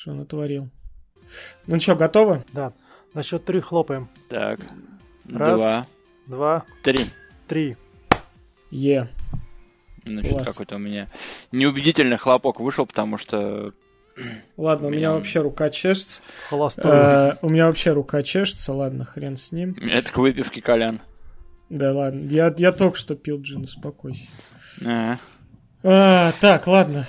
Что 0.00 0.14
натворил? 0.14 0.70
Ну 1.66 1.78
что, 1.78 1.94
готово? 1.94 2.42
Да. 2.54 2.72
На 3.12 3.22
счет 3.22 3.44
три 3.44 3.60
хлопаем. 3.60 4.08
Так. 4.30 4.60
Раз. 5.30 5.58
Два. 5.60 5.86
Два, 6.26 6.64
Три. 6.82 7.04
три. 7.46 7.76
Е. 8.70 9.08
Ну, 10.06 10.22
Класс. 10.26 10.46
какой-то 10.46 10.76
у 10.76 10.78
меня 10.78 11.08
неубедительный 11.52 12.16
хлопок 12.16 12.60
вышел, 12.60 12.86
потому 12.86 13.18
что... 13.18 13.74
Ладно, 14.56 14.86
у 14.86 14.90
меня 14.90 15.08
Меня- 15.08 15.12
вообще 15.12 15.40
рука 15.42 15.68
чешется. 15.68 16.22
Холостой. 16.48 16.90
Э, 16.90 17.32
У 17.42 17.50
меня 17.50 17.66
вообще 17.66 17.92
рука 17.92 18.22
чешется, 18.22 18.72
ладно, 18.72 19.04
хрен 19.04 19.36
с 19.36 19.52
ним. 19.52 19.76
Это 19.82 20.10
к 20.10 20.16
выпивке, 20.16 20.62
Колян. 20.62 21.00
Да 21.68 21.92
ладно, 21.92 22.26
я, 22.30 22.54
я 22.56 22.72
только 22.72 22.96
что 22.96 23.16
пил 23.16 23.38
джин, 23.42 23.64
успокойся. 23.64 24.28
А, 24.82 25.18
А, 25.82 26.32
так, 26.40 26.66
ладно. 26.66 27.06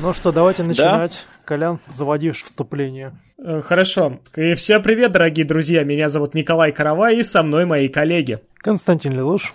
Ну 0.00 0.14
что, 0.14 0.30
давайте 0.30 0.62
начинать. 0.62 1.24
Колян, 1.48 1.80
заводишь 1.88 2.42
вступление. 2.42 3.18
Э, 3.38 3.62
Хорошо. 3.64 4.20
И 4.36 4.52
всем 4.52 4.82
привет, 4.82 5.12
дорогие 5.12 5.46
друзья. 5.46 5.82
Меня 5.82 6.10
зовут 6.10 6.34
Николай 6.34 6.72
Каравай, 6.72 7.16
и 7.16 7.22
со 7.22 7.42
мной 7.42 7.64
мои 7.64 7.88
коллеги. 7.88 8.40
Константин 8.58 9.14
Лелуш. 9.14 9.54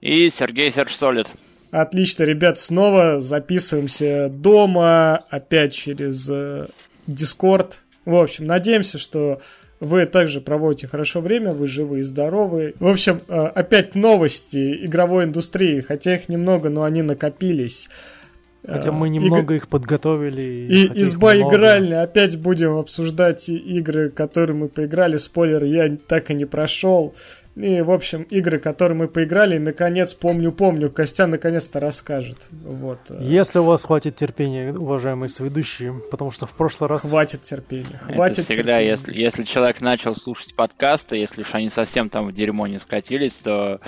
И 0.00 0.28
Сергей 0.30 0.72
Серж 0.72 0.92
Солид. 0.92 1.28
Отлично, 1.70 2.24
ребят, 2.24 2.58
снова 2.58 3.20
записываемся 3.20 4.28
дома, 4.28 5.20
опять 5.30 5.72
через 5.72 6.28
э, 6.28 6.66
Discord. 7.06 7.74
В 8.04 8.16
общем, 8.16 8.48
надеемся, 8.48 8.98
что 8.98 9.40
вы 9.78 10.06
также 10.06 10.40
проводите 10.40 10.88
хорошо 10.88 11.20
время, 11.20 11.52
вы 11.52 11.68
живы 11.68 12.00
и 12.00 12.02
здоровы. 12.02 12.74
В 12.80 12.88
общем, 12.88 13.20
э, 13.28 13.40
опять 13.40 13.94
новости 13.94 14.84
игровой 14.84 15.26
индустрии, 15.26 15.80
хотя 15.80 16.16
их 16.16 16.28
немного, 16.28 16.70
но 16.70 16.82
они 16.82 17.02
накопились. 17.02 17.88
Хотя 18.66 18.92
мы 18.92 19.08
иг- 19.08 19.12
немного 19.12 19.54
их 19.54 19.68
подготовили. 19.68 20.42
И 20.42 20.84
их 20.86 20.96
изба 20.96 21.34
много. 21.34 21.54
игральня. 21.56 22.02
Опять 22.02 22.38
будем 22.40 22.76
обсуждать 22.76 23.48
и- 23.48 23.56
игры, 23.56 24.08
которые 24.10 24.56
мы 24.56 24.68
поиграли. 24.68 25.18
Спойлер, 25.18 25.64
я 25.64 25.96
так 26.06 26.30
и 26.30 26.34
не 26.34 26.44
прошел. 26.46 27.14
И, 27.56 27.82
в 27.82 27.90
общем, 27.92 28.22
игры, 28.22 28.58
которые 28.58 28.98
мы 28.98 29.06
поиграли, 29.06 29.58
наконец, 29.58 30.12
помню-помню, 30.12 30.90
Костян 30.90 31.30
наконец-то 31.30 31.78
расскажет. 31.78 32.48
Вот. 32.50 32.98
э, 33.10 33.18
Если 33.22 33.60
у 33.60 33.64
вас 33.64 33.84
хватит 33.84 34.16
терпения, 34.16 34.72
уважаемые 34.72 35.28
соведущие, 35.28 35.94
потому 36.10 36.32
что 36.32 36.46
в 36.46 36.50
прошлый 36.50 36.90
раз... 36.90 37.02
Хватит 37.02 37.42
терпения. 37.42 38.00
Хватит 38.02 38.38
Это 38.40 38.42
всегда, 38.52 38.72
терпения. 38.80 38.90
если, 38.90 39.14
если 39.20 39.42
человек 39.44 39.80
начал 39.80 40.16
слушать 40.16 40.56
подкасты, 40.56 41.16
если 41.16 41.42
уж 41.42 41.48
они 41.54 41.70
совсем 41.70 42.08
там 42.08 42.26
в 42.26 42.32
дерьмо 42.32 42.66
не 42.66 42.80
скатились, 42.80 43.34
то 43.34 43.78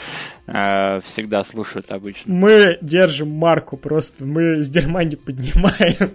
э, 0.46 1.00
всегда 1.00 1.42
слушают 1.42 1.90
обычно. 1.90 2.32
Мы 2.32 2.78
держим 2.82 3.30
марку 3.32 3.76
просто, 3.76 4.24
мы 4.24 4.62
с 4.62 4.68
дерьма 4.68 5.02
не 5.02 5.16
поднимаем. 5.16 6.12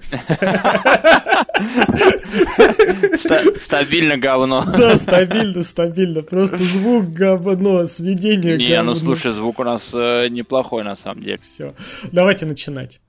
Ста- 3.17 3.41
Стабильно 3.59 4.17
говно. 4.17 4.63
Да, 4.77 4.95
стабильно, 4.95 5.63
стабильно. 5.63 6.22
Просто 6.22 6.57
звук 6.57 7.09
говно, 7.11 7.41
сведение 7.86 8.58
Не, 8.58 8.81
ну 8.84 8.95
слушай, 8.95 9.31
звук 9.31 9.59
у 9.59 9.64
нас 9.64 9.92
э, 9.94 10.28
неплохой 10.30 10.84
на 10.84 10.95
самом 10.95 11.23
деле. 11.23 11.39
Все, 11.45 11.67
давайте 12.11 12.45
начинать. 12.45 13.00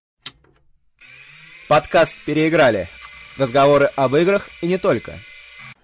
Подкаст 1.69 2.15
«Переиграли». 2.27 2.89
Разговоры 3.39 3.91
об 3.97 4.15
играх 4.17 4.49
и 4.61 4.67
не 4.67 4.77
только. 4.77 5.13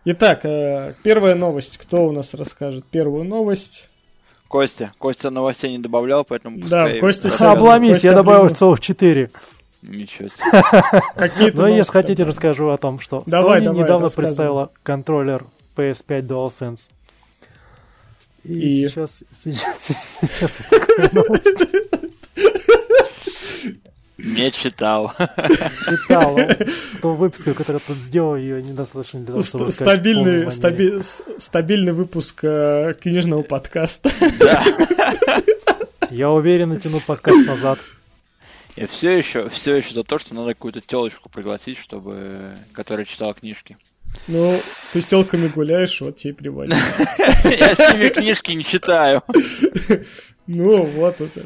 Итак, 0.05 0.45
э, 0.45 0.95
первая 1.03 1.35
новость. 1.35 1.79
Кто 1.79 2.07
у 2.07 2.13
нас 2.13 2.35
расскажет 2.35 2.85
первую 2.87 3.25
новость? 3.25 3.89
Костя, 4.49 4.91
Костя 4.99 5.31
новостей 5.31 5.71
не 5.71 5.79
добавлял, 5.79 6.25
поэтому 6.25 6.57
Да, 6.57 6.63
пускай... 6.63 7.01
Костя 7.01 7.29
расскажет. 7.29 7.59
Обломись, 7.59 7.91
Костя 7.93 8.09
я 8.09 8.15
добавил 8.15 8.39
обломился. 8.41 8.59
целых 8.59 8.81
четыре. 8.81 9.31
Ничего 9.83 10.29
себе. 10.29 10.47
Какие-то 11.17 11.57
Но 11.57 11.63
новости 11.63 11.79
если 11.79 11.93
хотите, 11.93 12.25
расскажу 12.25 12.69
о 12.69 12.77
том, 12.79 12.99
что 12.99 13.23
Давай, 13.27 13.61
Sony 13.61 13.65
давай, 13.65 13.83
недавно 13.83 14.09
представила 14.09 14.71
контроллер 14.83 15.45
PS5 15.77 16.23
DualSense. 16.23 16.91
И, 18.49 18.85
И? 18.85 18.89
сейчас... 18.89 19.23
Сейчас... 19.45 19.77
сейчас 20.21 20.53
Не 24.19 24.51
читал. 24.51 25.13
читал. 25.89 26.39
Ту 27.03 27.15
выпуску, 27.15 27.55
которую 27.55 27.81
я 27.87 27.95
тут 27.95 28.03
сделал, 28.03 28.37
ее 28.37 28.63
недостаточно 28.63 29.21
для 29.21 29.29
того, 29.29 29.43
чтобы 29.43 29.71
Стабильный, 29.71 30.47
стаби- 30.47 31.03
стабильный 31.39 31.93
выпуск 31.93 32.41
э, 32.43 32.95
книжного 33.01 33.43
подкаста. 33.43 34.11
Да. 34.39 34.63
Я 36.11 36.31
уверен, 36.31 36.71
натяну 36.71 37.01
подкаст 37.01 37.47
назад. 37.47 37.79
Я 38.77 38.87
все 38.87 39.11
еще, 39.19 39.49
все 39.51 39.77
еще 39.77 39.93
за 39.93 40.05
то, 40.05 40.19
что 40.19 40.35
надо 40.35 40.55
какую-то 40.55 40.81
телочку 40.81 41.29
пригласить, 41.29 41.77
чтобы, 41.77 42.57
которая 42.73 43.05
читала 43.05 43.35
книжки. 43.35 43.77
Ну, 44.27 44.61
ты 44.93 45.01
с 45.01 45.07
телками 45.07 45.49
гуляешь, 45.49 46.01
вот 46.01 46.17
тебе 46.17 46.31
и 46.31 46.35
приводит. 46.35 46.75
Я 47.45 47.75
с 47.75 47.95
ними 47.95 48.09
книжки 48.09 48.53
не 48.53 48.65
читаю. 48.65 49.23
Ну, 50.47 50.83
вот 50.83 51.21
это. 51.21 51.43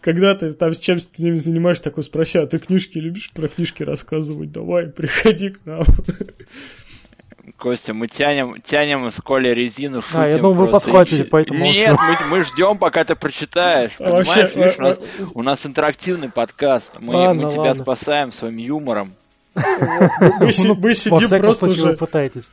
Когда 0.00 0.34
ты 0.34 0.52
там 0.52 0.74
с 0.74 0.78
чем 0.78 0.98
с 0.98 1.08
ними 1.16 1.36
занимаешься, 1.36 1.84
такой 1.84 2.02
спроси, 2.02 2.38
а 2.38 2.46
ты 2.46 2.58
книжки 2.58 2.98
любишь 2.98 3.30
про 3.32 3.48
книжки 3.48 3.82
рассказывать? 3.82 4.50
Давай, 4.50 4.88
приходи 4.88 5.50
к 5.50 5.64
нам. 5.64 5.84
Костя, 7.56 7.94
мы 7.94 8.08
тянем, 8.08 8.60
тянем 8.60 9.10
с 9.10 9.20
Коли 9.20 9.48
резину, 9.48 10.00
шутим. 10.00 10.20
А, 10.20 10.28
я 10.28 10.38
думал, 10.38 10.54
вы 10.54 10.66
подхватите, 10.68 11.24
поэтому 11.24 11.64
Нет, 11.64 11.96
мы, 11.96 12.26
мы 12.26 12.44
ждем, 12.44 12.78
пока 12.78 13.04
ты 13.04 13.14
прочитаешь. 13.14 13.92
А 13.98 14.04
Понимаешь, 14.04 14.26
вообще, 14.26 14.58
видишь, 14.58 14.78
у 14.78 14.80
а, 14.80 14.84
нас, 14.84 14.98
а, 14.98 15.24
у 15.34 15.42
нас 15.42 15.66
интерактивный 15.66 16.30
подкаст. 16.30 16.94
Мы, 16.98 17.14
Ладно, 17.14 17.44
мы 17.44 17.50
тебя 17.50 17.62
ладно. 17.62 17.82
спасаем 17.82 18.32
своим 18.32 18.56
юмором. 18.56 19.14
Мы, 19.54 20.52
си- 20.52 20.68
Ну, 20.68 20.74
мы 20.74 20.94
сидим 20.94 21.28
просто 21.40 21.66
уже, 21.66 21.96
пытаетесь. 21.96 22.50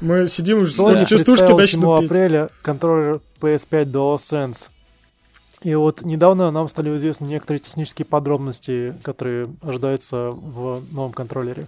мы 0.00 0.26
сидим 0.28 0.58
уже, 0.58 0.72
Sony 0.80 1.06
частушки 1.06 1.44
представила 1.44 1.66
7 1.66 1.80
начнут 1.80 2.00
петь. 2.00 2.10
апреля 2.10 2.48
контроллер 2.62 3.20
PS5 3.40 3.84
DualSense. 3.86 4.68
И 5.62 5.74
вот 5.74 6.00
недавно 6.02 6.50
нам 6.50 6.68
стали 6.68 6.96
известны 6.96 7.26
некоторые 7.26 7.60
технические 7.60 8.06
подробности, 8.06 8.94
которые 9.02 9.48
ожидаются 9.60 10.30
в 10.30 10.82
новом 10.92 11.12
контроллере. 11.12 11.66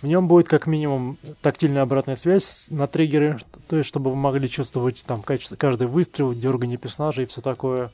В 0.00 0.06
нем 0.06 0.26
будет 0.28 0.48
как 0.48 0.66
минимум 0.66 1.16
тактильная 1.42 1.82
обратная 1.82 2.16
связь 2.16 2.66
на 2.70 2.86
триггеры, 2.88 3.38
то 3.68 3.76
есть 3.76 3.88
чтобы 3.88 4.10
вы 4.10 4.16
могли 4.16 4.48
чувствовать 4.48 5.02
там 5.06 5.22
качество, 5.22 5.54
каждый 5.56 5.86
выстрел, 5.86 6.32
дергание 6.32 6.76
персонажа 6.76 7.22
и 7.22 7.26
все 7.26 7.40
такое. 7.40 7.90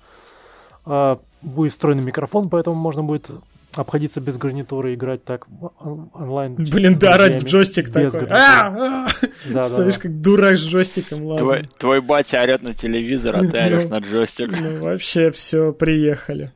А, 0.87 1.19
будет 1.43 1.73
встроенный 1.73 2.03
микрофон, 2.05 2.49
поэтому 2.49 2.77
можно 2.77 3.03
будет 3.03 3.29
обходиться 3.79 4.21
без 4.21 4.37
гарнитуры, 4.37 4.95
играть 4.95 5.25
так 5.25 5.47
онлайн. 5.81 6.55
Блин, 6.55 6.99
да, 6.99 7.15
орать 7.15 7.43
в 7.43 7.47
джойстик 7.47 7.91
без 7.91 8.13
такой. 8.13 8.29
А, 8.31 8.67
а! 8.69 9.07
Да. 9.51 9.91
как 9.93 10.21
дурак 10.21 10.57
с 10.57 10.65
джойстиком, 10.65 11.25
ладно. 11.25 11.45
Твой, 11.45 11.71
твой 11.79 12.01
батя 12.01 12.43
орет 12.43 12.63
на 12.63 12.75
телевизор, 12.75 13.37
а 13.37 13.41
ты 13.41 13.59
орешь 13.59 13.85
Ну. 13.85 13.91
на 13.91 13.99
джойстик. 13.99 14.51
Ну, 14.51 14.83
вообще 14.83 15.31
все, 15.31 15.73
приехали. 15.73 16.53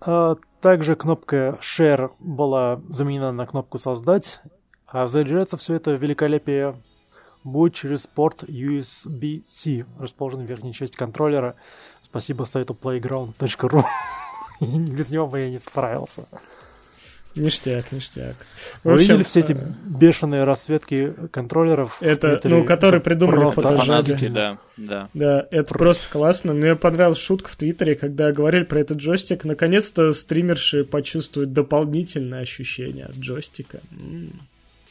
А, 0.00 0.36
Также 0.60 0.96
кнопка 0.96 1.58
Share 1.60 2.10
была 2.18 2.80
заменена 2.88 3.32
на 3.32 3.46
кнопку 3.46 3.78
Создать, 3.78 4.40
а 4.86 5.06
заряжаться 5.06 5.56
все 5.56 5.74
это 5.74 5.92
великолепие 5.92 6.74
будет 7.44 7.74
через 7.74 8.06
порт 8.06 8.42
USB-C, 8.42 9.86
расположенный 10.00 10.46
в 10.46 10.48
верхней 10.48 10.74
части 10.74 10.96
контроллера. 10.96 11.54
Спасибо 12.02 12.44
сайту 12.44 12.76
playground.ru. 12.80 13.84
Без 14.60 15.10
него 15.10 15.26
бы 15.26 15.40
я 15.40 15.50
не 15.50 15.58
справился. 15.60 16.26
Ништяк, 17.34 17.92
ништяк. 17.92 18.34
В 18.82 18.84
Вы 18.88 18.92
общем, 18.94 19.08
видели 19.08 19.22
все 19.24 19.40
эти 19.40 19.52
э, 19.52 19.56
бешеные 19.84 20.44
расцветки 20.44 21.12
контроллеров? 21.30 21.98
Это, 22.00 22.36
Твиттере? 22.38 22.54
ну, 22.54 22.64
которые 22.64 23.02
придумали 23.02 23.50
фотожабы. 23.50 24.16
Да, 24.30 24.58
да. 24.78 25.08
Да, 25.12 25.46
это 25.50 25.74
просто 25.74 26.08
классно. 26.10 26.54
Мне 26.54 26.76
понравилась 26.76 27.18
шутка 27.18 27.50
в 27.50 27.56
Твиттере, 27.56 27.94
когда 27.94 28.32
говорили 28.32 28.64
про 28.64 28.80
этот 28.80 28.96
джойстик. 28.98 29.44
Наконец-то 29.44 30.14
стримерши 30.14 30.84
почувствуют 30.84 31.52
дополнительное 31.52 32.40
ощущение 32.40 33.04
от 33.04 33.16
джойстика. 33.16 33.80
М. 33.92 34.32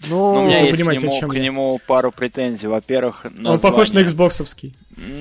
Ну, 0.07 0.19
у 0.19 0.35
Ну, 0.35 0.45
меня 0.47 0.59
есть 0.59 0.77
понимаете, 0.77 1.01
к, 1.01 1.03
о 1.03 1.07
нему, 1.07 1.19
чем 1.19 1.29
к 1.29 1.35
нему 1.35 1.81
пару 1.87 2.11
претензий. 2.11 2.67
Во-первых, 2.67 3.25
Он 3.43 3.59
похож 3.59 3.89
на 3.91 4.01
название. 4.01 4.05
Xboxовский. 4.05 4.75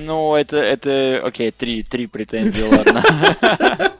Ну, 0.05 0.35
это, 0.35 0.57
это, 0.57 1.21
окей, 1.25 1.49
три, 1.51 1.81
три 1.81 2.05
претензии, 2.07 2.63
ладно. 2.63 3.01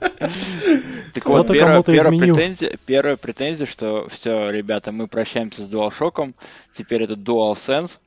Так 1.13 1.25
вот, 1.27 1.47
первая, 1.47 1.81
претензия, 1.81 2.77
первая 2.85 3.15
претензия, 3.15 3.65
что 3.65 4.07
все, 4.09 4.49
ребята, 4.49 4.91
мы 4.91 5.07
прощаемся 5.07 5.63
с 5.63 5.69
DualShock, 5.69 6.33
теперь 6.73 7.03
это 7.03 7.13
DualSense. 7.13 7.99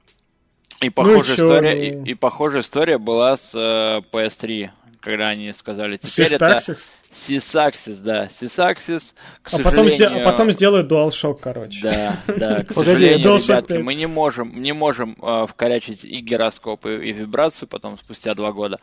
И 0.80 0.90
похожая, 0.90 1.36
чё, 1.36 1.44
история, 1.44 1.92
ну. 1.94 2.04
и, 2.04 2.10
и 2.10 2.14
похожая 2.14 2.60
история 2.60 2.98
была 2.98 3.36
с 3.36 3.52
э, 3.54 4.02
PS3, 4.12 4.70
когда 5.00 5.28
они 5.28 5.52
сказали, 5.52 5.96
теперь 5.96 6.34
это 6.34 6.44
Systaxis. 6.44 6.78
Sysaxis, 7.10 8.02
да, 8.02 8.26
Sysaxis, 8.26 9.14
к 9.42 9.54
А 9.54 9.58
потом, 9.58 9.86
сде- 9.86 9.96
сожалению... 9.96 10.28
а 10.28 10.30
потом 10.30 10.50
сделают 10.50 10.92
DualShock, 10.92 11.38
короче. 11.40 11.80
Да, 11.82 12.16
да, 12.26 12.64
к 12.64 12.72
сожалению, 12.72 13.18
DualShock 13.18 13.44
ребятки, 13.44 13.72
5. 13.72 13.82
мы 13.82 13.94
не 13.94 14.06
можем, 14.06 14.62
не 14.62 14.72
можем 14.72 15.16
э, 15.22 15.46
вкорячить 15.48 16.04
и 16.04 16.20
гироскоп, 16.20 16.84
и, 16.86 16.96
и 16.96 17.12
вибрацию 17.12 17.66
потом, 17.68 17.98
спустя 17.98 18.34
два 18.34 18.52
года. 18.52 18.78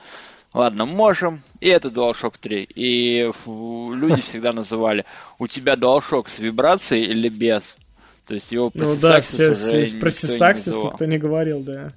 Ладно, 0.55 0.85
можем, 0.85 1.41
и 1.59 1.67
это 1.67 1.89
DualShock 1.89 2.35
3. 2.39 2.69
И 2.75 3.31
люди 3.45 4.21
всегда 4.23 4.51
называли, 4.51 5.05
у 5.37 5.47
тебя 5.47 5.73
DualShock 5.73 6.27
с 6.27 6.39
вибрацией 6.39 7.05
или 7.05 7.29
без? 7.29 7.77
То 8.25 8.33
есть 8.33 8.51
его 8.51 8.71
про 8.71 8.85
ну, 8.85 8.95
да, 8.99 9.21
все, 9.21 9.51
уже 9.51 9.99
про 9.99 10.09
Сисаксис 10.09 10.67
никто, 10.67 10.87
никто 10.87 11.05
не 11.05 11.17
говорил, 11.19 11.59
да. 11.59 11.91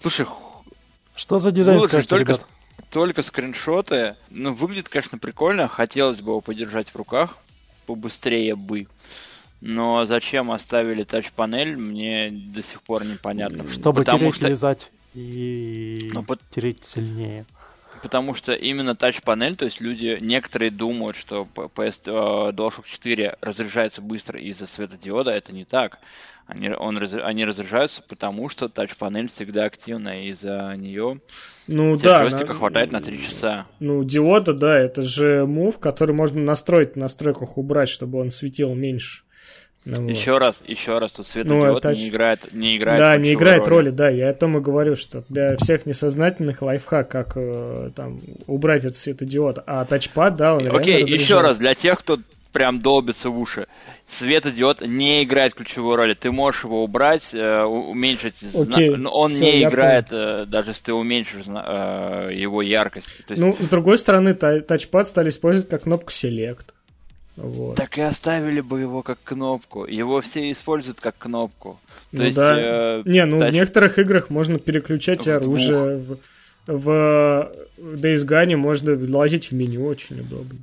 Слушай, 0.00 0.26
что 1.14 1.38
за 1.38 1.50
дизайн 1.50 1.78
слушай, 1.78 1.90
скажете, 1.90 2.08
только, 2.08 2.32
ребят? 2.32 2.46
только 2.90 3.22
скриншоты. 3.22 4.16
Ну, 4.30 4.54
выглядит, 4.54 4.88
конечно, 4.88 5.18
прикольно. 5.18 5.68
Хотелось 5.68 6.22
бы 6.22 6.32
его 6.32 6.40
подержать 6.40 6.88
в 6.88 6.96
руках 6.96 7.36
побыстрее 7.86 8.56
бы. 8.56 8.86
Но 9.60 10.04
зачем 10.04 10.50
оставили 10.50 11.04
тач-панель, 11.04 11.76
мне 11.76 12.30
до 12.30 12.62
сих 12.62 12.82
пор 12.82 13.04
непонятно. 13.04 13.70
Чтобы 13.70 14.00
Потому 14.00 14.18
тереть, 14.18 14.34
что... 14.36 14.48
лизать 14.48 14.90
и 15.14 16.10
ну, 16.12 16.22
под... 16.22 16.40
тереть 16.54 16.84
сильнее. 16.84 17.46
Потому 18.02 18.34
что 18.34 18.52
именно 18.52 18.94
тач-панель, 18.94 19.56
то 19.56 19.64
есть 19.64 19.80
люди, 19.80 20.18
некоторые 20.20 20.70
думают, 20.70 21.16
что 21.16 21.48
PS 21.54 22.02
э, 22.06 22.52
DualShock 22.52 22.84
4 22.86 23.36
разряжается 23.40 24.02
быстро 24.02 24.40
из-за 24.40 24.66
светодиода, 24.66 25.30
это 25.30 25.52
не 25.52 25.64
так. 25.64 25.98
Они, 26.46 26.70
он, 26.70 26.96
они 27.24 27.44
разряжаются, 27.44 28.02
потому 28.06 28.48
что 28.48 28.68
тач-панель 28.68 29.28
всегда 29.28 29.64
активная, 29.64 30.22
и 30.22 30.28
из-за 30.28 30.74
нее 30.76 31.20
ну, 31.66 31.96
да, 31.96 32.22
джойстика 32.22 32.52
на... 32.52 32.54
хватает 32.54 32.92
на 32.92 33.00
3 33.00 33.22
часа. 33.22 33.66
Ну, 33.80 34.04
диода, 34.04 34.52
да, 34.52 34.78
это 34.78 35.02
же 35.02 35.44
мув, 35.44 35.78
который 35.78 36.14
можно 36.14 36.40
настроить 36.40 36.92
в 36.92 36.96
настройках 36.96 37.58
убрать, 37.58 37.88
чтобы 37.88 38.20
он 38.20 38.30
светил 38.30 38.74
меньше. 38.74 39.24
Ну, 39.86 40.08
еще 40.08 40.32
вот. 40.32 40.38
раз, 40.40 40.62
еще 40.66 40.98
раз, 40.98 41.12
тут 41.12 41.28
светодиод 41.28 41.84
ну, 41.84 41.92
не 41.92 42.08
играет, 42.08 42.52
не 42.52 42.76
играет. 42.76 42.98
Да, 42.98 43.16
не 43.16 43.34
играет 43.34 43.68
роли. 43.68 43.86
роли, 43.86 43.90
да. 43.90 44.08
Я 44.08 44.30
о 44.30 44.34
том 44.34 44.58
и 44.58 44.60
говорю, 44.60 44.96
что 44.96 45.22
для 45.28 45.56
всех 45.58 45.86
несознательных 45.86 46.60
лайфхак, 46.60 47.08
как 47.08 47.36
э, 47.36 47.90
там 47.94 48.20
убрать 48.48 48.84
этот 48.84 48.96
светодиод, 48.96 49.62
а 49.64 49.84
тачпад, 49.84 50.34
да, 50.34 50.56
он 50.56 50.74
Окей, 50.74 51.04
еще 51.04 51.40
раз 51.40 51.58
для 51.58 51.74
тех, 51.74 52.00
кто 52.00 52.18
прям 52.50 52.80
долбится 52.80 53.30
в 53.30 53.38
уши. 53.38 53.68
Светодиод 54.08 54.80
не 54.80 55.22
играет 55.22 55.54
ключевой 55.54 55.96
роли. 55.96 56.14
Ты 56.14 56.32
можешь 56.32 56.64
его 56.64 56.82
убрать, 56.82 57.30
э, 57.32 57.62
уменьшить, 57.62 58.42
okay, 58.42 58.96
но 58.96 59.10
он 59.10 59.32
все, 59.32 59.40
не 59.40 59.62
играет, 59.62 60.06
э, 60.10 60.46
даже 60.48 60.70
если 60.70 60.84
ты 60.84 60.94
уменьшишь 60.94 61.44
э, 61.46 62.30
его 62.32 62.62
яркость. 62.62 63.08
есть... 63.28 63.40
Ну, 63.40 63.54
с 63.60 63.68
другой 63.68 63.98
стороны, 63.98 64.32
тачпад 64.32 65.06
стали 65.06 65.28
использовать 65.28 65.68
как 65.68 65.82
кнопку 65.82 66.10
Select. 66.10 66.72
Вот. 67.36 67.76
Так 67.76 67.98
и 67.98 68.00
оставили 68.00 68.60
бы 68.60 68.80
его 68.80 69.02
как 69.02 69.18
кнопку. 69.22 69.84
Его 69.84 70.20
все 70.22 70.50
используют 70.50 71.00
как 71.00 71.16
кнопку. 71.18 71.78
То 72.10 72.18
ну 72.18 72.24
есть, 72.24 72.36
да. 72.36 72.54
Э, 72.58 73.02
не, 73.04 73.24
ну 73.26 73.38
тач... 73.38 73.50
в 73.52 73.54
некоторых 73.54 73.98
играх 73.98 74.30
можно 74.30 74.58
переключать 74.58 75.26
в 75.26 75.28
оружие. 75.28 75.98
В, 75.98 76.18
в 76.66 77.52
Days 77.78 78.26
Gone 78.26 78.56
можно 78.56 78.96
лазить 79.16 79.50
в 79.50 79.54
меню 79.54 79.86
очень 79.86 80.20
удобно. 80.20 80.58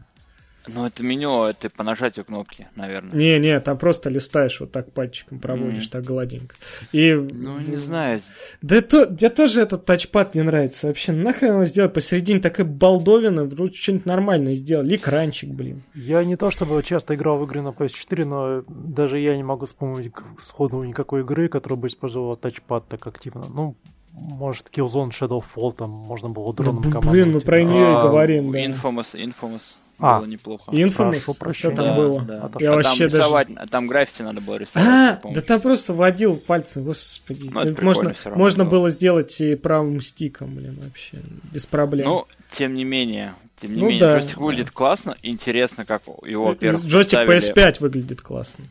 Ну, 0.67 0.85
это 0.85 1.03
меню, 1.03 1.43
это 1.43 1.69
по 1.69 1.83
нажатию 1.83 2.23
кнопки, 2.25 2.67
наверное. 2.75 3.13
Не-не, 3.15 3.59
там 3.59 3.77
просто 3.77 4.09
листаешь 4.09 4.59
вот 4.61 4.71
так 4.71 4.91
пальчиком, 4.93 5.39
проводишь 5.39 5.87
mm. 5.87 5.91
так 5.91 6.03
гладенько. 6.05 6.55
И... 6.93 7.13
Ну, 7.13 7.59
не 7.59 7.75
знаю. 7.75 8.21
Да 8.61 8.77
это, 8.77 9.07
мне 9.09 9.29
тоже 9.29 9.61
этот 9.61 9.85
тачпад 9.85 10.35
не 10.35 10.41
нравится 10.41 10.87
вообще. 10.87 11.11
Нахрен 11.11 11.53
его 11.53 11.65
сделать 11.65 11.93
посередине 11.93 12.39
такая 12.39 12.65
балдовина, 12.65 13.43
вроде 13.43 13.75
что-нибудь 13.75 14.05
нормальное 14.05 14.55
сделал. 14.55 14.85
Экранчик, 14.87 15.49
блин. 15.49 15.83
Я 15.95 16.23
не 16.23 16.37
то 16.37 16.49
чтобы 16.49 16.81
часто 16.83 17.15
играл 17.15 17.37
в 17.37 17.43
игры 17.43 17.61
на 17.61 17.69
PS4, 17.69 18.25
но 18.25 18.63
даже 18.67 19.19
я 19.19 19.35
не 19.35 19.43
могу 19.43 19.65
вспомнить 19.65 20.13
сходу 20.41 20.83
никакой 20.83 21.21
игры, 21.21 21.49
которая 21.49 21.77
бы 21.77 21.87
использовала 21.87 22.37
тачпад 22.37 22.87
так 22.87 23.05
активно. 23.05 23.45
Ну, 23.53 23.75
может, 24.13 24.69
Killzone 24.71 25.09
Shadowfall, 25.09 25.73
там 25.75 25.89
можно 25.89 26.29
было 26.29 26.53
дроном 26.53 26.89
да, 26.89 27.01
Блин, 27.01 27.33
мы 27.33 27.41
про 27.41 27.63
нее 27.63 27.97
а, 27.97 28.03
говорим, 28.03 28.51
да. 28.51 28.63
Infamous, 28.63 29.15
Infamous 29.15 29.77
а, 29.99 30.19
было 30.19 30.25
неплохо. 30.25 30.71
Infamous? 30.71 31.53
Что 31.53 31.71
там 31.71 31.85
да, 31.85 31.95
было? 31.95 32.21
Да. 32.21 32.51
Я 32.59 32.73
а 32.73 32.75
вообще 32.75 33.07
там 33.07 33.19
рисовать, 33.19 33.53
даже... 33.53 33.69
там 33.69 33.87
граффити 33.87 34.21
надо 34.23 34.41
было 34.41 34.55
рисовать. 34.55 34.87
А, 34.87 35.21
да 35.33 35.41
там 35.41 35.61
просто 35.61 35.93
водил 35.93 36.35
пальцем, 36.37 36.83
господи. 36.83 37.49
Ну, 37.53 37.75
можно 37.81 38.13
можно 38.35 38.65
было 38.65 38.89
сделать 38.89 39.39
и 39.39 39.55
правым 39.55 40.01
стиком, 40.01 40.55
блин, 40.55 40.79
вообще, 40.83 41.21
без 41.51 41.65
проблем. 41.65 42.05
Ну, 42.07 42.27
тем 42.49 42.73
не 42.73 42.83
менее, 42.83 43.33
тем 43.57 43.75
не 43.75 43.81
ну, 43.81 43.87
менее, 43.87 43.99
да, 44.01 44.13
джойстик 44.13 44.37
да. 44.37 44.43
выглядит 44.43 44.71
классно, 44.71 45.15
интересно, 45.21 45.85
как 45.85 46.03
его, 46.25 46.45
во-первых, 46.47 46.83
Джойстик 46.85 47.19
PS5 47.19 47.77
выглядит 47.79 48.21
классно. 48.21 48.65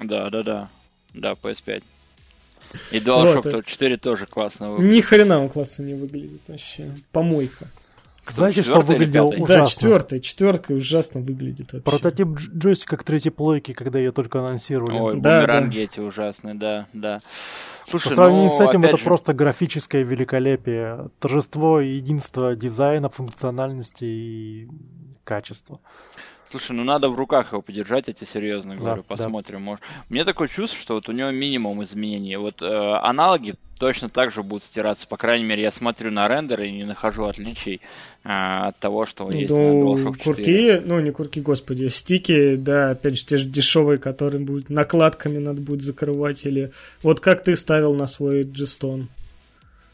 Да, 0.00 0.28
да, 0.30 0.42
да. 0.42 0.70
Да, 1.14 1.32
PS5. 1.32 1.82
И 2.90 2.98
DualShock 2.98 3.50
вот, 3.52 3.66
4 3.66 3.96
тоже 3.98 4.26
классно 4.26 4.72
выглядит. 4.72 4.94
Ни 4.94 5.00
хрена 5.02 5.40
он 5.40 5.48
классно 5.48 5.82
не 5.82 5.94
выглядит 5.94 6.40
вообще. 6.48 6.94
Помойка. 7.12 7.68
Знаете, 8.28 8.62
что 8.62 8.80
выглядело 8.80 9.28
ужасно? 9.28 9.46
Да, 9.46 9.66
четвертая, 9.66 10.20
четверка 10.20 10.72
ужасно 10.72 11.20
выглядит 11.20 11.72
вообще. 11.72 11.90
Прототип 11.90 12.28
джойстика 12.28 12.96
к 12.96 13.04
третьей 13.04 13.32
плойке, 13.32 13.74
когда 13.74 13.98
ее 13.98 14.12
только 14.12 14.38
анонсировали. 14.38 14.98
Ой, 14.98 15.20
да, 15.20 15.40
бумеранги 15.40 15.78
да. 15.78 15.82
эти 15.82 16.00
ужасные, 16.00 16.54
да, 16.54 16.86
да. 16.92 17.20
Слушай, 17.84 18.10
По 18.10 18.14
сравнению 18.14 18.50
ну, 18.50 18.56
с 18.56 18.60
этим 18.60 18.84
это 18.84 18.96
же... 18.96 19.04
просто 19.04 19.34
графическое 19.34 20.02
великолепие, 20.02 21.10
торжество 21.18 21.80
единства 21.80 22.54
дизайна, 22.54 23.08
функциональности 23.08 24.04
и 24.04 24.68
качества. 25.24 25.80
Слушай, 26.52 26.72
ну 26.72 26.84
надо 26.84 27.08
в 27.08 27.16
руках 27.16 27.52
его 27.52 27.62
подержать, 27.62 28.08
я 28.08 28.12
тебе 28.12 28.26
серьезно 28.26 28.76
говорю, 28.76 28.96
да, 28.96 29.02
посмотрим. 29.16 29.60
Да. 29.60 29.64
Может. 29.64 29.84
Мне 30.10 30.22
такое 30.26 30.48
чувство, 30.48 30.78
что 30.78 30.94
вот 30.94 31.08
у 31.08 31.12
него 31.12 31.30
минимум 31.30 31.82
изменений. 31.82 32.36
Вот 32.36 32.60
э, 32.60 32.66
аналоги 32.66 33.54
точно 33.80 34.10
так 34.10 34.32
же 34.32 34.42
будут 34.42 34.62
стираться. 34.62 35.08
По 35.08 35.16
крайней 35.16 35.46
мере, 35.46 35.62
я 35.62 35.70
смотрю 35.70 36.10
на 36.10 36.28
рендер 36.28 36.60
и 36.60 36.70
не 36.70 36.84
нахожу 36.84 37.24
отличий 37.24 37.80
э, 38.22 38.28
от 38.28 38.78
того, 38.80 39.06
что 39.06 39.30
есть 39.30 39.48
ну, 39.48 39.96
на 39.96 39.98
DualShock 39.98 40.18
4. 40.18 40.24
Курки, 40.24 40.82
ну 40.84 41.00
не 41.00 41.10
курки, 41.10 41.40
господи, 41.40 41.88
стики, 41.88 42.56
да, 42.56 42.90
опять 42.90 43.18
же, 43.18 43.24
те 43.24 43.38
же 43.38 43.48
дешевые, 43.48 43.96
которые 43.96 44.44
будут 44.44 44.68
накладками 44.68 45.38
надо 45.38 45.62
будет 45.62 45.80
закрывать, 45.80 46.44
или 46.44 46.70
вот 47.02 47.20
как 47.20 47.44
ты 47.44 47.56
ставил 47.56 47.94
на 47.94 48.06
свой 48.06 48.44
G-Stone. 48.44 49.06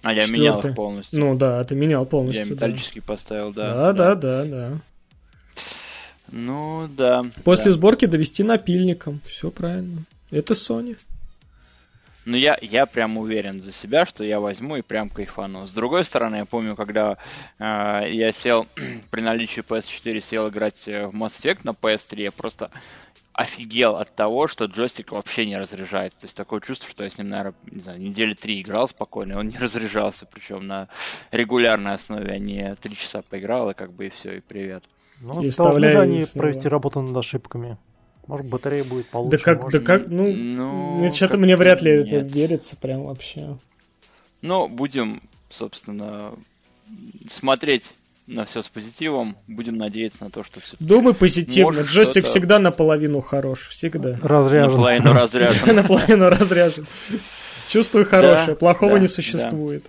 А 0.03 0.13
я 0.13 0.23
Четвертый. 0.23 0.41
менял 0.41 0.61
их 0.61 0.75
полностью. 0.75 1.21
Ну 1.21 1.37
да, 1.37 1.63
ты 1.63 1.77
менял 1.77 2.05
полностью. 2.05 2.45
Я 2.45 2.51
металлический 2.51 3.01
да. 3.01 3.07
поставил, 3.07 3.53
да. 3.53 3.75
Да, 3.75 3.93
да, 3.93 4.15
да, 4.17 4.45
да. 4.45 4.45
да. 4.45 4.81
Ну, 6.31 6.89
да. 6.89 7.25
После 7.45 7.67
да. 7.67 7.73
сборки 7.73 8.07
довести 8.07 8.43
напильником. 8.43 9.21
Все 9.27 9.51
правильно. 9.51 10.03
Это 10.31 10.55
Sony. 10.55 10.97
Ну, 12.29 12.37
я, 12.37 12.59
я 12.61 12.85
прям 12.85 13.17
уверен 13.17 13.63
за 13.63 13.73
себя, 13.73 14.05
что 14.05 14.23
я 14.23 14.39
возьму 14.39 14.77
и 14.77 14.83
прям 14.83 15.09
кайфану. 15.09 15.67
С 15.67 15.73
другой 15.73 16.05
стороны, 16.05 16.37
я 16.37 16.45
помню, 16.45 16.77
когда 16.77 17.17
э, 17.59 18.09
я 18.11 18.33
сел, 18.33 18.67
при 19.11 19.23
наличии 19.23 19.63
PS4 19.63 20.21
сел 20.21 20.51
играть 20.51 20.87
э, 20.89 21.07
в 21.07 21.15
Mass 21.15 21.41
Effect 21.41 21.61
на 21.65 21.71
PS3, 21.71 22.21
я 22.21 22.31
просто 22.31 22.71
офигел 23.33 23.97
от 23.97 24.15
того, 24.15 24.47
что 24.47 24.67
джойстик 24.67 25.13
вообще 25.13 25.47
не 25.47 25.57
разряжается. 25.57 26.21
То 26.21 26.27
есть 26.27 26.37
такое 26.37 26.61
чувство, 26.61 26.91
что 26.91 27.05
я 27.05 27.09
с 27.09 27.17
ним, 27.17 27.31
наверное, 27.31 27.55
не 27.71 27.81
знаю, 27.81 27.99
недели 27.99 28.35
три 28.35 28.61
играл 28.61 28.89
спокойно, 28.89 29.39
он 29.39 29.49
не 29.49 29.57
разряжался, 29.61 30.27
причем 30.27 30.67
на 30.67 30.89
регулярной 31.31 31.93
основе, 31.93 32.31
а 32.31 32.39
не 32.39 32.75
три 32.75 32.95
часа 32.95 33.23
поиграл, 33.23 33.71
и 33.71 33.75
как 33.75 33.95
бы 33.95 34.09
и 34.09 34.11
все, 34.11 34.37
и 34.37 34.41
привет. 34.41 34.85
Ну, 35.21 35.43
и 35.43 35.51
должны 35.51 35.91
же 35.91 36.01
они 36.01 36.27
провести 36.35 36.69
работу 36.69 37.01
над 37.01 37.17
ошибками. 37.17 37.77
Может, 38.27 38.47
батарея 38.47 38.85
будет 38.85 39.07
получше. 39.07 39.39
Да 39.39 39.45
как, 39.45 39.63
может... 39.63 39.81
да 39.81 39.87
как, 39.87 40.09
ну, 40.09 40.31
ну 40.31 41.13
что-то 41.15 41.39
мне 41.39 41.57
вряд 41.57 41.81
ли 41.81 42.05
нет. 42.05 42.13
это 42.13 42.27
верится 42.27 42.77
прям 42.77 43.05
вообще. 43.05 43.57
Ну, 44.43 44.69
будем, 44.69 45.23
собственно, 45.49 46.33
смотреть 47.29 47.95
на 48.27 48.45
все 48.45 48.63
с 48.63 48.69
позитивом. 48.69 49.37
Будем 49.47 49.75
надеяться 49.75 50.25
на 50.25 50.31
то, 50.31 50.45
что 50.45 50.61
все. 50.61 50.77
Думай 50.79 51.15
позитивно. 51.15 51.81
Джойстик 51.81 52.27
всегда 52.27 52.59
наполовину 52.59 53.21
хорош. 53.23 53.69
Всегда. 53.69 54.19
Разряжен. 54.23 54.71
Наполовину 54.73 55.13
разряжен. 55.15 55.77
Наполовину 55.77 56.29
разряжен. 56.29 56.87
Чувствую 57.69 58.07
хорошее. 58.07 58.57
Плохого 58.57 58.99
не 58.99 59.09
существует. 59.09 59.85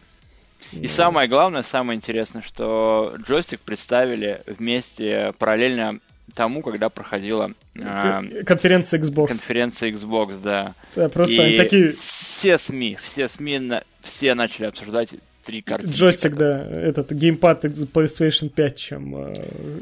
И 0.71 0.87
самое 0.87 1.27
главное, 1.27 1.63
самое 1.63 1.97
интересное, 1.97 2.41
что 2.41 3.15
джойстик 3.25 3.59
представили 3.61 4.41
вместе 4.45 5.33
параллельно 5.37 5.99
тому, 6.33 6.61
когда 6.61 6.89
проходила 6.89 7.51
э, 7.75 8.43
конференция 8.45 8.99
Xbox. 8.99 9.27
Конференция 9.27 9.91
Xbox, 9.91 10.39
да. 10.41 10.73
Да, 10.95 11.09
просто 11.09 11.43
и 11.43 11.57
такие... 11.57 11.89
все 11.89 12.57
СМИ, 12.57 12.97
все 13.01 13.27
СМИ, 13.27 13.59
на... 13.59 13.83
все 14.01 14.35
начали 14.35 14.65
обсуждать 14.65 15.15
три 15.43 15.61
картинки. 15.61 15.95
Джойстик, 15.95 16.35
да, 16.35 16.65
этот 16.65 17.11
геймпад 17.11 17.65
PlayStation 17.65 18.49
5, 18.49 18.75
чем 18.77 19.15
э, 19.15 19.33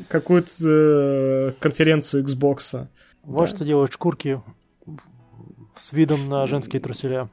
какую-то 0.08 0.52
э, 0.62 1.54
конференцию 1.60 2.24
Xbox. 2.24 2.88
Вот 3.24 3.42
да. 3.42 3.48
что 3.48 3.66
делают 3.66 3.92
шкурки 3.92 4.42
с 5.76 5.92
видом 5.92 6.30
на 6.30 6.48
женские 6.48 6.82
труселя. 6.82 7.28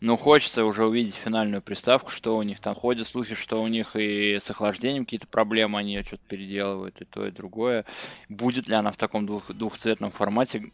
Ну, 0.00 0.16
хочется 0.16 0.64
уже 0.64 0.86
увидеть 0.86 1.16
финальную 1.16 1.60
приставку, 1.60 2.10
что 2.10 2.36
у 2.36 2.42
них 2.42 2.60
там 2.60 2.74
ходят 2.74 3.06
слухи, 3.06 3.34
что 3.34 3.60
у 3.60 3.66
них 3.66 3.96
и 3.96 4.36
с 4.36 4.48
охлаждением 4.48 5.04
какие-то 5.04 5.26
проблемы, 5.26 5.80
они 5.80 5.94
ее 5.94 6.04
что-то 6.04 6.22
переделывают, 6.28 7.00
и 7.00 7.04
то, 7.04 7.26
и 7.26 7.32
другое. 7.32 7.84
Будет 8.28 8.68
ли 8.68 8.74
она 8.74 8.92
в 8.92 8.96
таком 8.96 9.26
двух, 9.26 9.52
двухцветном 9.52 10.12
формате? 10.12 10.70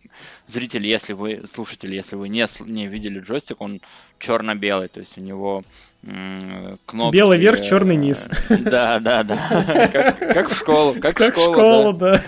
Зрители, 0.47 0.89
если 0.89 1.15
вы, 1.15 1.45
слушатели, 1.51 1.97
если 1.97 2.17
вы 2.17 2.29
не, 2.29 2.47
не 2.71 2.87
видели 2.87 3.21
джойстик, 3.21 3.63
он 3.63 3.81
черно-белый, 4.19 4.89
то 4.89 5.01
есть 5.01 5.17
у 5.17 5.23
него 5.23 5.65
кнопки... 6.85 7.17
Белый 7.17 7.39
верх, 7.39 7.63
черный 7.63 7.97
низ. 7.97 8.29
Да, 8.51 9.01
да, 9.01 9.23
да. 9.23 10.13
Как, 10.35 10.51
в 10.51 10.57
школу. 10.59 11.01
Как, 11.01 11.19
в 11.19 11.41
школу, 11.41 11.95
да. 11.95 12.23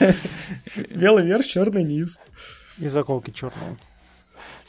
Белый 0.88 1.26
верх, 1.26 1.44
черный 1.44 1.84
низ. 1.84 2.18
И 2.78 2.88
заколки 2.88 3.32
черные. 3.32 3.76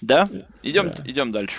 Да? 0.01 0.29
Идем, 0.61 0.91
идем 1.05 1.31
дальше. 1.31 1.55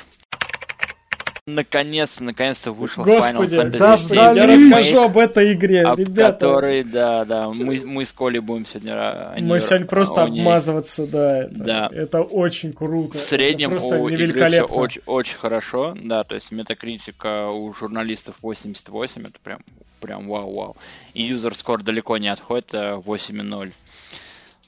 Наконец, 1.48 2.20
наконец-то 2.20 2.72
вышел 2.72 3.04
Господи, 3.04 3.54
Final 3.54 3.70
Fantasy 3.70 3.78
да, 3.78 3.96
7 3.96 4.08
да, 4.16 4.32
я 4.32 4.46
расскажу 4.46 5.02
об 5.02 5.16
этой 5.16 5.54
игре, 5.54 5.80
об 5.82 5.98
ребята. 5.98 6.46
Который, 6.46 6.84
да, 6.84 7.24
да, 7.24 7.48
мы, 7.48 7.80
мы 7.86 8.04
с 8.04 8.12
Колей 8.12 8.40
будем 8.40 8.66
сегодня... 8.66 9.34
Мы 9.38 9.58
сегодня 9.60 9.86
просто 9.86 10.26
ней. 10.26 10.42
обмазываться, 10.42 11.06
да. 11.06 11.44
Это, 11.44 11.54
да. 11.54 11.90
Это 11.90 12.20
очень 12.20 12.74
круто. 12.74 13.16
В 13.16 13.22
среднем 13.22 13.70
это 13.70 13.80
просто 13.80 13.98
у 13.98 14.10
игры 14.10 14.46
все 14.46 14.62
очень, 14.62 15.00
очень 15.06 15.38
хорошо, 15.38 15.94
да, 15.96 16.22
то 16.22 16.34
есть 16.34 16.52
метакритика 16.52 17.48
у 17.48 17.72
журналистов 17.72 18.34
88, 18.42 19.22
это 19.22 19.38
прям, 19.42 19.60
прям 20.00 20.28
вау-вау. 20.28 20.76
И 21.14 21.22
юзер 21.22 21.54
скоро 21.54 21.82
далеко 21.82 22.18
не 22.18 22.28
отходит, 22.28 22.74
8.0. 22.74 23.72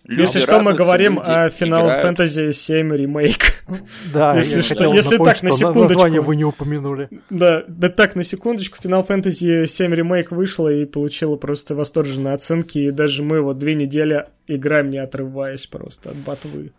Люди 0.05 0.21
если 0.23 0.41
что, 0.41 0.61
мы 0.61 0.73
говорим 0.73 1.19
о 1.19 1.49
Final 1.49 1.85
играют. 1.85 2.19
Fantasy 2.19 2.53
7 2.53 2.95
ремейк. 2.95 3.61
Да, 4.13 4.37
если 4.37 4.63
что, 4.63 4.93
если 4.93 5.13
напомнить, 5.13 5.35
так 5.35 5.43
на 5.45 5.51
секундочку. 5.53 6.23
вы 6.23 6.35
не 6.35 6.45
упомянули. 6.45 7.09
Да, 7.31 7.63
да 7.69 7.89
так 7.89 8.17
на 8.17 8.25
секундочку, 8.25 8.79
Final 8.83 9.07
Fantasy 9.07 9.67
7 9.67 9.95
ремейк 9.95 10.33
вышла 10.33 10.69
и 10.69 10.85
получила 10.87 11.37
просто 11.37 11.77
восторженные 11.77 12.35
оценки, 12.35 12.79
и 12.79 12.91
даже 12.91 13.23
мы 13.23 13.41
вот 13.41 13.59
две 13.59 13.75
недели 13.75 14.27
играем 14.49 14.91
не 14.91 14.99
отрываясь 14.99 15.67
просто 15.67 16.11
от 16.11 16.17
ботвы. 16.17 16.73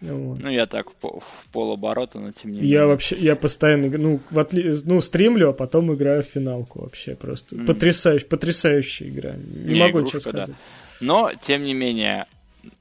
Вот. 0.00 0.38
Ну, 0.40 0.48
я 0.48 0.66
так 0.66 0.86
в, 0.90 1.20
в 1.20 1.46
полоборота, 1.52 2.18
но 2.18 2.32
тем 2.32 2.52
не 2.52 2.60
менее. 2.60 2.72
Я 2.72 2.86
вообще, 2.86 3.16
я 3.16 3.36
постоянно, 3.36 3.88
ну, 3.98 4.20
в 4.30 4.38
отли... 4.38 4.74
ну, 4.84 5.00
стримлю, 5.00 5.50
а 5.50 5.52
потом 5.52 5.92
играю 5.94 6.22
в 6.22 6.26
финалку 6.26 6.80
вообще 6.80 7.14
просто. 7.14 7.56
Mm. 7.56 7.66
Потрясающая, 7.66 8.26
потрясающая 8.26 9.08
игра. 9.08 9.34
Не, 9.36 9.74
не 9.74 9.80
могу 9.80 10.00
игрушка, 10.00 10.18
ничего 10.18 10.20
сказать. 10.20 10.48
Да. 10.48 10.54
Но, 11.00 11.30
тем 11.40 11.64
не 11.64 11.74
менее, 11.74 12.26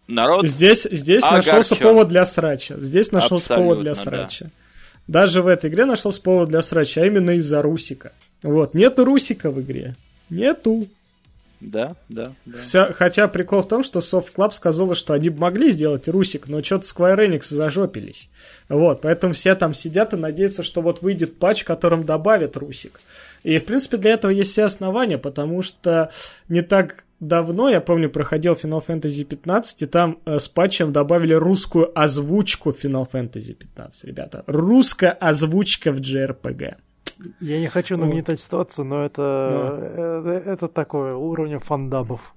народ 0.08 0.48
Здесь, 0.48 0.88
здесь 0.90 1.24
нашелся 1.24 1.76
повод 1.76 2.10
для 2.10 2.26
срача. 2.26 2.78
Здесь 2.78 3.12
нашелся 3.12 3.56
повод 3.56 3.80
для 3.80 3.96
срача. 3.96 4.46
Да. 4.46 4.52
Даже 5.22 5.42
в 5.42 5.48
этой 5.48 5.70
игре 5.70 5.86
нашелся 5.86 6.22
повод 6.22 6.50
для 6.50 6.62
срача, 6.62 7.02
а 7.02 7.06
именно 7.06 7.32
из-за 7.32 7.62
Русика. 7.62 8.12
Вот, 8.44 8.74
нету 8.74 9.06
Русика 9.06 9.50
в 9.50 9.60
игре. 9.60 9.96
Нету. 10.30 10.88
Да, 11.60 11.96
да, 12.08 12.32
да. 12.46 12.58
Вся, 12.60 12.94
хотя 12.94 13.28
прикол 13.28 13.64
в 13.64 13.68
том, 13.68 13.84
что 13.84 14.00
Soft 14.00 14.34
Club 14.34 14.52
сказала, 14.54 14.96
что 14.96 15.14
они 15.14 15.30
могли 15.30 15.72
сделать 15.72 16.08
Русик, 16.08 16.48
но 16.48 16.64
что-то 16.64 16.86
Square 16.86 17.28
Enix 17.28 17.48
зажопились. 17.50 18.30
Вот, 18.70 19.02
поэтому 19.02 19.34
все 19.34 19.56
там 19.56 19.74
сидят 19.74 20.14
и 20.14 20.18
надеются, 20.18 20.64
что 20.64 20.82
вот 20.82 21.02
выйдет 21.02 21.38
патч, 21.38 21.66
которым 21.66 22.06
добавят 22.06 22.56
Русик. 22.56 23.02
И, 23.44 23.60
в 23.60 23.66
принципе, 23.66 23.98
для 23.98 24.12
этого 24.12 24.32
есть 24.32 24.52
все 24.52 24.64
основания, 24.64 25.18
потому 25.18 25.62
что 25.62 26.12
не 26.48 26.62
так 26.62 27.04
давно, 27.20 27.70
я 27.70 27.82
помню, 27.82 28.10
проходил 28.10 28.54
Final 28.54 28.86
Fantasy 28.86 29.24
15, 29.24 29.82
и 29.82 29.86
там 29.86 30.20
э, 30.26 30.40
с 30.40 30.48
патчем 30.48 30.92
добавили 30.92 31.34
русскую 31.34 31.92
озвучку 32.00 32.72
Final 32.72 33.10
Fantasy 33.12 33.54
15, 33.54 34.06
ребята. 34.06 34.44
Русская 34.48 35.12
озвучка 35.12 35.92
в 35.92 36.00
JRPG. 36.00 36.76
Я 37.42 37.60
не 37.60 37.68
хочу 37.68 37.98
нагнетать 37.98 38.40
вот. 38.40 38.40
ситуацию, 38.40 38.86
но 38.86 39.04
это, 39.04 39.22
но. 39.52 40.30
это, 40.32 40.52
это 40.52 40.68
такое 40.68 41.14
уровня 41.14 41.60
фандабов. 41.60 42.34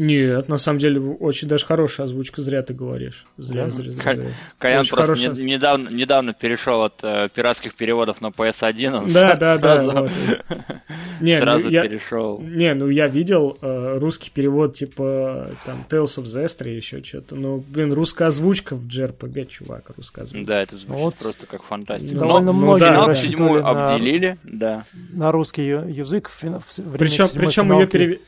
Нет, 0.00 0.48
на 0.48 0.56
самом 0.56 0.78
деле 0.78 0.98
очень 0.98 1.46
даже 1.46 1.66
хорошая 1.66 2.06
озвучка, 2.06 2.40
зря 2.40 2.62
ты 2.62 2.72
говоришь. 2.72 3.26
Зря, 3.36 3.66
да? 3.66 3.70
зря, 3.70 3.90
зря. 3.90 4.26
Колян 4.58 4.86
просто 4.86 5.14
хорошая... 5.14 5.34
не, 5.34 5.44
недавно, 5.44 5.90
недавно 5.90 6.32
перешел 6.32 6.84
от 6.84 6.94
э, 7.02 7.28
пиратских 7.34 7.74
переводов 7.74 8.22
на 8.22 8.28
PS1. 8.28 8.96
Он 8.96 9.12
да, 9.12 9.34
да, 9.34 9.58
сразу, 9.58 9.92
да. 9.92 10.00
Вот. 10.00 10.10
Не, 11.20 11.38
сразу 11.38 11.64
ну, 11.64 11.70
перешел. 11.70 12.40
Не, 12.40 12.72
ну 12.72 12.88
я 12.88 13.08
видел 13.08 13.58
э, 13.60 13.98
русский 13.98 14.30
перевод 14.30 14.74
типа 14.74 15.50
там 15.66 15.84
Tales 15.90 16.16
of 16.16 16.24
Zestra 16.24 16.70
еще 16.70 17.04
что-то. 17.04 17.36
Ну, 17.36 17.58
блин, 17.58 17.92
русская 17.92 18.28
озвучка 18.28 18.76
в 18.76 18.86
JRPG, 18.86 19.46
чувак, 19.48 19.90
русская 19.98 20.22
озвучка. 20.22 20.46
Да, 20.46 20.62
это 20.62 20.78
звучит 20.78 20.98
вот. 20.98 21.14
просто 21.16 21.46
как 21.46 21.62
фантастика. 21.62 22.14
Довольно 22.14 22.52
Но, 22.52 22.52
многие 22.54 22.90
ну, 22.90 23.06
да, 23.06 23.14
седьмую 23.14 23.62
на... 23.62 23.70
обделили, 23.70 24.38
да. 24.44 24.84
На 25.12 25.30
русский 25.30 25.66
язык. 25.66 26.30
В, 26.30 26.42
в 26.42 26.96
причем 26.96 27.28
причем 27.34 27.78
ее 27.78 27.86
перевели... 27.86 28.20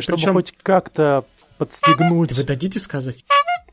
Чтобы 0.00 0.18
причем... 0.18 0.32
хоть 0.32 0.54
как-то 0.64 1.19
подстегнуть. 1.60 2.32
Вы 2.32 2.42
дадите 2.44 2.80
сказать? 2.80 3.24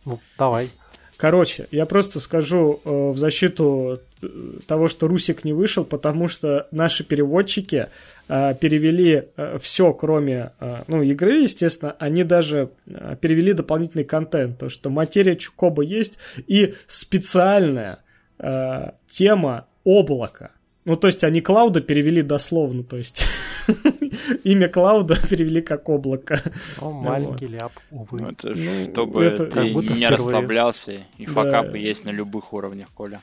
Ну, 0.03 0.19
давай. 0.37 0.69
Короче, 1.15 1.67
я 1.71 1.85
просто 1.85 2.19
скажу 2.19 2.81
э, 2.83 3.11
в 3.11 3.17
защиту 3.17 3.99
э, 4.21 4.27
того, 4.67 4.89
что 4.89 5.07
Русик 5.07 5.45
не 5.45 5.53
вышел, 5.53 5.85
потому 5.85 6.27
что 6.27 6.67
наши 6.71 7.05
переводчики 7.05 7.87
э, 8.27 8.55
перевели 8.59 9.23
э, 9.37 9.57
все, 9.59 9.93
кроме 9.93 10.51
э, 10.59 10.83
ну, 10.87 11.01
игры, 11.01 11.37
естественно, 11.37 11.95
они 11.97 12.23
даже 12.23 12.69
э, 12.85 13.15
перевели 13.19 13.53
дополнительный 13.53 14.03
контент, 14.03 14.59
то 14.59 14.69
что 14.69 14.89
материя 14.89 15.37
Чукоба 15.37 15.81
есть 15.81 16.19
и 16.45 16.75
специальная 16.87 17.99
э, 18.37 18.91
тема 19.09 19.65
облака. 19.85 20.51
Ну, 20.87 20.95
то 20.95 21.07
есть 21.07 21.25
они 21.25 21.41
Клауда 21.41 21.81
перевели 21.81 22.21
дословно, 22.21 22.81
то 22.81 22.95
есть 22.95 23.27
имя 24.45 24.69
Клауда 24.69 25.17
перевели 25.29 25.61
как 25.61 25.89
облако. 25.89 26.41
О, 26.79 26.91
маленький 26.91 27.47
ляп, 27.47 27.73
увы. 27.91 28.21
Ну, 28.21 28.29
это 28.29 28.53
ну, 28.55 28.89
чтобы 28.89 29.25
это... 29.25 29.47
ты 29.47 29.59
не 29.63 29.69
впервые. 29.81 30.07
расслаблялся, 30.07 30.93
и 31.17 31.25
да. 31.25 31.31
факапы 31.33 31.77
есть 31.77 32.05
на 32.05 32.11
любых 32.11 32.53
уровнях, 32.53 32.87
Коля. 32.93 33.19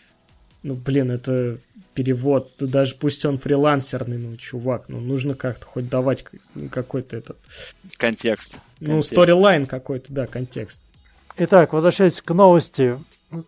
Ну, 0.63 0.75
блин, 0.75 1.11
это 1.11 1.57
перевод, 1.95 2.53
даже 2.59 2.97
пусть 2.97 3.25
он 3.25 3.39
фрилансерный, 3.39 4.19
ну, 4.19 4.37
чувак, 4.37 4.91
ну, 4.91 5.01
нужно 5.01 5.35
как-то 5.35 5.65
хоть 5.65 5.89
давать 5.89 6.27
какой-то 6.71 7.17
этот... 7.17 7.39
Контекст. 7.97 8.59
Ну, 8.81 9.01
сторилайн 9.01 9.65
какой-то, 9.65 10.13
да, 10.13 10.27
контекст. 10.27 10.83
Итак, 11.39 11.73
возвращаясь 11.73 12.21
к 12.21 12.35
новости, 12.35 12.99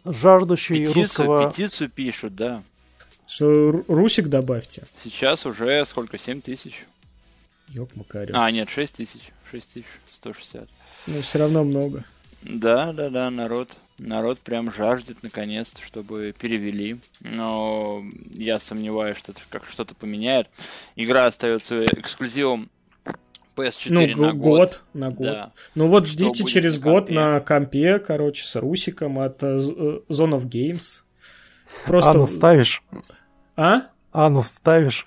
жаждущий 0.06 0.87
петицию, 0.87 1.02
русского... 1.02 1.50
Петицию 1.50 1.90
пишут, 1.90 2.35
да. 2.35 2.62
Что 3.26 3.85
Русик 3.88 4.28
добавьте. 4.28 4.85
Сейчас 4.99 5.47
уже 5.47 5.85
сколько? 5.87 6.18
7 6.18 6.40
тысяч? 6.40 6.87
Ёк, 7.68 7.95
Макарев. 7.97 8.35
А, 8.37 8.50
нет, 8.50 8.68
6 8.71 8.97
тысяч. 8.97 9.21
6 9.50 9.73
тысяч 9.73 9.87
160. 10.14 10.68
Ну, 11.09 11.23
все 11.23 11.38
равно 11.38 11.64
много. 11.64 12.04
Да, 12.42 12.92
да, 12.92 13.11
да, 13.11 13.30
народ. 13.30 13.71
Народ 13.99 14.38
прям 14.40 14.73
жаждет 14.73 15.23
наконец-то, 15.23 15.83
чтобы 15.83 16.35
перевели. 16.38 16.99
Но 17.21 18.04
я 18.35 18.59
сомневаюсь, 18.59 19.16
что 19.16 19.33
это 19.33 19.40
как 19.49 19.64
что-то 19.66 19.95
поменяет. 19.95 20.49
Игра 20.97 21.25
остается 21.25 21.85
эксклюзивом 21.87 22.68
PS4 23.56 23.90
ну, 23.90 24.26
на 24.26 24.33
год. 24.33 24.35
год. 24.35 24.83
На 24.92 25.09
год. 25.09 25.26
Да. 25.26 25.52
Ну 25.75 25.88
вот 25.88 26.06
ждите 26.06 26.45
через 26.45 26.78
на 26.78 26.83
год 26.83 27.09
на 27.09 27.40
компе, 27.40 27.99
короче, 27.99 28.45
с 28.45 28.54
Русиком 28.56 29.18
от 29.18 29.42
uh, 29.42 30.04
Zone 30.09 30.38
of 30.38 30.45
Games. 30.45 31.02
Просто... 31.87 32.11
Анну 32.11 32.26
ставишь? 32.26 32.83
А? 33.56 33.82
Анну 34.12 34.42
ставишь? 34.42 35.06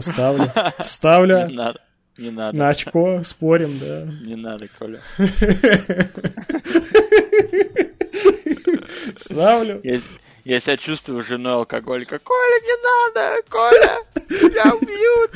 Ставлю. 0.00 0.44
Ставлю. 0.80 1.46
Не 1.46 1.54
надо. 1.54 1.80
Не 2.18 2.30
надо. 2.30 2.58
На 2.58 2.68
очко 2.70 3.22
спорим, 3.22 3.78
да. 3.78 4.02
Не 4.26 4.34
надо, 4.34 4.66
Коля. 4.78 5.00
Ставлю. 9.16 9.80
Я, 9.84 10.00
я 10.44 10.60
себя 10.60 10.76
чувствую 10.76 11.22
женой 11.22 11.54
алкоголика. 11.54 12.18
Коля, 12.18 12.60
не 12.62 12.74
надо! 12.84 13.42
Коля! 13.48 13.98
Тебя 14.28 14.74
убьют! 14.74 15.32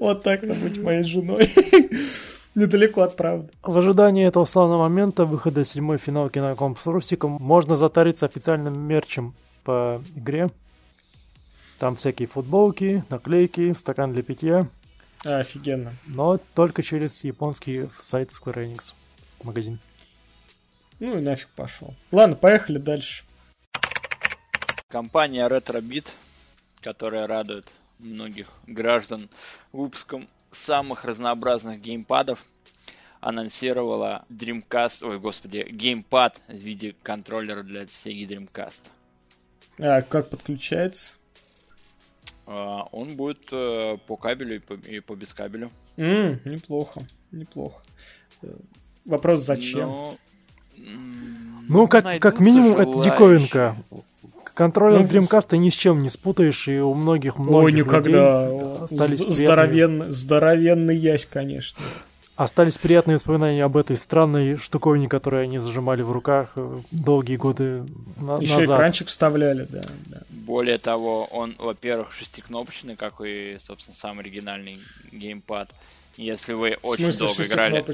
Вот 0.00 0.22
так 0.22 0.42
надо 0.42 0.60
быть 0.60 0.78
моей 0.78 1.02
женой. 1.02 1.50
Недалеко 2.54 3.02
от 3.02 3.16
правды. 3.16 3.50
В 3.62 3.76
ожидании 3.76 4.26
этого 4.26 4.44
славного 4.44 4.84
момента 4.84 5.24
выхода 5.24 5.64
седьмой 5.64 5.98
финалки 5.98 6.38
на 6.38 6.54
комп 6.54 6.78
с 6.78 6.86
Русиком 6.86 7.32
можно 7.40 7.76
затариться 7.76 8.26
официальным 8.26 8.78
мерчем 8.78 9.34
по 9.68 10.02
игре. 10.16 10.48
Там 11.78 11.96
всякие 11.96 12.26
футболки, 12.26 13.04
наклейки, 13.10 13.74
стакан 13.74 14.14
для 14.14 14.22
питья. 14.22 14.66
А, 15.26 15.40
офигенно. 15.40 15.92
Но 16.06 16.38
только 16.54 16.82
через 16.82 17.22
японский 17.22 17.90
сайт 18.00 18.30
Square 18.30 18.64
Enix 18.64 18.94
магазин. 19.42 19.78
Ну 21.00 21.18
и 21.18 21.20
нафиг 21.20 21.48
пошел. 21.48 21.94
Ладно, 22.12 22.34
поехали 22.34 22.78
дальше. 22.78 23.24
Компания 24.88 25.46
RetroBit, 25.46 26.06
которая 26.80 27.26
радует 27.26 27.70
многих 27.98 28.48
граждан 28.66 29.28
выпуском 29.72 30.26
самых 30.50 31.04
разнообразных 31.04 31.82
геймпадов, 31.82 32.42
анонсировала 33.20 34.24
Dreamcast, 34.30 35.06
ой, 35.06 35.18
господи, 35.18 35.66
геймпад 35.70 36.40
в 36.48 36.54
виде 36.54 36.96
контроллера 37.02 37.62
для 37.62 37.82
Sega 37.82 38.26
Dreamcast. 38.26 38.80
А 39.78 40.02
как 40.02 40.28
подключается? 40.30 41.14
А, 42.46 42.84
он 42.92 43.14
будет 43.16 43.48
э, 43.52 43.96
по 44.06 44.16
кабелю 44.16 44.56
и 44.56 44.58
по, 44.58 44.74
и 44.74 45.00
по 45.00 45.14
бескабелю. 45.14 45.70
М, 45.96 46.40
неплохо, 46.44 47.02
неплохо. 47.30 47.82
Э, 48.42 48.48
Вопрос 49.04 49.42
зачем? 49.44 49.88
Но, 49.88 50.16
Ну, 51.68 51.88
как, 51.88 52.04
найдутся 52.04 52.30
как 52.30 52.40
минимум, 52.40 52.72
это 52.78 52.84
желающие. 52.92 53.12
диковинка. 53.12 53.76
Контроллер 54.54 55.00
Ну, 55.00 55.06
Dreamcast 55.06 55.46
ты 55.48 55.58
ни 55.58 55.70
с 55.70 55.74
чем 55.74 56.00
не 56.00 56.10
спутаешь, 56.10 56.66
и 56.68 56.78
у 56.80 56.92
многих 56.94 57.38
Ой, 57.38 57.46
многих 57.46 57.86
никогда. 57.86 58.46
людей 58.48 58.84
остались 58.84 59.18
З- 59.20 59.24
приятные, 59.24 59.44
Здоровенный, 59.46 60.12
здоровенный 60.12 60.96
ясь, 60.96 61.26
конечно. 61.26 61.78
Остались 62.38 62.78
приятные 62.78 63.16
воспоминания 63.16 63.62
об 63.64 63.76
этой 63.76 63.96
странной 63.98 64.56
штуковине, 64.56 65.08
которую 65.08 65.42
они 65.42 65.58
зажимали 65.58 66.02
в 66.02 66.10
руках 66.12 66.52
э, 66.56 66.72
долгие 66.90 67.36
годы 67.36 67.84
на- 68.16 68.38
Еще 68.40 68.58
назад. 68.60 68.76
экранчик 68.76 69.08
вставляли, 69.08 69.66
да. 69.68 69.82
да. 70.06 70.20
Более 70.30 70.78
того, 70.78 71.24
он, 71.26 71.54
во-первых, 71.58 72.12
шестикнопочный, 72.12 72.96
как 72.96 73.20
и, 73.20 73.56
собственно, 73.60 73.94
сам 73.96 74.18
оригинальный 74.20 74.78
геймпад. 75.12 75.68
Если 76.16 76.52
вы 76.54 76.78
В 76.82 76.86
очень 76.86 77.04
смысле 77.12 77.26
долго 77.26 77.42
играли, 77.44 77.84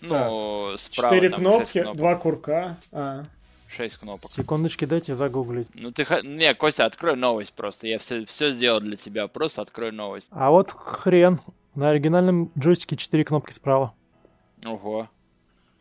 ну, 0.00 0.76
справа 0.76 1.14
Четыре 1.14 1.30
там 1.30 1.40
кнопки, 1.40 1.80
кнопок. 1.80 1.96
два 1.96 2.14
курка. 2.16 2.76
А. 2.92 3.24
Шесть 3.68 3.96
кнопок. 3.96 4.30
Секундочки, 4.30 4.84
дайте 4.84 5.14
загуглить. 5.14 5.66
Ну 5.74 5.90
ты... 5.90 6.04
ха- 6.04 6.20
Не, 6.22 6.54
Костя, 6.54 6.84
открой 6.84 7.16
новость 7.16 7.52
просто. 7.54 7.86
Я 7.88 7.98
все, 7.98 8.24
все 8.26 8.50
сделал 8.50 8.80
для 8.80 8.96
тебя. 8.96 9.26
Просто 9.28 9.62
открой 9.62 9.92
новость. 9.92 10.28
А 10.30 10.50
вот 10.50 10.70
хрен. 10.70 11.40
На 11.74 11.90
оригинальном 11.90 12.50
джойстике 12.58 12.96
четыре 12.96 13.24
кнопки 13.24 13.52
справа. 13.52 13.92
Ого. 14.64 15.08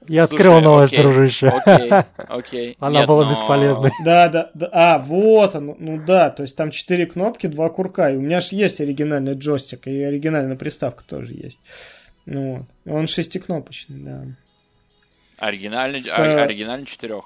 Я 0.07 0.27
Слушай, 0.27 0.41
открыл 0.41 0.62
новость, 0.62 0.91
окей, 0.93 1.03
дружище. 1.03 1.47
Окей, 1.47 1.91
окей. 2.17 2.77
Она 2.79 3.00
Нет, 3.00 3.07
была 3.07 3.23
но- 3.25 3.31
бесполезной. 3.31 3.91
Да, 4.03 4.27
да, 4.27 4.51
да. 4.53 4.69
А, 4.73 5.00
вот 5.00 5.55
он. 5.55 5.75
Ну 5.79 6.01
да, 6.05 6.29
то 6.29 6.43
есть 6.43 6.55
там 6.57 6.71
четыре 6.71 7.05
кнопки, 7.05 7.47
два 7.47 7.69
курка. 7.69 8.12
И 8.12 8.17
у 8.17 8.21
меня 8.21 8.41
же 8.41 8.50
есть 8.55 8.81
оригинальный 8.81 9.35
джойстик, 9.35 9.88
и 9.88 10.01
оригинальная 10.01 10.57
приставка 10.57 11.03
тоже 11.05 11.33
есть. 11.33 11.59
Ну 12.25 12.65
вот. 12.85 12.93
Он 12.93 13.07
шестикнопочный, 13.07 14.00
да. 14.00 14.23
Оригинальный, 15.38 16.01
С- 16.01 16.17
ор- 16.19 16.25
оригинальный 16.25 16.85
четырех. 16.85 17.23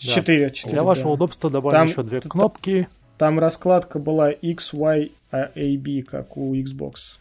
Да. 0.00 0.08
Четыре, 0.12 0.50
четыре. 0.50 0.74
Для 0.76 0.82
вашего 0.84 1.08
да. 1.08 1.12
удобства 1.14 1.50
добавим 1.50 1.76
Там- 1.76 1.88
еще 1.88 2.02
две 2.04 2.20
кнопки. 2.22 2.88
Там 3.18 3.38
раскладка 3.38 3.98
была 3.98 4.30
X, 4.30 4.72
Y, 4.72 5.10
а, 5.32 5.50
A, 5.54 5.76
B, 5.76 6.02
как 6.02 6.36
у 6.36 6.54
Xbox. 6.54 7.18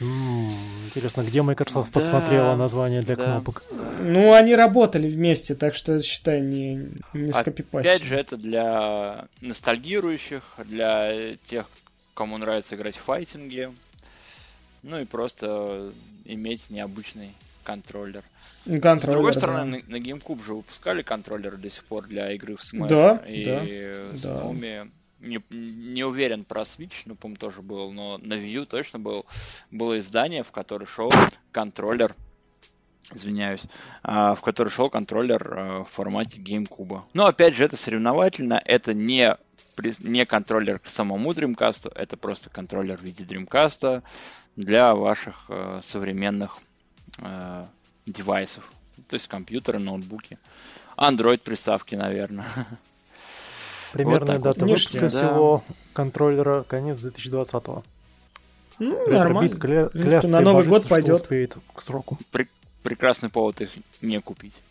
Интересно, 0.00 1.22
где 1.22 1.42
Microsoft 1.42 1.92
Да, 1.92 2.00
посмотрела 2.00 2.56
название 2.56 3.02
для 3.02 3.16
да. 3.16 3.24
кнопок? 3.24 3.62
Ну, 4.00 4.32
они 4.32 4.54
работали 4.54 5.08
вместе, 5.08 5.54
так 5.54 5.74
что, 5.74 6.00
считай, 6.02 6.40
не, 6.40 6.88
не 7.12 7.32
скопипастили. 7.32 7.94
Опять 7.94 8.02
же, 8.06 8.16
это 8.16 8.36
для 8.36 9.26
ностальгирующих, 9.40 10.42
для 10.64 11.36
тех, 11.44 11.66
кому 12.14 12.38
нравится 12.38 12.76
играть 12.76 12.96
в 12.96 13.00
файтинге. 13.00 13.72
Ну 14.82 15.00
и 15.00 15.04
просто 15.04 15.92
иметь 16.24 16.70
необычный 16.70 17.32
контроллер. 17.64 18.24
Ну, 18.66 18.78
С 18.78 18.80
контроллер, 18.80 19.16
другой 19.16 19.32
да. 19.32 19.38
стороны, 19.40 19.84
на, 19.86 19.98
на 19.98 20.00
GameCube 20.02 20.44
же 20.44 20.54
выпускали 20.54 21.02
контроллеры 21.02 21.56
до 21.56 21.70
сих 21.70 21.84
пор 21.84 22.06
для 22.06 22.32
игры 22.32 22.56
в 22.56 22.60
Smash. 22.60 22.88
Да, 22.88 23.22
и 23.26 23.44
да, 23.44 24.16
с 24.16 24.22
да. 24.22 24.86
Не, 25.20 25.42
не 25.50 26.02
уверен 26.02 26.44
про 26.44 26.62
Switch, 26.62 27.02
ну, 27.04 27.14
по-моему, 27.14 27.38
тоже 27.38 27.60
был, 27.60 27.92
но 27.92 28.18
на 28.18 28.34
U 28.34 28.64
точно 28.64 28.98
был, 28.98 29.26
было 29.70 29.98
издание, 29.98 30.42
в 30.42 30.50
которое 30.50 30.86
шел 30.86 31.12
контроллер, 31.52 32.14
извиняюсь, 33.12 33.64
а, 34.02 34.34
в 34.34 34.40
который 34.40 34.70
шел 34.70 34.88
контроллер 34.88 35.54
а, 35.54 35.84
в 35.84 35.90
формате 35.90 36.40
GameCube. 36.40 37.02
Но, 37.12 37.26
опять 37.26 37.54
же, 37.54 37.64
это 37.64 37.76
соревновательно, 37.76 38.62
это 38.64 38.94
не, 38.94 39.36
не 39.98 40.24
контроллер 40.24 40.78
к 40.78 40.88
самому 40.88 41.32
Dreamcast, 41.32 41.92
это 41.94 42.16
просто 42.16 42.48
контроллер 42.48 42.96
в 42.96 43.02
виде 43.02 43.24
Dreamcast 43.24 44.02
для 44.56 44.94
ваших 44.94 45.44
а, 45.48 45.80
современных 45.82 46.58
а, 47.18 47.68
девайсов. 48.06 48.64
То 49.08 49.14
есть 49.14 49.28
компьютеры, 49.28 49.78
ноутбуки. 49.78 50.38
Android 50.96 51.38
приставки, 51.38 51.94
наверное. 51.94 52.46
Примерная 53.92 54.38
вот. 54.38 54.42
дата 54.44 54.64
Ништяк, 54.64 55.02
выпуска 55.02 55.18
да. 55.20 55.28
всего 55.28 55.64
контроллера 55.92 56.62
конец 56.62 56.98
2020-го. 57.00 57.84
Ну, 58.78 59.08
нормально. 59.08 59.48
Ретробит 59.50 59.54
кля- 59.62 59.88
В 59.88 59.92
принципе, 59.92 60.28
на 60.28 60.40
Новый 60.40 60.64
божиться, 60.64 60.70
год 60.80 60.88
пойдет. 60.88 61.20
успеет 61.22 61.56
к 61.74 61.82
сроку. 61.82 62.18
Прекрасный 62.82 63.28
повод 63.28 63.60
их 63.60 63.70
не 64.00 64.20
купить. 64.20 64.62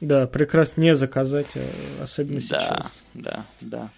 Да, 0.00 0.26
прекрасно 0.26 0.82
не 0.82 0.94
заказать, 0.94 1.46
а 1.54 2.02
особенно 2.02 2.40
Да, 2.40 2.40
сейчас. 2.40 3.00
да, 3.14 3.44
да. 3.62 3.88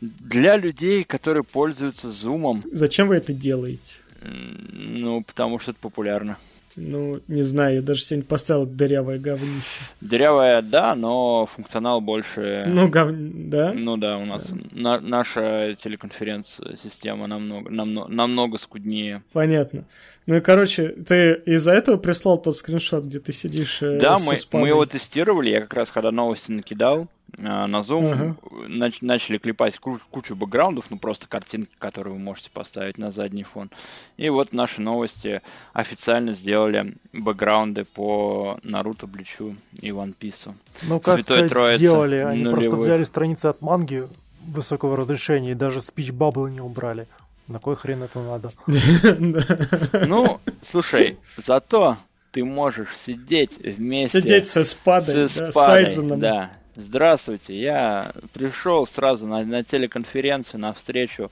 Для 0.00 0.56
людей, 0.56 1.02
которые 1.04 1.42
пользуются 1.42 2.10
зумом, 2.10 2.62
Зачем 2.70 3.08
вы 3.08 3.16
это 3.16 3.32
делаете? 3.32 3.94
ну, 4.22 5.22
потому 5.22 5.58
что 5.58 5.70
это 5.72 5.80
популярно. 5.80 6.36
Ну, 6.76 7.20
не 7.26 7.42
знаю, 7.42 7.76
я 7.76 7.82
даже 7.82 8.02
сегодня 8.02 8.26
поставил 8.26 8.66
дырявое 8.66 9.18
говнище. 9.18 9.64
Дырявая, 10.02 10.60
да, 10.60 10.94
но 10.94 11.46
функционал 11.46 12.02
больше... 12.02 12.64
Ну, 12.68 12.88
гов... 12.88 13.08
да? 13.12 13.72
Ну 13.74 13.96
да, 13.96 14.18
у 14.18 14.26
нас 14.26 14.52
на- 14.72 15.00
наша 15.00 15.74
телеконференц-система 15.78 17.26
намного, 17.26 17.70
намного, 17.70 18.12
намного 18.12 18.58
скуднее. 18.58 19.22
Понятно. 19.32 19.84
Ну 20.26 20.34
и, 20.34 20.40
короче, 20.40 20.88
ты 20.88 21.40
из-за 21.46 21.72
этого 21.72 21.96
прислал 21.96 22.36
тот 22.38 22.56
скриншот, 22.56 23.04
где 23.04 23.20
ты 23.20 23.32
сидишь 23.32 23.80
э, 23.80 23.98
Да, 23.98 24.18
мы, 24.18 24.34
мы 24.52 24.68
его 24.68 24.84
тестировали, 24.84 25.50
я 25.50 25.60
как 25.60 25.72
раз 25.74 25.92
когда 25.92 26.10
новости 26.10 26.50
накидал 26.50 27.08
на 27.38 27.66
Zoom, 27.80 28.12
Ага. 28.12 28.36
нач- 28.68 28.98
начали 29.02 29.38
клепать 29.38 29.78
ку- 29.78 30.00
кучу 30.10 30.34
бэкграундов, 30.36 30.86
ну 30.90 30.98
просто 30.98 31.28
картинки, 31.28 31.70
которые 31.78 32.14
вы 32.14 32.20
можете 32.20 32.50
поставить 32.50 32.96
на 32.98 33.10
задний 33.10 33.42
фон. 33.42 33.70
И 34.16 34.28
вот 34.30 34.52
наши 34.52 34.80
новости 34.80 35.42
официально 35.74 36.32
сделали 36.32 36.94
бэкграунды 37.12 37.84
по 37.84 38.58
Наруто, 38.62 39.06
Бличу 39.06 39.54
и 39.80 39.90
One 39.90 40.14
Piece. 40.18 40.50
Ну, 40.84 40.98
как 41.00 41.16
Святой 41.16 41.36
сказать, 41.38 41.50
Троице, 41.50 41.78
сделали? 41.78 42.16
Они 42.16 42.42
просто 42.44 42.60
нулевых. 42.70 42.80
взяли 42.86 43.04
страницы 43.04 43.46
от 43.46 43.60
манги 43.60 44.04
высокого 44.46 44.96
разрешения 44.96 45.50
и 45.50 45.54
даже 45.54 45.80
спич 45.80 46.10
бабблы 46.12 46.50
не 46.52 46.60
убрали. 46.60 47.06
На 47.48 47.58
кой 47.58 47.76
хрен 47.76 48.02
это 48.02 48.20
надо? 48.20 48.50
Ну, 50.06 50.40
слушай, 50.62 51.18
зато 51.36 51.96
ты 52.32 52.44
можешь 52.44 52.96
сидеть 52.96 53.58
вместе 53.58 54.20
Сидеть 54.20 54.46
со 54.48 54.64
спадой, 54.64 55.28
с 55.28 55.36
да, 55.36 55.46
с 55.48 55.50
Спадой, 55.50 55.84
Айзеном. 55.84 56.20
да. 56.20 56.50
Здравствуйте, 56.76 57.58
я 57.58 58.12
пришел 58.34 58.86
сразу 58.86 59.26
на, 59.26 59.42
на 59.44 59.64
телеконференцию, 59.64 60.60
на 60.60 60.74
встречу. 60.74 61.30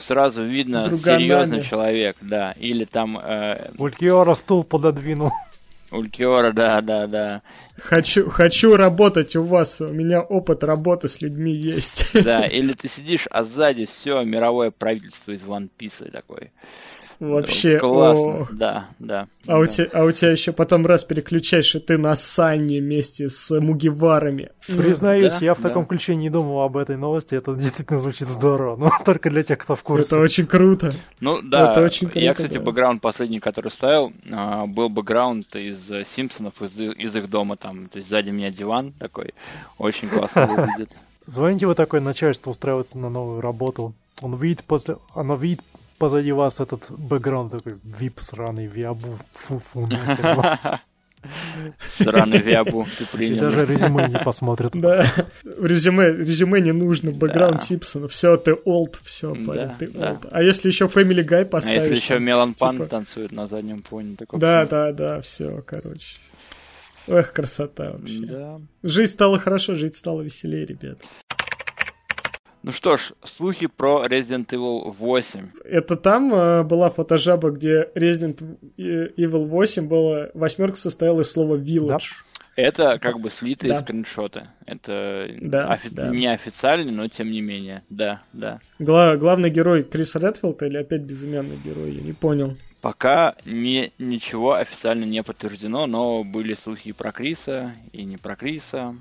Сразу 0.00 0.44
видно 0.44 0.92
серьезный 0.96 1.62
человек, 1.62 2.16
да. 2.20 2.52
Или 2.58 2.84
там 2.84 3.16
э, 3.16 3.70
Улькиора 3.78 4.34
стул 4.34 4.64
пододвинул. 4.64 5.30
Улькиора, 5.92 6.52
да, 6.52 6.80
да, 6.80 7.06
да. 7.06 7.42
Хочу, 7.78 8.28
хочу 8.28 8.74
работать 8.74 9.36
у 9.36 9.44
вас, 9.44 9.80
у 9.80 9.92
меня 9.92 10.20
опыт 10.20 10.64
работы 10.64 11.06
с 11.06 11.20
людьми 11.20 11.52
есть. 11.52 12.10
Да, 12.12 12.44
или 12.44 12.72
ты 12.72 12.88
сидишь, 12.88 13.28
а 13.30 13.44
сзади 13.44 13.86
все 13.86 14.24
мировое 14.24 14.72
правительство 14.72 15.30
из 15.30 15.44
One 15.44 15.68
Piece 15.78 16.10
такой. 16.10 16.50
Вообще, 17.18 17.78
Классно, 17.78 18.42
о. 18.42 18.48
да, 18.50 18.86
да. 18.98 19.28
А 19.46 19.58
у, 19.58 19.64
да. 19.64 19.70
тебя, 19.70 19.88
а 19.92 20.04
у 20.04 20.10
тебя 20.10 20.30
еще 20.32 20.52
потом 20.52 20.84
раз 20.84 21.04
переключаешь, 21.04 21.74
и 21.74 21.78
ты 21.78 21.96
на 21.96 22.14
Санне 22.14 22.80
вместе 22.80 23.28
с 23.28 23.58
Мугиварами. 23.58 24.50
Признаюсь, 24.66 25.34
да, 25.34 25.38
я 25.44 25.54
в 25.54 25.60
да. 25.60 25.68
таком 25.68 25.86
ключе 25.86 26.14
не 26.14 26.28
думал 26.28 26.60
об 26.60 26.76
этой 26.76 26.96
новости. 26.96 27.34
Это 27.34 27.54
действительно 27.54 28.00
звучит 28.00 28.28
здорово. 28.28 28.76
Но 28.76 28.90
только 29.04 29.30
для 29.30 29.42
тех, 29.42 29.58
кто 29.58 29.76
в 29.76 29.82
курсе. 29.82 30.06
Это 30.06 30.18
очень 30.18 30.46
круто. 30.46 30.92
Ну 31.20 31.40
да, 31.42 31.72
Это 31.72 31.80
очень 31.80 32.10
я, 32.14 32.34
круто, 32.34 32.34
кстати, 32.34 32.58
да. 32.58 32.60
бэкграунд 32.60 33.00
последний, 33.00 33.40
который 33.40 33.70
ставил, 33.70 34.12
а, 34.30 34.66
был 34.66 34.88
бэкграунд 34.88 35.56
из 35.56 35.90
э, 35.90 36.04
Симпсонов, 36.04 36.60
из, 36.60 36.78
из 36.78 37.16
их 37.16 37.30
дома, 37.30 37.56
там, 37.56 37.86
то 37.88 37.98
есть 37.98 38.10
сзади 38.10 38.30
меня 38.30 38.50
диван 38.50 38.92
такой, 38.92 39.32
очень 39.78 40.08
классно 40.08 40.46
выглядит. 40.46 40.96
Звоните 41.26 41.66
вы 41.66 41.74
такое 41.74 42.00
начальство 42.00 42.50
устраиваться 42.50 42.98
на 42.98 43.10
новую 43.10 43.40
работу. 43.40 43.94
Он 44.20 44.36
видит 44.36 44.64
после... 44.64 44.96
Оно 45.14 45.34
видит 45.34 45.60
позади 45.98 46.32
вас 46.32 46.60
этот 46.60 46.84
бэкграунд 46.90 47.52
такой 47.52 47.76
вип 47.84 48.20
сраный, 48.20 48.66
виабу, 48.66 49.18
фу-фу. 49.34 49.86
нахер. 49.86 50.80
Сраный 51.84 52.38
вябу, 52.38 52.86
ты 52.98 53.02
И 53.04 53.06
принял. 53.08 53.40
даже 53.40 53.66
резюме 53.66 54.06
не 54.08 54.18
посмотрят. 54.18 54.72
Да. 54.74 55.04
Резюме, 55.44 56.12
резюме 56.12 56.60
не 56.60 56.70
нужно, 56.72 57.10
бэкграунд 57.10 57.58
Да. 57.58 57.64
Симпсонов. 57.64 58.12
Все, 58.12 58.36
ты 58.36 58.54
олд, 58.54 59.00
все, 59.02 59.34
Да, 59.34 59.74
ты 59.76 59.88
да. 59.88 60.10
олд. 60.12 60.26
А 60.30 60.42
если 60.42 60.68
еще 60.68 60.84
Family 60.86 61.26
Guy 61.26 61.42
А 61.42 61.44
поставишь? 61.46 61.82
если 61.82 61.96
еще 61.96 62.18
Мелан 62.20 62.54
Пан 62.54 62.76
типа- 62.76 62.86
танцует 62.86 63.32
на 63.32 63.48
заднем 63.48 63.82
фоне, 63.82 64.14
такой. 64.16 64.38
Да, 64.38 64.66
да, 64.66 64.92
да, 64.92 65.20
все, 65.20 65.62
короче. 65.66 66.14
Эх, 67.08 67.32
красота 67.32 67.92
вообще. 67.92 68.18
Да. 68.20 68.60
Жизнь 68.84 69.12
стала 69.12 69.38
хорошо, 69.40 69.74
жить 69.74 69.96
стало 69.96 70.22
веселее, 70.22 70.64
ребят. 70.66 70.98
Ну 72.66 72.72
что 72.72 72.96
ж, 72.96 73.12
слухи 73.22 73.68
про 73.68 74.04
Resident 74.06 74.48
Evil 74.48 74.90
8. 74.90 75.50
Это 75.66 75.96
там 75.96 76.34
э, 76.34 76.64
была 76.64 76.90
фотожаба, 76.90 77.50
где 77.50 77.88
Resident 77.94 78.58
Evil 78.76 79.46
8 79.46 79.86
была, 79.86 80.30
восьмерка 80.34 80.76
состояла 80.76 81.20
из 81.20 81.30
слова 81.30 81.54
Village. 81.54 81.86
Да. 81.86 82.00
Это 82.56 82.98
как 82.98 83.20
бы 83.20 83.30
слитые 83.30 83.72
да. 83.72 83.78
скриншоты. 83.78 84.48
Это 84.66 85.28
да, 85.40 85.72
офи- 85.72 85.94
да. 85.94 86.08
неофициальный, 86.08 86.90
но 86.90 87.06
тем 87.06 87.30
не 87.30 87.40
менее. 87.40 87.84
Да, 87.88 88.22
да. 88.32 88.58
Гла- 88.80 89.16
главный 89.16 89.48
герой 89.48 89.84
Крис 89.84 90.16
Редфилд 90.16 90.60
или 90.64 90.78
опять 90.78 91.02
безымянный 91.02 91.58
герой, 91.64 91.92
я 91.92 92.02
не 92.02 92.14
понял. 92.14 92.56
Пока 92.80 93.36
не, 93.44 93.92
ничего 94.00 94.54
официально 94.54 95.04
не 95.04 95.22
подтверждено, 95.22 95.86
но 95.86 96.24
были 96.24 96.54
слухи 96.54 96.88
и 96.88 96.92
про 96.92 97.12
Криса, 97.12 97.76
и 97.92 98.02
не 98.02 98.16
про 98.16 98.34
Криса. 98.34 98.96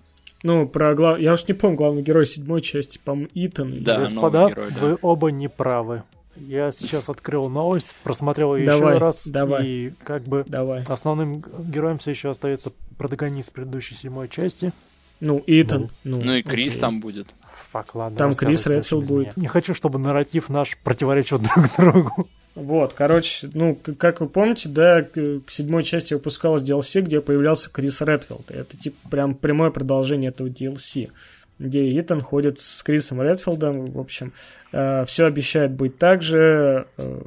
Ну, 0.45 0.67
про 0.67 0.93
глав... 0.93 1.19
Я 1.19 1.33
уж 1.33 1.47
не 1.47 1.55
помню, 1.55 1.75
главный 1.75 2.03
герой 2.03 2.27
седьмой 2.27 2.61
части, 2.61 2.99
по-моему, 3.03 3.29
Итан. 3.33 3.83
Да, 3.83 4.01
Господа, 4.01 4.47
герой, 4.49 4.67
да. 4.69 4.79
вы 4.79 4.97
оба 5.01 5.31
не 5.31 5.47
правы. 5.47 6.03
Я 6.35 6.71
сейчас 6.71 7.09
открыл 7.09 7.49
новость, 7.49 7.95
просмотрел 8.03 8.55
ее 8.55 8.67
давай, 8.67 8.93
еще 8.93 9.03
раз. 9.03 9.25
Давай. 9.25 9.67
И 9.67 9.93
как 10.03 10.21
бы 10.25 10.45
давай. 10.45 10.83
основным 10.83 11.43
героем 11.57 11.97
все 11.97 12.11
еще 12.11 12.29
остается 12.29 12.71
протагонист 12.99 13.51
предыдущей 13.53 13.95
седьмой 13.95 14.29
части. 14.29 14.71
Ну, 15.19 15.41
Итан. 15.47 15.89
Ну, 16.03 16.17
ну, 16.17 16.25
ну 16.25 16.35
и 16.35 16.43
Крис 16.43 16.73
окей. 16.73 16.81
там 16.81 16.99
будет. 16.99 17.27
Фак, 17.71 17.95
ладно. 17.95 18.15
Там 18.15 18.35
Крис 18.35 18.67
Редфилд 18.67 19.07
будет. 19.07 19.37
Не 19.37 19.47
хочу, 19.47 19.73
чтобы 19.73 19.97
нарратив 19.97 20.49
наш 20.49 20.77
противоречил 20.77 21.39
друг 21.39 21.75
другу. 21.75 22.27
Вот, 22.55 22.93
короче, 22.93 23.49
ну, 23.53 23.75
как 23.75 24.21
вы 24.21 24.29
помните, 24.29 24.69
да, 24.69 25.03
к 25.03 25.49
седьмой 25.49 25.83
части 25.83 26.13
выпускалась 26.13 26.63
DLC, 26.63 27.01
где 27.01 27.19
появлялся 27.19 27.69
Крис 27.69 27.99
Редфилд. 28.01 28.49
Это, 28.49 28.77
типа, 28.77 28.97
прям 29.09 29.35
прямое 29.35 29.71
продолжение 29.71 30.29
этого 30.29 30.47
DLC 30.47 31.09
где 31.59 31.97
Итан 31.99 32.21
ходит 32.21 32.59
с 32.59 32.83
Крисом 32.83 33.21
Редфилдом. 33.21 33.85
В 33.87 33.99
общем, 33.99 34.33
э, 34.71 35.05
все 35.05 35.25
обещает 35.25 35.71
быть 35.71 35.97
так 35.97 36.21
же. 36.21 36.85
Э, 36.97 37.21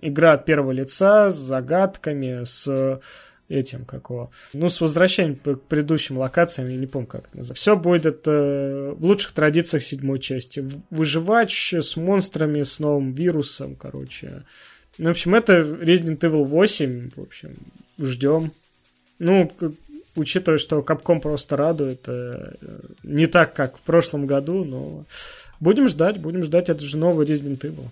игра 0.00 0.32
от 0.32 0.44
первого 0.44 0.72
лица 0.72 1.30
с 1.30 1.36
загадками, 1.36 2.44
с 2.44 3.00
этим, 3.48 3.84
какого. 3.84 4.30
Ну, 4.54 4.70
с 4.70 4.80
возвращением 4.80 5.36
к 5.36 5.60
предыдущим 5.62 6.16
локациям, 6.18 6.70
я 6.70 6.78
не 6.78 6.86
помню, 6.86 7.06
как 7.06 7.26
это 7.28 7.38
называется. 7.38 7.60
Все 7.60 7.76
будет 7.76 8.06
это 8.06 8.94
в 8.96 9.04
лучших 9.04 9.32
традициях 9.32 9.82
седьмой 9.82 10.18
части. 10.18 10.66
Выживач 10.90 11.74
с 11.74 11.96
монстрами, 11.96 12.62
с 12.62 12.78
новым 12.78 13.12
вирусом, 13.12 13.74
короче. 13.74 14.44
Ну, 14.98 15.08
в 15.08 15.10
общем, 15.10 15.34
это 15.34 15.60
Resident 15.60 16.18
Evil 16.20 16.44
8, 16.44 17.10
в 17.16 17.20
общем, 17.20 17.54
ждем. 17.98 18.52
Ну, 19.18 19.50
учитывая, 20.16 20.58
что 20.58 20.80
Capcom 20.80 21.20
просто 21.20 21.56
радует, 21.56 22.04
э, 22.06 22.54
не 23.02 23.26
так, 23.26 23.54
как 23.54 23.78
в 23.78 23.80
прошлом 23.80 24.26
году, 24.26 24.64
но 24.64 25.04
будем 25.60 25.88
ждать, 25.88 26.18
будем 26.18 26.44
ждать, 26.44 26.70
это 26.70 26.84
же 26.84 26.96
новый 26.96 27.26
Resident 27.26 27.60
Evil. 27.60 27.88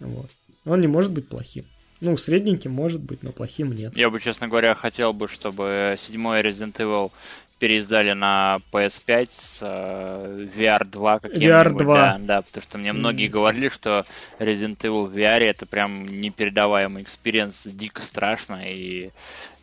Вот. 0.00 0.30
Он 0.64 0.80
не 0.80 0.86
может 0.86 1.10
быть 1.10 1.28
плохим. 1.28 1.64
Ну, 2.00 2.16
средненьким 2.16 2.70
может 2.70 3.00
быть, 3.00 3.24
но 3.24 3.32
плохим 3.32 3.72
нет. 3.72 3.96
Я 3.96 4.08
бы, 4.08 4.20
честно 4.20 4.46
говоря, 4.46 4.74
хотел 4.74 5.12
бы, 5.12 5.26
чтобы 5.26 5.96
седьмой 5.98 6.42
Resident 6.42 6.74
Evil 6.74 7.10
переиздали 7.58 8.12
на 8.12 8.58
PS5 8.72 9.28
с 9.30 9.62
uh, 9.62 10.50
VR 10.56 10.84
2 10.84 11.18
каким-нибудь. 11.18 11.48
VR 11.48 11.70
2. 11.76 11.94
Да, 11.94 12.18
да, 12.20 12.42
потому 12.42 12.62
что 12.62 12.78
мне 12.78 12.92
многие 12.92 13.26
mm. 13.26 13.30
говорили, 13.30 13.68
что 13.68 14.06
Resident 14.38 14.78
Evil 14.78 15.06
в 15.06 15.16
VR 15.16 15.40
это 15.40 15.66
прям 15.66 16.06
непередаваемый 16.06 17.02
experience, 17.02 17.66
дико 17.66 18.02
страшно, 18.02 18.60
и 18.64 19.10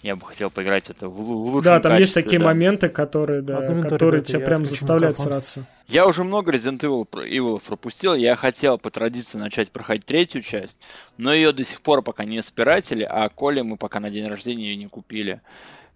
я 0.04 0.16
бы 0.16 0.26
хотел 0.26 0.52
поиграть 0.52 0.90
это 0.90 1.10
в, 1.10 1.16
в 1.16 1.30
лучшем 1.48 1.64
Да, 1.64 1.80
там 1.80 1.98
есть 1.98 2.14
такие 2.14 2.38
да. 2.38 2.46
моменты, 2.46 2.90
которые, 2.90 3.42
да, 3.42 3.82
которые 3.84 4.24
тебя 4.24 4.40
прям 4.40 4.66
заставляют 4.66 5.20
сраться. 5.20 5.66
Я 5.88 6.08
уже 6.08 6.24
много 6.24 6.52
Resident 6.52 6.80
Evil, 6.80 7.08
Evil 7.12 7.62
пропустил, 7.66 8.14
я 8.16 8.36
хотел 8.36 8.78
по 8.78 8.90
традиции 8.90 9.38
начать 9.38 9.72
проходить 9.72 10.06
третью 10.06 10.42
часть, 10.42 10.80
но 11.18 11.34
ее 11.34 11.54
до 11.54 11.64
сих 11.64 11.82
пор 11.82 12.02
пока 12.02 12.26
не 12.26 12.42
спиратили, 12.44 13.04
а 13.04 13.30
Коле 13.30 13.64
мы 13.64 13.78
пока 13.78 14.00
на 14.00 14.10
день 14.10 14.28
рождения 14.28 14.66
ее 14.66 14.76
не 14.76 14.88
купили. 14.88 15.42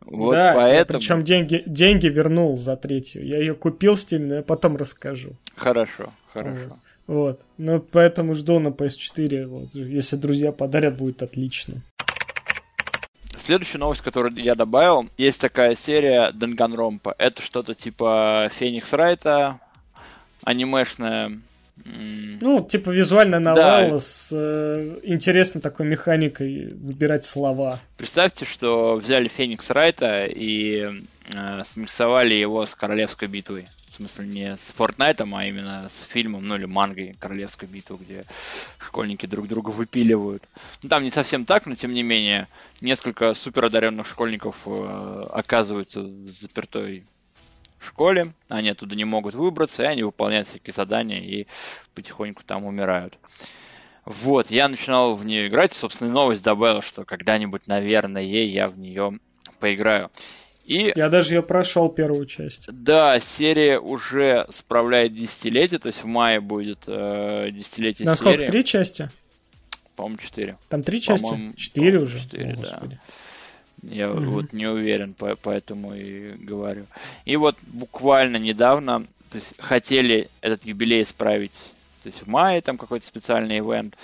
Вот 0.10 0.32
да, 0.34 0.54
поэтому... 0.56 1.00
причем 1.00 1.24
деньги, 1.24 1.63
деньги 1.67 2.08
вернул 2.08 2.58
за 2.58 2.76
третью. 2.76 3.26
Я 3.26 3.38
ее 3.38 3.54
купил 3.54 3.93
в 3.93 4.00
Steam, 4.00 4.26
но 4.26 4.36
я 4.36 4.41
потом 4.41 4.76
расскажу. 4.76 5.34
Хорошо, 5.56 6.12
хорошо. 6.34 6.78
Вот. 7.06 7.15
вот. 7.15 7.45
Ну, 7.58 7.80
поэтому 7.80 8.34
жду 8.34 8.60
на 8.60 8.69
PS4. 8.69 9.45
Вот. 9.45 9.76
Если 9.76 10.15
друзья 10.15 10.52
подарят, 10.52 10.98
будет 10.98 11.22
отлично. 11.22 11.84
Следующая 13.38 13.78
новость, 13.78 14.02
которую 14.02 14.34
я 14.36 14.56
добавил, 14.56 15.08
есть 15.17 15.39
такая 15.39 15.76
серия 15.76 16.32
Данганромпа. 16.32 17.13
Это 17.19 17.43
что-то 17.43 17.76
типа 17.76 18.50
Феникс 18.52 18.91
Райта, 18.93 19.60
анимешная 20.43 21.39
ну, 21.86 22.65
типа 22.65 22.89
визуальная 22.89 23.39
новелла 23.39 23.89
да. 23.89 24.00
с 24.00 24.30
э, 24.32 25.00
интересной 25.04 25.62
такой 25.62 25.86
механикой 25.86 26.74
выбирать 26.74 27.26
слова. 27.26 27.80
Представьте, 27.98 28.46
что 28.46 28.96
взяли 28.96 29.28
Феникс 29.28 29.70
Райта 29.72 30.26
и 30.26 30.89
э, 31.34 31.63
смиксовали 31.63 32.34
его 32.34 32.65
с 32.65 32.76
Королевской 32.76 33.28
битвой. 33.28 33.68
В 33.88 33.94
смысле, 33.94 34.28
не 34.28 34.56
с 34.56 34.72
Фортнайтом, 34.76 35.36
а 35.36 35.46
именно 35.46 35.88
с 35.89 36.08
фильмом, 36.08 36.48
ну 36.48 36.56
или 36.56 36.65
мангой 36.65 37.15
Королевской 37.20 37.68
битвы, 37.68 37.98
где 38.02 38.24
школьники 38.78 39.26
друг 39.26 39.48
друга 39.48 39.72
выпиливают. 39.72 40.44
Ну, 40.84 40.89
там 40.89 41.04
не 41.04 41.12
совсем 41.12 41.46
так, 41.46 41.65
но 41.65 41.76
тем 41.76 41.94
не 41.94 42.04
менее, 42.04 42.48
несколько 42.82 43.34
суперодаренных 43.34 44.08
школьников 44.08 44.56
э, 44.65 45.26
оказываются 45.32 46.02
в 46.02 46.30
запертой 46.30 47.04
школе, 47.86 48.34
они 48.48 48.70
оттуда 48.70 48.96
не 48.96 49.06
могут 49.06 49.36
выбраться, 49.36 49.84
и 49.84 49.88
они 49.88 50.04
выполняют 50.04 50.48
всякие 50.48 50.74
задания 50.74 51.20
и 51.20 51.48
потихоньку 51.96 52.44
там 52.46 52.65
умирают. 52.65 53.18
Вот, 54.06 54.50
я 54.50 54.68
начинал 54.68 55.15
в 55.15 55.26
нее 55.26 55.48
играть, 55.48 55.74
собственно, 55.74 56.12
новость 56.12 56.44
добавил, 56.44 56.82
что 56.82 57.06
когда-нибудь, 57.06 57.68
наверное, 57.68 58.24
я 58.24 58.68
в 58.68 58.78
нее 58.78 59.20
поиграю. 59.60 60.10
И... 60.65 60.92
Я 60.96 61.10
даже 61.10 61.34
ее 61.34 61.42
прошел 61.42 61.89
первую 61.89 62.28
часть. 62.28 62.72
Да, 62.72 63.20
серия 63.20 63.80
уже 63.80 64.46
справляет 64.50 65.15
десятилетие, 65.15 65.80
то 65.80 65.88
есть 65.88 66.04
в 66.04 66.06
мае 66.06 66.39
будет 66.42 66.84
э, 66.86 67.50
десятилетие 67.52 68.06
Насколько, 68.06 68.42
серии. 68.42 68.52
три 68.52 68.65
части? 68.65 69.10
По-моему, 69.96 70.18
четыре. 70.18 70.58
Там 70.70 70.84
три 70.84 71.02
части? 71.02 71.54
Четыре 71.58 72.00
уже? 72.00 72.20
Четыре, 72.20 72.54
да. 72.54 72.62
Господи. 72.62 73.00
Я 73.84 74.08
mm-hmm. 74.08 74.26
вот 74.26 74.54
не 74.54 74.68
уверен, 74.68 75.15
поэтому 75.42 75.96
и 75.96 76.32
говорю. 76.34 76.86
И 77.26 77.36
вот 77.36 77.58
буквально 77.62 78.38
недавно 78.38 79.06
то 79.30 79.36
есть, 79.36 79.56
хотели 79.60 80.30
этот 80.42 80.65
юбилей 80.65 81.04
исправить 81.04 81.54
то 82.02 82.08
есть 82.08 82.24
в 82.24 82.28
мае 82.28 82.62
там 82.62 82.78
какой-то 82.78 83.06
специальный 83.06 83.60
ивент, 83.60 83.96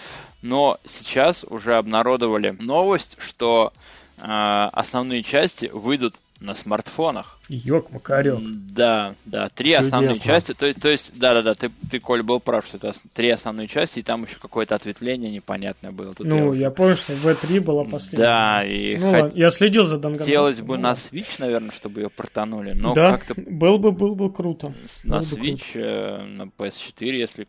но 0.41 0.77
сейчас 0.83 1.45
уже 1.45 1.75
обнародовали 1.75 2.51
новость, 2.59 3.17
что 3.19 3.71
основные 4.17 5.23
части 5.23 5.69
выйдут 5.73 6.15
на 6.39 6.53
смартфонах. 6.53 7.39
Ёк, 7.47 7.91
Макарёк. 7.91 8.41
Да, 8.43 9.15
да, 9.25 9.49
три 9.49 9.71
Чудесно. 9.71 9.85
основные 9.85 10.19
части. 10.19 10.53
То, 10.53 10.73
то 10.73 10.89
есть, 10.89 11.17
да-да-да, 11.17 11.53
ты, 11.53 11.71
ты, 11.89 11.99
Коль, 11.99 12.23
был 12.23 12.39
прав, 12.39 12.65
что 12.65 12.77
это 12.77 12.93
три 13.13 13.29
основные 13.29 13.67
части, 13.67 13.99
и 13.99 14.03
там 14.03 14.25
еще 14.25 14.35
какое-то 14.39 14.75
ответвление 14.75 15.31
непонятное 15.31 15.91
было. 15.91 16.13
Тут 16.13 16.27
ну, 16.27 16.53
я, 16.53 16.61
я 16.61 16.71
помню, 16.71 16.97
что 16.97 17.13
V3 17.13 17.61
была 17.61 17.83
последняя. 17.83 18.25
Да, 18.25 18.63
и... 18.65 18.97
Ну, 18.97 19.21
хот... 19.21 19.35
я 19.35 19.49
следил 19.49 19.85
за 19.85 19.95
Данганронпой. 19.95 20.25
Хотелось 20.25 20.61
бы 20.61 20.77
ну, 20.77 20.83
на 20.83 20.91
Switch, 20.93 21.35
наверное, 21.39 21.71
чтобы 21.71 22.01
ее 22.01 22.09
протонули, 22.09 22.73
но 22.73 22.93
да, 22.93 23.11
как-то... 23.11 23.35
был 23.39 23.77
бы, 23.77 23.91
был 23.91 24.15
бы 24.15 24.31
круто. 24.31 24.73
На 25.03 25.19
был 25.19 25.23
Switch, 25.23 25.73
круто. 25.73 25.87
Э, 25.87 26.23
на 26.23 26.43
PS4, 26.43 27.11
если 27.11 27.47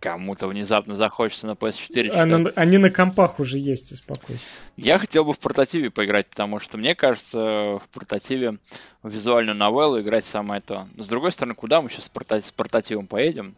кому-то 0.00 0.46
внезапно 0.46 0.94
захочется 0.94 1.46
на 1.46 1.52
PS4 1.52 2.10
а 2.10 2.26
на, 2.26 2.50
они 2.50 2.78
на 2.78 2.90
компах 2.90 3.40
уже 3.40 3.58
есть, 3.58 3.92
успокойся. 3.92 4.40
Я 4.76 4.98
хотел 4.98 5.24
бы 5.24 5.32
в 5.32 5.38
портативе 5.38 5.90
поиграть, 5.90 6.28
потому 6.28 6.60
что 6.60 6.78
мне 6.78 6.94
кажется, 6.94 7.78
в 7.78 7.88
портативе 7.92 8.58
в 9.02 9.08
визуальную 9.08 9.56
новеллу 9.56 10.00
играть 10.00 10.24
самое 10.24 10.60
то. 10.60 10.86
Но 10.94 11.04
с 11.04 11.08
другой 11.08 11.32
стороны, 11.32 11.54
куда 11.54 11.80
мы 11.80 11.90
сейчас 11.90 12.04
с, 12.04 12.10
порта- 12.10 12.42
с 12.42 12.52
портативом 12.52 13.06
поедем? 13.06 13.54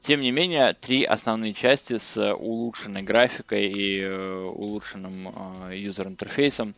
Тем 0.00 0.20
не 0.20 0.30
менее, 0.30 0.74
три 0.74 1.04
основные 1.04 1.54
части 1.54 1.98
с 1.98 2.32
улучшенной 2.34 3.02
графикой 3.02 3.66
и 3.66 4.00
э, 4.00 4.44
улучшенным 4.44 5.28
э, 5.68 5.76
юзер-интерфейсом 5.76 6.74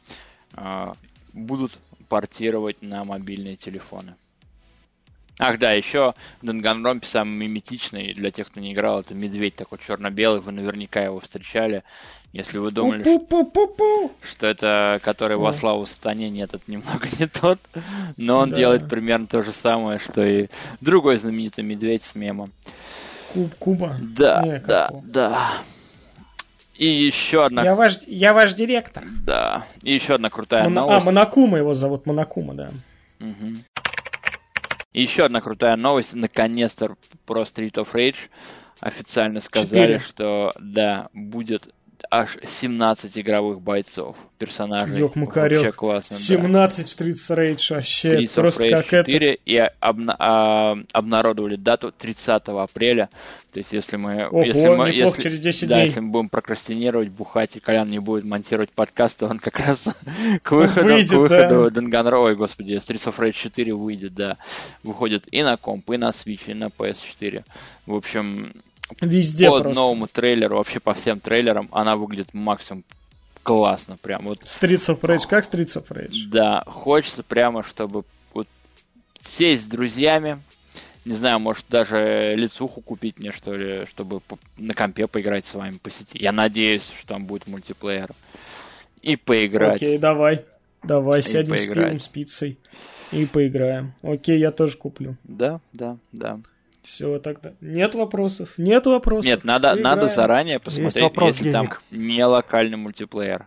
э, 0.54 0.92
будут 1.34 1.78
портировать 2.08 2.80
на 2.80 3.04
мобильные 3.04 3.56
телефоны. 3.56 4.14
Ах 5.40 5.58
да, 5.58 5.72
еще 5.72 6.14
Данганромпе 6.42 7.06
самый 7.06 7.48
миметичный, 7.48 8.12
для 8.12 8.30
тех, 8.30 8.48
кто 8.48 8.60
не 8.60 8.72
играл, 8.72 9.00
это 9.00 9.14
медведь 9.14 9.56
такой 9.56 9.78
черно-белый, 9.78 10.40
вы 10.40 10.52
наверняка 10.52 11.00
его 11.02 11.18
встречали. 11.18 11.82
Если 12.32 12.58
вы 12.58 12.70
думали, 12.70 13.02
что, 13.02 14.10
что 14.22 14.46
это 14.46 15.00
который 15.02 15.36
во 15.36 15.52
славу 15.52 15.84
сатане, 15.86 16.30
нет, 16.30 16.54
это 16.54 16.62
немного 16.68 17.06
не 17.18 17.26
тот. 17.26 17.58
Но 18.16 18.38
он 18.38 18.50
да. 18.50 18.56
делает 18.56 18.88
примерно 18.88 19.26
то 19.26 19.42
же 19.42 19.50
самое, 19.50 19.98
что 19.98 20.22
и 20.22 20.48
другой 20.80 21.16
знаменитый 21.16 21.64
медведь 21.64 22.02
с 22.02 22.14
мемом. 22.14 22.52
Куб 23.32 23.54
Куба? 23.56 23.96
Да, 24.00 24.42
не, 24.42 24.58
да, 24.60 24.90
да. 25.04 25.52
И 26.76 26.86
еще 26.86 27.44
одна... 27.44 27.62
Я 27.62 27.74
ваш, 27.74 27.98
я 28.06 28.32
ваш 28.32 28.54
директор. 28.54 29.04
Да. 29.24 29.64
И 29.82 29.92
еще 29.92 30.14
одна 30.14 30.30
крутая 30.30 30.64
Мон... 30.64 30.78
А, 30.78 30.80
новость. 30.82 31.06
А, 31.06 31.10
Монакума 31.10 31.58
его 31.58 31.74
зовут, 31.74 32.06
Монакума, 32.06 32.54
да. 32.54 32.70
Угу. 33.20 33.56
И 34.92 35.02
еще 35.02 35.24
одна 35.24 35.40
крутая 35.40 35.76
новость, 35.76 36.14
наконец-то 36.14 36.96
про 37.26 37.42
Street 37.42 37.74
of 37.74 37.92
Rage. 37.92 38.28
официально 38.80 39.40
сказали, 39.40 39.94
Четыре. 39.94 39.98
что 39.98 40.52
да, 40.58 41.08
будет 41.12 41.72
аж 42.10 42.38
17 42.42 43.18
игровых 43.18 43.60
бойцов, 43.60 44.16
персонажей. 44.38 45.00
Ёк-макарёк. 45.00 45.62
Вообще 45.64 45.72
классно, 45.72 46.16
да. 46.16 46.22
17 46.22 46.86
Streets 46.86 47.36
Rage 47.36 47.74
вообще. 47.74 48.08
Streets 48.08 48.34
просто 48.34 48.66
Rage 48.66 48.70
как 48.70 48.92
это. 48.92 49.12
4 49.12 49.38
и 49.44 49.56
обна- 49.80 50.16
а, 50.18 50.76
обнародовали 50.92 51.56
дату 51.56 51.92
30 51.92 52.62
апреля. 52.62 53.08
То 53.52 53.58
есть, 53.58 53.72
если 53.72 53.96
мы, 53.96 54.28
Ого, 54.28 54.44
если 54.44 54.68
мы, 54.68 54.90
если, 54.92 55.22
через 55.22 55.40
10 55.40 55.68
да, 55.68 55.74
дней. 55.76 55.86
если 55.86 55.98
мы 55.98 56.10
будем 56.10 56.28
прокрастинировать, 56.28 57.08
бухать, 57.08 57.56
и 57.56 57.60
Колян 57.60 57.90
не 57.90 57.98
будет 57.98 58.24
монтировать 58.24 58.70
подкаст, 58.70 59.18
то 59.18 59.26
он 59.26 59.40
как 59.40 59.58
раз 59.58 59.88
к 60.44 60.52
выходу, 60.52 60.86
выйдет, 60.86 61.10
к 61.10 61.14
выходу 61.14 61.70
да. 61.70 61.80
Danganronpa, 61.80 62.22
ой, 62.22 62.36
господи, 62.36 62.74
Streets 62.74 63.12
of 63.12 63.18
Rage 63.18 63.32
4 63.32 63.74
выйдет, 63.74 64.14
да. 64.14 64.36
Выходит 64.84 65.24
и 65.32 65.42
на 65.42 65.56
комп, 65.56 65.90
и 65.90 65.96
на 65.96 66.10
Switch, 66.10 66.42
и 66.46 66.54
на 66.54 66.66
PS4. 66.66 67.42
В 67.86 67.94
общем, 67.94 68.52
Везде 69.00 69.48
по 69.48 69.60
просто. 69.60 69.74
новому 69.74 70.06
трейлеру, 70.06 70.56
вообще 70.56 70.80
по 70.80 70.94
всем 70.94 71.20
трейлерам, 71.20 71.68
она 71.72 71.96
выглядит 71.96 72.34
максимум 72.34 72.84
классно. 73.42 73.96
Прям 74.00 74.24
вот 74.24 74.42
Streets 74.42 74.94
of 74.94 75.00
Rage. 75.00 75.26
Как 75.28 75.44
Streets 75.44 75.82
of 75.82 75.88
Rage? 75.88 76.28
да, 76.28 76.62
хочется 76.66 77.22
прямо, 77.22 77.62
чтобы 77.62 78.04
вот 78.32 78.46
сесть 79.20 79.64
с 79.64 79.66
друзьями, 79.66 80.40
не 81.04 81.14
знаю, 81.14 81.40
может 81.40 81.64
даже 81.68 82.32
лицуху 82.36 82.80
купить 82.82 83.18
мне, 83.18 83.32
что 83.32 83.54
ли, 83.54 83.86
чтобы 83.86 84.20
на 84.58 84.74
компе 84.74 85.06
поиграть 85.06 85.46
с 85.46 85.54
вами 85.54 85.78
по 85.78 85.90
сети. 85.90 86.18
Я 86.18 86.32
надеюсь, 86.32 86.84
что 86.84 87.06
там 87.08 87.24
будет 87.24 87.46
мультиплеер. 87.46 88.10
И 89.02 89.16
поиграть. 89.16 89.76
Окей, 89.76 89.96
давай. 89.96 90.44
Давай, 90.82 91.22
сядем 91.22 91.56
с 91.56 91.60
поиграть. 91.60 91.86
пивом, 91.86 91.98
с 91.98 92.08
пиццей. 92.08 92.58
И 93.12 93.26
поиграем. 93.26 93.92
Окей, 94.02 94.38
я 94.38 94.50
тоже 94.52 94.76
куплю. 94.76 95.16
Да, 95.24 95.60
да, 95.72 95.96
да. 96.12 96.38
Все, 96.82 97.18
тогда. 97.18 97.52
Нет 97.60 97.94
вопросов? 97.94 98.54
Нет 98.56 98.86
вопросов. 98.86 99.26
Нет, 99.26 99.44
надо, 99.44 99.68
Играем. 99.68 99.82
надо 99.82 100.08
заранее 100.08 100.58
посмотреть, 100.58 101.02
вопрос 101.02 101.36
если 101.36 101.50
там 101.50 101.66
денег. 101.66 101.82
не 101.90 102.24
локальный 102.24 102.76
мультиплеер. 102.76 103.46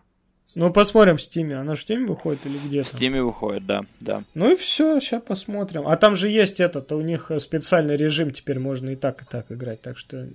Ну, 0.56 0.72
посмотрим 0.72 1.17
в 1.17 1.22
Стиме. 1.22 1.58
Она 1.58 1.74
же 1.74 1.82
в 1.82 1.84
Стиме 1.84 2.06
выходит 2.06 2.46
или 2.46 2.58
где 2.63 2.84
В 2.84 2.88
Стиме 2.88 3.24
выходит, 3.24 3.65
да, 3.65 3.82
да. 4.00 4.24
Ну 4.36 4.52
и 4.52 4.56
все, 4.56 5.00
сейчас 5.00 5.24
посмотрим. 5.24 5.88
А 5.88 5.98
там 5.98 6.15
же 6.15 6.30
есть 6.30 6.60
этот, 6.60 6.91
у 6.91 7.02
них 7.02 7.32
э, 7.32 7.39
специальный 7.39 7.98
режим, 7.98 8.32
теперь 8.32 8.60
можно 8.60 8.91
и 8.91 8.96
так, 8.96 9.24
и 9.24 9.26
так 9.26 9.52
играть, 9.52 9.82
так 9.82 9.98
что 9.98 10.28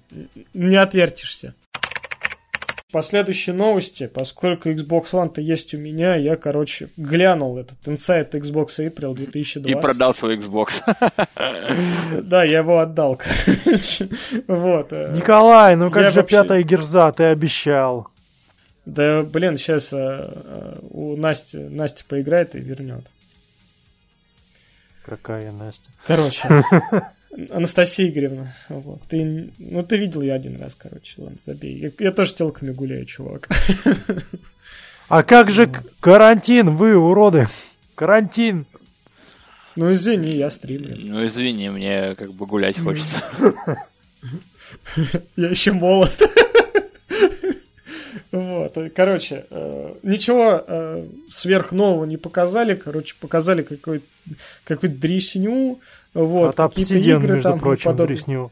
не 0.55 0.77
отвертишься. 0.77 1.55
Последующие 2.90 3.55
новости, 3.55 4.07
поскольку 4.07 4.70
Xbox 4.70 5.11
One-то 5.12 5.42
есть 5.42 5.74
у 5.74 5.77
меня, 5.79 6.14
я, 6.16 6.37
короче, 6.37 6.88
глянул 6.96 7.59
этот 7.59 7.77
Inside 7.87 8.31
Xbox 8.31 8.79
April 8.79 9.14
2020. 9.14 9.66
И 9.66 9.74
продал 9.79 10.14
свой 10.14 10.37
Xbox. 10.38 10.81
Да, 12.22 12.44
я 12.44 12.59
его 12.61 12.79
отдал, 12.79 13.16
короче. 13.16 14.09
Вот. 14.46 14.88
э, 14.92 15.12
Николай, 15.14 15.77
ну 15.77 15.90
как 15.90 16.03
Я 16.05 16.11
же 16.12 16.20
вообще- 16.22 16.37
пятая 16.37 16.62
герза, 16.62 17.12
ты 17.12 17.24
обещал. 17.24 18.09
Да, 18.87 19.20
блин, 19.20 19.59
сейчас 19.59 19.92
у 19.92 21.16
Насти, 21.16 21.59
Настя 21.59 22.05
поиграет 22.09 22.55
и 22.55 22.59
вернет. 22.59 23.05
Какая 25.05 25.53
Настя? 25.53 25.90
Короче, 26.07 26.48
Анастасия 27.51 28.09
Игоревна, 28.09 28.55
вот, 28.69 29.03
ты, 29.09 29.51
ну 29.59 29.83
ты 29.83 29.97
видел 29.99 30.23
я 30.23 30.35
один 30.35 30.57
раз, 30.59 30.75
короче, 30.75 31.14
ладно, 31.19 31.38
забей. 31.47 31.77
Я, 31.79 31.91
я 31.99 32.11
тоже 32.12 32.35
телками 32.35 32.71
гуляю, 32.73 33.05
чувак. 33.07 33.49
А 35.11 35.23
как 35.23 35.51
же 35.51 35.67
к- 35.67 35.83
карантин, 36.01 36.77
вы, 36.77 36.95
уроды? 36.95 37.49
Карантин. 37.95 38.67
Ну 39.75 39.91
извини, 39.93 40.37
я 40.37 40.51
стримлю. 40.51 40.95
Ну, 40.99 41.25
извини, 41.27 41.71
мне 41.71 42.14
как 42.14 42.35
бы 42.35 42.45
гулять 42.45 42.79
хочется. 42.83 43.23
Я 45.37 45.49
еще 45.49 45.73
молод. 45.73 46.12
Вот, 48.31 48.77
короче, 48.95 49.47
э, 49.51 49.95
ничего 50.03 50.62
э, 50.67 51.07
сверхнового 51.31 52.05
не 52.05 52.17
показали, 52.17 52.75
короче, 52.75 53.14
показали 53.19 53.62
какую-то 53.62 54.97
дресню, 54.97 55.81
вот, 56.14 56.59
От 56.59 56.73
Obsidian, 56.77 57.19
игры 57.19 57.35
между 57.35 57.51
там 57.51 57.61
прочим, 57.61 57.85
подобные. 57.85 58.17
дресню. 58.17 58.51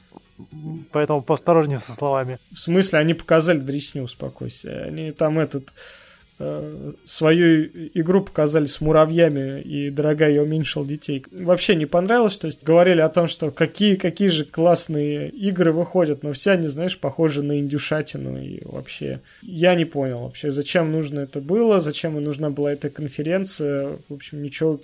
Поэтому 0.92 1.22
поосторожнее 1.22 1.78
со 1.78 1.92
словами. 1.92 2.38
В 2.52 2.58
смысле, 2.58 2.98
они 2.98 3.14
показали 3.14 3.58
дресню, 3.58 4.02
успокойся. 4.02 4.84
Они 4.84 5.10
там 5.10 5.38
этот 5.38 5.72
свою 7.04 7.64
игру 7.94 8.22
показали 8.22 8.66
с 8.66 8.80
муравьями, 8.82 9.60
и 9.62 9.90
дорогая, 9.90 10.34
я 10.34 10.42
уменьшил 10.42 10.84
детей. 10.84 11.24
Вообще 11.30 11.74
не 11.74 11.86
понравилось, 11.86 12.36
то 12.36 12.46
есть 12.46 12.62
говорили 12.62 13.00
о 13.00 13.08
том, 13.08 13.26
что 13.26 13.50
какие, 13.50 13.94
какие 13.94 14.28
же 14.28 14.44
классные 14.44 15.30
игры 15.30 15.72
выходят, 15.72 16.22
но 16.22 16.34
все 16.34 16.52
они, 16.52 16.68
знаешь, 16.68 16.98
похожи 16.98 17.42
на 17.42 17.56
индюшатину, 17.58 18.38
и 18.38 18.60
вообще 18.64 19.20
я 19.40 19.74
не 19.74 19.86
понял 19.86 20.24
вообще, 20.24 20.50
зачем 20.50 20.92
нужно 20.92 21.20
это 21.20 21.40
было, 21.40 21.80
зачем 21.80 22.18
и 22.18 22.22
нужна 22.22 22.50
была 22.50 22.72
эта 22.72 22.90
конференция, 22.90 23.92
в 24.08 24.14
общем, 24.14 24.42
ничего, 24.42 24.78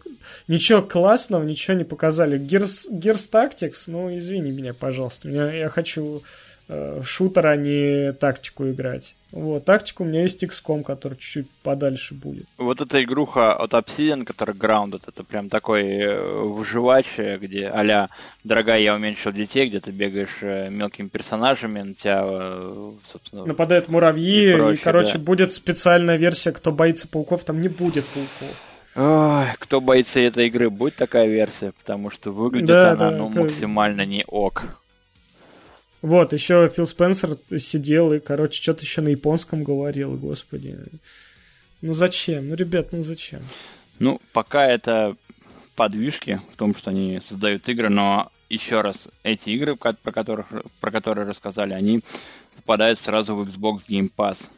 ничего 0.48 0.80
классного, 0.80 1.44
ничего 1.44 1.76
не 1.76 1.84
показали. 1.84 2.40
Gears, 2.40 2.90
Gears 2.90 3.28
Tactics, 3.30 3.84
ну, 3.88 4.14
извини 4.16 4.52
меня, 4.52 4.72
пожалуйста, 4.72 5.28
меня, 5.28 5.52
я 5.52 5.68
хочу 5.68 6.22
э, 6.72 7.02
шутер, 7.04 7.46
а 7.46 7.56
не 7.56 8.12
тактику 8.12 8.68
играть. 8.68 9.14
Вот, 9.32 9.64
тактику 9.64 10.04
у 10.04 10.06
меня 10.06 10.22
есть 10.22 10.44
XCOM, 10.44 10.82
который 10.82 11.14
чуть-чуть 11.14 11.48
подальше 11.62 12.12
будет. 12.12 12.46
Вот 12.58 12.82
эта 12.82 13.02
игруха 13.02 13.54
от 13.54 13.72
Obsidian, 13.72 14.24
которая 14.24 14.54
Grounded, 14.54 15.02
это 15.06 15.24
прям 15.24 15.48
такой 15.48 15.84
э, 15.84 16.42
выживач, 16.44 17.06
э, 17.16 17.38
где 17.38 17.68
а 17.68 18.08
«Дорогая, 18.44 18.80
я 18.80 18.94
уменьшил 18.94 19.32
детей», 19.32 19.68
где 19.68 19.80
ты 19.80 19.90
бегаешь 19.90 20.42
мелкими 20.70 21.08
персонажами, 21.08 21.80
на 21.80 21.94
тебя, 21.94 22.22
собственно... 23.10 23.46
Нападают 23.46 23.88
муравьи, 23.88 24.50
И 24.50 24.50
и, 24.50 24.54
прочее, 24.54 24.84
короче, 24.84 25.18
да. 25.18 25.24
будет 25.24 25.52
специальная 25.54 26.16
версия, 26.16 26.52
кто 26.52 26.70
боится 26.70 27.08
пауков, 27.08 27.44
там 27.44 27.62
не 27.62 27.68
будет 27.68 28.04
пауков. 28.04 28.72
Ой, 28.94 29.46
кто 29.58 29.80
боится 29.80 30.20
этой 30.20 30.48
игры, 30.48 30.68
будет 30.68 30.96
такая 30.96 31.26
версия, 31.26 31.72
потому 31.72 32.10
что 32.10 32.30
выглядит 32.30 32.68
Да, 32.68 32.92
она 32.92 33.10
да, 33.10 33.16
ну, 33.16 33.28
как- 33.28 33.44
максимально 33.44 34.04
не 34.04 34.24
ок. 34.26 34.64
Вот, 36.02 36.32
еще 36.32 36.68
Фил 36.74 36.86
Спенсер 36.86 37.38
сидел 37.58 38.12
и, 38.12 38.18
короче, 38.18 38.60
что-то 38.60 38.82
еще 38.82 39.00
на 39.00 39.08
японском 39.08 39.62
говорил, 39.62 40.16
господи. 40.16 40.78
Ну 41.80 41.94
зачем? 41.94 42.48
Ну, 42.48 42.54
ребят, 42.56 42.88
ну 42.92 43.02
зачем? 43.02 43.40
Ну, 44.00 44.20
пока 44.32 44.66
это 44.66 45.16
подвижки 45.76 46.40
в 46.52 46.56
том, 46.56 46.74
что 46.74 46.90
они 46.90 47.20
создают 47.22 47.68
игры, 47.68 47.88
но 47.88 48.30
еще 48.48 48.80
раз, 48.80 49.08
эти 49.22 49.50
игры, 49.50 49.76
про, 49.76 49.94
которых, 50.12 50.46
про 50.80 50.90
которые 50.90 51.26
рассказали, 51.26 51.72
они 51.72 52.00
попадают 52.56 52.98
сразу 52.98 53.36
в 53.36 53.48
Xbox 53.48 53.88
Game 53.88 54.10
Pass. 54.14 54.50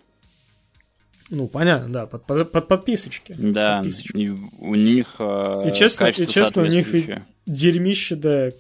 Ну, 1.30 1.46
понятно, 1.48 1.92
да, 1.92 2.06
под, 2.06 2.24
под- 2.26 2.52
под 2.52 2.68
подписочки. 2.68 3.34
Да, 3.38 3.78
Подписочки. 3.78 4.16
и 4.16 4.28
у 4.30 4.74
них 4.74 5.16
э, 5.18 5.68
И 5.68 5.74
честно, 5.74 6.06
и 6.06 6.26
честно, 6.26 6.62
у 6.62 6.66
них 6.66 6.94
и. 6.94 7.18
Дерьмище, 7.46 8.16
да. 8.16 8.50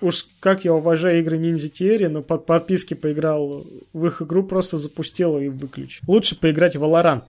Уж 0.00 0.26
как 0.40 0.64
я 0.64 0.74
уважаю 0.74 1.20
игры 1.20 1.38
Ниндзя 1.38 1.68
Терри, 1.68 2.06
но 2.06 2.22
под 2.22 2.46
подписки 2.46 2.94
поиграл 2.94 3.64
в 3.92 4.06
их 4.06 4.22
игру, 4.22 4.42
просто 4.42 4.78
запустил 4.78 5.38
и 5.38 5.48
выключил. 5.48 6.02
Лучше 6.06 6.38
поиграть 6.38 6.76
в 6.76 6.82
Valorant. 6.82 7.22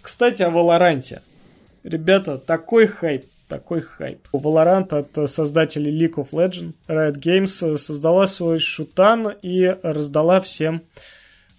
Кстати, 0.00 0.42
о 0.42 0.50
Валоранте. 0.50 1.22
Ребята, 1.82 2.38
такой 2.38 2.86
хайп, 2.86 3.24
такой 3.48 3.80
хайп. 3.80 4.18
Valorant 4.32 4.92
от 4.92 5.30
создателей 5.30 5.92
League 5.92 6.14
of 6.14 6.30
Legends, 6.30 6.74
Riot 6.88 7.18
Games, 7.18 7.76
создала 7.76 8.26
свой 8.26 8.58
шутан 8.58 9.32
и 9.42 9.76
раздала 9.82 10.40
всем 10.40 10.82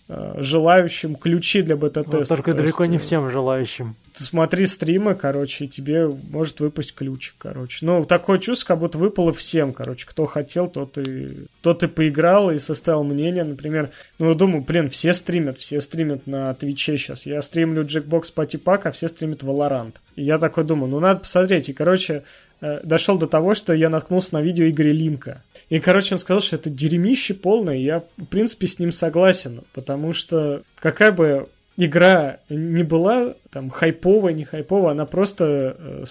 э, 0.07 0.35
желающим 0.37 1.15
ключи 1.15 1.63
для 1.63 1.75
бета-теста. 1.75 2.17
Вот 2.17 2.27
только 2.27 2.51
То 2.51 2.57
далеко 2.57 2.83
есть, 2.83 2.91
не 2.91 2.97
э, 2.97 3.01
всем 3.01 3.29
желающим. 3.29 3.95
Смотри 4.17 4.65
стримы, 4.65 5.15
короче, 5.15 5.65
и 5.65 5.67
тебе 5.67 6.07
может 6.07 6.59
выпасть 6.59 6.93
ключик, 6.93 7.35
короче. 7.37 7.85
Ну, 7.85 8.05
такое 8.05 8.37
чувство, 8.37 8.67
как 8.67 8.79
будто 8.79 8.97
выпало 8.97 9.33
всем, 9.33 9.73
короче. 9.73 10.05
Кто 10.07 10.25
хотел, 10.25 10.67
тот 10.67 10.97
и, 10.97 11.27
тот 11.61 11.83
и 11.83 11.87
поиграл, 11.87 12.51
и 12.51 12.59
составил 12.59 13.03
мнение, 13.03 13.43
например. 13.43 13.89
Ну, 14.19 14.29
я 14.29 14.35
думаю, 14.35 14.63
блин, 14.63 14.89
все 14.89 15.13
стримят, 15.13 15.57
все 15.57 15.81
стримят 15.81 16.27
на 16.27 16.53
Твиче 16.53 16.97
сейчас. 16.97 17.25
Я 17.25 17.41
стримлю 17.41 17.83
Party 17.83 18.61
Pack, 18.61 18.81
а 18.85 18.91
все 18.91 19.07
стримят 19.07 19.43
Valorant. 19.43 19.95
И 20.15 20.23
я 20.23 20.37
такой 20.37 20.63
думаю, 20.63 20.89
ну, 20.89 20.99
надо 20.99 21.21
посмотреть. 21.21 21.69
И, 21.69 21.73
короче, 21.73 22.23
э, 22.61 22.79
дошел 22.83 23.17
до 23.17 23.27
того, 23.27 23.55
что 23.55 23.73
я 23.73 23.89
наткнулся 23.89 24.33
на 24.33 24.41
видео 24.41 24.67
Игоря 24.67 24.91
Линка. 24.91 25.41
И, 25.69 25.79
короче, 25.79 26.15
он 26.15 26.19
сказал, 26.19 26.41
что 26.41 26.55
это 26.55 26.69
дерьмище 26.69 27.33
полное, 27.33 27.77
и 27.77 27.83
я, 27.83 28.03
в 28.17 28.25
принципе, 28.25 28.67
с 28.67 28.79
ним 28.79 28.91
согласен, 28.91 29.61
потому 29.73 30.13
что 30.13 30.61
какая 30.79 31.11
бы 31.11 31.47
игра 31.77 32.39
не 32.49 32.83
была 32.83 33.35
там 33.51 33.69
хайповая, 33.69 34.33
не 34.33 34.43
хайповая, 34.43 34.91
она 34.91 35.05
просто 35.05 35.75
э, 35.79 36.05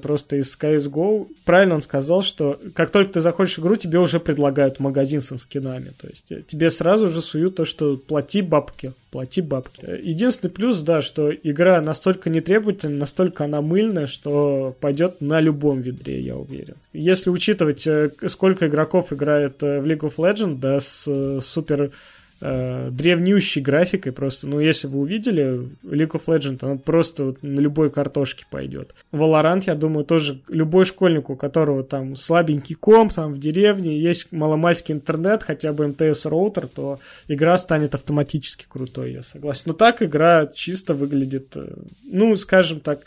просто 0.00 0.36
из 0.36 0.56
CSGO. 0.56 1.28
Правильно 1.44 1.76
он 1.76 1.82
сказал, 1.82 2.22
что 2.22 2.58
как 2.74 2.90
только 2.90 3.14
ты 3.14 3.20
заходишь 3.20 3.56
в 3.56 3.60
игру, 3.60 3.76
тебе 3.76 3.98
уже 3.98 4.20
предлагают 4.20 4.80
магазин 4.80 5.20
со 5.20 5.38
скинами. 5.38 5.92
То 6.00 6.08
есть 6.08 6.32
э, 6.32 6.42
тебе 6.46 6.70
сразу 6.70 7.08
же 7.08 7.22
суют 7.22 7.56
то, 7.56 7.64
что 7.64 7.96
плати 7.96 8.42
бабки, 8.42 8.92
плати 9.10 9.40
бабки. 9.40 9.84
Единственный 10.02 10.50
плюс, 10.50 10.80
да, 10.80 11.02
что 11.02 11.30
игра 11.30 11.80
настолько 11.80 12.30
нетребовательна, 12.30 12.98
настолько 12.98 13.44
она 13.44 13.62
мыльная, 13.62 14.06
что 14.06 14.74
пойдет 14.80 15.20
на 15.20 15.40
любом 15.40 15.80
ведре, 15.80 16.20
я 16.20 16.36
уверен. 16.36 16.74
Если 16.92 17.30
учитывать, 17.30 17.86
э, 17.86 18.10
сколько 18.26 18.66
игроков 18.66 19.12
играет 19.12 19.62
э, 19.62 19.80
в 19.80 19.86
League 19.86 20.00
of 20.00 20.16
Legends, 20.16 20.58
да, 20.58 20.80
с 20.80 21.40
супер 21.40 21.92
э, 22.40 22.90
древнющей 22.90 23.62
графикой 23.62 24.12
просто. 24.12 24.46
Ну, 24.46 24.60
если 24.60 24.86
вы 24.86 25.00
увидели, 25.00 25.68
League 25.82 26.12
of 26.12 26.24
Legends, 26.26 26.58
она 26.62 26.76
просто 26.76 27.24
вот 27.24 27.42
на 27.42 27.60
любой 27.60 27.90
картошке 27.90 28.44
пойдет. 28.50 28.94
Valorant, 29.12 29.64
я 29.66 29.74
думаю, 29.74 30.04
тоже 30.04 30.40
любой 30.48 30.84
школьник, 30.84 31.30
у 31.30 31.36
которого 31.36 31.82
там 31.82 32.16
слабенький 32.16 32.74
комп, 32.74 33.12
там 33.14 33.32
в 33.32 33.38
деревне, 33.38 33.98
есть 33.98 34.32
маломальский 34.32 34.94
интернет, 34.94 35.42
хотя 35.42 35.72
бы 35.72 35.86
МТС-роутер, 35.88 36.66
то 36.66 36.98
игра 37.28 37.56
станет 37.58 37.94
автоматически 37.94 38.66
крутой, 38.68 39.12
я 39.12 39.22
согласен. 39.22 39.62
Но 39.66 39.72
так 39.72 40.02
игра 40.02 40.46
чисто 40.46 40.94
выглядит, 40.94 41.56
э, 41.56 41.74
ну, 42.04 42.36
скажем 42.36 42.80
так, 42.80 43.00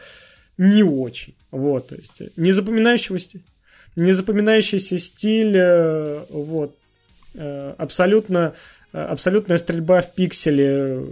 не 0.57 0.83
очень. 0.83 1.35
Вот, 1.51 1.89
то 1.89 1.95
есть, 1.95 2.21
не 2.35 2.51
запоминающегося, 2.51 3.39
не 3.95 4.11
запоминающийся 4.11 4.97
стиль, 4.97 5.53
э, 5.55 6.19
вот, 6.29 6.75
э, 7.35 7.73
абсолютно 7.77 8.53
Э, 8.53 8.53
абсолютная 8.91 9.57
стрельба 9.57 10.01
в 10.01 10.13
пикселе 10.13 11.03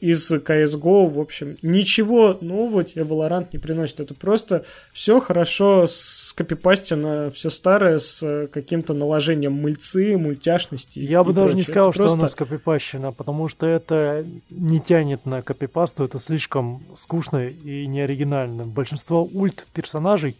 из 0.00 0.30
CSGO, 0.30 1.08
в 1.08 1.18
общем, 1.18 1.56
ничего 1.62 2.36
нового 2.40 2.84
тебе 2.84 3.02
Valorant 3.02 3.48
не 3.52 3.58
приносит. 3.58 4.00
Это 4.00 4.14
просто 4.14 4.64
все 4.92 5.20
хорошо 5.20 5.86
скопипастено, 5.88 7.30
все 7.30 7.48
старое 7.48 7.98
с 7.98 8.48
каким-то 8.52 8.92
наложением 8.92 9.54
мыльцы, 9.54 10.16
мультяшности. 10.18 10.98
Я 10.98 11.24
бы 11.24 11.32
даже 11.32 11.48
прочее. 11.48 11.58
не 11.58 11.62
сказал, 11.62 11.88
это 11.88 11.94
что 11.94 12.02
просто... 12.02 12.18
оно 12.18 12.28
скопипащено, 12.28 13.12
потому 13.12 13.48
что 13.48 13.66
это 13.66 14.24
не 14.50 14.80
тянет 14.80 15.24
на 15.24 15.42
копипасту, 15.42 16.04
это 16.04 16.18
слишком 16.18 16.82
скучно 16.96 17.46
и 17.48 17.86
неоригинально. 17.86 18.64
Большинство 18.64 19.26
ульт 19.32 19.64
персонажей, 19.72 20.36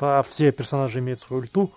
а 0.00 0.22
все 0.28 0.50
персонажи 0.50 0.98
имеют 0.98 1.20
свою 1.20 1.42
ульту, 1.42 1.72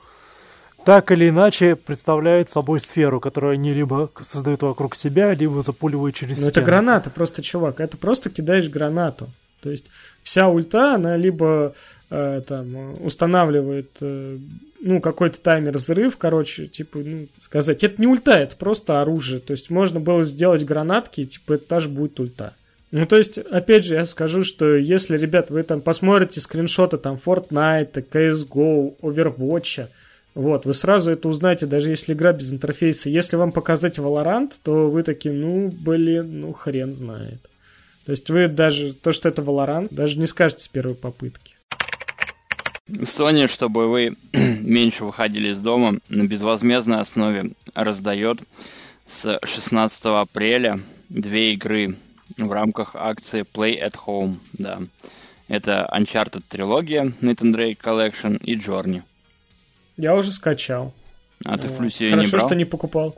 так 0.85 1.11
или 1.11 1.29
иначе 1.29 1.75
представляет 1.75 2.49
собой 2.49 2.79
сферу, 2.79 3.19
которую 3.19 3.53
они 3.53 3.73
либо 3.73 4.09
создают 4.21 4.61
вокруг 4.61 4.95
себя, 4.95 5.33
либо 5.33 5.61
запуливают 5.61 6.15
через 6.15 6.39
Ну 6.39 6.47
это 6.47 6.61
граната, 6.61 7.09
просто, 7.09 7.41
чувак, 7.41 7.79
это 7.79 7.97
просто 7.97 8.29
кидаешь 8.29 8.69
гранату. 8.69 9.29
То 9.61 9.69
есть 9.69 9.85
вся 10.23 10.47
ульта, 10.47 10.95
она 10.95 11.17
либо 11.17 11.73
э, 12.09 12.41
там 12.47 12.93
устанавливает 13.03 13.89
э, 14.01 14.37
ну, 14.81 14.99
какой-то 14.99 15.39
таймер 15.39 15.77
взрыв, 15.77 16.17
короче, 16.17 16.65
типа, 16.65 16.99
ну, 16.99 17.27
сказать, 17.39 17.83
это 17.83 18.01
не 18.01 18.07
ульта, 18.07 18.31
это 18.31 18.55
просто 18.55 19.01
оружие. 19.01 19.39
То 19.39 19.51
есть 19.51 19.69
можно 19.69 19.99
было 19.99 20.23
сделать 20.23 20.65
гранатки, 20.65 21.21
и, 21.21 21.25
типа, 21.25 21.53
это 21.53 21.67
тоже 21.67 21.87
будет 21.87 22.19
ульта. 22.19 22.53
Ну, 22.89 23.05
то 23.05 23.17
есть, 23.17 23.37
опять 23.37 23.85
же, 23.85 23.93
я 23.93 24.05
скажу, 24.05 24.43
что 24.43 24.75
если, 24.75 25.17
ребят, 25.17 25.49
вы 25.49 25.63
там 25.63 25.81
посмотрите 25.81 26.41
скриншоты 26.41 26.97
там 26.97 27.17
Fortnite, 27.23 28.03
CSGO, 28.11 28.99
Overwatch, 29.01 29.87
вот, 30.33 30.65
вы 30.65 30.73
сразу 30.73 31.11
это 31.11 31.27
узнаете, 31.27 31.65
даже 31.65 31.89
если 31.89 32.13
игра 32.13 32.31
без 32.31 32.53
интерфейса. 32.53 33.09
Если 33.09 33.35
вам 33.35 33.51
показать 33.51 33.97
Valorant, 33.99 34.53
то 34.63 34.89
вы 34.89 35.03
такие, 35.03 35.33
ну, 35.33 35.69
блин, 35.69 36.41
ну, 36.41 36.53
хрен 36.53 36.93
знает. 36.93 37.41
То 38.05 38.13
есть 38.13 38.29
вы 38.29 38.47
даже, 38.47 38.93
то, 38.93 39.11
что 39.11 39.27
это 39.27 39.41
Valorant, 39.41 39.87
даже 39.91 40.17
не 40.17 40.27
скажете 40.27 40.63
с 40.63 40.67
первой 40.67 40.95
попытки. 40.95 41.55
Sony, 42.87 43.49
чтобы 43.49 43.89
вы 43.89 44.15
меньше 44.61 45.03
выходили 45.03 45.49
из 45.49 45.59
дома, 45.59 45.99
на 46.09 46.25
безвозмездной 46.25 47.01
основе 47.01 47.51
раздает 47.73 48.39
с 49.05 49.39
16 49.43 50.05
апреля 50.05 50.79
две 51.09 51.53
игры 51.53 51.95
в 52.37 52.51
рамках 52.51 52.95
акции 52.95 53.43
Play 53.43 53.81
at 53.81 53.95
Home. 54.07 54.37
Да. 54.53 54.79
Это 55.49 55.89
Uncharted 55.93 56.43
трилогия, 56.47 57.11
Nathan 57.21 57.53
Drake 57.53 57.77
Collection 57.77 58.41
и 58.41 58.55
Journey. 58.55 59.03
Я 59.97 60.15
уже 60.15 60.31
скачал. 60.31 60.93
А 61.45 61.57
ты 61.57 61.67
в 61.67 61.77
плюсе 61.77 62.09
Хорошо, 62.09 62.25
не 62.25 62.31
брал? 62.31 62.47
что 62.47 62.55
не 62.55 62.65
покупал. 62.65 63.15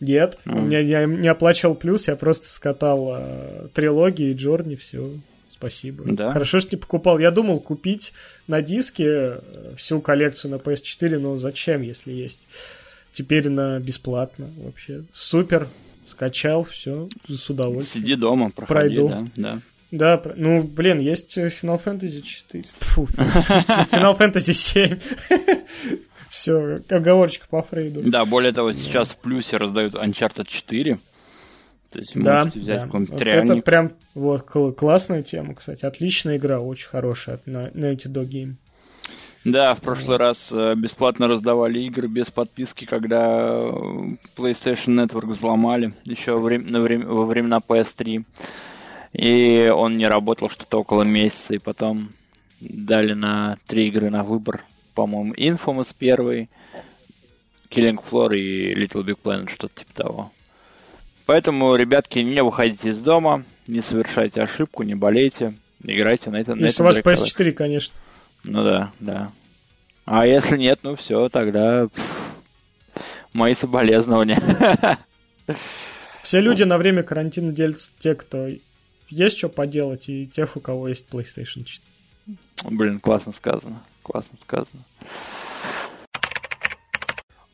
Нет, 0.00 0.38
А. 0.44 0.56
у 0.56 0.60
меня 0.62 0.80
я 0.80 1.04
не 1.06 1.28
оплачивал 1.28 1.74
плюс, 1.74 2.08
я 2.08 2.16
просто 2.16 2.48
скатал 2.48 3.14
э, 3.16 3.68
трилогии 3.72 4.34
Джорни, 4.34 4.74
все. 4.74 5.06
Спасибо. 5.48 6.04
Да? 6.06 6.32
Хорошо, 6.32 6.60
что 6.60 6.74
не 6.76 6.80
покупал. 6.80 7.18
Я 7.18 7.30
думал 7.30 7.60
купить 7.60 8.12
на 8.48 8.60
диске 8.60 9.04
э, 9.06 9.40
всю 9.76 10.00
коллекцию 10.00 10.50
на 10.50 10.56
PS4, 10.56 11.18
но 11.18 11.38
зачем, 11.38 11.80
если 11.82 12.12
есть? 12.12 12.40
Теперь 13.12 13.48
на 13.48 13.78
бесплатно 13.78 14.46
вообще. 14.58 15.04
Супер. 15.12 15.68
Скачал, 16.06 16.64
все, 16.64 17.08
с 17.26 17.48
удовольствием. 17.48 18.04
Сиди 18.04 18.14
дома, 18.14 18.50
проходи, 18.50 18.96
Пройду. 18.96 19.08
да, 19.08 19.24
да. 19.36 19.58
Да, 19.96 20.20
ну, 20.34 20.62
блин, 20.62 20.98
есть 20.98 21.38
э, 21.38 21.46
Final 21.48 21.80
Fantasy 21.82 22.20
4. 22.20 22.64
Фу, 22.80 23.04
Final 23.06 24.18
Fantasy 24.18 24.52
7. 24.52 24.98
Все, 26.30 26.78
оговорочка 26.88 27.46
по 27.48 27.62
Фрейду. 27.62 28.02
Да, 28.10 28.24
более 28.24 28.52
того, 28.52 28.72
сейчас 28.72 29.10
в 29.10 29.18
плюсе 29.18 29.56
раздают 29.56 29.94
Uncharted 29.94 30.46
4. 30.48 30.98
То 31.92 31.98
есть 32.00 32.20
Да, 32.20 32.40
можете 32.40 32.58
взять 32.58 32.80
да. 32.80 32.84
какой-нибудь 32.86 33.10
Вот 33.12 33.18
тряник. 33.20 33.50
это 33.52 33.62
прям 33.62 33.92
вот 34.16 34.42
кл- 34.42 34.72
классная 34.72 35.22
тема, 35.22 35.54
кстати. 35.54 35.84
Отличная 35.84 36.38
игра, 36.38 36.58
очень 36.58 36.88
хорошая 36.88 37.36
от 37.36 37.46
На- 37.46 37.68
Naughty 37.68 38.08
Dog 38.08 38.28
Game. 38.28 38.54
Да, 39.44 39.74
в 39.76 39.80
прошлый 39.80 40.16
раз 40.16 40.50
э, 40.52 40.74
бесплатно 40.74 41.28
раздавали 41.28 41.78
игры 41.80 42.08
без 42.08 42.32
подписки, 42.32 42.84
когда 42.84 43.52
э, 43.60 43.70
PlayStation 44.36 45.04
Network 45.06 45.26
взломали 45.28 45.92
еще 46.04 46.32
во 46.32 46.40
времена 47.26 47.58
PS3. 47.58 48.24
И 49.14 49.68
он 49.68 49.96
не 49.96 50.08
работал 50.08 50.50
что-то 50.50 50.80
около 50.80 51.04
месяца, 51.04 51.54
и 51.54 51.58
потом 51.58 52.10
дали 52.60 53.14
на 53.14 53.56
три 53.66 53.88
игры 53.88 54.10
на 54.10 54.24
выбор. 54.24 54.64
По-моему, 54.94 55.34
Infamous 55.34 55.94
первый, 55.96 56.50
Killing 57.70 57.98
Floor 58.02 58.36
и 58.36 58.74
Little 58.74 59.04
Big 59.04 59.18
Planet, 59.22 59.50
что-то 59.50 59.74
типа 59.84 59.92
того. 59.94 60.32
Поэтому, 61.26 61.74
ребятки, 61.76 62.18
не 62.18 62.42
выходите 62.42 62.90
из 62.90 63.00
дома, 63.00 63.44
не 63.66 63.80
совершайте 63.82 64.42
ошибку, 64.42 64.82
не 64.82 64.94
болейте, 64.94 65.54
играйте 65.82 66.30
на 66.30 66.40
это. 66.40 66.54
на 66.54 66.64
Если 66.64 66.74
этом 66.74 66.86
у 66.86 66.88
вас 66.88 66.98
Drake 66.98 67.24
PS4, 67.24 67.52
конечно. 67.52 67.94
ну 68.42 68.64
да, 68.64 68.92
да. 68.98 69.30
А 70.04 70.26
если 70.26 70.58
нет, 70.58 70.80
ну 70.82 70.96
все, 70.96 71.28
тогда 71.28 71.86
пф, 71.86 72.34
мои 73.32 73.54
соболезнования. 73.54 74.40
Все 76.22 76.40
люди 76.40 76.62
на 76.62 76.78
время 76.78 77.02
карантина 77.02 77.52
делятся 77.52 77.90
те, 77.98 78.14
кто 78.14 78.48
есть 79.14 79.38
что 79.38 79.48
поделать, 79.48 80.08
и 80.08 80.26
тех, 80.26 80.56
у 80.56 80.60
кого 80.60 80.88
есть 80.88 81.06
PlayStation 81.08 81.64
4. 81.64 82.36
Блин, 82.70 82.98
классно 82.98 83.32
сказано. 83.32 83.80
Классно 84.02 84.36
сказано. 84.38 84.82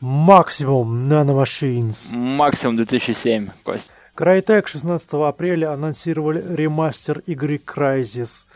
Максимум 0.00 1.12
Nanomachines. 1.12 2.14
Максимум 2.14 2.76
2007, 2.76 3.50
Кость. 3.62 3.92
Crytek 4.16 4.66
16 4.66 5.08
апреля 5.12 5.72
анонсировали 5.72 6.42
ремастер 6.54 7.18
игры 7.26 7.56
Crysis. 7.56 8.46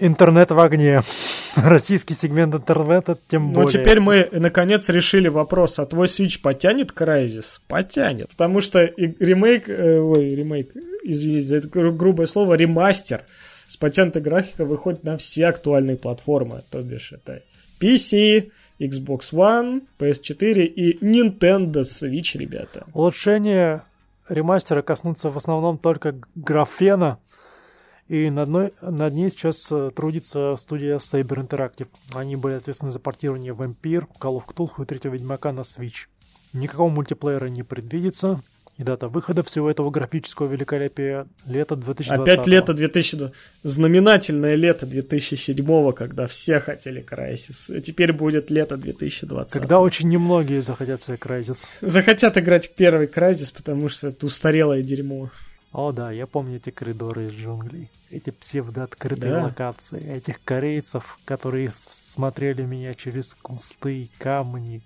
Интернет 0.00 0.50
в 0.50 0.60
огне. 0.60 1.02
Российский 1.56 2.14
сегмент 2.14 2.54
интернета 2.54 3.18
тем 3.28 3.48
Ну, 3.52 3.62
более. 3.62 3.70
теперь 3.80 4.00
мы, 4.00 4.28
наконец, 4.32 4.88
решили 4.88 5.28
вопрос, 5.28 5.78
а 5.78 5.86
твой 5.86 6.06
Switch 6.06 6.40
потянет 6.40 6.92
Crysis? 6.92 7.58
Потянет. 7.66 8.28
Потому 8.28 8.60
что 8.60 8.84
ремейк, 8.96 9.68
э, 9.68 9.98
ой, 9.98 10.28
ремейк, 10.28 10.70
извините 11.02 11.46
за 11.46 11.56
это 11.56 11.68
гру- 11.68 11.92
грубое 11.92 12.26
слово, 12.26 12.54
ремастер 12.54 13.22
с 13.66 13.76
потянутой 13.76 14.22
графикой 14.22 14.66
выходит 14.66 15.02
на 15.04 15.16
все 15.18 15.46
актуальные 15.46 15.96
платформы, 15.96 16.62
то 16.70 16.80
бишь 16.80 17.12
это 17.12 17.42
PC, 17.80 18.50
Xbox 18.80 19.32
One, 19.32 19.82
PS4 19.98 20.62
и 20.64 21.04
Nintendo 21.04 21.82
Switch, 21.82 22.38
ребята. 22.38 22.86
Улучшения 22.94 23.82
ремастера 24.28 24.82
коснутся 24.82 25.30
в 25.30 25.36
основном 25.36 25.76
только 25.78 26.14
графена, 26.36 27.18
и 28.08 28.30
над, 28.30 28.48
одной- 28.48 28.72
над 28.80 29.12
ней 29.14 29.30
сейчас 29.30 29.66
э, 29.70 29.90
трудится 29.94 30.54
студия 30.56 30.96
Saber 30.96 31.46
Interactive. 31.46 31.88
Они 32.14 32.36
были 32.36 32.54
ответственны 32.54 32.90
за 32.90 32.98
портирование 32.98 33.52
Vampire, 33.52 34.06
Call 34.20 34.40
of 34.40 34.44
Cthulhu 34.46 34.82
и 34.82 34.86
третьего 34.86 35.12
Ведьмака 35.14 35.52
на 35.52 35.60
Switch. 35.60 36.06
Никакого 36.54 36.88
мультиплеера 36.88 37.46
не 37.46 37.62
предвидится, 37.62 38.40
и 38.78 38.84
дата 38.84 39.08
выхода 39.08 39.42
всего 39.42 39.70
этого 39.70 39.90
графического 39.90 40.46
великолепия 40.46 41.26
лето 41.46 41.76
2020. 41.76 42.22
Опять 42.22 42.46
лето 42.46 42.72
2000, 42.72 43.32
знаменательное 43.64 44.54
лето 44.54 44.86
2007, 44.86 45.92
когда 45.92 46.26
все 46.28 46.60
хотели 46.60 47.04
Crysis. 47.04 47.80
Теперь 47.80 48.12
будет 48.12 48.50
лето 48.50 48.76
2020. 48.76 49.52
Когда 49.52 49.80
очень 49.80 50.08
немногие 50.08 50.62
захотят 50.62 51.02
себе 51.02 51.16
Crysis. 51.16 51.66
Захотят 51.80 52.38
играть 52.38 52.68
в 52.68 52.74
первый 52.74 53.08
Crysis, 53.08 53.52
потому 53.54 53.88
что 53.88 54.08
это 54.08 54.24
устарелое 54.24 54.82
дерьмо. 54.82 55.28
О 55.72 55.92
да, 55.92 56.10
я 56.10 56.26
помню 56.26 56.56
эти 56.56 56.70
коридоры 56.70 57.26
из 57.26 57.32
джунглей, 57.32 57.90
эти 58.10 58.30
псевдооткрытые 58.30 59.32
Да. 59.32 59.42
локации, 59.44 60.02
этих 60.16 60.42
корейцев, 60.42 61.18
которые 61.26 61.72
смотрели 61.74 62.62
меня 62.62 62.94
через 62.94 63.34
кусты, 63.34 64.08
камни. 64.18 64.80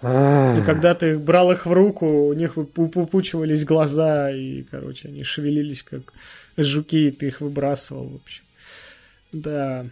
И 0.00 0.62
когда 0.64 0.94
ты 0.94 1.18
брал 1.18 1.50
их 1.50 1.66
в 1.66 1.72
руку, 1.72 2.06
у 2.06 2.32
них 2.32 2.56
выпу- 2.56 2.92
выпучивались 2.94 3.64
глаза, 3.64 4.30
и, 4.30 4.62
короче, 4.62 5.08
они 5.08 5.24
шевелились 5.24 5.82
как 5.82 6.12
жуки, 6.56 7.08
и 7.08 7.10
ты 7.10 7.28
их 7.28 7.40
выбрасывал, 7.40 8.06
в 8.06 8.14
общем. 8.16 8.44
Да. 9.32 9.84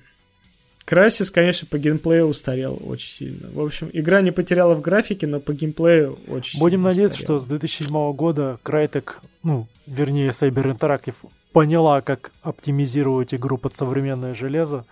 Красис, 0.87 1.33
конечно, 1.33 1.67
по 1.69 1.79
геймплею 1.79 2.27
устарел 2.27 2.81
очень 2.87 3.09
сильно. 3.09 3.51
В 3.53 3.61
общем, 3.61 3.91
игра 3.93 4.23
не 4.23 4.31
потеряла 4.31 4.77
в 4.77 4.81
графике, 4.81 5.27
но 5.27 5.41
по 5.41 5.53
геймплею 5.53 6.17
очень 6.29 6.61
Будем 6.61 6.79
сильно 6.79 6.89
надеяться, 6.91 7.19
устарела. 7.19 7.41
что 7.41 7.47
с 7.47 7.49
2007 7.49 8.13
года 8.13 8.59
Crytek, 8.65 9.15
ну, 9.43 9.67
вернее, 9.89 10.29
Cyber 10.31 10.77
Interactive, 10.77 11.15
поняла, 11.53 12.03
как 12.03 12.31
оптимизировать 12.43 13.35
игру 13.35 13.59
под 13.59 13.77
современное 13.77 14.35
железо, 14.35 14.85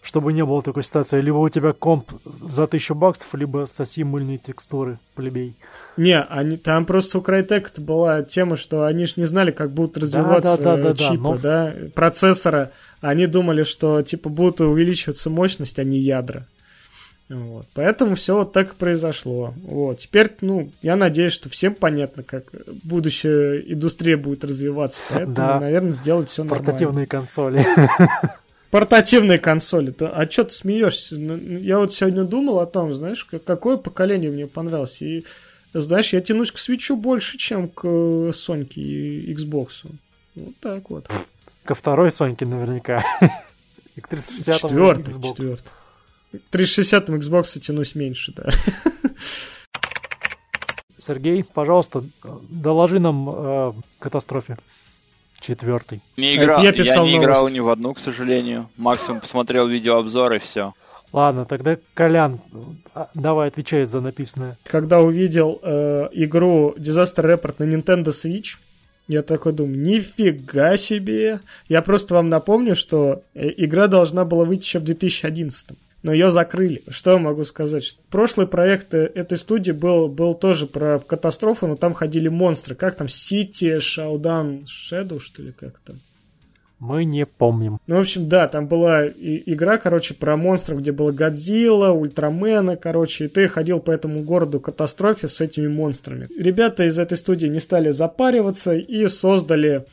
чтобы 0.00 0.32
не 0.32 0.44
было 0.44 0.62
такой 0.62 0.84
ситуации. 0.84 1.20
Либо 1.20 1.38
у 1.38 1.48
тебя 1.48 1.72
комп 1.72 2.12
за 2.24 2.64
1000 2.64 2.94
баксов, 2.94 3.26
либо 3.34 3.64
соси 3.66 4.04
мыльные 4.04 4.38
текстуры, 4.38 5.00
плебей. 5.16 5.56
Не, 5.96 6.20
они, 6.20 6.56
там 6.56 6.86
просто 6.86 7.18
у 7.18 7.20
Crytek 7.20 7.80
была 7.80 8.22
тема, 8.22 8.56
что 8.56 8.84
они 8.84 9.06
же 9.06 9.14
не 9.16 9.24
знали, 9.24 9.50
как 9.50 9.72
будут 9.72 9.96
развиваться 9.96 10.56
да, 10.56 10.76
да, 10.76 10.76
да, 10.76 10.90
э, 10.90 10.94
да, 10.94 11.08
чипы, 11.08 11.20
но- 11.20 11.36
да, 11.38 11.74
процессора. 11.94 12.70
Они 13.06 13.26
думали, 13.26 13.64
что 13.64 14.00
типа 14.00 14.30
будут 14.30 14.60
увеличиваться 14.62 15.28
мощность, 15.28 15.78
а 15.78 15.84
не 15.84 15.98
ядра. 15.98 16.46
Вот. 17.28 17.66
Поэтому 17.74 18.14
все 18.14 18.36
вот 18.36 18.52
так 18.52 18.72
и 18.72 18.76
произошло. 18.76 19.52
Вот. 19.62 19.98
Теперь, 20.00 20.30
ну, 20.40 20.70
я 20.82 20.96
надеюсь, 20.96 21.32
что 21.32 21.48
всем 21.50 21.74
понятно, 21.74 22.22
как 22.22 22.44
будущая 22.82 23.58
индустрия 23.60 24.16
будет 24.16 24.44
развиваться. 24.44 25.02
Поэтому, 25.10 25.34
Да. 25.34 25.60
наверное, 25.60 25.90
сделать 25.92 26.30
все 26.30 26.44
нормально. 26.44 26.64
Портативные 26.66 27.06
консоли. 27.06 27.66
Портативные 28.70 29.38
консоли. 29.38 29.90
То- 29.90 30.10
А 30.18 30.30
что 30.30 30.44
ты 30.44 30.50
смеешься? 30.54 31.16
Ну, 31.16 31.36
Я 31.58 31.78
вот 31.78 31.92
сегодня 31.92 32.24
думал 32.24 32.58
о 32.60 32.66
том, 32.66 32.92
знаешь, 32.94 33.24
как- 33.24 33.44
какое 33.44 33.76
поколение 33.76 34.30
мне 34.30 34.46
понравилось. 34.46 35.00
И, 35.00 35.24
знаешь, 35.72 36.12
я 36.12 36.20
тянусь 36.20 36.52
к 36.52 36.58
свечу 36.58 36.96
больше, 36.96 37.36
чем 37.38 37.68
к 37.68 37.82
э, 37.86 38.30
Соньке 38.34 38.80
и 38.80 39.32
Xbox. 39.34 39.68
Вот 40.34 40.54
так 40.60 40.90
вот. 40.90 41.06
Ко 41.64 41.74
второй 41.74 42.10
Соньке 42.12 42.46
наверняка. 42.46 43.04
И 43.96 44.00
к 44.00 44.08
360 44.08 44.60
Четвертый, 44.60 45.14
Xbox. 45.14 45.28
четвертый. 45.36 45.70
К 46.32 46.38
360 46.50 47.08
Xbox 47.10 47.58
тянусь 47.60 47.94
меньше, 47.94 48.32
да. 48.36 48.50
Сергей, 50.98 51.44
пожалуйста, 51.44 52.02
доложи 52.48 52.98
нам 52.98 53.30
э, 53.32 53.72
катастрофе. 53.98 54.56
Четвертый. 55.40 56.00
Не 56.16 56.28
А 56.32 56.36
играл, 56.36 56.56
это 56.56 56.64
я 56.64 56.70
я, 56.70 56.72
писал 56.72 57.04
не 57.06 57.18
играл 57.18 57.36
новость. 57.40 57.54
ни 57.54 57.60
в 57.60 57.68
одну, 57.68 57.92
к 57.94 57.98
сожалению. 57.98 58.70
Максимум 58.78 59.20
посмотрел 59.20 59.66
видеообзор 59.68 60.32
и 60.34 60.38
все. 60.38 60.72
Ладно, 61.12 61.44
тогда 61.44 61.76
Колян, 61.92 62.40
а, 62.94 63.08
давай 63.14 63.48
отвечай 63.48 63.84
за 63.84 64.00
написанное. 64.00 64.56
Когда 64.64 65.00
увидел 65.00 65.60
э, 65.62 66.08
игру 66.12 66.74
Disaster 66.78 67.22
Report 67.24 67.56
на 67.58 67.64
Nintendo 67.64 68.06
Switch, 68.08 68.56
я 69.08 69.22
такой 69.22 69.52
думаю, 69.52 69.78
нифига 69.78 70.76
себе. 70.76 71.40
Я 71.68 71.82
просто 71.82 72.14
вам 72.14 72.28
напомню, 72.28 72.74
что 72.76 73.22
э, 73.34 73.50
игра 73.56 73.86
должна 73.86 74.24
была 74.24 74.44
выйти 74.44 74.64
еще 74.64 74.78
в 74.78 74.84
2011 74.84 75.76
но 76.04 76.12
ее 76.12 76.30
закрыли. 76.30 76.82
Что 76.90 77.12
я 77.12 77.18
могу 77.18 77.44
сказать? 77.44 77.96
Прошлый 78.10 78.46
проект 78.46 78.92
э, 78.92 79.10
этой 79.14 79.38
студии 79.38 79.72
был, 79.72 80.08
был 80.08 80.34
тоже 80.34 80.66
про 80.66 80.98
катастрофу, 80.98 81.66
но 81.66 81.76
там 81.76 81.94
ходили 81.94 82.28
монстры. 82.28 82.74
Как 82.74 82.94
там? 82.94 83.06
City, 83.06 83.78
Showdown, 83.78 84.66
Shadow, 84.66 85.18
что 85.18 85.42
ли, 85.42 85.52
как 85.52 85.80
там? 85.80 85.96
Мы 86.86 87.06
не 87.06 87.24
помним. 87.24 87.78
Ну, 87.86 87.96
в 87.96 88.00
общем, 88.00 88.28
да, 88.28 88.46
там 88.46 88.66
была 88.66 89.06
и- 89.06 89.42
игра, 89.46 89.78
короче, 89.78 90.12
про 90.12 90.36
монстров, 90.36 90.80
где 90.80 90.92
было 90.92 91.12
Годзилла, 91.12 91.92
Ультрамена, 91.92 92.76
короче, 92.76 93.24
и 93.24 93.28
ты 93.28 93.48
ходил 93.48 93.80
по 93.80 93.90
этому 93.90 94.18
городу 94.20 94.60
катастрофе 94.60 95.28
с 95.28 95.40
этими 95.40 95.66
монстрами. 95.66 96.26
Ребята 96.38 96.84
из 96.84 96.98
этой 96.98 97.16
студии 97.16 97.46
не 97.46 97.60
стали 97.60 97.88
запариваться 97.90 98.74
и 98.74 99.06
создали 99.08 99.86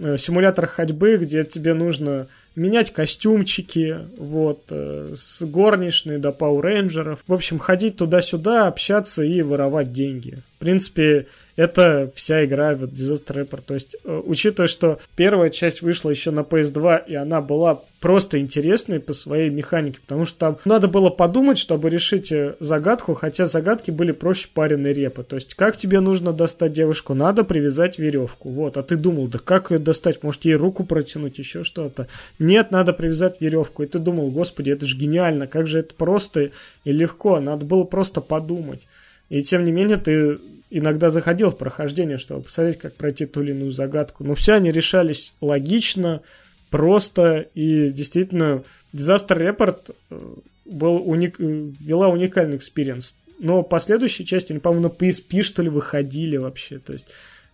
э, 0.00 0.16
симулятор 0.16 0.66
ходьбы, 0.66 1.18
где 1.18 1.44
тебе 1.44 1.74
нужно 1.74 2.28
менять 2.56 2.92
костюмчики, 2.94 3.98
вот, 4.16 4.62
э, 4.70 5.14
с 5.16 5.42
горничной 5.42 6.16
до 6.16 6.30
пауэр-рейнджеров. 6.30 7.18
В 7.26 7.32
общем, 7.34 7.58
ходить 7.58 7.96
туда-сюда, 7.96 8.68
общаться 8.68 9.22
и 9.22 9.42
воровать 9.42 9.92
деньги. 9.92 10.38
В 10.56 10.60
принципе, 10.60 11.26
это 11.58 12.12
вся 12.14 12.44
игра 12.44 12.76
в 12.76 12.84
Disaster 12.84 13.44
Report. 13.44 13.62
То 13.66 13.74
есть, 13.74 13.96
э, 14.04 14.22
учитывая, 14.24 14.68
что 14.68 15.00
первая 15.16 15.50
часть 15.50 15.82
вышла 15.82 16.08
еще 16.08 16.30
на 16.30 16.40
PS2, 16.40 17.02
и 17.08 17.16
она 17.16 17.40
была 17.40 17.80
просто 17.98 18.38
интересной 18.38 19.00
по 19.00 19.12
своей 19.12 19.50
механике, 19.50 19.98
потому 20.00 20.24
что 20.24 20.38
там 20.38 20.58
надо 20.64 20.86
было 20.86 21.10
подумать, 21.10 21.58
чтобы 21.58 21.90
решить 21.90 22.30
э, 22.30 22.54
загадку, 22.60 23.14
хотя 23.14 23.46
загадки 23.46 23.90
были 23.90 24.12
проще 24.12 24.46
пареной 24.54 24.92
репы. 24.92 25.24
То 25.24 25.34
есть, 25.34 25.54
как 25.54 25.76
тебе 25.76 25.98
нужно 25.98 26.32
достать 26.32 26.72
девушку? 26.72 27.14
Надо 27.14 27.42
привязать 27.42 27.98
веревку. 27.98 28.50
Вот, 28.50 28.76
а 28.76 28.84
ты 28.84 28.94
думал, 28.94 29.26
да 29.26 29.40
как 29.40 29.72
ее 29.72 29.80
достать? 29.80 30.22
Может, 30.22 30.44
ей 30.44 30.54
руку 30.54 30.84
протянуть, 30.84 31.38
еще 31.38 31.64
что-то? 31.64 32.06
Нет, 32.38 32.70
надо 32.70 32.92
привязать 32.92 33.40
веревку. 33.40 33.82
И 33.82 33.86
ты 33.86 33.98
думал, 33.98 34.30
господи, 34.30 34.70
это 34.70 34.86
же 34.86 34.96
гениально, 34.96 35.48
как 35.48 35.66
же 35.66 35.80
это 35.80 35.92
просто 35.92 36.50
и 36.84 36.92
легко. 36.92 37.40
Надо 37.40 37.66
было 37.66 37.82
просто 37.82 38.20
подумать. 38.20 38.86
И 39.28 39.42
тем 39.42 39.64
не 39.64 39.72
менее, 39.72 39.96
ты 39.96 40.38
иногда 40.70 41.10
заходил 41.10 41.50
в 41.50 41.58
прохождение, 41.58 42.18
чтобы 42.18 42.42
посмотреть, 42.42 42.78
как 42.78 42.94
пройти 42.94 43.26
ту 43.26 43.42
или 43.42 43.52
иную 43.52 43.72
загадку. 43.72 44.24
Но 44.24 44.34
все 44.34 44.54
они 44.54 44.70
решались 44.70 45.32
логично, 45.40 46.22
просто 46.70 47.48
и 47.54 47.90
действительно 47.90 48.62
Disaster 48.92 49.36
Report 49.36 49.94
э, 50.10 50.18
был 50.64 51.02
уник... 51.08 51.40
э, 51.40 51.70
вела 51.80 52.08
уникальный 52.08 52.56
experience. 52.56 53.16
Но 53.38 53.62
последующие 53.62 54.26
части, 54.26 54.52
они, 54.52 54.60
по-моему, 54.60 54.88
на 54.88 54.92
PSP, 54.92 55.42
что 55.42 55.62
ли, 55.62 55.68
выходили 55.68 56.36
вообще. 56.36 56.78
То 56.78 56.92
есть 56.92 57.06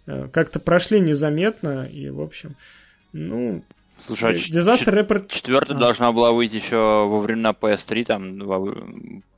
э, 0.07 0.29
как-то 0.33 0.59
прошли 0.59 1.01
незаметно, 1.01 1.87
и, 1.93 2.09
в 2.09 2.21
общем, 2.21 2.57
ну, 3.13 3.63
Слушай, 4.07 4.33
а 4.33 4.35
ч- 4.35 4.53
Disaster 4.53 4.93
Report... 5.07 5.25
Четвертая 5.29 5.77
А. 5.77 5.81
должна 5.81 6.13
была 6.13 6.33
выйти 6.33 6.57
еще 6.57 6.77
во 6.77 7.21
времена 7.21 7.55
PS3, 7.59 8.05
там, 8.05 8.39
во- 8.39 8.77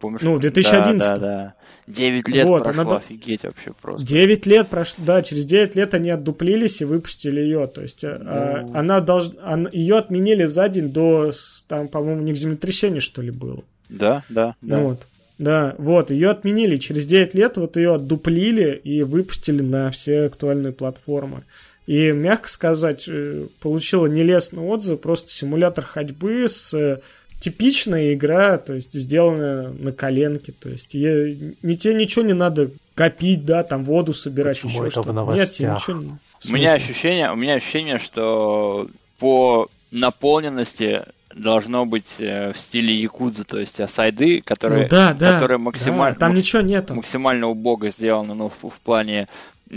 помнишь? 0.01 0.23
Ну, 0.23 0.37
в 0.37 0.41
2011. 0.41 0.99
Да, 0.99 1.17
да, 1.17 1.21
да. 1.21 1.55
9 1.87 2.29
лет 2.29 2.47
Вот, 2.49 2.65
прошло, 2.65 2.83
она 2.83 2.97
офигеть 2.97 3.45
вообще 3.45 3.73
просто. 3.81 4.07
9 4.09 4.47
лет 4.47 4.67
прошло, 4.69 5.05
да, 5.07 5.23
через 5.23 5.47
9 5.47 5.77
лет 5.77 5.95
они 5.95 6.11
отдуплились 6.11 6.81
и 6.81 6.85
выпустили 6.85 7.41
ее. 7.41 7.67
То 7.69 7.83
есть 7.83 8.03
э, 8.03 8.17
а, 8.21 8.63
Ну. 8.67 8.77
она 8.77 9.01
должна, 9.01 9.69
ее 9.71 9.97
отменили 9.99 10.47
за 10.47 10.69
день 10.69 10.89
до, 10.89 11.31
там, 11.69 11.87
по-моему, 11.87 12.23
у 12.23 12.25
них 12.25 12.37
землетрясение, 12.37 13.01
что 13.01 13.23
ли, 13.23 13.31
было. 13.31 13.63
Да, 13.89 14.25
да, 14.29 14.57
да. 14.63 14.81
Вот. 14.81 15.07
Да, 15.39 15.75
вот, 15.79 16.11
ее 16.11 16.31
отменили. 16.31 16.77
Через 16.77 17.07
9 17.07 17.35
лет 17.35 17.57
вот 17.57 17.77
ее 17.77 17.95
отдуплили 17.95 18.81
и 18.83 19.03
выпустили 19.03 19.61
на 19.63 19.91
все 19.93 20.23
актуальные 20.25 20.73
платформы. 20.73 21.45
И, 21.87 22.11
мягко 22.13 22.49
сказать, 22.49 23.05
э, 23.07 23.45
получила 23.61 24.07
нелестный 24.07 24.63
отзыв, 24.63 25.01
просто 25.01 25.31
симулятор 25.31 25.85
ходьбы 25.85 26.49
с 26.49 26.75
э, 26.75 27.01
типичная 27.41 28.15
игра, 28.15 28.59
то 28.59 28.75
есть 28.75 28.93
сделанная 28.93 29.71
на 29.71 29.93
коленке, 29.93 30.53
то 30.53 30.69
есть 30.69 30.95
ей, 30.95 31.55
не, 31.63 31.77
тебе 31.77 31.95
ничего 31.95 32.25
не 32.25 32.33
надо 32.33 32.71
копить, 32.95 33.45
да, 33.45 33.63
там 33.63 33.85
воду 33.85 34.15
собирать, 34.15 34.61
Почему 34.61 34.85
еще 34.85 34.91
что-то. 34.91 35.13
Нет, 35.33 35.53
тебе 35.53 35.69
ничего 35.69 36.01
не... 36.01 36.19
У 36.49 36.53
меня 36.53 36.73
ощущение, 36.75 37.31
у 37.31 37.37
меня 37.37 37.55
ощущение, 37.55 37.99
что 37.99 38.89
по 39.19 39.69
наполненности 39.91 41.03
должно 41.35 41.85
быть 41.87 42.17
э, 42.19 42.53
в 42.53 42.59
стиле 42.59 42.95
якудза, 42.95 43.45
то 43.45 43.59
есть 43.59 43.79
а 43.81 43.89
сайды, 43.89 44.41
которые, 44.41 44.85
Ну 44.85 44.89
да, 44.89 45.15
да, 45.15 45.35
которые 45.35 45.59
да, 45.59 45.65
максимально, 45.65 46.19
там 46.19 46.33
макс- 46.33 46.39
ничего 46.39 46.63
нету. 46.63 46.95
максимально 46.95 47.49
убого 47.49 47.91
сделаны, 47.91 48.35
ну, 48.35 48.49
в, 48.49 48.71
в 48.71 48.81
плане, 48.81 49.29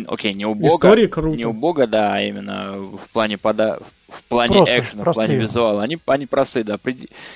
окей, 0.07 0.33
не 0.33 0.45
убого, 0.45 0.67
Истории 0.67 1.07
круто. 1.07 1.37
не 1.37 1.45
убого, 1.45 1.87
да, 1.87 2.13
а 2.13 2.21
именно 2.21 2.73
в 2.73 3.09
плане 3.11 3.37
пода, 3.37 3.79
в 4.07 4.23
плане 4.23 4.57
Просто, 4.57 4.79
экшена, 4.79 5.01
в 5.01 5.03
плане 5.03 5.13
простые. 5.15 5.39
визуала. 5.39 5.83
Они, 5.83 5.97
они 6.05 6.25
простые, 6.25 6.63
да, 6.63 6.79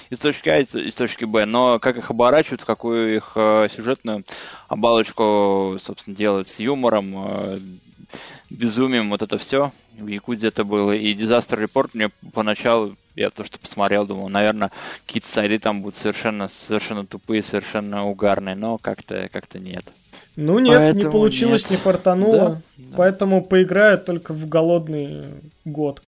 из 0.09 0.19
точки 0.19 0.49
А 0.49 0.59
и 0.59 0.63
из 0.63 0.95
точки 0.95 1.25
Б, 1.25 1.45
но 1.45 1.79
как 1.79 1.97
их 1.97 2.09
оборачивают, 2.09 2.61
в 2.61 2.65
какую 2.65 3.15
их 3.15 3.31
э, 3.35 3.67
сюжетную 3.75 4.23
обалочку, 4.67 5.77
собственно, 5.79 6.15
делают 6.15 6.47
с 6.47 6.59
юмором, 6.59 7.27
э, 7.27 7.59
безумием, 8.49 9.09
вот 9.09 9.21
это 9.21 9.37
все. 9.37 9.71
В 9.97 10.07
Якудзе 10.07 10.47
это 10.47 10.63
было. 10.63 10.91
И 10.91 11.13
Disaster 11.13 11.63
Report 11.63 11.91
мне 11.93 12.09
поначалу, 12.33 12.95
я 13.15 13.29
то, 13.29 13.43
что 13.43 13.59
посмотрел, 13.59 14.05
думал, 14.05 14.29
наверное, 14.29 14.71
какие-то 15.05 15.27
сайды 15.27 15.59
там 15.59 15.81
будут 15.81 15.95
совершенно, 15.95 16.47
совершенно 16.47 17.05
тупые, 17.05 17.41
совершенно 17.41 18.05
угарные, 18.05 18.55
но 18.55 18.77
как-то 18.77 19.29
как 19.31 19.53
нет. 19.55 19.85
Ну 20.35 20.59
нет, 20.59 20.79
не 20.79 20.93
Поэтому 20.93 21.11
получилось, 21.11 21.63
нет. 21.63 21.71
не 21.71 21.77
фартануло. 21.77 22.37
Да, 22.37 22.61
да. 22.77 22.97
Поэтому 22.97 23.43
поиграют 23.43 24.05
только 24.05 24.33
в 24.33 24.47
голодный 24.47 25.25
год. 25.63 26.01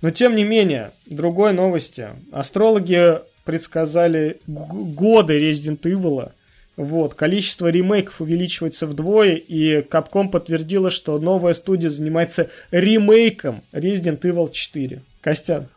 Но 0.00 0.10
тем 0.10 0.36
не 0.36 0.44
менее, 0.44 0.90
другой 1.06 1.52
новости. 1.52 2.08
Астрологи 2.32 3.20
предсказали 3.44 4.38
годы 4.46 5.48
Resident 5.48 5.80
Evil. 5.82 6.32
Вот, 6.76 7.14
количество 7.14 7.68
ремейков 7.68 8.20
увеличивается 8.20 8.86
вдвое, 8.86 9.34
и 9.34 9.82
Capcom 9.82 10.30
подтвердила, 10.30 10.90
что 10.90 11.18
новая 11.18 11.52
студия 11.52 11.90
занимается 11.90 12.48
ремейком 12.70 13.62
Resident 13.72 14.20
Evil 14.20 14.50
4. 14.50 15.02
Костян. 15.20 15.68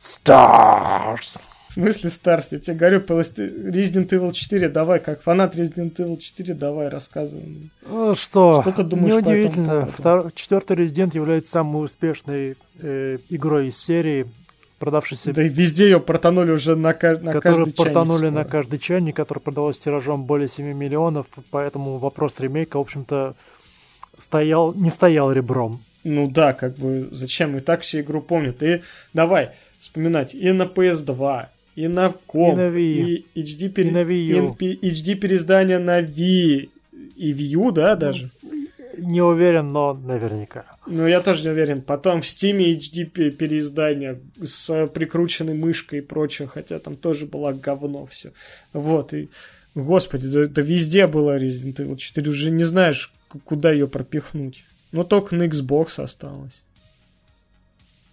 Stars. 0.00 1.40
В 1.78 1.80
смысле 1.80 2.10
Stars? 2.10 2.48
Я 2.50 2.58
тебе 2.58 2.76
говорю, 2.76 2.98
Resident 2.98 4.08
Evil 4.08 4.32
4, 4.32 4.68
давай, 4.68 4.98
как 4.98 5.22
фанат 5.22 5.54
Resident 5.54 5.94
Evil 5.94 6.18
4, 6.18 6.54
давай, 6.54 6.88
рассказывай. 6.88 7.70
Ну 7.88 8.16
что, 8.16 8.62
что 8.62 8.72
ты 8.72 8.82
думаешь 8.82 9.14
неудивительно. 9.14 9.86
Втор... 9.86 10.32
Четвертый 10.32 10.76
Resident 10.76 11.14
является 11.14 11.52
самой 11.52 11.84
успешной 11.84 12.56
э, 12.80 13.18
игрой 13.30 13.68
из 13.68 13.78
серии, 13.78 14.26
продавшейся... 14.80 15.32
Да 15.32 15.44
и 15.44 15.48
везде 15.48 15.84
ее 15.84 16.00
портанули 16.00 16.50
уже 16.50 16.74
на, 16.74 16.88
на 16.88 16.94
каждый 16.94 17.72
портанули 17.72 18.22
чайник. 18.22 18.34
на 18.34 18.44
каждый 18.44 18.78
чайник, 18.80 19.14
который 19.14 19.38
продавался 19.38 19.82
тиражом 19.82 20.24
более 20.24 20.48
7 20.48 20.72
миллионов, 20.74 21.26
поэтому 21.52 21.98
вопрос 21.98 22.34
ремейка, 22.40 22.78
в 22.78 22.80
общем-то, 22.80 23.36
стоял, 24.18 24.74
не 24.74 24.90
стоял 24.90 25.30
ребром. 25.30 25.80
Ну 26.02 26.28
да, 26.28 26.54
как 26.54 26.74
бы 26.74 27.08
зачем? 27.12 27.56
И 27.56 27.60
так 27.60 27.82
всю 27.82 28.00
игру 28.00 28.20
помнят. 28.20 28.64
И 28.64 28.82
давай 29.12 29.50
вспоминать 29.78 30.34
и 30.34 30.50
на 30.50 30.64
PS2, 30.64 31.46
и 31.78 31.86
на 31.86 32.12
ком, 32.26 32.54
и, 32.54 32.56
на 32.56 32.68
Wii. 32.76 33.24
и 33.34 33.42
HD, 33.42 33.68
пере... 33.68 33.88
и 33.88 33.92
на 33.92 33.98
Wii 33.98 34.56
и 34.58 34.90
HD 34.90 35.14
переиздание 35.14 35.78
на 35.78 36.00
Wii 36.00 36.70
и 37.16 37.32
U, 37.56 37.70
да, 37.70 37.94
даже? 37.94 38.30
Не 38.96 39.22
уверен, 39.22 39.68
но 39.68 39.94
наверняка. 39.94 40.64
Ну, 40.88 41.06
я 41.06 41.20
тоже 41.20 41.44
не 41.44 41.50
уверен. 41.50 41.82
Потом 41.82 42.20
в 42.20 42.24
Steam 42.24 42.58
HD 42.58 43.30
переиздание 43.30 44.18
с 44.44 44.88
прикрученной 44.88 45.54
мышкой 45.54 46.00
и 46.00 46.02
прочее, 46.02 46.48
хотя 46.52 46.80
там 46.80 46.96
тоже 46.96 47.26
было 47.26 47.52
говно 47.52 48.06
все. 48.06 48.32
Вот, 48.72 49.14
и 49.14 49.28
Господи, 49.76 50.26
да, 50.26 50.46
да 50.46 50.62
везде 50.62 51.06
было 51.06 51.38
Resident 51.38 51.76
Evil 51.76 51.96
4, 51.96 52.28
уже 52.28 52.50
не 52.50 52.64
знаешь, 52.64 53.12
куда 53.44 53.70
ее 53.70 53.86
пропихнуть. 53.86 54.64
Ну, 54.90 55.04
только 55.04 55.36
на 55.36 55.44
Xbox 55.44 56.02
осталось. 56.02 56.60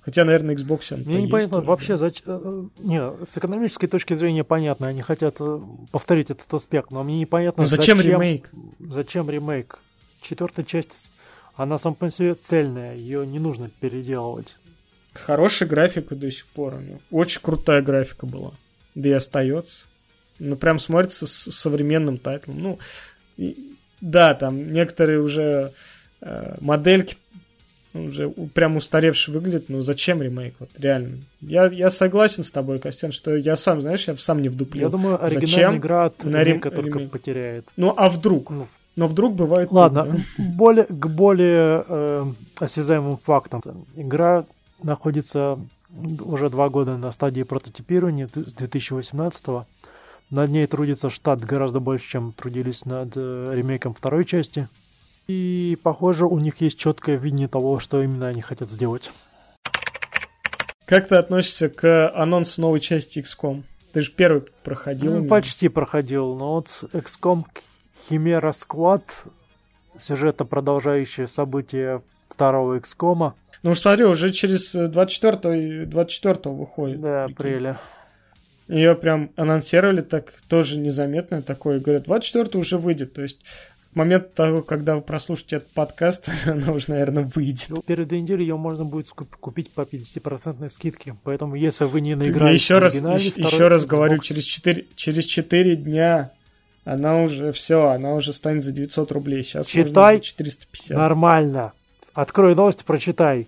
Хотя, 0.05 0.23
наверное, 0.23 0.55
Xbox 0.55 0.93
он 0.93 0.99
Мне 1.01 1.23
непонятно 1.23 1.57
тоже, 1.57 1.67
вообще, 1.67 1.93
да. 1.93 1.97
зачем... 1.97 2.23
Э, 2.27 2.39
э, 2.43 2.63
не, 2.83 3.25
с 3.25 3.37
экономической 3.37 3.87
точки 3.87 4.13
зрения 4.13 4.43
понятно, 4.43 4.87
они 4.87 5.01
хотят 5.01 5.37
э, 5.39 5.59
повторить 5.91 6.29
этот 6.29 6.53
аспект, 6.53 6.91
но 6.91 7.03
мне 7.03 7.19
непонятно, 7.19 7.63
ну, 7.63 7.67
зачем, 7.67 7.97
зачем 7.97 8.13
ремейк? 8.13 8.51
Зачем 8.79 9.27
ремейк? 9.31 9.79
Четвертая 10.21 10.63
часть, 10.63 11.11
она 11.55 11.79
сама 11.79 11.95
по 11.95 12.11
себе 12.11 12.35
цельная, 12.35 12.95
ее 12.95 13.25
не 13.25 13.39
нужно 13.39 13.71
переделывать. 13.79 14.55
Хорошая 15.13 15.67
графика 15.67 16.15
до 16.15 16.29
сих 16.29 16.45
пор. 16.45 16.77
Ну, 16.79 17.01
очень 17.09 17.41
крутая 17.41 17.81
графика 17.81 18.27
была. 18.27 18.51
Да 18.93 19.09
и 19.09 19.13
остается. 19.13 19.85
Ну, 20.37 20.55
прям 20.55 20.77
смотрится 20.77 21.25
с 21.25 21.51
современным 21.51 22.19
тайтлом. 22.19 22.59
Ну, 22.59 22.79
и, 23.37 23.75
да, 24.01 24.35
там 24.35 24.71
некоторые 24.71 25.19
уже 25.19 25.71
э, 26.21 26.55
модельки 26.61 27.17
уже 27.95 28.29
прям 28.53 28.77
устаревший 28.77 29.33
выглядит, 29.33 29.65
ну 29.69 29.81
зачем 29.81 30.21
ремейк, 30.21 30.55
вот 30.59 30.69
реально. 30.77 31.17
Я, 31.41 31.65
я 31.67 31.89
согласен 31.89 32.43
с 32.43 32.51
тобой, 32.51 32.79
Костян, 32.79 33.11
что 33.11 33.35
я 33.35 33.55
сам, 33.55 33.81
знаешь, 33.81 34.07
я 34.07 34.15
сам 34.17 34.41
не 34.41 34.49
вдуплил. 34.49 34.83
Я 34.83 34.89
думаю, 34.89 35.15
оригинальная 35.15 35.47
зачем 35.47 35.77
игра 35.77 36.05
от 36.05 36.23
на 36.23 36.43
ремейка 36.43 36.69
рем... 36.69 36.75
только 36.75 36.97
ремейк. 36.97 37.11
потеряет. 37.11 37.65
Ну, 37.77 37.93
а 37.95 38.09
вдруг? 38.09 38.49
Ну. 38.49 38.67
Но 38.95 39.07
вдруг 39.07 39.35
бывает... 39.35 39.71
Ладно, 39.71 40.03
да? 40.03 40.43
более, 40.55 40.85
к 40.85 41.07
более 41.07 41.83
э, 41.87 42.25
осязаемым 42.59 43.17
фактам. 43.17 43.61
Игра 43.95 44.45
находится 44.81 45.59
уже 46.19 46.49
два 46.49 46.69
года 46.69 46.97
на 46.97 47.11
стадии 47.11 47.43
прототипирования 47.43 48.27
с 48.27 48.53
2018 48.53 49.45
-го. 49.45 49.65
Над 50.29 50.49
ней 50.49 50.65
трудится 50.65 51.09
штат 51.09 51.41
гораздо 51.41 51.79
больше, 51.79 52.09
чем 52.09 52.33
трудились 52.33 52.85
над 52.85 53.11
э, 53.15 53.53
ремейком 53.53 53.93
второй 53.93 54.25
части. 54.25 54.67
И, 55.27 55.77
похоже, 55.81 56.25
у 56.25 56.37
них 56.39 56.61
есть 56.61 56.77
четкое 56.77 57.17
видение 57.17 57.47
того, 57.47 57.79
что 57.79 58.01
именно 58.01 58.27
они 58.27 58.41
хотят 58.41 58.69
сделать. 58.69 59.11
Как 60.85 61.07
ты 61.07 61.15
относишься 61.15 61.69
к 61.69 62.09
анонсу 62.15 62.61
новой 62.61 62.79
части 62.79 63.19
XCOM? 63.19 63.63
Ты 63.91 64.01
же 64.01 64.11
первый 64.11 64.43
проходил. 64.63 65.15
Ну, 65.15 65.27
почти 65.27 65.67
проходил, 65.67 66.35
но 66.35 66.55
вот 66.55 66.67
XCOM 66.91 67.45
Chimera 68.07 68.51
Squad, 68.51 69.03
сюжета, 69.97 70.45
продолжающие 70.45 71.27
события 71.27 72.01
второго 72.29 72.77
XCOM. 72.77 73.33
Ну, 73.63 73.73
смотри, 73.73 74.05
уже 74.05 74.31
через 74.31 74.73
24 74.73 75.85
24 75.85 76.55
выходит. 76.55 77.01
Да, 77.01 77.25
апреля. 77.25 77.79
Ее 78.67 78.95
прям 78.95 79.31
анонсировали 79.35 80.01
так 80.01 80.33
тоже 80.49 80.77
незаметно 80.77 81.41
такое. 81.41 81.79
Говорят, 81.79 82.03
24 82.03 82.59
уже 82.59 82.77
выйдет. 82.77 83.13
То 83.13 83.21
есть 83.21 83.39
момент 83.95 84.33
того, 84.33 84.61
когда 84.61 84.95
вы 84.95 85.01
прослушаете 85.01 85.57
этот 85.57 85.69
подкаст, 85.69 86.29
она 86.45 86.71
уже, 86.71 86.89
наверное, 86.89 87.29
выйдет. 87.33 87.67
Ну, 87.69 87.81
перед 87.81 88.11
неделей 88.11 88.45
ее 88.45 88.57
можно 88.57 88.85
будет 88.85 89.09
купить 89.09 89.71
по 89.71 89.81
50% 89.81 90.69
скидке. 90.69 91.15
Поэтому, 91.23 91.55
если 91.55 91.85
вы 91.85 92.01
не 92.01 92.15
наиграете 92.15 92.53
еще 92.53 92.77
раз, 92.77 92.93
еще, 92.93 93.67
раз 93.67 93.85
говорю, 93.85 94.19
через 94.19 94.43
4, 94.43 94.85
через 94.95 95.25
4 95.25 95.75
дня 95.77 96.31
она 96.83 97.23
уже 97.23 97.51
все, 97.51 97.87
она 97.87 98.13
уже 98.13 98.31
станет 98.31 98.63
за 98.63 98.71
900 98.71 99.11
рублей. 99.11 99.43
Сейчас 99.43 99.65
Читай 99.65 100.17
за 100.17 100.23
450. 100.23 100.97
нормально. 100.97 101.73
Открой 102.13 102.53
новости, 102.55 102.83
прочитай. 102.85 103.47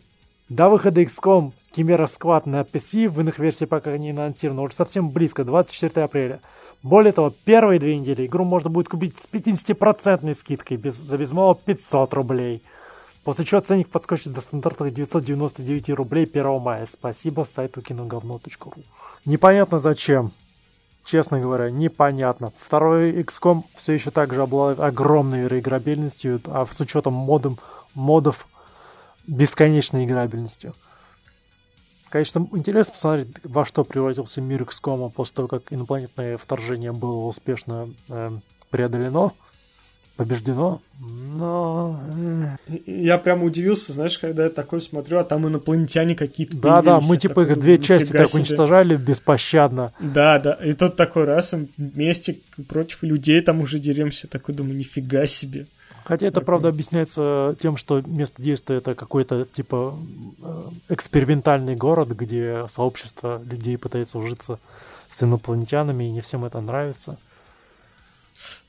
До 0.49 0.69
выхода 0.69 1.01
XCOM 1.01 1.51
Chimera 1.75 2.07
Squad 2.07 2.49
на 2.49 2.61
PC 2.61 3.07
в 3.07 3.21
иных 3.21 3.37
версиях 3.37 3.69
пока 3.69 3.95
не 3.97 4.09
анонсировано. 4.09 4.63
Уже 4.63 4.73
совсем 4.73 5.11
близко, 5.11 5.43
24 5.43 6.03
апреля. 6.03 6.39
Более 6.83 7.11
того, 7.11 7.33
первые 7.45 7.79
две 7.79 7.97
недели 7.97 8.25
игру 8.25 8.45
можно 8.45 8.69
будет 8.69 8.87
купить 8.89 9.19
с 9.19 9.27
50% 9.27 10.37
скидкой 10.39 10.77
без, 10.77 10.95
за 10.95 11.17
без 11.17 11.31
малого 11.31 11.55
500 11.55 12.13
рублей. 12.13 12.61
После 13.23 13.43
чего 13.43 13.59
ценник 13.59 13.89
подскочит 13.89 14.31
до 14.31 14.41
стандартных 14.41 14.93
999 14.93 15.89
рублей 15.89 16.25
1 16.25 16.61
мая. 16.61 16.85
Спасибо 16.85 17.45
сайту 17.45 17.81
киноговно.ру. 17.81 18.73
Непонятно 19.25 19.79
зачем. 19.79 20.31
Честно 21.03 21.39
говоря, 21.39 21.71
непонятно. 21.71 22.51
Второй 22.59 23.11
XCOM 23.21 23.63
все 23.75 23.93
еще 23.93 24.11
также 24.11 24.41
обладает 24.41 24.79
огромной 24.79 25.47
реиграбельностью, 25.47 26.41
а 26.45 26.67
с 26.69 26.79
учетом 26.79 27.13
модом, 27.13 27.57
модов 27.95 28.47
бесконечной 29.25 30.05
играбельностью. 30.05 30.73
Конечно, 32.09 32.47
интересно 32.53 32.93
посмотреть, 32.93 33.27
во 33.43 33.65
что 33.65 33.83
превратился 33.83 34.41
мир 34.41 34.63
XCOM 34.63 35.11
после 35.11 35.35
того, 35.35 35.47
как 35.47 35.73
инопланетное 35.73 36.37
вторжение 36.37 36.93
было 36.93 37.25
успешно 37.25 37.89
э, 38.09 38.31
преодолено, 38.69 39.33
побеждено, 40.15 40.81
но... 40.99 41.99
Э. 42.13 42.71
Я 42.85 43.17
прям 43.17 43.43
удивился, 43.43 43.91
знаешь, 43.91 44.17
когда 44.17 44.45
я 44.45 44.49
такой 44.49 44.81
смотрю, 44.81 45.19
а 45.19 45.23
там 45.23 45.47
инопланетяне 45.47 46.15
какие-то 46.15 46.57
Да-да, 46.57 46.99
мы 47.01 47.17
типа 47.17 47.41
их 47.41 47.59
две 47.59 47.77
части 47.77 48.11
так 48.11 48.29
себе. 48.29 48.39
уничтожали 48.39 48.95
беспощадно. 48.95 49.93
Да, 49.99 50.39
да, 50.39 50.53
и 50.53 50.73
тут 50.73 50.95
такой 50.95 51.25
раз 51.25 51.53
вместе 51.77 52.37
против 52.67 53.03
людей 53.03 53.41
там 53.41 53.61
уже 53.61 53.79
деремся, 53.79 54.27
такой 54.27 54.55
думаю, 54.55 54.77
нифига 54.77 55.27
себе. 55.27 55.67
Хотя 56.07 56.27
это, 56.27 56.39
правда, 56.39 56.69
объясняется 56.69 57.57
тем, 57.61 57.75
что 57.75 57.99
место 57.99 58.41
действия 58.41 58.77
это 58.77 58.95
какой-то 58.95 59.43
типа 59.43 59.93
э, 60.41 60.61
экспериментальный 60.87 61.75
город, 61.75 62.07
где 62.11 62.65
сообщество 62.73 63.41
людей 63.43 63.77
пытается 63.77 64.17
ужиться 64.17 64.57
с 65.11 65.21
инопланетянами, 65.21 66.05
и 66.05 66.11
не 66.11 66.21
всем 66.21 66.45
это 66.45 66.61
нравится. 66.61 67.17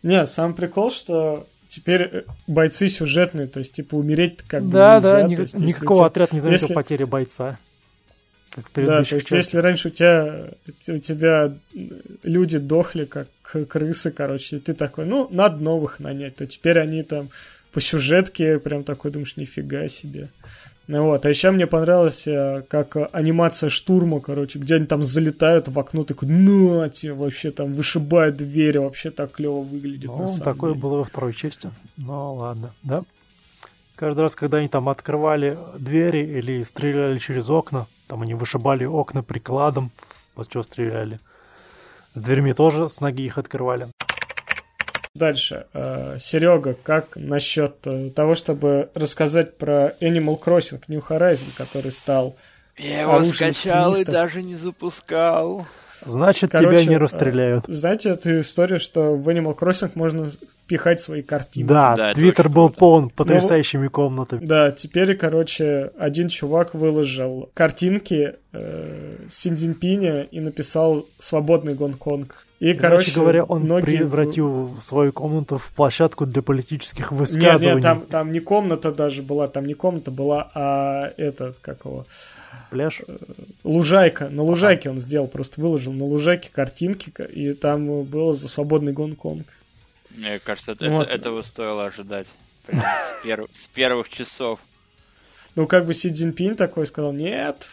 Не, 0.02 0.26
сам 0.26 0.52
прикол, 0.52 0.90
что 0.90 1.46
теперь 1.68 2.02
э, 2.02 2.22
бойцы 2.48 2.88
сюжетные, 2.88 3.46
то 3.46 3.60
есть, 3.60 3.72
типа, 3.72 3.94
умереть 3.94 4.42
как 4.42 4.64
бы 4.64 4.72
Да, 4.72 4.96
нельзя, 4.96 5.12
да, 5.12 5.22
ни, 5.22 5.40
есть, 5.40 5.54
никакого 5.60 6.06
отряда 6.06 6.34
не 6.34 6.40
заметил 6.40 6.64
если... 6.64 6.74
потери 6.74 7.04
бойца. 7.04 7.56
Как 8.50 8.64
да, 8.74 9.04
то 9.04 9.16
есть, 9.16 9.30
если 9.30 9.58
раньше 9.58 9.88
у 9.88 9.90
тебя, 9.90 10.48
у 10.88 10.98
тебя 10.98 11.52
люди 12.22 12.58
дохли, 12.58 13.04
как 13.04 13.28
крысы, 13.68 14.10
короче, 14.10 14.56
и 14.56 14.58
ты 14.58 14.72
такой, 14.72 15.04
ну, 15.04 15.28
надо 15.30 15.62
новых 15.62 16.00
нанять, 16.00 16.36
то 16.36 16.46
теперь 16.46 16.78
они 16.78 17.02
там 17.02 17.28
по 17.72 17.80
сюжетке 17.80 18.58
прям 18.58 18.84
такой 18.84 19.10
думаешь, 19.10 19.36
нифига 19.36 19.88
себе. 19.88 20.28
Ну 20.88 21.02
вот, 21.02 21.26
а 21.26 21.28
еще 21.28 21.50
мне 21.50 21.66
понравилось, 21.66 22.26
э, 22.26 22.62
как 22.66 22.96
анимация 23.12 23.68
штурма, 23.68 24.20
короче, 24.20 24.58
где 24.58 24.76
они 24.76 24.86
там 24.86 25.04
залетают 25.04 25.68
в 25.68 25.78
окно, 25.78 26.02
такой, 26.02 26.28
ну, 26.30 26.88
тебе 26.88 27.12
вообще 27.12 27.50
там 27.50 27.74
вышибают 27.74 28.38
двери, 28.38 28.78
вообще 28.78 29.10
так 29.10 29.32
клево 29.32 29.60
выглядит. 29.60 30.06
Ну, 30.06 30.26
такое 30.42 30.72
деле. 30.72 30.82
было 30.82 30.96
во 30.96 31.04
второй 31.04 31.34
части. 31.34 31.70
Ну, 31.98 32.36
ладно, 32.36 32.72
да. 32.82 33.04
Каждый 33.98 34.20
раз, 34.20 34.36
когда 34.36 34.58
они 34.58 34.68
там 34.68 34.88
открывали 34.88 35.58
двери 35.76 36.24
или 36.24 36.62
стреляли 36.62 37.18
через 37.18 37.50
окна, 37.50 37.86
там 38.06 38.22
они 38.22 38.34
вышибали 38.34 38.84
окна 38.84 39.24
прикладом, 39.24 39.90
после 40.34 40.52
чего 40.52 40.62
стреляли. 40.62 41.18
С 42.14 42.20
дверьми 42.20 42.52
тоже 42.52 42.88
с 42.88 43.00
ноги 43.00 43.24
их 43.24 43.38
открывали. 43.38 43.88
Дальше. 45.14 45.66
Э, 45.72 46.16
Серега, 46.20 46.74
как 46.74 47.16
насчет 47.16 47.84
э, 47.88 48.10
того, 48.10 48.36
чтобы 48.36 48.88
рассказать 48.94 49.58
про 49.58 49.88
Animal 50.00 50.40
Crossing 50.40 50.80
New 50.86 51.00
Horizon, 51.00 51.56
который 51.56 51.90
стал 51.90 52.36
Я 52.76 53.00
его 53.00 53.24
скачал 53.24 53.96
и 53.96 54.04
даже 54.04 54.42
не 54.42 54.54
запускал. 54.54 55.66
Значит, 56.06 56.52
Короче, 56.52 56.68
тебя 56.68 56.88
не 56.88 56.94
э, 56.94 56.98
расстреляют. 56.98 57.64
Знаете 57.66 58.10
эту 58.10 58.42
историю, 58.42 58.78
что 58.78 59.16
в 59.16 59.28
Animal 59.28 59.58
Crossing 59.58 59.90
можно 59.96 60.30
пихать 60.68 61.00
свои 61.00 61.22
картинки? 61.22 61.66
Да, 61.68 61.96
Да, 61.96 62.14
Твиттер 62.14 62.48
был 62.48 62.68
круто. 62.68 62.78
полон 62.78 63.10
потрясающими 63.10 63.88
комнатами. 63.88 64.44
Да, 64.44 64.70
теперь, 64.70 65.16
короче, 65.16 65.90
один 65.98 66.28
чувак 66.28 66.74
выложил 66.74 67.50
картинки 67.54 68.34
э, 68.52 69.12
Синдзинпиня 69.30 70.22
и 70.22 70.40
написал 70.40 71.06
«Свободный 71.18 71.74
Гонконг». 71.74 72.44
И, 72.60 72.74
Короче, 72.74 72.80
короче, 73.12 73.12
говоря, 73.20 73.44
он 73.44 73.62
многие... 73.62 73.84
превратил 73.98 74.70
свою 74.80 75.12
комнату 75.12 75.58
в 75.58 75.70
площадку 75.76 76.26
для 76.26 76.42
политических 76.42 77.12
Нет, 77.12 77.20
высказываний. 77.20 77.74
нет, 77.76 77.82
там, 77.84 78.00
там 78.02 78.32
не 78.32 78.40
комната 78.40 78.90
даже 78.90 79.22
была, 79.22 79.46
там 79.46 79.64
не 79.64 79.74
комната 79.74 80.10
была, 80.10 80.48
а 80.54 81.12
этот, 81.18 81.56
как 81.60 81.84
его, 81.84 82.04
Пляж. 82.70 83.02
лужайка. 83.62 84.28
На 84.28 84.42
лужайке 84.42 84.90
он 84.90 84.98
сделал, 84.98 85.28
просто 85.28 85.60
выложил 85.60 85.92
на 85.92 86.04
лужайке 86.04 86.50
картинки, 86.52 87.10
ка- 87.10 87.22
и 87.22 87.52
там 87.54 88.02
было 88.02 88.34
за 88.34 88.48
свободный 88.48 88.92
Гонконг. 88.92 89.46
Мне 90.10 90.38
кажется, 90.38 90.72
это- 90.72 90.88
Вот. 90.90 91.02
это- 91.06 91.14
этого 91.14 91.42
стоило 91.42 91.84
ожидать. 91.86 92.34
Прям 92.66 92.80
с, 92.82 93.14
перв- 93.24 93.50
с 93.54 93.68
первых 93.68 94.08
часов. 94.08 94.60
Ну, 95.54 95.66
как 95.66 95.86
бы 95.86 95.94
Си 95.94 96.10
Цзиньпинь 96.12 96.54
такой 96.54 96.86
сказал, 96.86 97.12
нет, 97.12 97.68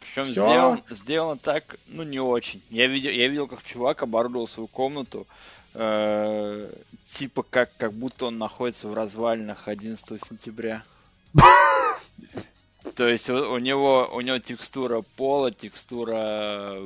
Причем 0.00 0.24
сделано, 0.24 0.82
сделано 0.90 1.38
так, 1.38 1.76
ну, 1.88 2.02
не 2.02 2.18
очень. 2.20 2.60
Я 2.70 2.86
видел, 2.86 3.10
я 3.10 3.28
видел, 3.28 3.46
как 3.46 3.62
чувак 3.62 4.02
оборудовал 4.02 4.48
свою 4.48 4.66
комнату, 4.66 5.26
э, 5.74 6.68
типа 7.04 7.42
как, 7.42 7.70
как 7.76 7.92
будто 7.92 8.26
он 8.26 8.38
находится 8.38 8.88
в 8.88 8.94
развалинах 8.94 9.68
11 9.68 10.18
сентября. 10.24 10.82
То 12.94 13.06
есть 13.08 13.28
у, 13.28 13.34
у 13.52 13.58
него 13.58 14.08
у 14.14 14.20
него 14.20 14.38
текстура 14.38 15.02
пола, 15.16 15.50
текстура 15.50 16.76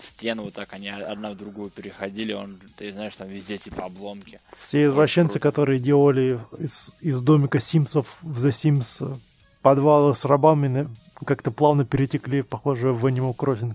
стен, 0.00 0.40
вот 0.40 0.54
так 0.54 0.72
они 0.72 0.88
одна 0.90 1.30
в 1.30 1.36
другую 1.36 1.70
переходили, 1.70 2.32
он, 2.32 2.58
ты 2.76 2.92
знаешь, 2.92 3.16
там 3.16 3.28
везде 3.28 3.56
типа 3.58 3.84
обломки. 3.84 4.38
Все 4.62 4.84
извращенцы, 4.84 5.38
круто. 5.38 5.48
которые 5.48 5.78
делали 5.78 6.38
из, 6.58 6.90
из 7.00 7.20
домика 7.22 7.58
Симсов 7.58 8.18
в 8.22 8.44
The 8.44 8.50
Sims 8.50 9.12
э, 9.12 9.16
подвалы 9.62 10.14
с 10.14 10.24
рабами, 10.24 10.88
как-то 11.24 11.50
плавно 11.50 11.84
перетекли, 11.84 12.42
похоже, 12.42 12.92
в 12.92 13.04
Animal 13.06 13.34
Crossing. 13.34 13.74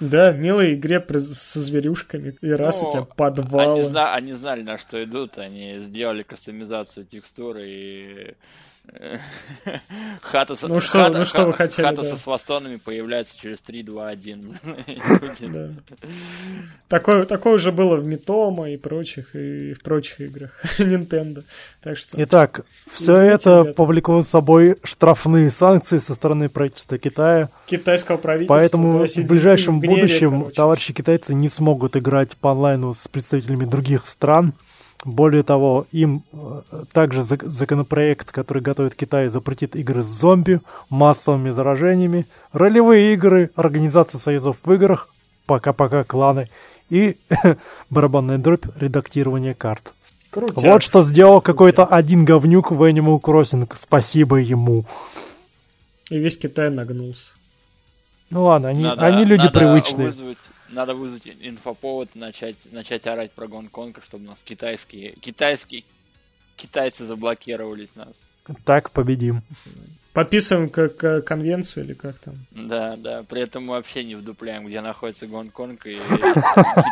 Да, 0.00 0.32
милой 0.32 0.74
игре 0.74 1.00
со 1.20 1.60
зверюшками, 1.60 2.34
и 2.40 2.50
раз 2.50 2.80
Ну, 2.80 2.88
у 2.88 2.92
тебя 2.92 3.00
Они, 3.02 3.10
подвалы. 3.16 3.82
зна- 3.82 4.14
они 4.14 4.32
знали, 4.32 4.62
на 4.62 4.76
что 4.76 5.02
идут, 5.04 5.38
они 5.38 5.78
сделали 5.78 6.22
кастомизацию 6.24 7.06
текстуры 7.06 7.62
и 7.68 8.34
хата, 10.20 10.54
со- 10.54 10.68
Ну 10.68 10.80
что- 10.80 10.98
хата- 10.98 11.18
ну 11.18 11.24
что 11.24 11.46
вы 11.46 11.52
хотели, 11.52 11.86
хата 11.86 12.02
да. 12.02 12.08
со 12.08 12.16
свастонами 12.16 12.76
появляется 12.76 13.38
через 13.38 13.60
3, 13.62 13.82
2, 13.84 14.08
1. 14.08 14.54
Да. 15.52 15.68
Такое, 16.88 17.24
такое 17.24 17.54
уже 17.54 17.72
было 17.72 17.96
в 17.96 18.06
Митома 18.06 18.70
и 18.70 18.76
прочих, 18.76 19.34
и 19.34 19.72
в 19.74 19.82
прочих 19.82 20.20
играх 20.20 20.60
Nintendo. 20.78 21.42
Так 21.82 21.96
что... 21.96 22.22
Итак, 22.22 22.62
все 22.92 23.12
это 23.20 23.60
ребята. 23.60 23.74
повлекло 23.76 24.22
за 24.22 24.28
собой 24.28 24.76
штрафные 24.84 25.50
санкции 25.50 25.98
со 25.98 26.14
стороны 26.14 26.48
правительства 26.48 26.98
Китая. 26.98 27.48
китайского 27.66 28.16
правительства. 28.18 28.54
Поэтому 28.54 29.00
да, 29.00 29.06
в 29.06 29.26
ближайшем 29.26 29.80
гневе, 29.80 30.02
будущем 30.02 30.30
короче. 30.40 30.54
товарищи 30.54 30.92
китайцы 30.92 31.34
не 31.34 31.48
смогут 31.48 31.96
играть 31.96 32.36
по 32.36 32.50
онлайну 32.50 32.92
с 32.92 33.08
представителями 33.08 33.64
других 33.64 34.06
стран. 34.06 34.52
Более 35.04 35.42
того, 35.42 35.86
им 35.90 36.22
э, 36.32 36.62
также 36.92 37.20
зак- 37.20 37.48
законопроект, 37.48 38.30
который 38.30 38.62
готовит 38.62 38.94
Китай, 38.94 39.28
запретит 39.28 39.74
игры 39.74 40.04
с 40.04 40.06
зомби, 40.06 40.60
массовыми 40.90 41.50
заражениями, 41.50 42.26
ролевые 42.52 43.14
игры, 43.14 43.50
организацию 43.56 44.20
союзов 44.20 44.56
в 44.62 44.72
играх, 44.72 45.08
пока-пока 45.46 46.04
кланы 46.04 46.46
и 46.88 47.16
барабанная 47.90 48.38
дробь 48.38 48.66
редактирование 48.78 49.54
карт. 49.54 49.92
Крутяк. 50.30 50.62
Вот 50.64 50.82
что 50.82 51.02
сделал 51.02 51.40
какой-то 51.40 51.84
один 51.84 52.24
говнюк 52.24 52.70
в 52.70 52.82
Animal 52.82 53.20
Crossing. 53.20 53.68
Спасибо 53.76 54.36
ему. 54.36 54.84
И 56.10 56.18
весь 56.18 56.38
Китай 56.38 56.70
нагнулся. 56.70 57.34
Ну 58.32 58.44
ладно, 58.44 58.70
они, 58.70 58.82
Надо- 58.82 59.04
они 59.04 59.26
люди 59.26 59.42
надо 59.42 59.58
привычные. 59.58 60.06
Вызвать, 60.06 60.50
надо 60.70 60.94
вызвать 60.94 61.28
инфоповод, 61.42 62.14
начать, 62.14 62.66
начать 62.72 63.06
орать 63.06 63.30
про 63.32 63.46
Гонконг, 63.46 64.02
чтобы 64.02 64.24
нас 64.24 64.40
китайские, 64.42 65.12
китайские, 65.20 65.84
китайцы 66.56 67.04
заблокировали 67.04 67.88
нас. 67.94 68.22
Так 68.64 68.90
победим. 68.90 69.42
Подписываем 70.14 70.70
как 70.70 71.24
конвенцию 71.26 71.84
или 71.84 71.92
как 71.92 72.18
там? 72.20 72.34
Да, 72.52 72.96
да. 72.96 73.22
При 73.22 73.42
этом 73.42 73.64
мы 73.66 73.74
вообще 73.74 74.02
не 74.02 74.14
вдупляем, 74.14 74.66
где 74.66 74.80
находится 74.80 75.26
Гонконг 75.26 75.86
и 75.86 75.96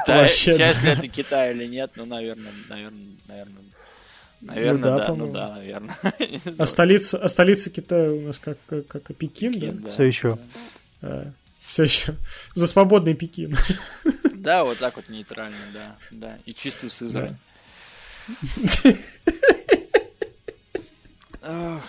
Китай. 0.04 0.30
Да. 0.46 0.72
ли 0.72 0.88
это 0.90 1.08
Китай 1.08 1.54
или 1.54 1.64
нет, 1.64 1.92
ну, 1.96 2.04
наверное, 2.04 2.52
наверное, 2.68 3.06
наверное. 3.28 3.62
Наверное, 4.42 4.82
да, 4.82 5.06
да, 5.06 5.14
ну 5.14 5.32
да, 5.32 5.48
наверное. 5.54 5.94
А 6.58 6.66
столица, 6.66 7.16
а 7.16 7.28
столица 7.30 7.70
Китая 7.70 8.10
у 8.10 8.20
нас 8.20 8.38
как, 8.38 8.58
как, 8.66 8.86
как 8.86 9.10
и 9.10 9.14
Пекин, 9.14 9.54
Пекин, 9.54 9.76
да? 9.78 9.84
да. 9.84 9.90
Все 9.90 10.04
еще. 10.04 10.38
Все 11.66 11.82
еще. 11.84 12.14
За 12.54 12.66
свободный 12.66 13.14
Пекин. 13.14 13.56
Да, 14.34 14.64
вот 14.64 14.78
так 14.78 14.96
вот 14.96 15.08
нейтрально, 15.08 15.56
да, 15.74 15.96
да. 16.10 16.38
И 16.46 16.54
чистую 16.54 16.90
Сызрань. 16.90 17.36
Ах, 21.42 21.82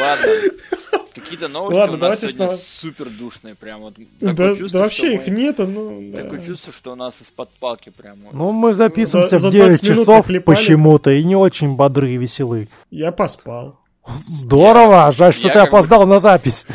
Ладно. 0.00 0.26
Какие-то 1.14 1.46
новости 1.48 1.78
Ладно, 1.78 1.96
у 1.96 2.00
нас 2.00 2.18
сегодня 2.20 2.48
снова. 2.48 2.56
супер 2.60 3.08
душные, 3.08 3.54
прям 3.54 3.80
вот. 3.82 3.94
Да, 4.20 4.30
Такое 4.30 4.52
да 4.52 4.58
чувство, 4.58 4.78
вообще 4.78 4.96
что 4.98 5.06
их 5.22 5.26
мы- 5.28 5.34
нету, 5.34 5.66
ну... 5.66 6.12
да. 6.12 6.22
Такое 6.22 6.44
чувство, 6.44 6.72
что 6.72 6.92
у 6.92 6.94
нас 6.96 7.22
из-под 7.22 7.50
палки 7.50 7.90
прям. 7.90 8.16
вот. 8.24 8.32
Ну, 8.34 8.50
мы 8.50 8.74
записываемся 8.74 9.38
За- 9.38 9.48
в 9.48 9.52
за 9.52 9.52
9 9.52 9.66
20 9.80 9.82
минут 9.84 9.98
часов 10.00 10.26
почему-то 10.44 11.10
и 11.12 11.22
не 11.22 11.36
очень 11.36 11.76
бодры 11.76 12.10
и 12.12 12.16
веселы. 12.16 12.68
Я 12.90 13.12
поспал. 13.12 13.78
Здорово! 14.26 15.12
Жаль, 15.12 15.32
что 15.34 15.46
я 15.48 15.52
ты 15.54 15.60
как 15.60 15.70
бы- 15.70 15.78
опоздал 15.78 16.06
на 16.06 16.18
запись. 16.18 16.66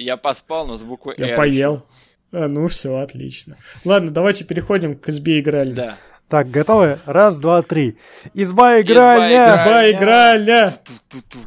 Я 0.00 0.16
поспал, 0.16 0.66
но 0.66 0.78
с 0.78 0.82
буквой 0.82 1.14
Я 1.18 1.28
«Р» 1.32 1.36
поел. 1.36 1.86
А, 2.32 2.48
ну 2.48 2.66
все, 2.68 2.96
отлично. 2.96 3.56
Ладно, 3.84 4.10
давайте 4.10 4.44
переходим 4.44 4.96
к 4.96 5.10
избе 5.10 5.40
играли. 5.40 5.72
Да. 5.72 5.96
Так, 6.26 6.50
готовы? 6.50 6.98
Раз, 7.04 7.36
два, 7.36 7.60
три. 7.60 7.98
Изба 8.32 8.80
Изба 8.80 8.80
игральня! 8.80 9.50
Изба 9.50 9.90
играли! 9.90 10.68
Ту-ту-ту. 11.10 11.38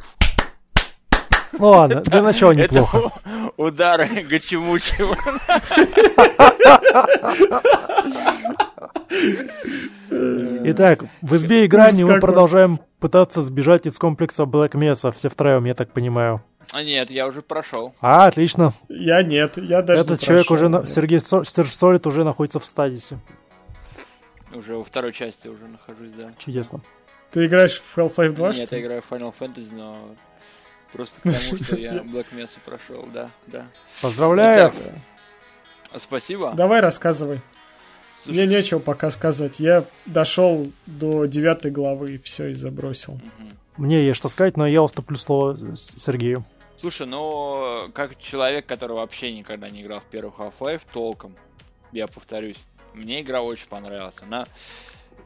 Ну 1.58 1.68
ладно, 1.68 2.02
для 2.02 2.22
начала 2.22 2.52
неплохо. 2.52 3.10
Удары 3.56 4.06
Гачимучева. 4.22 5.16
Итак, 10.66 11.04
в 11.22 11.34
избе 11.34 11.66
игральни 11.66 12.04
мы 12.04 12.20
продолжаем 12.20 12.78
пытаться 13.00 13.42
сбежать 13.42 13.86
из 13.86 13.98
комплекса 13.98 14.44
Black 14.44 14.72
Mesa, 14.72 15.12
все 15.12 15.28
втроем, 15.28 15.64
я 15.64 15.74
так 15.74 15.92
понимаю. 15.92 16.42
А 16.74 16.82
нет, 16.82 17.08
я 17.08 17.28
уже 17.28 17.40
прошел. 17.40 17.94
А, 18.00 18.26
отлично. 18.26 18.74
Я 18.88 19.22
нет, 19.22 19.58
я 19.58 19.80
даже 19.80 20.00
Этот 20.00 20.20
не 20.20 20.26
человек 20.26 20.48
прошел. 20.48 20.66
уже, 20.66 20.68
на... 20.80 20.86
Сергей 20.88 21.20
Солид 21.20 22.04
уже 22.04 22.24
находится 22.24 22.58
в 22.58 22.66
стадисе. 22.66 23.20
Уже 24.52 24.76
во 24.76 24.82
второй 24.82 25.12
части 25.12 25.46
уже 25.46 25.68
нахожусь, 25.68 26.10
да. 26.14 26.32
Чудесно. 26.36 26.80
Ты 27.30 27.46
играешь 27.46 27.80
в 27.80 27.96
Half-Life 27.96 28.32
2, 28.32 28.54
Нет, 28.54 28.66
что 28.66 28.74
я 28.76 28.82
играю 28.82 29.02
в 29.02 29.12
Final 29.12 29.32
Fantasy, 29.38 29.72
но 29.76 30.16
просто 30.92 31.20
к 31.22 31.22
тому, 31.22 31.38
что 31.62 31.76
я 31.76 31.94
Black 31.98 32.26
Mesa 32.32 32.58
прошел, 32.64 33.08
да, 33.14 33.30
да. 33.46 33.66
Поздравляю. 34.02 34.72
Итак, 34.74 36.00
Спасибо. 36.00 36.54
Давай 36.56 36.80
рассказывай. 36.80 37.40
Слушай, 38.16 38.46
Мне 38.46 38.56
нечего 38.56 38.80
пока 38.80 39.12
сказать. 39.12 39.60
Я 39.60 39.84
дошел 40.06 40.68
до 40.86 41.26
девятой 41.26 41.70
главы 41.70 42.14
и 42.14 42.18
все, 42.18 42.48
и 42.48 42.54
забросил. 42.54 43.12
мгм. 43.14 43.50
Мне 43.76 44.04
есть 44.06 44.16
что 44.18 44.28
сказать, 44.28 44.56
но 44.56 44.66
я 44.66 44.82
уступлю 44.82 45.16
слово 45.16 45.76
Сергею. 45.76 46.44
Слушай, 46.76 47.06
ну, 47.06 47.90
как 47.94 48.18
человек, 48.18 48.66
который 48.66 48.92
вообще 48.92 49.32
никогда 49.32 49.70
не 49.70 49.82
играл 49.82 50.00
в 50.00 50.06
первый 50.06 50.32
Half-Life 50.32 50.82
толком, 50.92 51.34
я 51.92 52.06
повторюсь, 52.08 52.58
мне 52.92 53.20
игра 53.20 53.42
очень 53.42 53.68
понравилась. 53.68 54.20
Она... 54.20 54.46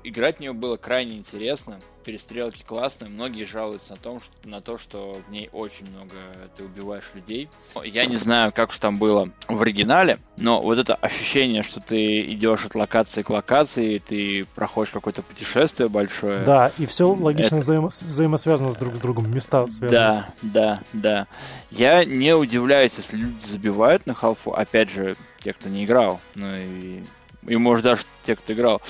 Играть 0.04 0.36
в 0.36 0.40
нее 0.40 0.52
было 0.52 0.76
крайне 0.76 1.16
интересно, 1.16 1.78
перестрелки 2.04 2.64
классные, 2.64 3.10
многие 3.10 3.44
жалуются 3.44 3.92
на, 3.92 3.98
том, 3.98 4.20
что, 4.20 4.48
на 4.48 4.60
то, 4.62 4.78
что 4.78 5.20
в 5.28 5.30
ней 5.30 5.50
очень 5.52 5.90
много 5.90 6.14
ты 6.56 6.64
убиваешь 6.64 7.10
людей. 7.14 7.50
Я 7.84 8.06
не 8.06 8.16
знаю, 8.16 8.50
как 8.52 8.70
уж 8.70 8.78
там 8.78 8.98
было 8.98 9.28
в 9.46 9.60
оригинале, 9.60 10.18
но 10.38 10.62
вот 10.62 10.78
это 10.78 10.94
ощущение, 10.94 11.62
что 11.62 11.80
ты 11.80 12.22
идешь 12.32 12.64
от 12.64 12.74
локации 12.74 13.20
к 13.22 13.28
локации, 13.28 13.98
ты 13.98 14.46
проходишь 14.54 14.92
какое-то 14.92 15.20
путешествие 15.22 15.90
большое. 15.90 16.46
Да, 16.46 16.72
и 16.78 16.86
все 16.86 17.12
логично 17.12 17.58
взаимо- 17.58 17.90
взаимосвязано 17.90 18.72
с 18.72 18.76
друг 18.76 18.94
с 18.94 18.98
другом. 19.00 19.30
Места 19.30 19.66
связаны. 19.66 19.90
Да, 19.90 20.28
да, 20.40 20.80
да. 20.94 21.26
Я 21.70 22.06
не 22.06 22.34
удивляюсь, 22.34 22.94
если 22.96 23.16
люди 23.18 23.44
забивают 23.44 24.06
на 24.06 24.14
халфу. 24.14 24.52
Опять 24.52 24.90
же, 24.90 25.16
те, 25.40 25.52
кто 25.52 25.68
не 25.68 25.84
играл. 25.84 26.20
Ну 26.34 26.54
и, 26.54 27.02
и 27.46 27.56
может 27.56 27.84
даже 27.84 28.02
те, 28.26 28.36
кто 28.36 28.52
играл. 28.52 28.82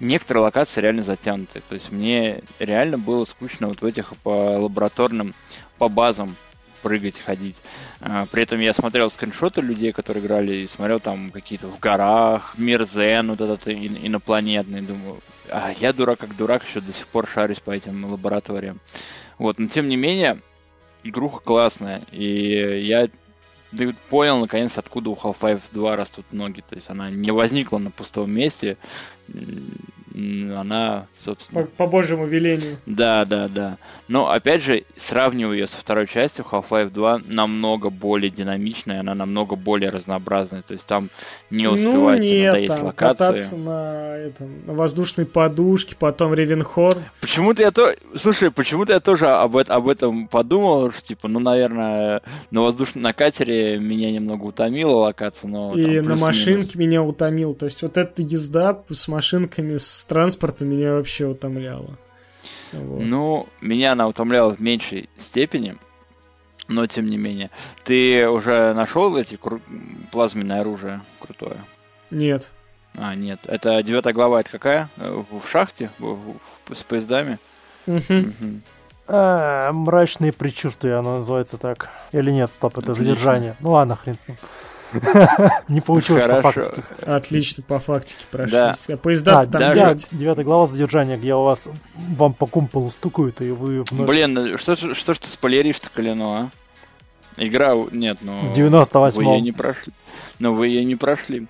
Некоторые 0.00 0.44
локации 0.44 0.80
реально 0.80 1.02
затянуты. 1.02 1.62
То 1.68 1.74
есть 1.74 1.90
мне 1.90 2.42
реально 2.58 2.98
было 2.98 3.24
скучно 3.24 3.68
вот 3.68 3.82
в 3.82 3.84
этих 3.84 4.16
по 4.18 4.58
лабораторным, 4.58 5.34
по 5.78 5.88
базам 5.88 6.36
прыгать, 6.84 7.18
ходить. 7.18 7.56
А, 8.00 8.26
при 8.26 8.42
этом 8.42 8.60
я 8.60 8.74
смотрел 8.74 9.10
скриншоты 9.10 9.62
людей, 9.62 9.92
которые 9.92 10.22
играли, 10.22 10.54
и 10.54 10.68
смотрел 10.68 11.00
там 11.00 11.30
какие-то 11.30 11.66
в 11.68 11.80
горах, 11.80 12.54
мир 12.58 12.84
Зен, 12.84 13.30
вот 13.30 13.40
этот 13.40 13.66
инопланетный, 13.66 14.82
думаю, 14.82 15.20
а 15.48 15.72
я 15.80 15.94
дурак 15.94 16.20
как 16.20 16.36
дурак, 16.36 16.62
еще 16.68 16.82
до 16.82 16.92
сих 16.92 17.06
пор 17.06 17.26
шарюсь 17.26 17.60
по 17.60 17.70
этим 17.70 18.04
лабораториям. 18.04 18.80
Вот, 19.38 19.58
но 19.58 19.68
тем 19.68 19.88
не 19.88 19.96
менее, 19.96 20.40
игруха 21.02 21.40
классная, 21.40 22.02
и 22.12 22.84
я 22.86 23.08
понял 24.08 24.38
наконец, 24.38 24.78
откуда 24.78 25.10
у 25.10 25.14
Half-Life 25.14 25.62
2 25.72 25.96
растут 25.96 26.26
ноги. 26.32 26.60
То 26.60 26.74
есть 26.74 26.90
она 26.90 27.10
не 27.10 27.30
возникла 27.30 27.78
на 27.78 27.90
пустом 27.90 28.30
месте, 28.30 28.76
она, 30.14 31.06
собственно... 31.18 31.62
По, 31.62 31.66
по 31.66 31.86
божьему 31.86 32.26
велению. 32.26 32.76
Да, 32.86 33.24
да, 33.24 33.48
да. 33.48 33.78
Но, 34.06 34.30
опять 34.30 34.62
же, 34.62 34.84
сравниваю 34.96 35.58
ее 35.58 35.66
со 35.66 35.78
второй 35.78 36.06
частью, 36.06 36.44
Half-Life 36.50 36.90
2 36.90 37.22
намного 37.26 37.90
более 37.90 38.30
динамичная, 38.30 39.00
она 39.00 39.14
намного 39.14 39.56
более 39.56 39.90
разнообразная. 39.90 40.62
То 40.62 40.74
есть 40.74 40.86
там 40.86 41.08
не 41.50 41.66
успеваете 41.66 42.22
ну, 42.22 42.30
нет, 42.30 42.46
надоесть 42.52 42.74
там, 42.74 42.84
локации. 42.84 43.24
кататься 43.24 43.56
на, 43.56 44.16
этом, 44.16 44.66
на 44.66 44.74
воздушной 44.74 45.26
подушке, 45.26 45.96
потом 45.98 46.32
Ревенхор. 46.32 46.94
Почему-то 47.20 47.62
я 47.62 47.70
то... 47.72 47.94
Слушай, 48.14 48.50
почему-то 48.52 48.92
я 48.92 49.00
тоже 49.00 49.26
об, 49.26 49.56
об 49.56 49.88
этом 49.88 50.28
подумал, 50.28 50.92
что, 50.92 51.02
типа, 51.02 51.26
ну, 51.26 51.40
наверное, 51.40 52.22
на 52.52 52.62
воздушном 52.62 53.02
на 53.02 53.12
катере 53.12 53.78
меня 53.78 54.12
немного 54.12 54.44
утомила 54.44 54.96
локация, 54.96 55.50
но... 55.50 55.74
И 55.74 56.00
на 56.00 56.14
машинке 56.14 56.78
меня 56.78 57.02
утомил. 57.02 57.54
То 57.54 57.64
есть 57.66 57.82
вот 57.82 57.96
эта 57.96 58.22
езда 58.22 58.78
с 58.90 59.08
машинками, 59.14 59.76
с 59.76 60.04
транспорта 60.04 60.64
меня 60.64 60.94
вообще 60.94 61.26
утомляло. 61.26 61.96
Вот. 62.72 63.02
Ну, 63.02 63.48
меня 63.60 63.92
она 63.92 64.08
утомляла 64.08 64.54
в 64.54 64.60
меньшей 64.60 65.08
степени, 65.16 65.76
но 66.68 66.86
тем 66.86 67.06
не 67.06 67.16
менее. 67.16 67.50
Ты 67.84 68.28
уже 68.28 68.74
нашел 68.74 69.16
эти 69.16 69.36
кру... 69.36 69.60
плазменное 70.10 70.60
оружие 70.60 71.00
крутое? 71.20 71.58
Нет. 72.10 72.50
А, 72.96 73.14
нет. 73.14 73.40
Это 73.46 73.82
девятая 73.82 74.12
глава, 74.12 74.40
это 74.40 74.50
какая? 74.50 74.88
В 74.96 75.42
шахте? 75.50 75.90
В, 75.98 76.36
в, 76.66 76.74
с 76.74 76.82
поездами? 76.84 77.38
Угу. 77.86 77.98
Угу. 78.08 78.60
А, 79.06 79.72
мрачные 79.72 80.32
предчувствия, 80.32 80.94
оно 80.94 81.18
называется 81.18 81.58
так. 81.58 81.90
Или 82.12 82.30
нет, 82.30 82.52
стоп, 82.54 82.78
это 82.78 82.92
Отлично. 82.92 83.04
задержание. 83.04 83.56
Ну 83.60 83.72
ладно, 83.72 83.96
хрен 83.96 84.16
с 84.16 84.28
ним. 84.28 84.36
Не 85.68 85.80
получилось 85.80 86.24
по 86.24 86.52
фактике. 86.52 86.82
Отлично, 87.02 87.62
по 87.62 87.78
фактике 87.78 88.24
прошлись. 88.30 88.52
Да. 88.52 88.76
А 88.88 88.96
поезда 88.96 89.46
там 89.46 89.76
есть. 89.76 90.08
Девятая 90.10 90.44
глава 90.44 90.66
задержания, 90.66 91.16
где 91.16 91.34
у 91.34 91.42
вас 91.42 91.68
вам 92.16 92.34
по 92.34 92.46
кумполу 92.46 92.90
стукают, 92.90 93.40
и 93.40 93.50
вы. 93.50 93.84
Блин, 93.90 94.34
ну 94.34 94.58
что, 94.58 94.76
что 94.76 95.14
ж 95.14 95.18
ты 95.18 95.28
спойлеришь-то, 95.28 95.90
Калину, 95.90 96.32
а? 96.32 96.50
Игра... 97.36 97.74
Нет, 97.90 98.18
ну... 98.20 98.48
В 98.48 98.52
98 98.52 99.16
Вы 99.16 99.24
ее 99.24 99.40
не 99.40 99.52
прошли. 99.52 99.92
Но 100.38 100.54
вы 100.54 100.68
ее 100.68 100.84
не 100.84 100.94
прошли. 100.94 101.46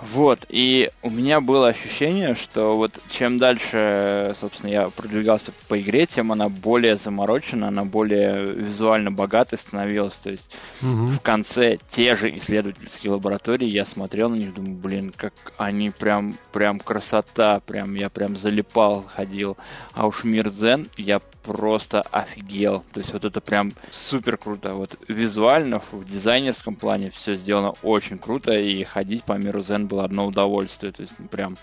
Вот, 0.00 0.46
и 0.48 0.90
у 1.02 1.10
меня 1.10 1.40
было 1.40 1.68
ощущение, 1.68 2.34
что 2.34 2.74
вот 2.74 2.98
чем 3.10 3.36
дальше, 3.36 4.34
собственно, 4.40 4.70
я 4.70 4.88
продвигался 4.88 5.52
по 5.68 5.78
игре, 5.78 6.06
тем 6.06 6.32
она 6.32 6.48
более 6.48 6.96
заморочена, 6.96 7.68
она 7.68 7.84
более 7.84 8.46
визуально 8.46 9.12
богатой 9.12 9.58
становилась. 9.58 10.14
То 10.14 10.30
есть 10.30 10.50
угу. 10.82 11.06
в 11.08 11.20
конце 11.20 11.78
те 11.90 12.16
же 12.16 12.34
исследовательские 12.34 13.12
лаборатории, 13.12 13.68
я 13.68 13.84
смотрел 13.84 14.30
на 14.30 14.36
них, 14.36 14.54
думаю, 14.54 14.76
блин, 14.76 15.12
как 15.14 15.34
они 15.58 15.90
прям, 15.90 16.36
прям 16.52 16.80
красота, 16.80 17.60
прям 17.60 17.94
я 17.94 18.08
прям 18.08 18.36
залипал, 18.36 19.04
ходил. 19.06 19.58
А 19.92 20.06
уж 20.06 20.24
мир 20.24 20.48
Зен, 20.48 20.88
я 20.96 21.20
просто 21.42 22.02
офигел. 22.02 22.84
То 22.92 23.00
есть 23.00 23.12
вот 23.12 23.24
это 23.24 23.40
прям 23.40 23.72
супер 23.90 24.36
круто. 24.36 24.74
Вот 24.74 24.96
визуально, 25.08 25.80
в 25.92 26.04
дизайнерском 26.04 26.76
плане 26.76 27.10
все 27.10 27.36
сделано 27.36 27.74
очень 27.82 28.18
круто, 28.18 28.52
и 28.52 28.84
ходить 28.84 29.24
по 29.24 29.34
миру 29.34 29.62
Зен 29.62 29.86
было 29.86 30.04
одно 30.04 30.26
удовольствие. 30.26 30.92
То 30.92 31.02
есть 31.02 31.14
прям, 31.30 31.56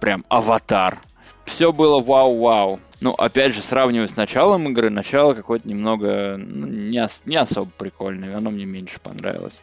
прям 0.00 0.24
аватар. 0.28 0.98
Все 1.44 1.72
было 1.72 2.00
вау-вау. 2.00 2.80
Ну, 3.00 3.12
опять 3.12 3.54
же, 3.54 3.62
сравнивая 3.62 4.06
с 4.06 4.16
началом 4.16 4.68
игры, 4.68 4.90
начало 4.90 5.34
какое-то 5.34 5.66
немного 5.66 6.36
ну, 6.36 6.66
не, 6.66 7.02
ос- 7.02 7.22
не 7.24 7.36
особо 7.36 7.70
прикольное, 7.76 8.36
оно 8.36 8.50
мне 8.50 8.66
меньше 8.66 9.00
понравилось. 9.00 9.62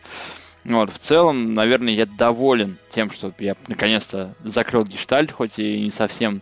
Вот, 0.66 0.92
в 0.92 0.98
целом, 0.98 1.54
наверное, 1.54 1.94
я 1.94 2.06
доволен 2.06 2.78
тем, 2.90 3.10
что 3.10 3.34
я 3.40 3.56
наконец-то 3.68 4.36
закрыл 4.44 4.84
гештальт, 4.84 5.32
хоть 5.32 5.60
и 5.60 5.80
не 5.80 5.92
совсем 5.92 6.42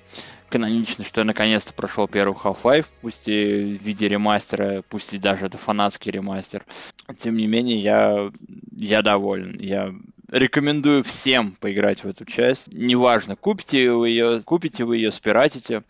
канонично, 0.50 1.04
что 1.04 1.22
я 1.22 1.26
наконец-то 1.26 1.74
прошел 1.74 2.08
первый 2.08 2.36
Half-Life, 2.36 2.88
пусть 3.02 3.28
и 3.28 3.78
в 3.78 3.84
виде 3.84 4.08
ремастера, 4.08 4.84
пусть 4.90 5.14
и 5.14 5.18
даже 5.18 5.48
это 5.48 5.58
фанатский 5.58 6.12
ремастер. 6.12 6.64
Тем 7.20 7.36
не 7.36 7.48
менее, 7.48 7.78
я, 7.78 8.32
я 8.72 9.02
доволен. 9.02 9.58
Я 9.60 9.94
рекомендую 10.32 11.04
всем 11.04 11.52
поиграть 11.52 12.04
в 12.04 12.08
эту 12.08 12.26
часть. 12.26 12.74
Неважно, 12.74 13.36
купите 13.36 13.92
вы 13.92 14.10
ее, 14.10 14.42
купите 14.44 14.86
вы 14.86 14.98
ее, 14.98 15.12
спиратите, 15.12 15.84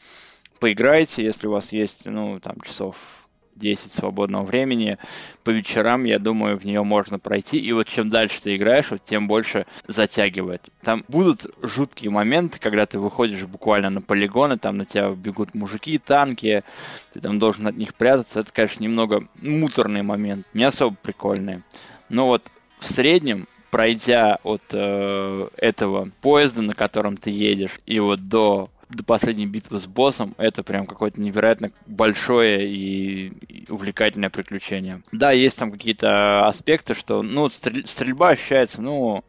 поиграйте, 0.60 1.24
если 1.24 1.48
у 1.48 1.52
вас 1.52 1.72
есть, 1.72 2.06
ну, 2.06 2.40
там, 2.40 2.60
часов 2.62 3.25
10 3.56 3.92
свободного 3.92 4.46
времени 4.46 4.98
по 5.44 5.50
вечерам, 5.50 6.04
я 6.04 6.20
думаю, 6.20 6.58
в 6.58 6.66
нее 6.66 6.84
можно 6.84 7.20
пройти. 7.20 7.60
И 7.60 7.72
вот 7.72 7.88
чем 7.88 8.10
дальше 8.10 8.42
ты 8.42 8.56
играешь, 8.56 8.92
вот 8.92 9.04
тем 9.04 9.28
больше 9.28 9.66
затягивает. 9.88 10.62
Там 10.82 11.04
будут 11.08 11.46
жуткие 11.62 12.12
моменты, 12.12 12.60
когда 12.60 12.86
ты 12.86 13.00
выходишь 13.00 13.44
буквально 13.44 13.90
на 13.90 14.02
полигоны, 14.02 14.58
там 14.58 14.78
на 14.78 14.86
тебя 14.86 15.10
бегут 15.10 15.56
мужики, 15.56 15.98
танки, 15.98 16.64
ты 17.14 17.22
там 17.22 17.40
должен 17.40 17.68
от 17.68 17.78
них 17.78 17.94
прятаться. 17.96 18.42
Это, 18.42 18.52
конечно, 18.52 18.84
немного 18.84 19.28
муторный 19.42 20.04
момент, 20.04 20.46
не 20.54 20.64
особо 20.64 20.96
прикольный. 21.02 21.64
Но 22.10 22.28
вот 22.28 22.44
в 22.80 22.92
среднем 22.92 23.48
пройдя 23.76 24.40
от 24.44 24.64
э, 24.72 25.50
этого 25.58 26.08
поезда, 26.22 26.62
на 26.62 26.74
котором 26.74 27.18
ты 27.18 27.30
едешь, 27.30 27.80
и 27.86 28.00
вот 28.00 28.30
до 28.30 28.70
до 28.90 29.04
последней 29.04 29.48
битвы 29.48 29.80
с 29.80 29.88
боссом, 29.88 30.36
это 30.38 30.64
прям 30.64 30.86
какое-то 30.86 31.20
невероятно 31.20 31.72
большое 31.86 32.70
и 32.70 33.34
увлекательное 33.70 34.30
приключение. 34.30 35.02
Да, 35.12 35.32
есть 35.32 35.58
там 35.58 35.72
какие-то 35.72 36.48
аспекты, 36.48 36.94
что, 36.94 37.22
ну, 37.22 37.50
стрельба 37.50 38.30
ощущается, 38.30 38.82
ну, 38.82 39.24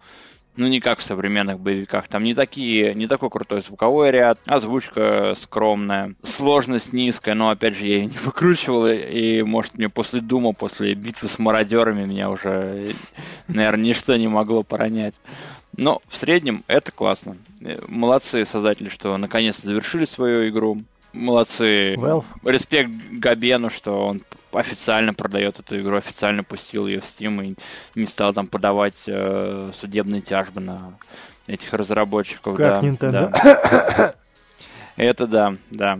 ну, 0.57 0.68
не 0.68 0.80
как 0.80 0.98
в 0.98 1.02
современных 1.02 1.61
боевиках. 1.61 2.09
Там 2.09 2.22
не, 2.22 2.34
такие, 2.34 2.94
не 2.94 3.07
такой 3.07 3.30
крутой 3.30 3.62
звуковой 3.62 4.11
ряд, 4.11 4.38
озвучка 4.46 5.34
скромная, 5.36 6.14
сложность 6.22 6.92
низкая, 6.92 7.34
но, 7.34 7.50
опять 7.50 7.76
же, 7.76 7.86
я 7.86 7.96
ее 7.96 8.07
не 8.07 8.18
выкручивал, 8.24 8.86
и, 8.86 9.42
может, 9.42 9.74
мне 9.74 9.88
после 9.88 10.20
Дума, 10.20 10.52
после 10.52 10.94
битвы 10.94 11.28
с 11.28 11.38
мародерами 11.38 12.04
меня 12.04 12.30
уже, 12.30 12.94
наверное, 13.48 13.84
ничто 13.84 14.16
не 14.16 14.28
могло 14.28 14.62
поронять. 14.62 15.14
Но 15.76 16.00
в 16.08 16.16
среднем 16.16 16.64
это 16.68 16.92
классно. 16.92 17.36
Молодцы 17.88 18.44
создатели, 18.44 18.88
что 18.88 19.16
наконец-то 19.16 19.66
завершили 19.66 20.04
свою 20.04 20.48
игру. 20.48 20.78
Молодцы. 21.12 21.94
Valve. 21.94 22.24
Респект 22.44 22.90
Габену, 23.10 23.70
что 23.70 24.06
он 24.06 24.22
официально 24.52 25.14
продает 25.14 25.58
эту 25.58 25.78
игру, 25.80 25.96
официально 25.96 26.42
пустил 26.44 26.86
ее 26.86 27.00
в 27.00 27.04
Steam 27.04 27.44
и 27.44 27.56
не 27.98 28.06
стал 28.06 28.32
там 28.32 28.46
подавать 28.46 29.04
э, 29.06 29.70
судебные 29.74 30.22
тяжбы 30.22 30.60
на 30.60 30.94
этих 31.46 31.72
разработчиков. 31.72 32.56
Как 32.56 32.80
да, 32.80 32.86
Nintendo. 32.86 33.30
Да. 33.30 34.14
Это 34.96 35.26
да, 35.26 35.54
да. 35.70 35.98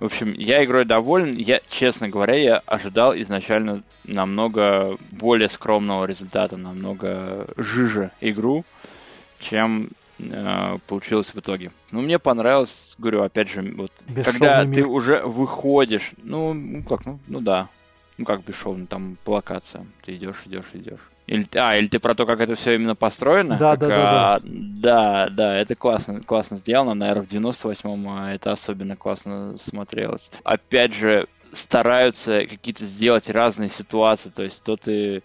В 0.00 0.06
общем, 0.06 0.32
я 0.32 0.64
игрой 0.64 0.84
доволен. 0.84 1.36
Я, 1.36 1.60
честно 1.70 2.08
говоря, 2.08 2.34
я 2.34 2.62
ожидал 2.66 3.14
изначально 3.16 3.82
намного 4.04 4.96
более 5.12 5.48
скромного 5.48 6.06
результата, 6.06 6.56
намного 6.56 7.46
жиже 7.56 8.10
игру, 8.20 8.64
чем 9.42 9.90
э, 10.18 10.78
получилось 10.86 11.34
в 11.34 11.38
итоге. 11.38 11.72
Ну, 11.90 12.00
мне 12.00 12.18
понравилось, 12.18 12.94
говорю, 12.98 13.22
опять 13.22 13.50
же, 13.50 13.62
вот, 13.76 13.92
когда 14.24 14.64
мир. 14.64 14.84
ты 14.84 14.88
уже 14.88 15.22
выходишь, 15.22 16.12
ну, 16.22 16.54
ну 16.54 16.82
как, 16.82 17.04
ну, 17.04 17.20
ну 17.26 17.40
да, 17.40 17.68
ну 18.18 18.24
как 18.24 18.44
бесшовно, 18.44 18.86
там 18.86 19.16
по 19.24 19.32
локациям, 19.32 19.92
ты 20.04 20.16
идешь, 20.16 20.42
идешь, 20.46 20.70
идешь. 20.74 21.00
Или, 21.26 21.46
а, 21.54 21.76
или 21.76 21.86
ты 21.86 21.98
про 21.98 22.14
то, 22.14 22.26
как 22.26 22.40
это 22.40 22.56
все 22.56 22.74
именно 22.74 22.96
построено? 22.96 23.56
Да, 23.56 23.76
как, 23.76 23.88
да, 23.88 23.88
да, 23.88 24.34
а, 24.34 24.40
да. 24.40 24.48
Да, 24.48 25.28
да, 25.30 25.56
это 25.56 25.74
классно, 25.74 26.20
классно 26.20 26.56
сделано. 26.56 26.94
Наверное, 26.94 27.22
в 27.22 27.30
98-м 27.30 28.08
а, 28.08 28.32
это 28.32 28.52
особенно 28.52 28.96
классно 28.96 29.56
смотрелось. 29.56 30.30
Опять 30.42 30.94
же, 30.94 31.28
стараются 31.52 32.44
какие-то 32.46 32.84
сделать 32.84 33.30
разные 33.30 33.68
ситуации. 33.68 34.30
То 34.30 34.42
есть 34.42 34.64
то 34.64 34.76
ты 34.76 35.22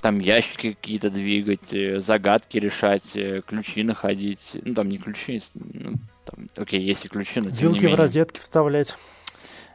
там 0.00 0.18
ящики 0.18 0.72
какие-то 0.72 1.10
двигать, 1.10 1.72
э, 1.72 2.00
загадки 2.00 2.58
решать, 2.58 3.16
э, 3.16 3.42
ключи 3.46 3.82
находить. 3.82 4.56
Ну, 4.64 4.74
там 4.74 4.88
не 4.88 4.98
ключи, 4.98 5.40
ну, 5.54 5.92
там, 6.24 6.46
окей, 6.56 6.80
есть 6.80 7.04
и 7.04 7.08
ключи, 7.08 7.40
но 7.40 7.50
тем 7.50 7.68
Вилки 7.68 7.74
не 7.74 7.80
менее. 7.80 7.96
в 7.96 8.00
розетки 8.00 8.40
вставлять. 8.40 8.96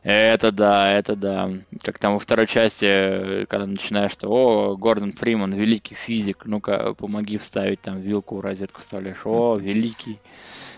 Это 0.04 0.52
да, 0.52 0.92
это 0.92 1.16
да. 1.16 1.52
Как 1.82 1.98
там 1.98 2.14
во 2.14 2.20
второй 2.20 2.46
части, 2.46 3.46
когда 3.46 3.66
начинаешь, 3.66 4.12
что 4.12 4.30
о, 4.30 4.76
Гордон 4.78 5.14
Фриман, 5.14 5.54
великий 5.54 5.96
физик, 5.96 6.44
ну-ка, 6.46 6.94
помоги 6.94 7.40
вставить 7.40 7.82
там 7.82 7.98
вилку 7.98 8.36
в 8.36 8.40
розетку 8.42 8.82
вставляешь. 8.82 9.26
О, 9.26 9.58
великий, 9.58 10.20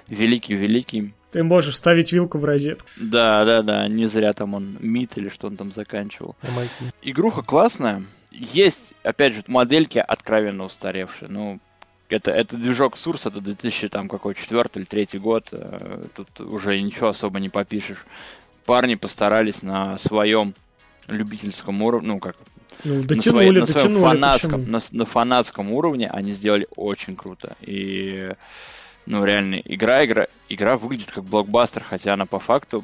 великий, 0.07 0.55
великий. 0.55 1.13
Ты 1.31 1.43
можешь 1.43 1.73
вставить 1.73 2.13
вилку 2.13 2.37
в 2.37 2.45
розетку. 2.45 2.87
Да, 2.95 3.43
да, 3.43 3.61
да, 3.63 3.89
не 3.89 4.05
зря 4.07 4.31
там 4.31 4.53
он 4.53 4.77
МИТ 4.79 5.17
или 5.17 5.27
что 5.27 5.47
он 5.47 5.57
там 5.57 5.73
заканчивал. 5.73 6.37
MIT. 6.43 6.93
Игруха 7.01 7.41
классная. 7.41 8.03
Есть, 8.39 8.93
опять 9.03 9.33
же, 9.33 9.43
модельки 9.47 9.97
откровенно 9.97 10.65
устаревшие. 10.65 11.29
Ну, 11.29 11.59
это, 12.09 12.31
это 12.31 12.55
движок 12.57 12.95
Source, 12.95 13.27
это 13.29 13.41
2000 13.41 13.89
там 13.89 14.07
какой 14.07 14.35
четвертый 14.35 14.79
или 14.79 14.85
третий 14.85 15.17
год. 15.17 15.47
Э, 15.51 16.03
Тут 16.15 16.39
уже 16.41 16.79
ничего 16.81 17.09
особо 17.09 17.39
не 17.39 17.49
попишешь. 17.49 18.05
Парни 18.65 18.95
постарались 18.95 19.63
на 19.63 19.97
своем 19.97 20.53
любительском 21.07 21.81
уровне, 21.81 22.07
ну 22.09 22.19
как 22.19 22.35
Ну, 22.83 22.95
на, 22.95 23.03
дотянули, 23.03 23.21
своей- 23.43 23.59
на 23.61 23.65
своем 23.67 23.87
дотянули. 23.87 24.03
фанатском, 24.03 24.51
почему? 24.61 24.71
на, 24.71 24.81
на 24.91 25.05
фанатском 25.05 25.71
уровне 25.71 26.09
они 26.09 26.31
сделали 26.33 26.67
очень 26.75 27.15
круто. 27.15 27.55
И, 27.61 28.31
ну, 29.05 29.23
реально, 29.25 29.55
игра, 29.63 30.05
игра, 30.05 30.27
игра 30.49 30.77
выглядит 30.77 31.11
как 31.11 31.23
блокбастер, 31.23 31.83
хотя 31.83 32.13
она 32.13 32.25
по 32.25 32.39
факту 32.39 32.83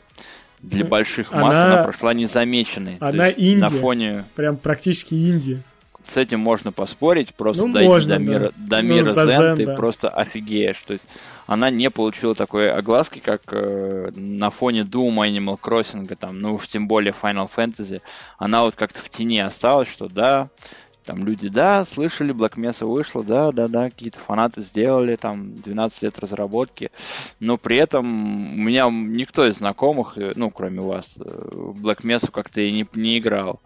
для 0.64 0.84
Ну, 0.84 0.90
больших 0.90 1.32
масс 1.34 1.56
она- 1.56 1.74
она, 1.76 1.84
прошла 1.84 2.14
незамеченной. 2.14 2.98
Она 3.00 3.28
есть 3.28 3.60
На 3.62 3.70
фоне 3.70 4.26
Прям 4.36 4.58
практически 4.58 5.14
инди. 5.14 5.62
с 6.06 6.18
этим 6.18 6.40
можно 6.40 6.72
поспорить, 6.72 7.34
просто 7.36 7.68
Ну, 7.68 7.74
дойти 7.74 7.88
можно, 7.88 8.18
до 8.18 8.26
да. 8.26 8.32
мира, 8.32 8.52
до 8.58 8.82
Ну, 8.82 8.94
мира 8.96 9.12
Zen, 9.14 9.28
Zen, 9.28 9.56
ты 9.58 9.66
да. 9.68 9.76
просто 9.76 10.10
офигеешь. 10.10 10.82
То 10.88 10.94
есть 10.94 11.08
она 11.48 11.70
не 11.70 11.90
получила 11.90 12.34
такой 12.36 12.72
огласки, 12.72 13.20
как 13.20 13.42
э, 13.52 14.12
на 14.16 14.50
фоне 14.50 14.82
Doom, 14.82 15.16
Animal 15.18 15.60
Crossing, 15.60 16.14
там, 16.16 16.40
ну 16.40 16.56
уж 16.56 16.68
тем 16.68 16.88
более 16.88 17.14
Final 17.22 17.50
Fantasy. 17.54 18.02
Она 18.38 18.64
вот 18.64 18.76
как-то 18.76 19.00
в 19.02 19.10
тени 19.10 19.40
осталась, 19.40 19.90
что 19.90 20.08
да, 20.10 20.50
там 21.06 21.26
люди, 21.26 21.50
да, 21.50 21.86
слышали, 21.86 22.34
Black 22.34 22.56
Mesa 22.56 22.86
вышла, 22.86 23.24
да, 23.24 23.52
да, 23.52 23.68
да, 23.68 23.90
какие-то 23.90 24.20
фанаты 24.20 24.62
сделали, 24.62 25.16
там, 25.16 25.56
12 25.62 26.02
лет 26.04 26.20
разработки, 26.20 26.92
но 27.40 27.58
при 27.58 27.78
этом 27.78 28.06
у 28.54 28.62
меня 28.64 28.90
никто 28.90 29.46
из 29.46 29.58
знакомых, 29.58 30.18
э, 30.18 30.34
ну, 30.36 30.50
кроме 30.50 30.82
вас, 30.82 31.16
э, 31.18 31.22
в 31.24 31.86
Black 31.86 32.02
Mesa 32.04 32.32
как-то 32.32 32.62
и 32.62 32.72
не, 32.72 32.86
не 32.96 33.20
играл. 33.20 33.62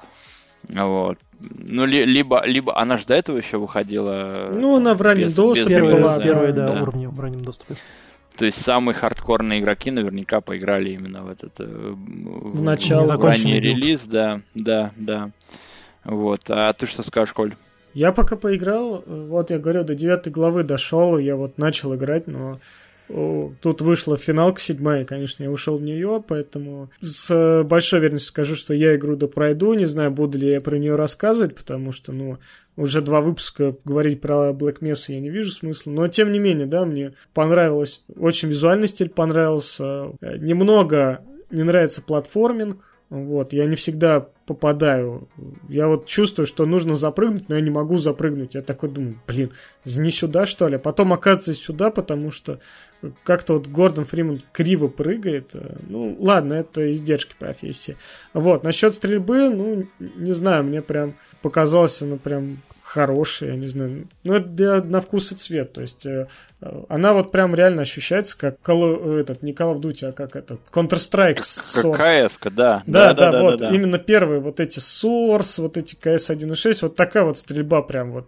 Вот. 0.69 1.17
Ну, 1.39 1.85
ли- 1.85 2.05
либо, 2.05 2.43
либо 2.45 2.77
она 2.79 2.97
же 2.97 3.05
до 3.05 3.13
этого 3.13 3.37
еще 3.37 3.57
выходила. 3.57 4.51
Ну, 4.59 4.77
она 4.77 4.95
в 4.95 5.01
раннем 5.01 5.25
без- 5.27 5.35
доступе 5.35 5.69
без 5.69 5.81
была. 5.81 5.91
релиза. 6.17 6.21
первые, 6.21 6.51
да, 6.53 6.73
да. 6.73 6.81
уровни 6.81 7.05
в 7.05 7.19
раннем 7.19 7.45
доступе. 7.45 7.75
То 8.37 8.45
есть 8.45 8.61
самые 8.61 8.93
хардкорные 8.95 9.59
игроки 9.59 9.89
наверняка 9.91 10.41
поиграли 10.41 10.91
именно 10.91 11.23
в 11.23 11.29
этот 11.29 11.53
э, 11.59 11.65
в, 11.65 12.61
начало. 12.61 13.17
в 13.17 13.23
ранний 13.25 13.59
билд. 13.59 13.77
релиз, 13.77 14.05
да, 14.07 14.41
да, 14.53 14.91
да. 14.95 15.31
Вот. 16.07 16.41
А 16.49 16.73
ты 16.73 16.87
что 16.87 17.03
скажешь, 17.03 17.33
Коль? 17.33 17.53
Я 17.93 18.11
пока 18.11 18.35
поиграл, 18.35 19.03
вот 19.05 19.51
я 19.51 19.59
говорю, 19.59 19.83
до 19.83 19.95
девятой 19.95 20.31
главы 20.31 20.63
дошел, 20.63 21.17
я 21.17 21.35
вот 21.35 21.57
начал 21.57 21.95
играть, 21.95 22.27
но 22.27 22.59
тут 23.07 23.81
вышла 23.81 24.17
финалка 24.17 24.59
седьмая, 24.59 25.05
конечно, 25.05 25.43
я 25.43 25.49
ушел 25.49 25.77
в 25.77 25.81
нее, 25.81 26.23
поэтому 26.27 26.91
с 27.01 27.63
большой 27.63 27.99
уверенностью 27.99 28.29
скажу, 28.29 28.55
что 28.55 28.73
я 28.73 28.95
игру 28.95 29.15
допройду, 29.15 29.73
не 29.73 29.85
знаю, 29.85 30.11
буду 30.11 30.37
ли 30.37 30.49
я 30.51 30.61
про 30.61 30.77
нее 30.77 30.95
рассказывать, 30.95 31.55
потому 31.55 31.91
что, 31.91 32.11
ну, 32.11 32.37
уже 32.75 33.01
два 33.01 33.21
выпуска 33.21 33.75
говорить 33.83 34.21
про 34.21 34.51
Black 34.51 34.79
Mesa 34.81 35.05
я 35.07 35.19
не 35.19 35.29
вижу 35.29 35.49
смысла, 35.51 35.89
но 35.91 36.07
тем 36.07 36.31
не 36.31 36.39
менее, 36.39 36.67
да, 36.67 36.85
мне 36.85 37.13
понравилось, 37.33 38.03
очень 38.15 38.49
визуальный 38.49 38.89
стиль 38.89 39.09
понравился, 39.09 40.11
немного 40.21 41.21
не 41.49 41.63
нравится 41.63 42.01
платформинг, 42.01 42.83
вот, 43.09 43.53
я 43.53 43.65
не 43.65 43.75
всегда 43.75 44.27
попадаю. 44.45 45.29
Я 45.69 45.87
вот 45.87 46.07
чувствую, 46.07 46.45
что 46.45 46.65
нужно 46.65 46.95
запрыгнуть, 46.95 47.47
но 47.47 47.55
я 47.55 47.61
не 47.61 47.69
могу 47.69 47.97
запрыгнуть. 47.97 48.55
Я 48.55 48.61
такой 48.61 48.89
думаю, 48.89 49.17
блин, 49.25 49.51
не 49.85 50.11
сюда, 50.11 50.45
что 50.45 50.67
ли? 50.67 50.75
А 50.75 50.79
потом 50.79 51.13
оказывается 51.13 51.53
сюда, 51.53 51.89
потому 51.89 52.31
что 52.31 52.59
как-то 53.23 53.53
вот 53.53 53.67
Гордон 53.67 54.05
Фриман 54.05 54.41
криво 54.51 54.87
прыгает. 54.87 55.51
Э, 55.53 55.77
Ну, 55.87 56.17
ладно, 56.19 56.53
это 56.53 56.91
издержки 56.91 57.35
профессии. 57.37 57.95
Вот, 58.33 58.63
насчет 58.63 58.95
стрельбы, 58.95 59.49
ну, 59.49 59.85
не 59.99 60.33
знаю, 60.33 60.63
мне 60.65 60.81
прям 60.81 61.13
показалось, 61.41 62.01
она 62.01 62.17
прям 62.17 62.57
хорошая, 62.97 63.51
я 63.51 63.55
не 63.57 63.67
знаю. 63.67 64.07
Ну, 64.23 64.33
это 64.33 64.47
для- 64.47 64.81
на 64.81 65.01
вкус 65.01 65.31
и 65.31 65.35
цвет. 65.35 65.73
То 65.73 65.81
есть 65.81 66.03
э, 66.07 66.27
э, 66.61 66.81
она 66.89 67.13
вот 67.13 67.31
прям 67.31 67.53
реально 67.53 67.83
ощущается 67.83 68.35
как 68.37 68.55
Call, 68.65 69.19
этот, 69.19 69.43
не 69.43 69.53
Call 69.53 69.75
of 69.75 69.81
Duty, 69.81 70.07
а 70.07 70.11
как 70.13 70.35
этот 70.35 70.59
Counter-Strike 70.71 71.37
Source. 71.37 71.95
Как 71.95 72.27
КС, 72.27 72.39
да. 72.51 72.81
Да, 72.87 73.13
да, 73.13 73.43
вот, 73.43 73.59
да. 73.59 73.69
именно 73.69 73.99
первые 73.99 74.39
вот 74.39 74.59
эти 74.59 74.79
Source, 74.79 75.61
вот 75.61 75.77
эти 75.77 75.95
CS 75.95 76.35
1.6, 76.35 76.79
вот 76.81 76.95
такая 76.95 77.23
вот 77.23 77.37
стрельба 77.37 77.83
прям 77.83 78.13
вот. 78.13 78.25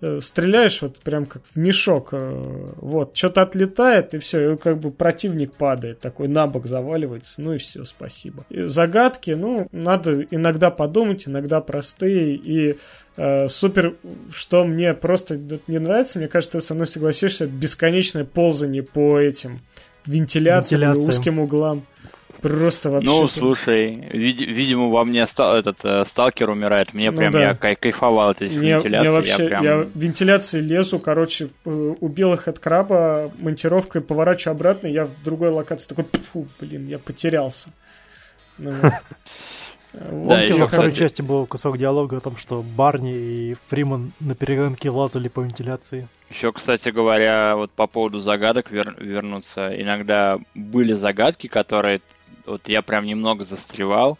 Э, 0.00 0.20
Стреляешь 0.20 0.82
вот 0.82 0.98
прям 0.98 1.26
как 1.26 1.42
в 1.44 1.56
мешок, 1.58 2.10
э, 2.12 2.72
вот, 2.76 3.16
что-то 3.16 3.42
отлетает, 3.42 4.14
и 4.14 4.18
все, 4.18 4.52
и 4.52 4.56
как 4.56 4.78
бы 4.78 4.90
противник 4.90 5.52
падает, 5.52 6.00
такой 6.00 6.28
на 6.28 6.46
бок 6.46 6.66
заваливается, 6.66 7.40
ну 7.40 7.54
и 7.54 7.58
все, 7.58 7.84
спасибо. 7.84 8.44
И 8.50 8.62
загадки, 8.62 9.30
ну, 9.30 9.68
надо 9.72 10.22
иногда 10.30 10.70
подумать, 10.70 11.26
иногда 11.26 11.60
простые, 11.60 12.34
и 12.36 12.78
э, 13.16 13.48
супер, 13.48 13.96
что 14.32 14.64
мне 14.64 14.94
просто 14.94 15.38
не 15.66 15.78
нравится, 15.78 16.18
мне 16.18 16.28
кажется, 16.28 16.58
ты 16.58 16.64
со 16.64 16.74
мной 16.74 16.86
согласишься, 16.86 17.44
это 17.44 17.52
бесконечное 17.52 18.24
ползание 18.24 18.82
по 18.82 19.18
этим 19.18 19.60
вентиляциям, 20.06 20.80
Вентиляциям. 20.80 21.08
узким 21.08 21.38
углам. 21.40 21.86
Просто 22.48 22.90
вообще... 22.90 23.08
Ну, 23.08 23.26
слушай, 23.28 23.96
види- 24.12 24.44
видимо, 24.46 24.88
во 24.90 25.04
мне 25.04 25.26
ста- 25.26 25.58
этот 25.58 25.84
э, 25.84 26.04
сталкер 26.04 26.50
умирает. 26.50 26.94
Мне 26.94 27.10
Ну 27.10 27.16
прям 27.16 27.32
да. 27.32 27.40
я 27.40 27.54
кай- 27.54 27.76
кайфовал 27.76 28.30
от 28.30 28.42
этих 28.42 28.56
Мне, 28.58 28.74
вентиляций. 28.74 29.08
мне 29.08 29.10
вообще, 29.10 29.42
я 29.42 29.48
прям... 29.48 29.64
я 29.64 29.86
вентиляции 29.94 30.60
лезу, 30.60 30.98
короче, 30.98 31.48
э, 31.64 31.94
убил 32.00 32.34
их 32.34 32.48
от 32.48 32.58
краба, 32.58 33.30
монтировкой 33.38 34.00
поворачиваю 34.00 34.54
обратно, 34.54 34.86
я 34.86 35.06
в 35.06 35.22
другой 35.24 35.50
локации 35.50 35.88
такой, 35.88 36.04
фу, 36.32 36.46
блин, 36.60 36.86
я 36.88 36.98
потерялся. 36.98 37.68
Ну 38.58 38.72
вот. 38.82 38.92
Да, 39.98 40.42
ещё, 40.42 40.58
во 40.58 40.66
второй 40.66 40.90
кстати- 40.90 41.04
части 41.04 41.22
был 41.22 41.46
кусок 41.46 41.78
диалога 41.78 42.18
о 42.18 42.20
том, 42.20 42.36
что 42.36 42.62
Барни 42.62 43.14
и 43.16 43.56
Фриман 43.68 44.12
на 44.20 44.34
перегонке 44.34 44.90
лазали 44.90 45.28
по 45.28 45.40
вентиляции. 45.40 46.06
Еще, 46.28 46.52
кстати 46.52 46.90
говоря, 46.90 47.56
вот 47.56 47.70
по 47.70 47.86
поводу 47.86 48.20
загадок 48.20 48.70
вер- 48.70 49.02
вернуться. 49.02 49.70
Иногда 49.80 50.38
были 50.54 50.92
загадки, 50.92 51.46
которые 51.46 52.02
вот 52.46 52.68
я 52.68 52.82
прям 52.82 53.04
немного 53.06 53.44
застревал. 53.44 54.18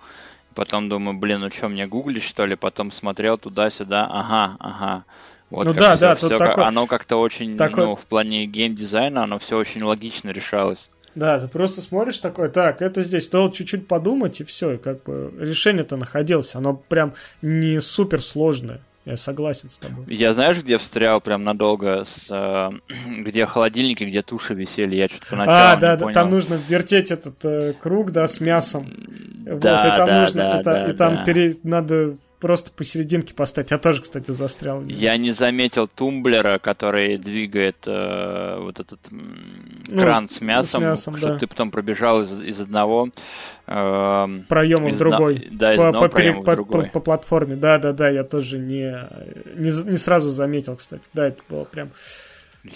Потом 0.54 0.88
думаю, 0.88 1.18
блин, 1.18 1.40
ну 1.40 1.50
что, 1.50 1.68
мне 1.68 1.86
гуглить, 1.86 2.22
что 2.22 2.46
ли? 2.46 2.56
Потом 2.56 2.90
смотрел 2.90 3.36
туда-сюда. 3.36 4.08
Ага, 4.10 4.56
ага. 4.58 5.04
Вот 5.50 5.66
Ну 5.66 5.74
как 5.74 5.80
да, 5.80 6.16
всё- 6.16 6.28
да, 6.28 6.38
как- 6.38 6.48
такой- 6.48 6.64
оно 6.64 6.86
как-то 6.86 7.16
очень, 7.18 7.56
такой- 7.56 7.84
ну, 7.84 7.96
в 7.96 8.06
плане 8.06 8.46
геймдизайна, 8.46 9.24
оно 9.24 9.38
все 9.38 9.58
очень 9.58 9.82
логично 9.82 10.30
решалось. 10.30 10.90
Да, 11.14 11.38
ты 11.38 11.48
просто 11.48 11.80
смотришь 11.82 12.18
такой, 12.18 12.48
так, 12.50 12.82
это 12.82 13.00
здесь, 13.02 13.24
стоило 13.24 13.50
чуть-чуть 13.52 13.86
подумать, 13.88 14.40
и 14.40 14.44
все, 14.44 14.76
как 14.76 15.02
бы 15.04 15.32
решение-то 15.38 15.96
находилось, 15.96 16.54
оно 16.54 16.74
прям 16.74 17.14
не 17.42 17.80
супер 17.80 18.20
сложное, 18.20 18.80
я 19.06 19.16
согласен 19.16 19.70
с 19.70 19.78
тобой. 19.78 20.04
Я 20.08 20.32
знаешь, 20.34 20.58
где 20.58 20.76
встрял 20.78 21.20
прям 21.20 21.44
надолго, 21.44 22.04
с, 22.04 22.28
э, 22.30 22.70
где 23.22 23.46
холодильники, 23.46 24.04
где 24.04 24.20
туши 24.22 24.52
висели, 24.54 24.96
я 24.96 25.08
что-то 25.08 25.26
поначалу 25.30 25.56
а, 25.56 25.74
не 25.76 25.80
да, 25.80 25.96
да, 25.96 26.02
понял. 26.04 26.14
там 26.14 26.30
нужно 26.30 26.58
вертеть 26.68 27.10
этот 27.10 27.42
э, 27.44 27.72
круг, 27.80 28.10
да, 28.10 28.26
с 28.26 28.40
мясом. 28.40 28.92
Вот, 29.46 29.60
Да, 29.60 29.94
и 29.94 29.96
там 29.98 30.06
да, 30.06 30.20
нужно, 30.20 30.42
да, 30.42 30.54
это- 30.60 30.64
да, 30.64 30.90
и 30.90 30.92
там 30.96 31.14
да. 31.14 31.24
пере- 31.24 31.56
надо 31.62 32.16
просто 32.46 32.70
посерединке 32.70 33.34
поставить. 33.34 33.72
Я 33.72 33.78
тоже, 33.78 34.02
кстати, 34.02 34.30
застрял. 34.30 34.78
в. 34.80 34.86
Я 34.86 35.16
не 35.16 35.32
заметил 35.32 35.88
тумблера, 35.88 36.60
который 36.60 37.16
двигает 37.18 37.76
э, 37.88 38.60
вот 38.62 38.78
этот 38.78 39.00
Ну, 39.10 40.00
кран 40.00 40.28
с 40.28 40.40
мясом, 40.40 40.82
мясом, 40.84 41.16
чтобы 41.16 41.32
да. 41.34 41.38
ты 41.40 41.48
потом 41.48 41.72
пробежал 41.72 42.20
из, 42.22 42.40
из 42.40 42.60
одного 42.60 43.08
эм, 43.66 44.44
проема 44.48 44.84
в 44.88 44.92
из 44.92 44.98
другой. 44.98 45.36
одно- 45.38 45.58
да, 45.58 45.74
из 45.74 45.78
по, 45.78 45.86
одного 45.88 46.04
по 46.06 46.10
проема 46.12 46.40
в 46.42 46.44
по- 46.44 46.52
другой. 46.52 46.84
по- 46.84 46.90
по 46.90 47.00
платформе. 47.00 47.56
Да, 47.56 47.78
да, 47.78 47.92
да, 47.92 48.08
я 48.08 48.22
тоже 48.22 48.58
не, 48.58 48.94
не, 49.56 49.90
не 49.90 49.96
сразу 49.96 50.30
заметил, 50.30 50.76
кстати. 50.76 51.02
Да, 51.14 51.26
это 51.26 51.40
было 51.48 51.64
прям. 51.64 51.90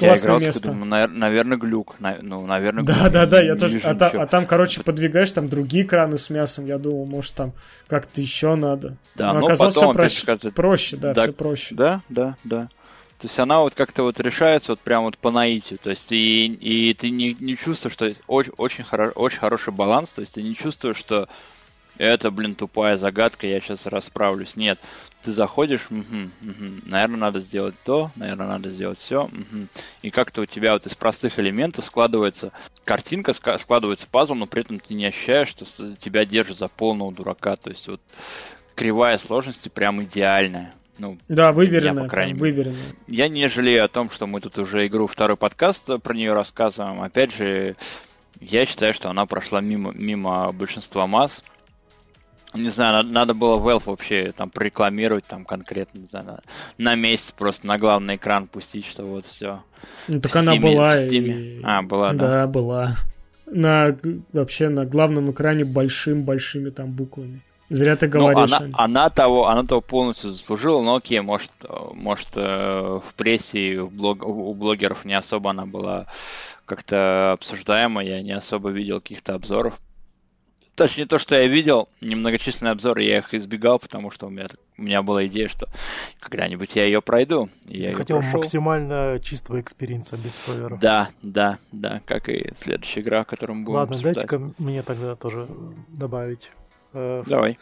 Я 0.01 0.09
классное 0.09 0.27
играл, 0.27 0.41
место. 0.41 0.63
думаю, 0.69 1.09
наверное, 1.09 1.57
глюк. 1.59 1.97
на- 2.01 2.19
Ну, 2.23 2.47
наверное, 2.47 2.85
Да, 2.85 2.93
глюк. 3.01 3.13
да, 3.13 3.27
да, 3.27 3.41
я 3.43 3.55
Не 3.55 3.59
тоже. 3.59 3.81
А, 3.85 3.95
та- 3.95 4.09
а 4.11 4.27
там, 4.27 4.47
короче, 4.47 4.83
подвигаешь 4.83 5.33
там 5.33 5.49
другие 5.49 5.85
краны 5.85 6.19
с 6.19 6.31
мясом. 6.31 6.67
Я 6.67 6.79
думал, 6.79 7.05
может, 7.07 7.35
там 7.35 7.53
как-то 7.89 8.21
еще 8.21 8.55
надо. 8.55 8.97
Да, 9.15 9.33
Но 9.33 9.41
но 9.41 9.47
оказалось 9.47 9.75
потом 9.75 9.91
все 9.91 9.99
проще. 9.99 10.21
скажет- 10.23 10.55
проще, 10.55 10.97
да, 10.97 11.15
Да, 11.15 11.23
все 11.25 11.33
проще. 11.33 11.75
Да, 11.75 12.01
да, 12.09 12.37
да. 12.45 12.69
То 13.19 13.27
есть 13.27 13.39
она 13.39 13.61
вот 13.61 13.75
как-то 13.75 14.03
вот 14.05 14.19
решается 14.21 14.73
вот 14.73 14.81
прям 14.81 15.03
вот 15.05 15.19
по 15.19 15.31
наитию. 15.31 15.79
То 15.83 15.91
есть 15.91 16.11
и, 16.11 16.47
и 16.47 16.95
ты 16.95 17.11
не, 17.11 17.37
не 17.39 17.57
чувствуешь, 17.57 17.93
что 17.93 18.07
есть 18.07 18.23
очень, 18.27 18.53
очень, 18.57 18.83
хоро- 18.85 19.13
очень 19.13 19.39
хороший 19.41 19.73
баланс. 19.75 20.11
То 20.11 20.21
есть 20.23 20.35
ты 20.35 20.43
не 20.43 20.55
чувствуешь, 20.55 20.97
что 20.97 21.29
это, 21.99 22.31
блин, 22.31 22.55
тупая 22.55 22.97
загадка, 22.97 23.47
я 23.47 23.61
сейчас 23.61 23.87
расправлюсь. 23.87 24.57
Нет. 24.57 24.79
Ты 25.23 25.33
заходишь, 25.33 25.87
угу, 25.91 26.31
угу, 26.43 26.81
наверное, 26.87 27.19
надо 27.19 27.41
сделать 27.41 27.75
то, 27.85 28.11
наверное, 28.17 28.47
надо 28.47 28.71
сделать 28.71 28.99
все, 28.99 29.25
угу. 29.25 29.67
и 30.03 30.11
как-то 30.11 30.43
у 30.43 30.47
тебя 30.47 30.73
вот 30.73 30.87
из 30.87 30.95
простых 30.95 31.39
элементов 31.39 31.85
складывается 31.85 32.53
картинка, 32.85 33.33
складывается 33.33 34.07
пазл, 34.07 34.35
но 34.35 34.47
при 34.47 34.63
этом 34.63 34.81
ты 34.81 34.95
не 34.95 35.07
ощущаешь, 35.07 35.49
что 35.49 35.65
тебя 35.97 36.25
держит 36.25 36.59
за 36.59 36.69
полного 36.69 37.13
дурака, 37.13 37.57
то 37.57 37.71
есть 37.71 37.87
вот 37.89 38.01
кривая 38.75 39.19
сложности 39.19 39.69
прям 39.69 40.03
идеальная. 40.03 40.73
Ну, 40.99 41.19
да, 41.29 41.53
выверенная, 41.53 42.05
по 42.05 42.11
крайней 42.11 42.35
мере. 42.35 42.53
выверенная. 42.53 42.93
Я 43.07 43.29
не 43.29 43.49
жалею 43.49 43.85
о 43.85 43.89
том, 43.89 44.11
что 44.11 44.27
мы 44.27 44.41
тут 44.41 44.59
уже 44.59 44.87
игру 44.87 45.07
второй 45.07 45.39
подкаст 45.39 45.89
про 46.03 46.15
нее 46.15 46.35
рассказываем. 46.35 47.01
Опять 47.01 47.35
же, 47.35 47.77
я 48.41 48.67
считаю, 48.67 48.93
что 48.93 49.09
она 49.09 49.25
прошла 49.25 49.63
мимо, 49.63 49.93
мимо 49.93 50.53
большинства 50.53 51.07
масс. 51.07 51.43
Не 52.55 52.69
знаю, 52.69 52.93
надо, 52.95 53.09
надо 53.09 53.35
было 53.35 53.57
Valve 53.59 53.85
вообще 53.87 54.33
там 54.37 54.51
прорекламировать 54.51 55.25
там 55.25 55.45
конкретно, 55.45 55.99
не 56.01 56.07
знаю, 56.07 56.27
на, 56.27 56.41
на 56.79 56.95
месяц 56.97 57.33
просто 57.33 57.67
на 57.67 57.79
главный 57.79 58.17
экран 58.17 58.49
пустить, 58.49 58.87
что 58.87 59.05
вот 59.05 59.25
все. 59.25 59.63
Ну 60.09 60.21
так 60.21 60.35
она 60.37 60.57
была. 60.57 61.01
И... 61.01 61.61
А, 61.63 61.83
была, 61.83 62.13
да. 62.13 62.29
Да, 62.29 62.47
была. 62.47 62.97
На, 63.47 63.97
вообще 64.33 64.69
на 64.69 64.85
главном 64.85 65.31
экране 65.31 65.65
большим-большими 65.65 66.71
там 66.71 66.93
буквами. 66.93 67.43
Зря 67.69 67.95
ты 67.95 68.07
ну, 68.09 68.13
говоришь. 68.13 68.51
Ну, 68.51 68.57
она, 68.57 68.69
она, 68.73 69.11
того, 69.11 69.47
она 69.47 69.63
того 69.63 69.81
полностью 69.81 70.31
заслужила, 70.31 70.83
но 70.83 70.97
окей, 70.97 71.21
может, 71.21 71.53
может 71.95 72.29
э, 72.35 73.01
в 73.01 73.15
прессе, 73.15 73.81
в 73.81 73.93
блог, 73.93 74.27
у 74.27 74.53
блогеров 74.55 75.05
не 75.05 75.15
особо 75.15 75.51
она 75.51 75.67
была 75.67 76.07
как-то 76.67 77.33
обсуждаема, 77.33 78.03
я 78.03 78.23
не 78.23 78.33
особо 78.33 78.71
видел 78.71 79.01
каких-то 79.01 79.35
обзоров. 79.35 79.79
Точнее, 80.75 81.07
то, 81.07 81.19
что 81.19 81.37
я 81.37 81.47
видел, 81.47 81.89
немногочисленные 82.01 82.73
обзоры, 82.73 83.03
я 83.03 83.19
их 83.19 83.35
избегал, 83.35 83.79
потому 83.79 84.11
что 84.11 84.27
у 84.27 84.31
меня, 84.31 84.47
у 84.79 84.83
меня 84.83 85.03
была 85.03 85.27
идея, 85.27 85.49
что 85.49 85.69
когда-нибудь 86.21 86.75
я 86.77 86.87
ее 86.87 87.03
пройду. 87.03 87.51
Я, 87.67 87.91
я 87.91 87.97
хотел 87.97 88.21
прошел. 88.21 88.39
максимально 88.39 89.21
чистого 89.23 89.61
experience 89.61 90.11
а 90.11 90.17
без 90.17 90.35
спойлеров. 90.35 90.81
Да, 90.81 91.11
да, 91.23 91.59
да, 91.71 92.01
как 92.07 92.29
и 92.29 92.53
следующая 92.57 93.01
игра, 93.01 93.25
которую 93.25 93.59
мы 93.59 93.65
будем 93.65 93.77
Ладно, 93.77 93.99
дайте-ка 94.01 94.53
мне 94.59 94.83
тогда 94.83 95.17
тоже 95.17 95.47
добавить 95.89 96.51
Э, 96.93 97.23
Давай. 97.27 97.59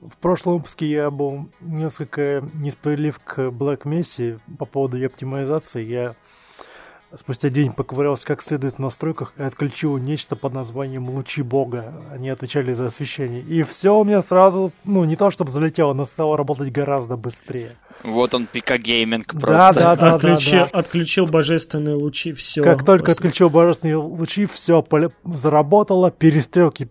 В 0.00 0.16
прошлом 0.16 0.54
выпуске 0.54 0.86
я 0.86 1.10
был 1.10 1.48
несколько 1.60 2.42
несправедлив 2.54 3.18
к 3.20 3.38
Black 3.50 3.82
Mesa 3.82 4.40
по 4.58 4.64
поводу 4.64 4.96
ее 4.96 5.06
оптимизации. 5.06 5.84
Я 5.84 6.16
спустя 7.16 7.48
день 7.48 7.72
поковырялся 7.72 8.26
как 8.26 8.42
следует 8.42 8.76
в 8.76 8.78
настройках 8.78 9.32
и 9.36 9.42
отключил 9.42 9.96
нечто 9.98 10.36
под 10.36 10.54
названием 10.54 11.08
«Лучи 11.08 11.42
Бога». 11.42 11.94
Они 12.10 12.28
отвечали 12.28 12.72
за 12.72 12.86
освещение. 12.86 13.40
И 13.42 13.62
все 13.62 13.98
у 13.98 14.04
меня 14.04 14.22
сразу, 14.22 14.72
ну, 14.84 15.04
не 15.04 15.16
то 15.16 15.30
чтобы 15.30 15.50
залетело, 15.50 15.92
но 15.92 16.04
стало 16.04 16.36
работать 16.36 16.72
гораздо 16.72 17.16
быстрее. 17.16 17.72
Вот 18.04 18.34
он, 18.34 18.46
пикагейминг 18.46 19.32
просто. 19.32 19.72
Да, 19.72 19.72
да, 19.72 19.96
да. 19.96 20.14
Отключил, 20.14 20.60
да, 20.60 20.68
да. 20.72 20.78
отключил 20.78 21.26
божественные 21.26 21.94
лучи, 21.94 22.32
все. 22.32 22.62
Как 22.62 22.84
только 22.84 23.06
после... 23.06 23.12
отключил 23.12 23.50
божественные 23.50 23.96
лучи, 23.96 24.46
все 24.46 24.84
заработало, 25.24 26.10
перестрелки 26.10 26.88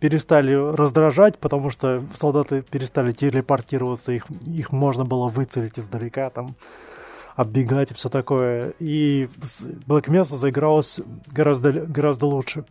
перестали 0.00 0.54
раздражать, 0.54 1.38
потому 1.38 1.70
что 1.70 2.04
солдаты 2.14 2.62
перестали 2.62 3.12
телепортироваться, 3.12 4.12
их, 4.12 4.26
их 4.46 4.72
можно 4.72 5.04
было 5.04 5.28
выцелить 5.28 5.78
издалека, 5.78 6.28
там, 6.30 6.54
оббегать 7.40 7.90
и 7.90 7.94
все 7.94 8.08
такое. 8.10 8.74
И 8.78 9.28
Black 9.86 10.06
Mesa 10.08 10.36
заигралось 10.36 11.00
гораздо, 11.28 11.72
гораздо 11.72 12.26
лучше. 12.26 12.64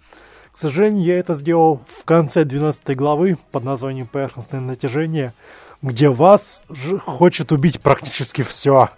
К 0.51 0.57
сожалению, 0.57 1.03
я 1.03 1.17
это 1.17 1.34
сделал 1.34 1.82
в 1.88 2.03
конце 2.05 2.43
12 2.43 2.95
главы 2.95 3.38
под 3.51 3.63
названием 3.63 4.05
«Поверхностное 4.05 4.59
натяжение», 4.61 5.34
где 5.82 6.09
вас 6.09 6.61
хочет 7.05 7.51
убить 7.51 7.80
практически 7.80 8.43
все. 8.43 8.89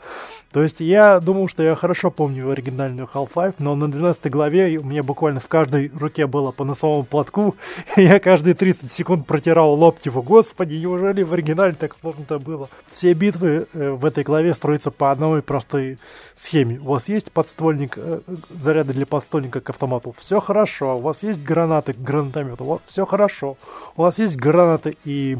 То 0.52 0.62
есть 0.62 0.82
я 0.82 1.20
думал, 1.20 1.48
что 1.48 1.64
я 1.64 1.76
хорошо 1.76 2.12
помню 2.12 2.50
оригинальную 2.50 3.10
Half-Life, 3.12 3.56
но 3.60 3.76
на 3.76 3.90
12 3.90 4.30
главе 4.30 4.78
у 4.78 4.84
меня 4.84 5.02
буквально 5.02 5.40
в 5.40 5.48
каждой 5.48 5.92
руке 5.98 6.28
было 6.28 6.52
по 6.52 6.66
носовому 6.66 7.04
платку, 7.04 7.56
и 7.96 8.04
я 8.04 8.20
каждые 8.20 8.54
30 8.54 8.92
секунд 8.92 9.26
протирал 9.26 9.74
лоб, 9.74 10.00
типа, 10.00 10.22
господи, 10.22 10.76
неужели 10.76 11.24
в 11.24 11.32
оригинале 11.34 11.74
так 11.74 11.96
сложно-то 11.96 12.40
было? 12.40 12.70
Все 12.94 13.14
битвы 13.14 13.68
э, 13.74 13.92
в 13.92 14.06
этой 14.06 14.24
главе 14.24 14.54
строятся 14.54 14.92
по 14.92 15.12
одной 15.12 15.42
простой 15.42 15.98
схеме. 16.34 16.80
У 16.80 16.92
вас 16.92 17.08
есть 17.08 17.32
подствольник, 17.32 17.94
э, 17.98 18.20
заряды 18.50 18.94
для 18.94 19.06
подствольника 19.06 19.62
к 19.62 19.70
автомату, 19.70 20.14
все 20.18 20.42
хорошо. 20.42 20.98
У 20.98 21.02
вас 21.02 21.24
есть 21.24 21.42
гранаты 21.42 21.94
к 21.94 21.98
гранатомету, 21.98 22.82
все 22.86 23.06
хорошо. 23.06 23.56
У 23.96 24.02
вас 24.02 24.20
есть 24.20 24.36
гранаты 24.36 24.98
и 25.06 25.38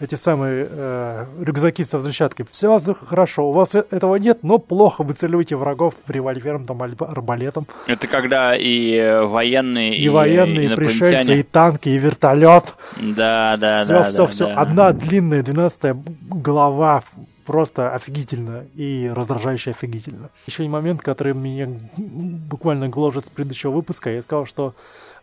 эти 0.00 0.14
самые 0.14 0.66
э, 0.70 1.26
рюкзаки 1.40 1.82
со 1.82 1.98
взрывчаткой. 1.98 2.46
Все 2.50 2.78
хорошо, 3.06 3.48
у 3.48 3.52
вас 3.52 3.74
э, 3.74 3.84
этого 3.90 4.16
нет, 4.16 4.40
но 4.42 4.58
плохо 4.58 5.02
вы 5.02 5.14
целуете 5.14 5.56
врагов 5.56 5.94
револьвером, 6.06 6.64
там, 6.64 6.82
арбалетом. 6.82 7.66
Это 7.86 8.06
когда 8.06 8.56
и 8.56 8.94
э, 8.94 9.22
военные, 9.22 9.96
и, 9.96 10.04
и 10.04 10.08
военные, 10.08 10.72
и 10.72 10.74
пришельцы, 10.74 11.40
и 11.40 11.42
танки, 11.42 11.88
и 11.88 11.98
вертолет. 11.98 12.74
Да, 12.96 13.56
да, 13.56 13.84
все, 13.84 13.92
да. 13.92 14.08
Все, 14.08 14.16
да, 14.18 14.26
все, 14.26 14.46
да. 14.46 14.54
Одна 14.54 14.92
длинная, 14.92 15.42
двенадцатая 15.42 15.96
глава 16.28 17.02
просто 17.44 17.94
офигительно 17.94 18.66
и 18.74 19.10
раздражающе 19.12 19.70
офигительно. 19.70 20.28
Еще 20.46 20.64
и 20.64 20.68
момент, 20.68 21.00
который 21.00 21.32
меня 21.32 21.66
буквально 21.96 22.88
гложет 22.88 23.24
с 23.24 23.28
предыдущего 23.30 23.70
выпуска. 23.70 24.10
Я 24.10 24.20
сказал, 24.20 24.44
что 24.44 24.74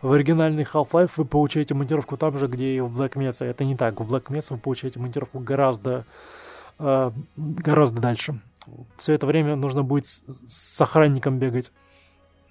в 0.05 0.11
оригинальный 0.11 0.63
Half-Life 0.63 1.11
вы 1.17 1.25
получаете 1.25 1.73
монтировку 1.73 2.15
там 2.15 2.37
же, 2.37 2.45
где 2.45 2.75
и 2.75 2.79
в 2.79 3.01
Black 3.01 3.13
Mesa. 3.13 3.43
Это 3.43 3.65
не 3.65 3.75
так. 3.75 3.99
В 3.99 4.13
Black 4.13 4.25
Mesa 4.25 4.47
вы 4.51 4.57
получаете 4.57 4.99
монтировку 4.99 5.39
гораздо, 5.39 6.05
э, 6.77 7.11
гораздо 7.35 8.01
дальше. 8.01 8.39
Все 8.97 9.13
это 9.13 9.25
время 9.25 9.55
нужно 9.55 9.81
будет 9.81 10.05
с, 10.05 10.23
с 10.47 10.79
охранником 10.79 11.39
бегать. 11.39 11.71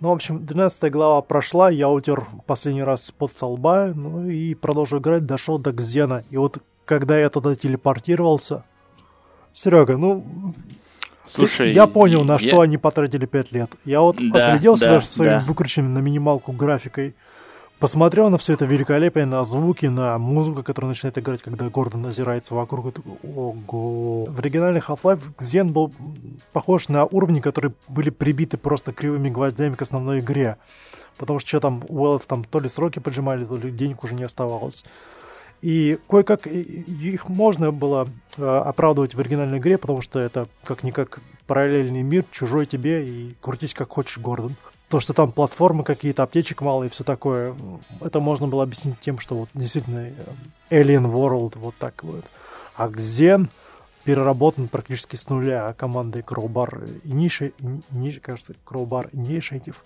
Ну, 0.01 0.09
в 0.09 0.13
общем, 0.13 0.45
12 0.45 0.91
глава 0.91 1.23
прошла, 1.23 1.71
я 1.71 1.89
утер 1.89 2.27
последний 2.47 2.83
раз 2.83 3.13
под 3.13 3.31
столба, 3.31 3.93
ну 3.95 4.29
и 4.29 4.55
продолжил 4.55 4.99
играть, 4.99 5.25
дошел 5.25 5.57
до 5.57 5.73
Кзена. 5.73 6.25
И 6.31 6.37
вот 6.37 6.59
когда 6.85 7.17
я 7.17 7.31
туда 7.31 7.55
телепортировался... 7.55 8.65
Серега, 9.53 9.97
ну, 9.97 10.27
Слушай, 11.25 11.73
я 11.73 11.87
понял, 11.87 12.25
на 12.25 12.33
я... 12.33 12.39
что 12.39 12.61
они 12.63 12.79
потратили 12.79 13.27
5 13.27 13.53
лет. 13.53 13.71
Я 13.85 14.01
вот 14.01 14.17
да, 14.17 14.49
огляделся 14.49 14.87
да, 14.87 14.91
даже 14.95 15.07
своим 15.07 15.33
да. 15.35 15.45
выкрученным 15.47 15.95
на 15.95 16.01
минималку 16.01 16.51
графикой. 16.51 17.15
Посмотрел 17.85 18.31
на 18.31 18.39
все 18.39 18.55
это 18.55 18.65
великолепие, 18.65 19.27
на 19.27 19.45
звуки, 19.45 19.85
на 19.85 20.17
музыку, 20.17 20.63
которая 20.63 20.89
начинает 20.89 21.19
играть, 21.19 21.43
когда 21.43 21.69
Гордон 21.69 22.07
озирается 22.07 22.55
вокруг. 22.55 22.87
И 22.87 22.91
такой, 22.93 23.13
ого. 23.23 24.25
В 24.25 24.39
оригинальной 24.39 24.81
Half-Life 24.81 25.21
Xen 25.39 25.65
был 25.65 25.93
похож 26.55 26.89
на 26.89 27.05
уровни, 27.05 27.41
которые 27.41 27.75
были 27.89 28.09
прибиты 28.09 28.57
просто 28.57 28.95
кривыми 28.95 29.29
гвоздями 29.29 29.75
к 29.75 29.83
основной 29.83 30.21
игре. 30.21 30.57
Потому 31.19 31.41
что 31.41 31.49
что 31.49 31.61
там, 31.61 31.85
у 31.87 32.19
там 32.21 32.45
то 32.45 32.59
ли 32.59 32.71
сроки 32.71 33.01
поджимали, 33.01 33.45
то 33.45 33.59
ли 33.59 33.71
денег 33.71 34.03
уже 34.03 34.15
не 34.15 34.25
оставалось. 34.25 34.83
И 35.61 35.99
кое-как 36.09 36.47
их 36.47 37.29
можно 37.29 37.71
было 37.71 38.09
э, 38.39 38.47
оправдывать 38.47 39.15
в 39.15 39.21
оригинальной 39.21 39.59
игре, 39.59 39.77
потому 39.77 40.01
что 40.01 40.21
это 40.21 40.49
как-никак 40.65 41.21
параллельный 41.47 42.03
мир, 42.03 42.25
чужой 42.31 42.65
тебе, 42.65 43.07
и 43.07 43.35
крутись 43.43 43.75
как 43.75 43.91
хочешь, 43.91 44.17
Гордон. 44.17 44.53
То, 44.95 45.01
что 45.01 45.13
там 45.13 45.33
платформы 45.33 45.83
какие-то, 45.83 46.23
аптечек 46.23 46.61
мало 46.61 46.85
и 46.85 46.89
все 46.89 47.03
такое, 47.03 47.57
это 48.01 48.21
можно 48.21 48.47
было 48.47 48.63
объяснить 48.63 49.01
тем, 49.01 49.19
что 49.19 49.35
вот 49.35 49.49
действительно 49.53 50.07
э, 50.07 50.13
Alien 50.71 51.13
World 51.13 51.59
вот 51.59 51.75
так 51.81 52.05
вот. 52.05 52.25
А 52.77 52.87
Xen 52.87 53.49
переработан 54.05 54.69
практически 54.69 55.17
с 55.17 55.29
нуля 55.29 55.73
командой 55.73 56.23
Crowbar 56.23 57.03
Initiative, 57.03 58.21
кажется, 58.21 58.55
Crowbar 58.65 59.11
Initiative– 59.11 59.75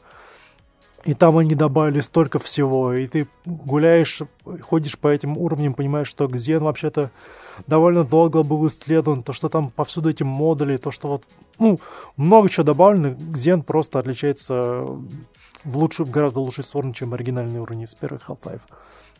и 1.04 1.14
там 1.14 1.38
они 1.38 1.54
добавили 1.54 2.00
столько 2.00 2.38
всего, 2.38 2.92
и 2.92 3.06
ты 3.06 3.28
гуляешь, 3.46 4.20
ходишь 4.62 4.98
по 4.98 5.09
этим 5.09 5.38
уровням, 5.38 5.74
понимаешь, 5.74 6.09
что 6.09 6.24
Xen 6.24 6.59
вообще-то 6.59 7.11
довольно 7.66 8.04
долго 8.04 8.42
был 8.42 8.66
исследован, 8.66 9.22
то, 9.22 9.32
что 9.32 9.48
там 9.48 9.70
повсюду 9.70 10.11
эти 10.11 10.22
модули, 10.22 10.76
то, 10.76 10.90
что 10.90 11.09
вот, 11.09 11.24
ну, 11.59 11.78
много 12.16 12.48
чего 12.48 12.64
добавлено, 12.64 13.09
Xen 13.09 13.62
просто 13.62 13.98
отличается 13.98 14.54
в, 15.64 15.76
лучшую, 15.76 16.06
в 16.06 16.11
гораздо 16.11 16.40
лучшей 16.40 16.64
сторону, 16.64 16.92
чем 16.92 17.14
оригинальный 17.14 17.61
уровень 17.61 17.82
из 17.82 17.94
первых 17.94 18.28
Half-Life. 18.28 18.62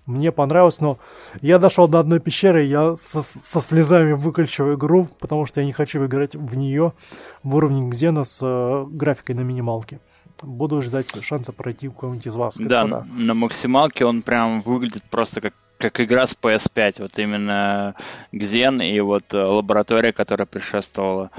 Мне 0.07 0.33
понравилось, 0.33 0.81
но 0.81 0.97
я 1.43 1.59
дошел 1.59 1.87
до 1.87 1.99
одной 1.99 2.19
пещеры, 2.19 2.63
я 2.63 2.97
со, 2.97 3.21
со 3.21 3.61
слезами 3.61 4.13
выключил 4.13 4.73
игру, 4.75 5.07
потому 5.19 5.45
что 5.45 5.61
я 5.61 5.67
не 5.67 5.73
хочу 5.75 6.05
играть 6.07 6.35
в 6.35 6.57
нее 6.57 6.95
в 7.43 7.55
уровне 7.55 7.91
Xena 7.91 8.25
с 8.25 8.39
э, 8.41 8.87
графикой 8.89 9.35
на 9.35 9.41
минималке. 9.41 10.01
Буду 10.43 10.83
ждать 10.83 11.09
шанса 11.23 11.53
пройти 11.53 11.89
у 11.89 11.93
кого-нибудь 11.93 12.27
из 12.27 12.37
вас. 12.37 12.57
Да, 12.57 12.83
господа. 12.83 13.07
на 13.17 13.35
максималке 13.35 14.05
он 14.05 14.23
прям 14.23 14.61
выглядит 14.61 15.05
просто 15.05 15.41
как 15.41 15.55
как 15.79 16.01
игра 16.01 16.27
с 16.27 16.35
PS5, 16.35 17.03
вот 17.03 17.19
именно 17.21 17.95
Xen 18.33 18.85
и 18.85 18.99
вот 18.99 19.33
э, 19.33 19.39
лаборатория, 19.39 20.13
которая 20.13 20.45
предшествовала 20.45 21.31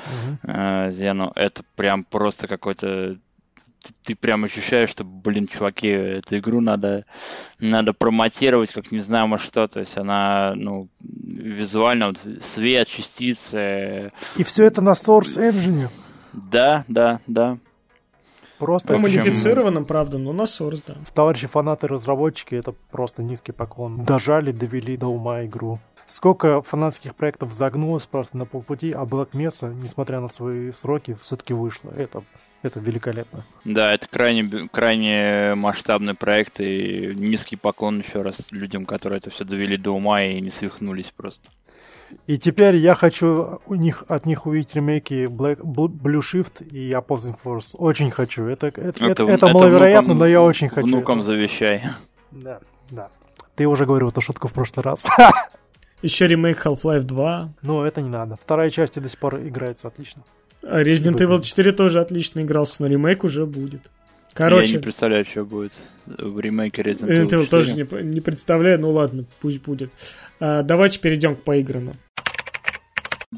uh-huh. 0.45 0.87
э, 0.87 0.89
Xen, 0.91 1.29
это 1.35 1.63
прям 1.75 2.05
просто 2.05 2.47
какой-то 2.47 3.17
ты, 3.81 3.93
ты 4.03 4.15
прям 4.15 4.43
ощущаешь, 4.43 4.89
что, 4.89 5.03
блин, 5.03 5.47
чуваки, 5.47 5.87
эту 5.87 6.37
игру 6.37 6.61
надо, 6.61 7.05
надо 7.59 7.93
промотировать, 7.93 8.71
как 8.71 8.91
не 8.91 8.99
знамо 8.99 9.37
что. 9.37 9.67
То 9.67 9.79
есть 9.79 9.97
она, 9.97 10.53
ну, 10.55 10.89
визуально, 10.99 12.07
вот, 12.07 12.19
свет, 12.43 12.87
частицы. 12.87 14.11
И 14.35 14.43
все 14.43 14.65
это 14.65 14.81
на 14.81 14.91
Source 14.91 15.37
Engine. 15.37 15.89
Да, 16.33 16.83
да, 16.87 17.21
да. 17.27 17.57
Просто 18.59 18.93
общем, 18.93 19.03
модифицированным, 19.03 19.85
правда, 19.85 20.17
но 20.17 20.33
на 20.33 20.41
Source, 20.41 20.83
да. 20.85 20.95
товарищи 21.13 21.47
фанаты 21.47 21.87
разработчики, 21.87 22.55
это 22.55 22.75
просто 22.91 23.23
низкий 23.23 23.53
поклон. 23.53 24.03
Дожали, 24.03 24.51
довели 24.51 24.97
до 24.97 25.07
ума 25.07 25.45
игру. 25.45 25.79
Сколько 26.07 26.61
фанатских 26.63 27.15
проектов 27.15 27.53
загнулось 27.53 28.05
просто 28.05 28.35
на 28.35 28.45
полпути, 28.45 28.91
а 28.91 29.03
Black 29.03 29.29
Mesa, 29.33 29.73
несмотря 29.73 30.19
на 30.19 30.27
свои 30.27 30.71
сроки, 30.71 31.15
все-таки 31.21 31.53
вышло. 31.53 31.91
Это, 31.95 32.23
это 32.63 32.79
великолепно. 32.79 33.45
Да, 33.63 33.93
это 33.93 34.07
крайне, 34.07 34.67
крайне 34.71 35.53
масштабный 35.55 36.15
проект, 36.15 36.59
и 36.59 37.13
низкий 37.15 37.55
поклон 37.55 37.99
еще 37.99 38.23
раз 38.23 38.51
людям, 38.51 38.85
которые 38.85 39.19
это 39.19 39.29
все 39.29 39.45
довели 39.45 39.77
до 39.77 39.91
ума 39.91 40.23
и 40.23 40.41
не 40.41 40.49
свихнулись 40.49 41.11
просто. 41.15 41.49
И 42.27 42.37
теперь 42.37 42.75
я 42.75 42.95
хочу 42.95 43.59
у 43.65 43.75
них, 43.75 44.03
от 44.07 44.25
них 44.25 44.45
увидеть 44.45 44.75
ремейки 44.75 45.25
Black, 45.25 45.57
Bl- 45.59 45.87
Blue 45.89 46.19
Shift 46.21 46.67
и 46.67 46.91
Opposing 46.91 47.35
Force. 47.43 47.75
Очень 47.77 48.11
хочу. 48.11 48.45
Это, 48.45 48.67
это, 48.67 49.05
это, 49.05 49.25
в- 49.25 49.29
это 49.29 49.47
маловероятно, 49.49 50.13
внукам- 50.13 50.17
но 50.19 50.25
я 50.27 50.41
очень 50.41 50.69
хочу. 50.69 50.87
Внукам 50.87 51.19
этого. 51.19 51.33
завещай. 51.35 51.83
Да, 52.31 52.59
да. 52.89 53.09
Ты 53.55 53.67
уже 53.67 53.85
говорил 53.85 54.07
эту 54.09 54.21
шутку 54.21 54.47
в 54.47 54.53
прошлый 54.53 54.83
раз. 54.83 55.03
Еще 56.01 56.27
ремейк 56.27 56.65
Half-Life 56.65 57.01
2. 57.03 57.49
Но 57.61 57.85
это 57.85 58.01
не 58.01 58.09
надо. 58.09 58.37
Вторая 58.41 58.69
часть 58.69 58.99
до 59.01 59.09
сих 59.09 59.19
пор 59.19 59.37
играется 59.41 59.87
отлично. 59.87 60.23
А 60.63 60.81
Resident. 60.81 61.17
Evil 61.17 61.41
4 61.41 61.71
тоже 61.73 61.99
отлично 61.99 62.39
игрался, 62.39 62.77
но 62.81 62.87
ремейк 62.87 63.23
уже 63.23 63.45
будет. 63.45 63.81
Я 64.37 64.45
не 64.45 64.51
Короче, 64.51 64.79
представляю, 64.79 65.25
что 65.25 65.43
будет 65.43 65.73
в 66.05 66.39
ремейке 66.39 66.81
Resident 66.81 67.09
Resident 67.09 67.27
Evil 67.29 67.39
Evil 67.41 67.45
4. 67.45 67.45
тоже 67.47 67.73
не, 67.73 68.03
не 68.13 68.21
представляю, 68.21 68.79
ну 68.79 68.91
ладно, 68.91 69.25
пусть 69.41 69.61
будет. 69.61 69.91
А, 70.39 70.63
давайте 70.63 70.99
перейдем 70.99 71.35
к 71.35 71.43
поигранным. 71.43 71.95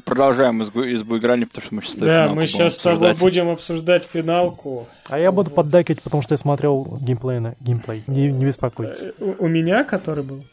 Продолжаем 0.04 0.62
избу, 0.62 0.82
избу 0.84 1.18
играли, 1.18 1.44
потому 1.44 1.66
что 1.66 1.74
мы 1.74 1.82
сейчас 1.82 1.96
Да, 1.98 2.32
мы 2.34 2.46
сейчас 2.46 2.74
с 2.74 2.78
тобой 2.78 3.14
будем 3.20 3.50
обсуждать 3.50 4.08
финалку. 4.10 4.88
А 5.06 5.18
я 5.18 5.30
буду 5.32 5.50
поддакивать, 5.50 6.00
потому 6.00 6.22
что 6.22 6.32
я 6.32 6.38
смотрел 6.38 6.98
геймплей 7.02 7.40
на 7.40 7.56
геймплей. 7.60 8.02
Не, 8.06 8.32
не 8.32 8.46
беспокойтесь. 8.46 9.02
Э, 9.02 9.12
У, 9.18 9.44
у 9.44 9.48
меня, 9.48 9.84
который 9.84 10.24
был? 10.24 10.44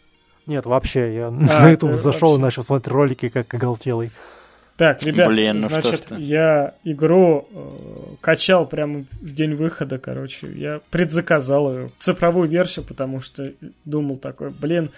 Нет, 0.46 0.66
вообще, 0.66 1.16
я 1.16 1.28
А, 1.28 1.32
на 1.32 1.70
YouTube 1.70 1.94
зашел 1.94 2.36
и 2.36 2.40
начал 2.40 2.64
смотреть 2.64 2.92
ролики, 2.92 3.30
как 3.30 3.54
оголтелый. 3.54 4.12
Так, 4.76 5.04
ребят, 5.04 5.28
Блин, 5.28 5.60
ну 5.60 5.70
что 5.70 5.82
значит, 5.82 6.06
ты. 6.06 6.16
я 6.22 6.74
игру 6.86 7.48
э, 7.54 7.70
качал 8.22 8.66
прямо 8.66 9.04
в 9.22 9.34
день 9.34 9.56
выхода, 9.56 10.00
короче. 10.00 10.48
Я 10.54 10.82
предзаказал 10.90 11.74
ее, 11.74 11.90
цифровую 12.00 12.50
версию, 12.50 12.86
потому 12.86 13.20
что 13.22 13.52
думал 13.86 14.18
такой, 14.18 14.50
блин, 14.50 14.90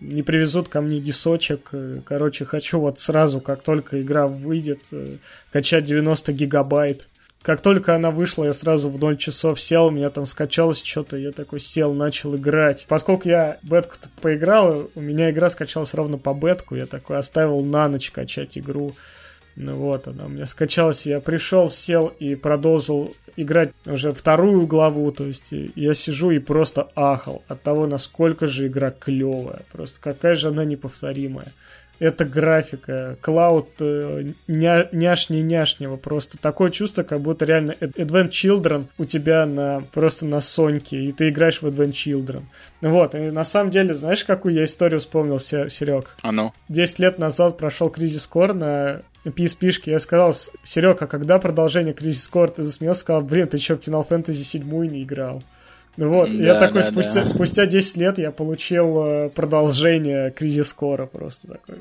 не 0.00 0.22
привезут 0.22 0.68
ко 0.68 0.80
мне 0.80 1.00
дисочек. 1.00 1.68
э, 1.72 2.00
Короче, 2.04 2.44
хочу 2.44 2.80
вот 2.80 3.00
сразу, 3.00 3.40
как 3.40 3.62
только 3.62 4.00
игра 4.00 4.26
выйдет, 4.26 4.80
э, 4.92 5.16
качать 5.52 5.84
90 5.84 6.32
гигабайт. 6.32 7.06
Как 7.42 7.60
только 7.60 7.94
она 7.94 8.10
вышла, 8.10 8.44
я 8.44 8.52
сразу 8.52 8.90
в 8.90 8.98
0 8.98 9.16
часов 9.18 9.60
сел, 9.60 9.86
у 9.86 9.90
меня 9.90 10.10
там 10.10 10.26
скачалось 10.26 10.82
что-то, 10.82 11.16
я 11.16 11.30
такой 11.30 11.60
сел, 11.60 11.94
начал 11.94 12.34
играть. 12.34 12.86
Поскольку 12.88 13.28
я 13.28 13.58
бетку 13.62 13.96
поиграл, 14.20 14.90
у 14.96 15.00
меня 15.00 15.30
игра 15.30 15.48
скачалась 15.48 15.94
ровно 15.94 16.18
по 16.18 16.34
бетку, 16.34 16.74
я 16.74 16.86
такой 16.86 17.18
оставил 17.18 17.60
на 17.62 17.88
ночь 17.88 18.10
качать 18.10 18.58
игру. 18.58 18.96
Ну 19.56 19.74
вот, 19.76 20.06
она 20.06 20.26
у 20.26 20.28
меня 20.28 20.44
скачалась, 20.44 21.06
я 21.06 21.18
пришел, 21.18 21.70
сел 21.70 22.08
и 22.18 22.34
продолжил 22.34 23.14
играть 23.36 23.72
уже 23.86 24.12
вторую 24.12 24.66
главу, 24.66 25.10
то 25.12 25.24
есть 25.24 25.48
я 25.50 25.94
сижу 25.94 26.30
и 26.30 26.38
просто 26.38 26.88
ахал 26.94 27.42
от 27.48 27.62
того, 27.62 27.86
насколько 27.86 28.46
же 28.46 28.66
игра 28.66 28.90
клевая, 28.90 29.62
просто 29.72 29.98
какая 29.98 30.34
же 30.34 30.48
она 30.48 30.64
неповторимая. 30.64 31.52
Это 31.98 32.24
графика, 32.24 33.16
клауд 33.20 33.68
э, 33.80 34.32
ня, 34.48 34.88
няшни 34.92 35.38
няшнего, 35.38 35.96
просто 35.96 36.36
такое 36.38 36.70
чувство, 36.70 37.02
как 37.02 37.20
будто 37.20 37.44
реально 37.44 37.72
Ad- 37.80 37.94
Advent 37.94 38.30
Children 38.30 38.86
у 38.98 39.04
тебя 39.04 39.46
на, 39.46 39.82
просто 39.92 40.26
на 40.26 40.40
Соньке, 40.40 40.98
и 40.98 41.12
ты 41.12 41.30
играешь 41.30 41.62
в 41.62 41.66
Advent 41.66 41.92
Children. 41.92 42.42
Вот, 42.82 43.14
и 43.14 43.30
на 43.30 43.44
самом 43.44 43.70
деле, 43.70 43.94
знаешь, 43.94 44.24
какую 44.24 44.54
я 44.54 44.64
историю 44.64 45.00
вспомнил, 45.00 45.38
Серег? 45.38 46.16
А 46.22 46.32
ну. 46.32 46.52
10 46.68 46.98
лет 46.98 47.18
назад 47.18 47.56
прошел 47.56 47.88
Кризис 47.88 48.26
Кор 48.26 48.52
на 48.52 49.00
PSP, 49.24 49.68
-шке. 49.68 49.90
я 49.90 49.98
сказал, 49.98 50.34
Серега, 50.64 51.04
а 51.04 51.06
когда 51.06 51.38
продолжение 51.38 51.94
Кризис 51.94 52.28
Кор? 52.28 52.50
Ты 52.50 52.62
засмеялся, 52.62 53.00
сказал, 53.00 53.22
блин, 53.22 53.48
ты 53.48 53.58
что, 53.58 53.74
Final 53.74 54.06
Fantasy 54.06 54.42
7 54.44 54.86
не 54.86 55.02
играл? 55.02 55.42
Вот, 55.96 56.28
я 56.28 56.54
Да, 56.54 56.60
такой, 56.60 56.82
да, 56.82 56.90
спустя, 56.90 57.14
да. 57.22 57.26
спустя 57.26 57.66
10 57.66 57.96
лет 57.96 58.18
я 58.18 58.30
получил 58.30 59.02
э, 59.04 59.28
продолжение 59.30 60.30
Кризис 60.30 60.72
Кора 60.72 61.06
просто 61.06 61.48
такой. 61.48 61.76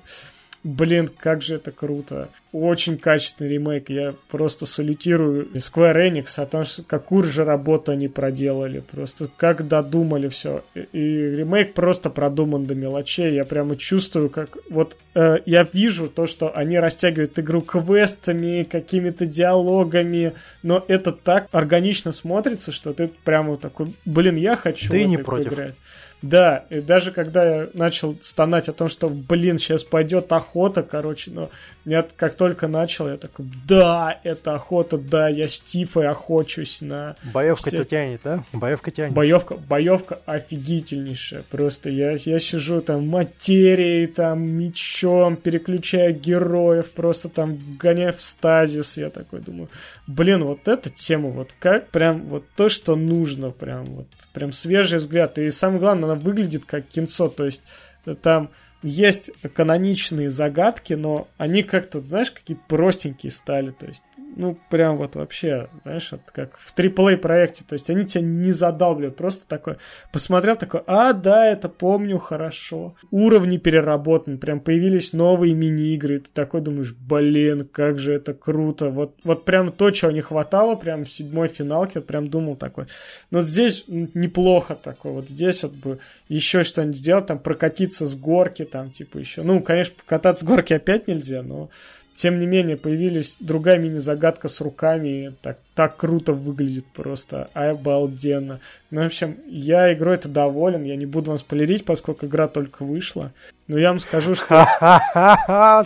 Блин, 0.65 1.11
как 1.15 1.43
же 1.43 1.55
это 1.55 1.71
круто. 1.71 2.29
Очень 2.51 2.97
качественный 2.97 3.51
ремейк. 3.51 3.91
Я 3.91 4.15
просто 4.31 4.65
салютирую 4.65 5.47
Square 5.53 6.09
Enix 6.09 6.41
о 6.41 6.47
том, 6.47 6.63
что 6.65 6.81
какую 6.81 7.21
же 7.23 7.45
работу 7.45 7.91
они 7.91 8.07
проделали. 8.07 8.79
Просто 8.79 9.29
как 9.37 9.67
додумали 9.67 10.27
все. 10.27 10.63
И, 10.73 10.99
ремейк 10.99 11.75
просто 11.75 12.09
продуман 12.09 12.65
до 12.65 12.73
мелочей. 12.73 13.35
Я 13.35 13.45
прямо 13.45 13.75
чувствую, 13.75 14.31
как... 14.31 14.57
Вот 14.71 14.97
э, 15.13 15.37
я 15.45 15.67
вижу 15.71 16.09
то, 16.09 16.25
что 16.25 16.51
они 16.57 16.79
растягивают 16.79 17.37
игру 17.37 17.61
квестами, 17.61 18.63
какими-то 18.63 19.27
диалогами, 19.27 20.33
но 20.63 20.83
это 20.87 21.11
так 21.11 21.47
органично 21.51 22.11
смотрится, 22.11 22.71
что 22.71 22.91
ты 22.91 23.11
прямо 23.23 23.57
такой, 23.57 23.93
блин, 24.03 24.35
я 24.35 24.55
хочу 24.55 24.89
Ты 24.89 25.03
в 25.03 25.07
не 25.09 25.17
против. 25.17 25.49
поиграть. 25.49 25.75
Да, 26.21 26.65
и 26.69 26.81
даже 26.81 27.11
когда 27.11 27.43
я 27.43 27.67
начал 27.73 28.15
стонать 28.21 28.69
о 28.69 28.73
том, 28.73 28.89
что, 28.89 29.09
блин, 29.09 29.57
сейчас 29.57 29.83
пойдет 29.83 30.31
охота, 30.31 30.81
короче, 30.81 31.31
но 31.31 31.49
я 31.85 32.03
как 32.15 32.33
только 32.33 32.67
начал, 32.67 33.07
я 33.07 33.17
такой, 33.17 33.45
да, 33.67 34.19
это 34.23 34.53
охота, 34.55 34.97
да, 34.97 35.27
я 35.27 35.47
с 35.47 35.59
Тифой 35.59 36.07
охочусь 36.07 36.81
на 36.81 37.15
Боевка-то 37.31 37.77
Все- 37.77 37.85
тянет, 37.85 38.21
да? 38.23 38.43
Боевка 38.53 38.89
тянет. 38.89 39.13
Боевка, 39.13 39.55
боевка 39.55 40.19
офигительнейшая. 40.25 41.43
Просто 41.49 41.89
я, 41.89 42.11
я 42.13 42.39
сижу 42.39 42.81
там 42.81 43.07
материей, 43.07 44.07
там 44.07 44.41
мечом, 44.41 45.35
переключаю 45.35 46.13
героев, 46.15 46.89
просто 46.91 47.29
там 47.29 47.57
гоняю 47.79 48.13
в 48.13 48.21
стазис. 48.21 48.97
Я 48.97 49.11
такой 49.11 49.41
думаю, 49.41 49.69
блин, 50.07 50.43
вот 50.43 50.67
эта 50.67 50.89
тема, 50.89 51.29
вот 51.29 51.53
как 51.59 51.89
прям 51.89 52.23
вот 52.23 52.45
то, 52.55 52.67
что 52.69 52.95
нужно, 52.95 53.51
прям 53.51 53.85
вот 53.85 54.07
прям 54.33 54.53
свежий 54.53 54.99
взгляд. 54.99 55.37
И 55.37 55.51
самое 55.51 55.79
главное, 55.79 56.04
она 56.05 56.15
выглядит 56.15 56.65
как 56.65 56.87
кинцо, 56.87 57.27
то 57.27 57.45
есть 57.45 57.61
э, 58.05 58.15
там 58.15 58.49
есть 58.81 59.31
каноничные 59.53 60.29
загадки, 60.29 60.93
но 60.93 61.27
они 61.37 61.63
как-то, 61.63 62.01
знаешь, 62.01 62.31
какие-то 62.31 62.63
простенькие 62.67 63.31
стали, 63.31 63.71
то 63.71 63.87
есть 63.87 64.03
ну, 64.35 64.57
прям 64.69 64.97
вот 64.97 65.15
вообще, 65.15 65.69
знаешь, 65.83 66.11
вот 66.11 66.21
как 66.31 66.57
в 66.57 66.73
AAA 66.75 67.17
проекте, 67.17 67.63
то 67.67 67.73
есть 67.73 67.89
они 67.89 68.05
тебя 68.05 68.23
не 68.23 68.51
задалбливают, 68.51 69.15
просто 69.15 69.47
такой, 69.47 69.77
посмотрел 70.11 70.55
такой, 70.55 70.81
а, 70.87 71.13
да, 71.13 71.47
это 71.47 71.69
помню 71.69 72.17
хорошо. 72.19 72.95
Уровни 73.11 73.57
переработаны, 73.57 74.37
прям 74.37 74.59
появились 74.59 75.13
новые 75.13 75.53
мини-игры, 75.53 76.17
и 76.17 76.19
ты 76.19 76.29
такой 76.33 76.61
думаешь, 76.61 76.93
блин, 76.93 77.67
как 77.71 77.97
же 77.97 78.13
это 78.13 78.33
круто, 78.33 78.89
вот, 78.89 79.15
вот 79.23 79.45
прям 79.45 79.71
то, 79.71 79.89
чего 79.91 80.11
не 80.11 80.21
хватало, 80.21 80.75
прям 80.75 81.05
в 81.05 81.11
седьмой 81.11 81.47
финалке, 81.47 82.01
прям 82.01 82.29
думал 82.29 82.55
такой, 82.55 82.85
ну, 83.31 83.39
вот 83.39 83.47
здесь 83.47 83.85
неплохо 83.87 84.75
такое, 84.75 85.13
вот 85.13 85.29
здесь 85.29 85.63
вот 85.63 85.73
бы 85.73 85.99
еще 86.27 86.63
что-нибудь 86.63 86.97
сделать, 86.97 87.27
там, 87.27 87.39
прокатиться 87.39 88.05
с 88.05 88.15
горки, 88.15 88.65
там, 88.65 88.91
типа, 88.91 89.17
еще, 89.17 89.43
ну, 89.43 89.61
конечно, 89.61 89.93
покататься 89.97 90.43
с 90.43 90.47
горки 90.47 90.73
опять 90.73 91.07
нельзя, 91.07 91.41
но 91.41 91.69
тем 92.15 92.39
не 92.39 92.45
менее, 92.45 92.77
появились 92.77 93.35
другая 93.41 93.77
мини-загадка 93.77 94.47
с 94.47 94.61
руками. 94.61 95.35
Так, 95.41 95.57
так 95.73 95.97
круто 95.97 96.31
выглядит 96.31 96.85
просто. 96.87 97.49
Обалденно. 97.53 98.61
Ну, 98.89 99.01
в 99.01 99.05
общем, 99.05 99.37
я 99.47 99.93
игрой 99.93 100.15
это 100.15 100.29
доволен. 100.29 100.83
Я 100.85 100.95
не 100.95 101.05
буду 101.05 101.31
вам 101.31 101.39
спойлерить, 101.39 101.83
поскольку 101.83 102.25
игра 102.25 102.47
только 102.47 102.83
вышла. 102.85 103.33
Но 103.67 103.77
я 103.77 103.89
вам 103.89 103.99
скажу, 103.99 104.33
что, 104.35 104.65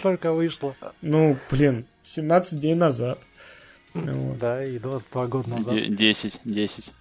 только 0.04 0.32
вышло. 0.32 0.76
ну, 1.02 1.36
блин, 1.50 1.86
17 2.06 2.60
дней 2.60 2.76
назад. 2.76 3.18
Вот. 3.96 4.38
Да, 4.38 4.64
и 4.64 4.78
22 4.78 5.28
года 5.28 5.50
назад. 5.50 5.74
Де- 5.74 5.86
10, 5.88 6.40
10. 6.46 6.92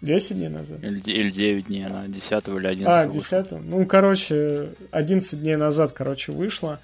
10 0.00 0.36
дней 0.36 0.48
назад. 0.48 0.82
Или, 0.82 0.98
де- 0.98 1.12
или 1.12 1.30
9 1.30 1.66
дней, 1.66 1.86
она 1.86 2.08
10 2.08 2.48
или 2.48 2.66
11. 2.66 2.86
А, 2.88 3.06
вышла. 3.06 3.42
10 3.42 3.52
Ну, 3.64 3.86
короче, 3.86 4.70
11 4.90 5.40
дней 5.40 5.54
назад, 5.54 5.92
короче, 5.92 6.32
вышла. 6.32 6.80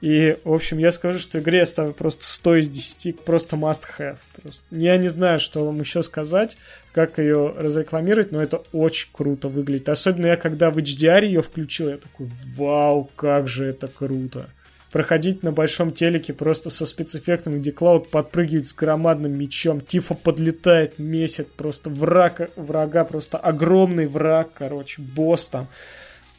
И, 0.00 0.38
в 0.44 0.52
общем, 0.52 0.78
я 0.78 0.92
скажу, 0.92 1.18
что 1.18 1.40
игре 1.40 1.58
я 1.58 1.66
ставлю 1.66 1.92
просто 1.92 2.24
100 2.24 2.56
из 2.56 2.70
10, 2.70 3.20
просто 3.20 3.56
must 3.56 3.82
have. 3.98 4.16
Просто. 4.42 4.62
Я 4.70 4.96
не 4.96 5.08
знаю, 5.08 5.38
что 5.38 5.66
вам 5.66 5.80
еще 5.80 6.02
сказать, 6.02 6.56
как 6.92 7.18
ее 7.18 7.54
разрекламировать, 7.56 8.32
но 8.32 8.42
это 8.42 8.62
очень 8.72 9.08
круто 9.12 9.48
выглядит. 9.48 9.90
Особенно 9.90 10.26
я, 10.26 10.36
когда 10.36 10.70
в 10.70 10.78
HDR 10.78 11.26
ее 11.26 11.42
включил, 11.42 11.90
я 11.90 11.98
такой, 11.98 12.28
вау, 12.56 13.10
как 13.14 13.46
же 13.46 13.66
это 13.66 13.88
круто. 13.88 14.48
проходить 14.90 15.42
на 15.42 15.52
большом 15.52 15.92
телеке 15.92 16.32
просто 16.32 16.70
со 16.70 16.86
спецэффектом, 16.86 17.60
где 17.60 17.70
Клауд 17.70 18.10
подпрыгивает 18.10 18.66
с 18.66 18.72
громадным 18.72 19.38
мечом, 19.38 19.82
Тифа 19.82 20.14
подлетает, 20.14 20.98
месяц, 20.98 21.46
просто 21.56 21.90
враг, 21.90 22.50
врага, 22.56 23.04
просто 23.04 23.36
огромный 23.38 24.06
враг, 24.06 24.48
короче, 24.54 25.02
босс 25.02 25.46
там 25.46 25.68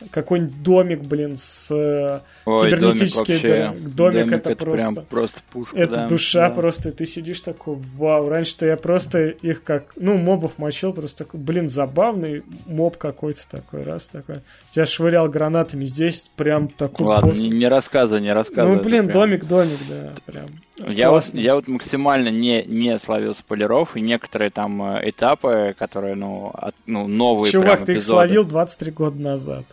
какой-нибудь 0.10 0.64
домик, 0.64 1.02
блин, 1.02 1.38
с 1.38 1.68
э, 1.69 2.19
Ой, 2.45 2.69
кибернетический 2.69 3.40
домик, 3.40 3.44
вообще, 3.44 3.68
домик. 3.68 3.95
Домик, 3.95 4.26
домик 4.26 4.34
это, 4.34 4.56
просто. 4.56 4.91
Прям, 4.94 5.06
просто 5.06 5.41
пушка, 5.52 5.78
это 5.78 5.94
да, 5.94 6.07
душа 6.07 6.49
да. 6.49 6.56
просто, 6.56 6.90
и 6.90 6.91
ты 6.91 7.06
сидишь 7.06 7.41
такой, 7.41 7.78
вау. 7.95 8.30
Раньше-то 8.30 8.65
я 8.65 8.78
просто 8.78 9.28
их 9.28 9.64
как, 9.64 9.86
ну, 9.95 10.18
мобов 10.18 10.57
мочил, 10.57 10.94
просто 10.94 11.26
такой, 11.26 11.40
блин, 11.40 11.69
забавный 11.69 12.44
моб 12.65 12.98
какой-то 12.98 13.41
такой, 13.49 13.84
раз 13.84 14.07
такой. 14.07 14.38
Тебя 14.72 14.86
швырял 14.86 15.30
гранатами, 15.30 15.86
здесь 15.86 16.30
прям 16.36 16.68
такой 16.68 17.06
Ладно, 17.06 17.30
босс. 17.30 17.40
не, 17.40 17.49
не 17.49 17.68
рассказывай, 17.68 18.22
не 18.22 18.34
рассказывай. 18.34 18.78
Ну, 18.78 18.84
блин, 18.84 19.06
это 19.06 19.14
прям- 19.14 19.30
домик, 19.30 19.45
домик, 19.45 19.80
да, 19.90 20.11
прям. 20.26 20.45
Я 20.90 21.11
вот, 21.11 21.30
я 21.34 21.56
вот 21.56 21.68
максимально 21.68 22.30
не, 22.30 22.64
не 22.64 22.98
словил 22.98 23.36
спойлеров, 23.36 23.95
и 23.95 24.02
некоторые 24.02 24.49
там 24.49 24.82
э, 24.82 25.10
этапы, 25.10 25.76
которые, 25.78 26.15
ну, 26.15 26.52
от- 26.53 26.76
ну 26.88 27.07
новые 27.07 27.52
Чувак, 27.52 27.68
прям 27.78 27.86
ты 27.86 27.91
их 27.91 27.98
эпизоды. 27.99 28.28
словил 28.28 28.45
23 28.45 28.91
года 28.91 29.22
назад. 29.22 29.65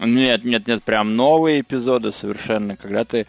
Нет, 0.00 0.44
нет, 0.44 0.66
нет, 0.66 0.82
прям 0.82 1.16
новые 1.16 1.60
эпизоды 1.60 2.12
совершенно, 2.12 2.76
когда 2.76 3.04
ты 3.04 3.26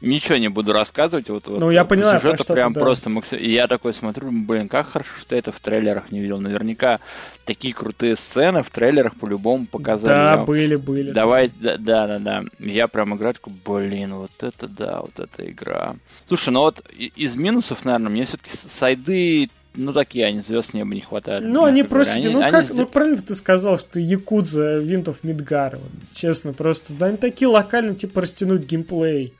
ничего 0.00 0.38
не 0.38 0.48
буду 0.48 0.72
рассказывать. 0.72 1.28
Вот, 1.28 1.46
вот 1.48 1.60
Ну, 1.60 1.70
я 1.70 1.84
по 1.84 1.90
понимаю, 1.90 2.18
про 2.20 2.30
сюжету 2.30 2.44
ты, 2.44 2.52
прям 2.54 2.72
да. 2.72 2.80
просто 2.80 3.10
максим- 3.10 3.38
И 3.38 3.50
я 3.50 3.66
такой 3.66 3.92
смотрю, 3.92 4.30
блин, 4.32 4.68
как 4.68 4.88
хорошо, 4.88 5.10
что 5.20 5.34
я 5.34 5.40
это 5.40 5.52
в 5.52 5.60
трейлерах 5.60 6.10
не 6.10 6.20
видел. 6.20 6.40
Наверняка 6.40 7.00
такие 7.44 7.74
крутые 7.74 8.16
сцены 8.16 8.62
в 8.62 8.70
трейлерах 8.70 9.16
по-любому 9.16 9.66
показали. 9.66 10.12
Да, 10.14 10.30
Я- 10.36 10.44
были, 10.44 10.76
были. 10.76 11.10
Давай, 11.10 11.50
да, 11.60 11.76
да, 11.76 12.06
да, 12.06 12.18
да. 12.18 12.44
Я 12.60 12.88
прям 12.88 13.14
играю, 13.14 13.34
такой, 13.34 13.52
блин, 13.66 14.14
вот 14.14 14.30
это 14.40 14.68
да, 14.68 15.00
вот 15.00 15.18
эта 15.18 15.50
игра. 15.50 15.96
Слушай, 16.26 16.50
ну 16.50 16.60
вот 16.60 16.80
из 16.96 17.36
минусов, 17.36 17.84
наверное, 17.84 18.10
мне 18.10 18.24
все-таки 18.24 18.50
сайды, 18.56 19.50
ну 19.80 19.92
такие, 19.92 20.24
они 20.26 20.40
звезд 20.40 20.74
неба 20.74 20.94
не 20.94 21.00
хватает. 21.00 21.42
Ну, 21.44 21.64
они 21.64 21.82
мягко 21.82 21.88
говоря. 21.94 22.04
просто, 22.04 22.14
Они- 22.14 22.28
ну 22.28 22.40
они 22.42 22.50
как, 22.50 22.64
сде- 22.66 22.74
ну 22.74 22.86
правильно 22.86 23.22
ты 23.22 23.34
сказал, 23.34 23.78
что 23.78 23.98
Якудза, 23.98 24.78
Винтов, 24.78 25.16
Мидгар, 25.24 25.76
вот, 25.76 25.90
честно, 26.12 26.52
просто, 26.52 26.92
да, 26.92 27.06
они 27.06 27.16
такие 27.16 27.48
локально, 27.48 27.94
типа, 27.94 28.20
растянуть 28.20 28.64
геймплей. 28.66 29.34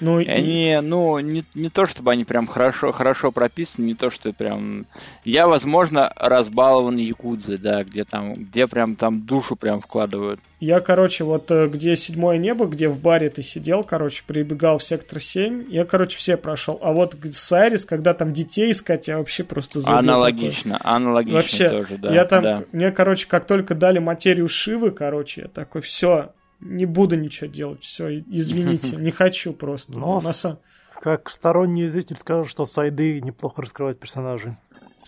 Ну, 0.00 0.20
И 0.20 0.24
и- 0.24 0.28
Они, 0.28 0.78
ну, 0.82 1.18
не, 1.18 1.44
не 1.54 1.68
то 1.70 1.86
чтобы 1.86 2.12
они 2.12 2.24
прям 2.24 2.46
хорошо, 2.46 2.92
хорошо 2.92 3.32
прописаны, 3.32 3.86
не 3.86 3.94
то, 3.94 4.10
что 4.10 4.32
прям... 4.32 4.86
Я, 5.24 5.46
возможно, 5.48 6.12
разбалован 6.16 6.96
Якудзой, 6.96 7.58
да, 7.58 7.82
где 7.84 8.04
там, 8.04 8.34
где 8.34 8.66
прям 8.66 8.96
там 8.96 9.22
душу 9.22 9.56
прям 9.56 9.80
вкладывают. 9.80 10.40
Я, 10.60 10.80
короче, 10.80 11.22
вот 11.22 11.50
э, 11.50 11.68
где 11.68 11.94
седьмое 11.94 12.36
небо, 12.36 12.66
где 12.66 12.88
в 12.88 12.98
баре 12.98 13.28
ты 13.28 13.42
сидел, 13.42 13.84
короче, 13.84 14.24
прибегал 14.26 14.78
в 14.78 14.84
сектор 14.84 15.20
7, 15.20 15.66
я, 15.68 15.84
короче, 15.84 16.18
все 16.18 16.36
прошел. 16.36 16.78
А 16.82 16.92
вот 16.92 17.16
Сайрис, 17.32 17.84
когда 17.84 18.12
там 18.12 18.32
детей 18.32 18.72
искать, 18.72 19.06
я 19.06 19.18
вообще 19.18 19.44
просто 19.44 19.80
забыл. 19.80 19.98
Аналогично, 19.98 20.78
аналогично 20.82 21.36
Вообще, 21.36 21.68
тоже, 21.68 21.98
да. 21.98 22.12
я 22.12 22.24
там, 22.24 22.42
да. 22.42 22.64
мне, 22.72 22.90
короче, 22.90 23.28
как 23.28 23.46
только 23.46 23.74
дали 23.76 23.98
материю 24.00 24.48
Шивы, 24.48 24.90
короче, 24.90 25.42
я 25.42 25.48
такой, 25.48 25.80
все, 25.80 26.30
не 26.60 26.86
буду 26.86 27.16
ничего 27.16 27.48
делать, 27.48 27.82
все, 27.84 28.20
извините, 28.20 28.96
не 28.96 29.10
хочу 29.10 29.52
просто. 29.52 29.98
Но 29.98 30.20
На 30.20 30.32
с- 30.32 30.44
са- 30.44 30.56
Как 31.00 31.30
сторонний 31.30 31.88
зритель 31.88 32.16
скажу, 32.18 32.44
что 32.46 32.66
сайды 32.66 33.20
неплохо 33.20 33.62
раскрывают 33.62 33.98
персонажей. 33.98 34.56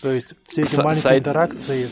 То 0.01 0.09
есть 0.11 0.33
все 0.47 0.61
эти 0.63 0.75
Са- 0.75 0.83
маленькие 0.83 1.01
сайд- 1.03 1.19
интеракции. 1.19 1.85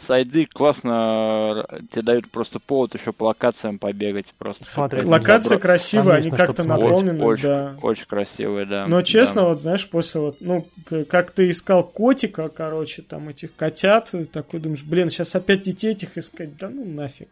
Сайды 0.00 0.46
классно 0.46 1.66
э, 1.68 1.80
тебе 1.90 2.02
дают 2.02 2.30
просто 2.30 2.58
повод 2.58 2.94
еще 2.94 3.12
по 3.12 3.24
локациям 3.24 3.78
побегать 3.78 4.32
просто. 4.38 4.64
Смотреть. 4.64 5.04
Локации 5.04 5.56
забро- 5.56 5.60
красивые, 5.60 6.16
они 6.16 6.30
как-то 6.30 6.66
наполнены, 6.66 7.22
очень, 7.24 7.42
да. 7.44 7.76
очень 7.82 8.06
красивые, 8.06 8.66
да. 8.66 8.86
Но 8.88 9.02
честно, 9.02 9.42
да. 9.42 9.48
вот 9.48 9.60
знаешь, 9.60 9.88
после 9.88 10.20
вот, 10.20 10.38
ну, 10.40 10.66
как 11.08 11.30
ты 11.30 11.50
искал 11.50 11.84
котика, 11.84 12.48
короче, 12.48 13.02
там 13.02 13.28
этих 13.28 13.54
котят, 13.54 14.12
такой 14.32 14.58
думаешь, 14.58 14.82
блин, 14.82 15.10
сейчас 15.10 15.36
опять 15.36 15.62
детей 15.62 15.92
этих 15.92 16.18
искать, 16.18 16.56
да 16.56 16.68
ну 16.70 16.84
нафиг. 16.84 17.28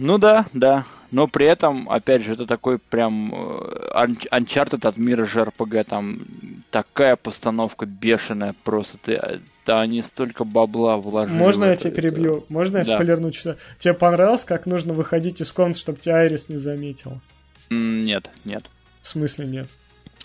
Ну 0.00 0.18
да, 0.18 0.46
да. 0.52 0.84
Но 1.10 1.26
при 1.26 1.46
этом, 1.46 1.88
опять 1.88 2.22
же, 2.22 2.34
это 2.34 2.46
такой 2.46 2.78
прям 2.78 3.32
э, 3.34 3.90
Unch- 3.94 4.28
Uncharted 4.30 4.86
от 4.86 4.98
мира 4.98 5.24
JRPG, 5.24 5.84
там 5.84 6.18
такая 6.70 7.16
постановка 7.16 7.86
бешеная 7.86 8.54
просто. 8.62 8.98
Ты, 8.98 9.12
э, 9.12 9.38
да, 9.64 9.80
они 9.80 10.02
столько 10.02 10.44
бабла 10.44 10.98
вложили. 10.98 11.34
Можно 11.38 11.64
я 11.64 11.72
это, 11.72 11.80
тебя 11.84 11.92
это- 11.92 12.02
перебью? 12.02 12.44
Можно 12.50 12.78
я 12.78 12.84
Да. 12.84 12.94
спойлерну 12.96 13.32
что-то? 13.32 13.58
Тебе 13.78 13.94
понравилось, 13.94 14.44
как 14.44 14.66
нужно 14.66 14.92
выходить 14.92 15.40
из 15.40 15.50
комнаты, 15.50 15.80
чтобы 15.80 15.98
тебя 15.98 16.16
Айрис 16.16 16.50
не 16.50 16.58
заметил? 16.58 17.20
Нет, 17.70 18.30
нет, 18.44 18.64
В 19.02 19.08
смысле 19.08 19.46
нет? 19.46 19.66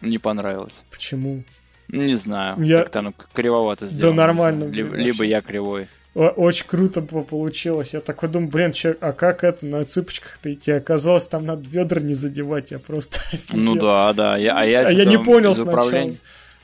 не 0.02 0.18
понравилось. 0.18 0.84
Почему? 0.92 1.44
Не 1.88 2.16
знаю, 2.16 2.62
Я- 2.62 2.80
как-то 2.82 3.00
оно 3.00 3.14
кривовато 3.34 3.88
сделано. 3.88 4.12
не 4.12 4.18
нормально, 4.18 4.64
Либо, 4.66 4.96
либо 4.96 5.24
я 5.24 5.42
кривой. 5.42 5.88
Очень 6.16 6.68
круто 6.68 7.02
по- 7.02 7.24
получилось. 7.24 7.94
Я 7.94 8.00
такой 8.00 8.30
думаю, 8.30 8.52
блин, 8.52 8.72
чё, 8.72 8.94
а 9.02 9.14
как 9.14 9.44
это 9.44 9.66
на 9.66 9.84
цыпочках-то 9.84 10.54
идти? 10.54 10.72
Оказалось, 10.72 11.26
там 11.26 11.46
надо 11.46 11.68
бедра 11.68 12.02
не 12.02 12.14
задевать, 12.14 12.70
я 12.72 12.78
просто 12.80 13.18
Ну 13.52 13.72
офигел. 13.72 13.82
да, 13.86 14.14
да. 14.14 14.38
Я, 14.38 14.56
а 14.60 14.64
я, 14.66 14.88
А 14.88 14.92
я 14.92 15.06
не 15.06 15.18
понял 15.18 15.56
сначала. 15.56 16.12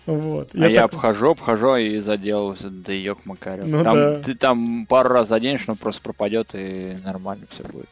Вот. 0.06 0.50
А 0.54 0.68
я 0.68 0.82
так- 0.84 0.94
обхожу, 0.94 1.32
обхожу 1.32 1.76
и 1.78 2.00
заделываюсь. 2.00 2.60
Да 2.62 2.94
ёк 2.94 3.26
Макарев. 3.26 3.66
Ну 3.66 3.84
там, 3.84 3.96
да. 3.96 4.16
Ты 4.20 4.36
там 4.36 4.86
пару 4.88 5.10
раз 5.10 5.28
заденешь, 5.30 5.66
но 5.68 5.76
просто 5.76 6.02
пропадет 6.02 6.50
и 6.54 6.98
нормально 7.04 7.46
все 7.50 7.64
будет. 7.64 7.90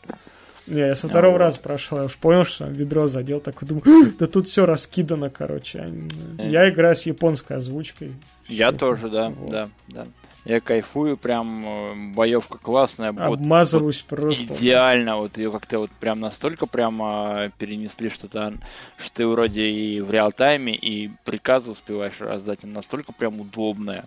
Не, 0.68 0.82
я 0.82 0.96
со 0.96 1.08
второго 1.08 1.34
вот. 1.34 1.38
раза 1.40 1.60
прошел, 1.62 1.98
я 2.00 2.04
уж 2.06 2.18
понял, 2.18 2.44
что 2.44 2.66
там 2.66 2.74
ведро 2.74 3.08
задел, 3.08 3.40
такой 3.40 3.68
думаю, 3.68 4.14
да 4.20 4.28
тут 4.28 4.48
все 4.48 4.66
раскидано, 4.66 5.30
короче. 5.30 5.90
А, 6.38 6.42
Я 6.44 6.70
играю 6.70 6.96
с 6.96 7.04
японской 7.04 7.58
озвучкой. 7.58 8.12
Я 8.48 8.72
тоже, 8.74 9.10
да, 9.10 9.30
Вот. 9.30 9.50
да, 9.50 9.70
да. 9.90 10.06
Я 10.48 10.62
кайфую, 10.62 11.18
прям 11.18 11.66
э, 11.66 12.14
боевка 12.16 12.58
классная, 12.58 13.12
вот 13.12 13.40
Обмазываюсь 13.40 13.98
просто. 13.98 14.46
идеально, 14.46 15.18
вот 15.18 15.38
ее 15.38 15.52
как-то 15.52 15.80
вот 15.80 15.92
прям 15.92 16.22
настолько 16.22 16.68
прямо 16.68 17.50
перенесли, 17.58 18.10
что 18.10 18.30
то 18.30 18.54
что 18.98 19.14
ты 19.14 19.28
вроде 19.28 19.68
и 19.68 20.00
в 20.00 20.10
реал-тайме, 20.10 20.74
и 20.74 21.12
приказы 21.26 21.72
успеваешь 21.72 22.22
раздать, 22.22 22.64
она 22.64 22.76
настолько 22.76 23.12
прям 23.12 23.42
удобная. 23.42 24.06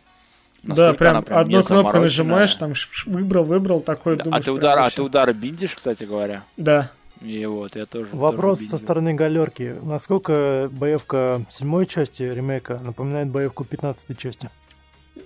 Да, 0.62 0.68
Настолько 0.68 0.98
прям, 0.98 1.16
она 1.16 1.40
одну 1.40 1.62
кнопку 1.62 1.98
нажимаешь, 1.98 2.54
там 2.54 2.72
выбрал, 3.04 3.44
выбрал, 3.44 3.80
такой 3.82 4.16
Да, 4.16 4.24
думаешь. 4.24 4.42
а 4.42 4.44
ты 4.46 4.52
удар, 4.52 4.78
а 4.78 4.88
ты 4.88 5.02
удары 5.02 5.34
биндишь, 5.34 5.74
кстати 5.74 6.04
говоря. 6.04 6.42
Да. 6.56 6.90
И 7.20 7.44
вот, 7.44 7.76
я 7.76 7.84
тоже. 7.84 8.08
Вопрос 8.12 8.60
тоже 8.60 8.70
со 8.70 8.78
стороны 8.78 9.12
галерки. 9.12 9.76
Насколько 9.82 10.70
боевка 10.72 11.42
седьмой 11.50 11.84
части 11.84 12.22
ремейка 12.22 12.80
напоминает 12.82 13.28
боевку 13.28 13.64
15 13.64 14.16
части? 14.16 14.48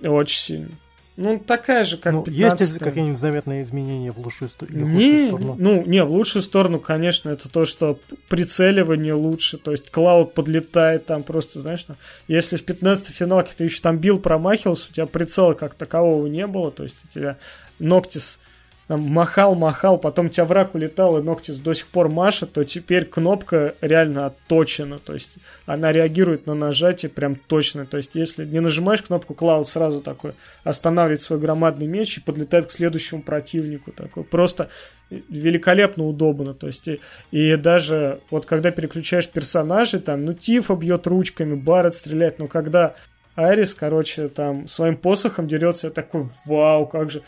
Очень 0.02 0.38
сильно. 0.40 0.68
Ну, 1.16 1.38
такая 1.38 1.84
же, 1.84 1.96
как 1.96 2.12
ну, 2.12 2.22
15 2.24 2.60
есть 2.60 2.72
ли 2.74 2.78
какие-нибудь 2.80 3.18
заметные 3.18 3.62
изменения 3.62 4.10
в 4.10 4.18
лучшую 4.18 4.50
или 4.68 4.82
в 4.82 4.88
Не, 4.88 5.28
сторону? 5.28 5.56
ну, 5.58 5.84
не, 5.86 6.02
в 6.02 6.10
лучшую 6.10 6.42
сторону, 6.42 6.80
конечно, 6.80 7.28
это 7.28 7.48
то, 7.48 7.66
что 7.66 8.00
прицеливание 8.28 9.14
лучше, 9.14 9.56
то 9.58 9.70
есть 9.70 9.90
Клауд 9.90 10.34
подлетает 10.34 11.06
там 11.06 11.22
просто, 11.22 11.60
знаешь, 11.60 11.84
там, 11.84 11.96
если 12.26 12.56
в 12.56 12.64
15 12.64 13.14
финалке 13.14 13.52
ты 13.56 13.64
еще 13.64 13.80
там 13.80 13.98
бил, 13.98 14.18
промахивался, 14.18 14.88
у 14.90 14.92
тебя 14.92 15.06
прицела 15.06 15.54
как 15.54 15.74
такового 15.74 16.26
не 16.26 16.48
было, 16.48 16.72
то 16.72 16.82
есть 16.82 16.96
у 17.04 17.12
тебя 17.12 17.36
Ноктис 17.78 18.40
махал, 18.88 19.54
махал, 19.54 19.98
потом 19.98 20.28
тебя 20.28 20.44
враг 20.44 20.74
улетал, 20.74 21.18
и 21.18 21.22
Ноктис 21.22 21.58
до 21.58 21.74
сих 21.74 21.86
пор 21.86 22.08
машет, 22.08 22.52
то 22.52 22.64
теперь 22.64 23.06
кнопка 23.06 23.74
реально 23.80 24.26
отточена, 24.26 24.98
то 24.98 25.14
есть 25.14 25.36
она 25.66 25.92
реагирует 25.92 26.46
на 26.46 26.54
нажатие 26.54 27.08
прям 27.08 27.36
точно, 27.36 27.86
то 27.86 27.96
есть 27.96 28.14
если 28.14 28.44
не 28.44 28.60
нажимаешь 28.60 29.02
кнопку, 29.02 29.34
Клауд 29.34 29.68
сразу 29.68 30.00
такой 30.00 30.32
останавливает 30.64 31.22
свой 31.22 31.38
громадный 31.38 31.86
меч 31.86 32.18
и 32.18 32.20
подлетает 32.20 32.66
к 32.66 32.70
следующему 32.70 33.22
противнику, 33.22 33.92
такой. 33.92 34.24
Просто 34.24 34.68
великолепно 35.10 36.06
удобно, 36.06 36.54
то 36.54 36.66
есть 36.66 36.88
и, 36.88 37.00
и 37.30 37.56
даже 37.56 38.20
вот 38.30 38.46
когда 38.46 38.70
переключаешь 38.70 39.28
персонажей, 39.28 40.00
там, 40.00 40.24
ну 40.24 40.34
Тифа 40.34 40.74
бьет 40.74 41.06
ручками, 41.06 41.54
Барретт 41.54 41.94
стреляет, 41.94 42.38
но 42.38 42.48
когда 42.48 42.94
Айрис, 43.36 43.74
короче, 43.74 44.28
там 44.28 44.68
своим 44.68 44.96
посохом 44.96 45.48
дерется, 45.48 45.88
я 45.88 45.92
такой, 45.92 46.28
вау, 46.46 46.86
как 46.86 47.10
же, 47.10 47.22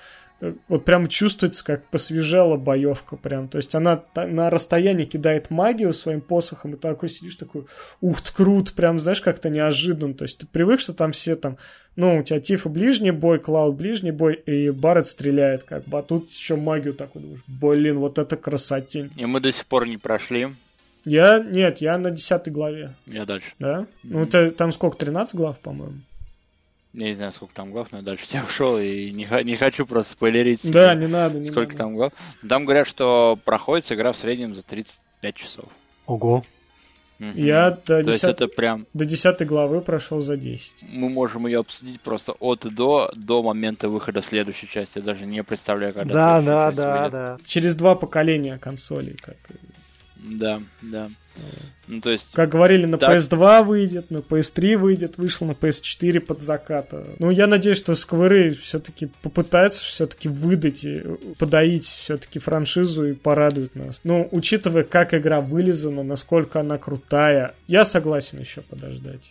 вот 0.69 0.85
прям 0.85 1.09
чувствуется, 1.09 1.65
как 1.65 1.85
посвежела 1.89 2.57
боевка 2.57 3.17
прям. 3.17 3.49
То 3.49 3.57
есть 3.57 3.75
она 3.75 4.03
на 4.15 4.51
расстоянии 4.51 5.05
кидает 5.05 5.51
магию 5.51 5.93
своим 5.95 6.21
посохом, 6.21 6.75
и 6.75 6.77
такой 6.77 7.09
сидишь 7.09 7.37
такой, 7.37 7.65
ух 8.01 8.21
ты, 8.21 8.33
круто, 8.33 8.73
прям, 8.75 9.01
знаешь, 9.01 9.21
как-то 9.21 9.49
неожиданно. 9.49 10.15
То 10.15 10.25
есть 10.25 10.39
ты 10.39 10.47
привык, 10.47 10.81
что 10.81 10.93
там 10.93 11.13
все 11.13 11.37
там, 11.37 11.57
ну, 11.97 12.19
у 12.19 12.23
тебя 12.23 12.39
Тифа 12.41 12.69
ближний 12.69 13.13
бой, 13.13 13.39
Клауд 13.39 13.77
ближний 13.77 14.11
бой, 14.11 14.35
и 14.35 14.71
Барретт 14.71 15.07
стреляет 15.09 15.63
как 15.63 15.85
бы, 15.85 15.99
а 15.99 16.03
тут 16.03 16.31
еще 16.31 16.57
магию 16.57 16.93
такой 16.93 17.23
думаешь, 17.23 17.41
блин, 17.47 17.99
вот 17.99 18.19
это 18.19 18.37
красотень. 18.37 19.11
И 19.17 19.25
мы 19.25 19.41
до 19.41 19.51
сих 19.51 19.65
пор 19.67 19.89
не 19.89 19.97
прошли. 19.97 20.49
Я, 21.07 21.39
нет, 21.39 21.79
я 21.79 21.97
на 21.99 22.11
десятой 22.11 22.51
главе, 22.53 22.91
Я 23.07 23.25
дальше. 23.25 23.53
да? 23.59 23.87
Ну, 24.03 24.25
это 24.25 24.51
там 24.51 24.73
сколько, 24.73 24.99
13 24.99 25.37
глав, 25.37 25.59
по-моему? 25.61 25.95
Я 26.97 27.11
не 27.11 27.15
знаю, 27.15 27.31
сколько 27.31 27.55
там 27.55 27.73
глав, 27.73 27.93
но 27.93 27.99
я 27.99 28.05
дальше 28.05 28.27
тебя 28.29 28.43
ушел 28.43 28.79
и 28.79 29.11
не, 29.11 29.29
не 29.45 29.57
хочу 29.57 29.85
просто 29.87 30.13
спойлерить. 30.13 30.69
Да, 30.71 30.95
не 30.95 31.07
надо, 31.07 31.39
не 31.39 31.45
сколько 31.45 31.73
надо. 31.73 31.79
там 31.79 31.95
глав. 31.95 32.13
Там 32.49 32.65
говорят, 32.65 32.89
что 32.89 33.39
проходит 33.45 33.91
игра 33.93 34.13
в 34.13 34.17
среднем 34.17 34.55
за 34.55 34.63
35 34.63 35.35
часов. 35.37 35.67
Ого. 36.07 36.45
Мгм. 37.19 37.33
Я 37.35 37.71
до, 37.71 37.77
То 37.87 37.99
есть 37.99 38.11
10 38.23 38.25
это 38.25 38.47
прям 38.49 38.87
до 38.93 39.05
10 39.07 39.47
главы 39.47 39.81
прошел 39.81 40.21
за 40.21 40.37
10. 40.37 40.75
мы 40.93 41.09
можем 41.09 41.47
ее 41.47 41.61
обсудить 41.61 41.99
просто 42.03 42.33
от 42.33 42.67
и 42.67 42.71
до 42.71 43.11
до 43.17 43.43
момента 43.43 43.89
выхода 43.89 44.21
следующей 44.23 44.69
части. 44.69 44.99
Я 44.99 45.05
даже 45.05 45.25
не 45.25 45.43
представляю, 45.43 45.95
когда 45.95 46.15
Да, 46.15 46.43
да, 46.43 46.67
часть 46.69 46.77
да, 46.77 46.97
выйдет. 46.97 47.13
да. 47.13 47.39
Через 47.47 47.75
два 47.75 47.95
поколения 47.95 48.59
консолей. 48.59 49.17
Как, 49.23 49.37
Да, 50.17 50.61
да. 50.83 51.09
Ну, 51.89 52.01
то 52.01 52.11
есть, 52.11 52.33
как 52.33 52.49
говорили, 52.49 52.85
на 52.87 52.99
Так. 52.99 53.17
PS2 53.17 53.65
выйдет, 53.65 54.11
на 54.11 54.19
PS3 54.19 54.77
выйдет, 54.77 55.19
вышел 55.19 55.47
на 55.47 55.53
PS4 55.53 56.19
под 56.21 56.43
заката. 56.43 57.07
Ну, 57.19 57.31
я 57.31 57.47
надеюсь, 57.47 57.79
что 57.79 57.95
Сквыры 57.95 58.53
все-таки 58.55 59.09
попытаются 59.23 59.83
все-таки 59.85 60.29
выдать 60.29 60.85
и 60.85 61.03
подоить 61.39 61.85
все-таки 61.87 62.39
франшизу 62.41 63.05
и 63.05 63.13
порадуют 63.13 63.77
нас. 63.77 64.01
Ну, 64.03 64.29
учитывая, 64.33 64.83
как 64.83 65.15
игра 65.15 65.41
вылезана, 65.41 66.03
насколько 66.03 66.59
она 66.61 66.77
крутая, 66.79 67.55
я 67.69 67.85
согласен 67.85 68.41
еще 68.41 68.63
подождать. 68.63 69.31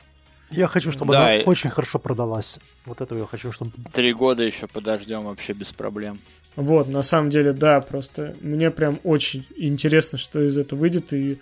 Я 0.51 0.67
хочу, 0.67 0.91
чтобы 0.91 1.11
Да, 1.11 1.23
она 1.23 1.35
и- 1.37 1.43
очень 1.43 1.71
хорошо 1.71 1.99
продалась. 1.99 2.59
Вот 2.85 3.01
этого 3.01 3.19
я 3.19 3.25
хочу, 3.25 3.51
чтобы... 3.51 3.71
три 3.91 4.13
года 4.13 4.43
еще 4.43 4.67
подождем 4.67 5.23
вообще 5.23 5.51
без 5.53 5.73
проблем. 5.73 6.19
Вот, 6.55 6.87
на 6.87 7.01
самом 7.01 7.31
деле, 7.31 7.51
да, 7.51 7.81
просто 7.81 8.33
мне 8.39 8.71
прям 8.71 8.99
очень 9.03 9.45
интересно, 9.57 10.17
что 10.17 10.41
из 10.41 10.57
этого 10.57 10.79
выйдет, 10.79 11.11
и 11.11 11.33
э, 11.33 11.35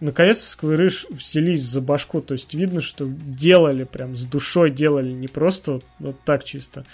наконец-то 0.00 0.46
Сквыры 0.46 0.90
ш- 0.90 1.06
взялись 1.10 1.62
за 1.62 1.80
башку, 1.80 2.20
то 2.20 2.34
есть 2.34 2.54
видно, 2.54 2.80
что 2.80 3.06
делали 3.08 3.84
прям 3.84 4.16
с 4.16 4.24
душой, 4.24 4.70
делали 4.70 5.12
не 5.12 5.28
просто 5.28 5.72
вот, 5.72 5.84
вот 5.98 6.16
так 6.24 6.44
чисто. 6.44 6.84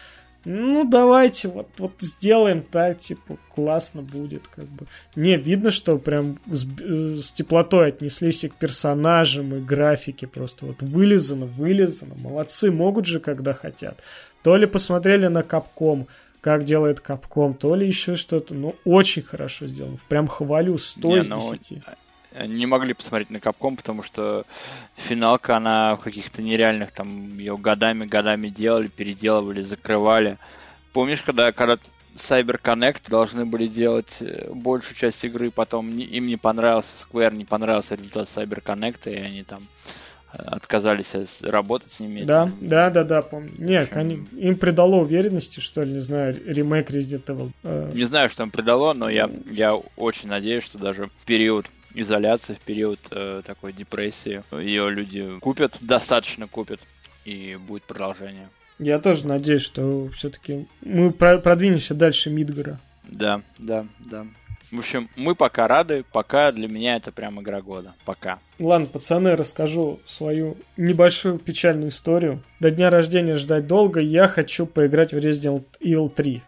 Ну, 0.49 0.89
давайте, 0.89 1.49
вот, 1.49 1.67
вот 1.77 1.95
сделаем 1.99 2.63
так, 2.63 3.01
типа, 3.01 3.37
классно 3.53 4.03
будет, 4.03 4.47
как 4.47 4.67
бы. 4.67 4.87
Не, 5.17 5.37
видно, 5.37 5.73
что 5.73 5.99
прям 5.99 6.39
с, 6.47 6.65
э, 6.81 7.19
с 7.21 7.33
теплотой 7.33 7.89
отнеслись 7.89 8.45
и 8.45 8.49
к 8.49 8.55
персонажам, 8.55 9.57
и 9.57 9.59
графике, 9.59 10.29
просто 10.29 10.67
вот 10.67 10.83
вылезано, 10.83 11.47
вылезано, 11.47 12.15
молодцы, 12.15 12.71
могут 12.71 13.07
же, 13.07 13.19
когда 13.19 13.55
хотят. 13.55 13.99
То 14.45 14.57
ли 14.57 14.67
посмотрели 14.67 15.27
на 15.27 15.43
Капком, 15.43 16.07
как 16.41 16.65
делает 16.65 17.01
Капком, 17.01 17.55
то 17.55 17.75
ли 17.75 17.85
еще 17.85 18.15
что-то. 18.15 18.55
Ну, 18.55 18.77
очень 18.85 19.23
хорошо 19.23 19.67
сделано. 19.67 19.99
Прям 20.09 20.29
хвалю 20.29 20.79
100 20.79 21.09
Не, 21.09 21.19
из 21.19 21.29
ну, 21.29 21.55
10. 21.57 21.83
Не 22.47 22.67
могли 22.67 22.93
посмотреть 22.93 23.31
на 23.31 23.41
Капком, 23.41 23.77
потому 23.77 24.03
что 24.03 24.45
финалка, 24.97 25.57
она 25.57 25.97
в 25.97 26.01
каких-то 26.01 26.43
нереальных, 26.43 26.91
там, 26.91 27.39
ее 27.39 27.57
годами-годами 27.57 28.49
делали, 28.49 28.89
переделывали, 28.89 29.63
закрывали. 29.63 30.37
Помнишь, 30.93 31.23
когда, 31.23 31.53
когда 31.53 31.79
Cyber 32.17 32.61
Connect 32.63 33.11
должны 33.11 33.45
были 33.47 33.67
делать 33.67 34.17
э, 34.21 34.51
большую 34.53 34.97
часть 34.97 35.25
игры, 35.25 35.51
потом 35.51 35.91
им 35.99 36.27
не 36.27 36.37
понравился 36.37 36.95
Square, 37.07 37.35
не 37.35 37.45
понравился 37.45 37.95
результат 37.95 38.29
Cyber 38.35 38.63
Connect, 38.63 39.11
и 39.11 39.17
они 39.17 39.43
там 39.43 39.61
э, 40.33 40.39
отказались 40.47 41.15
работать 41.43 41.93
с 41.93 42.01
ними. 42.01 42.23
Да, 42.23 42.51
да, 42.61 42.89
да, 42.91 43.05
да, 43.05 43.21
помню. 43.23 43.51
Не, 43.59 43.77
общем- 43.81 43.99
они- 43.99 44.27
им 44.39 44.57
придало 44.57 44.97
уверенности, 44.97 45.61
что 45.61 45.83
ли, 45.83 45.93
не 45.93 46.01
знаю, 46.01 46.39
ремейк 46.47 46.91
Resident 46.91 47.25
Evil. 47.27 47.51
Э, 47.65 47.91
Не 47.95 48.05
знаю, 48.05 48.31
что 48.31 48.43
им 48.45 48.51
придало, 48.51 48.95
но 48.95 49.11
я, 49.11 49.31
я 49.51 49.75
очень 49.97 50.29
надеюсь, 50.31 50.65
что 50.65 50.79
даже 50.79 51.07
в 51.07 51.25
период 51.27 51.67
изоляции, 51.97 52.55
в 52.55 52.61
период 52.61 53.01
э, 53.11 53.43
такой 53.45 53.73
депрессии, 53.73 54.43
ее 54.53 54.91
люди 54.91 55.39
купят, 55.41 55.77
достаточно 55.81 56.47
купят, 56.47 56.81
и 57.25 57.57
будет 57.67 57.83
продолжение. 57.85 58.49
Я 58.79 58.99
тоже 58.99 59.27
надеюсь, 59.27 59.63
что 59.63 60.09
все-таки 60.15 60.67
мы 60.83 61.11
про- 61.11 61.39
продвинемся 61.39 61.95
дальше 61.95 62.31
Мидгара. 62.31 62.79
Да, 63.05 63.41
да, 63.59 63.87
да. 63.99 64.27
В 64.73 64.81
общем, 64.81 65.09
мы 65.17 65.35
пока 65.37 65.69
рады, 65.69 66.05
пока 66.13 66.51
для 66.51 66.67
меня 66.69 66.97
это 66.97 67.13
прям 67.13 67.41
игра 67.41 67.63
года. 67.63 67.95
Пока. 68.05 68.41
Ладно, 68.59 68.89
пацаны, 68.89 69.37
расскажу 69.37 70.01
свою 70.05 70.57
небольшую 70.77 71.39
печальную 71.39 71.91
историю. 71.91 72.43
До 72.59 72.71
дня 72.73 72.91
рождения 72.91 73.37
ждать 73.37 73.67
долго, 73.69 74.01
я 74.01 74.29
хочу 74.29 74.67
поиграть 74.67 75.13
в 75.13 75.17
Resident 75.19 75.65
Evil 75.81 76.09
3. 76.11 76.43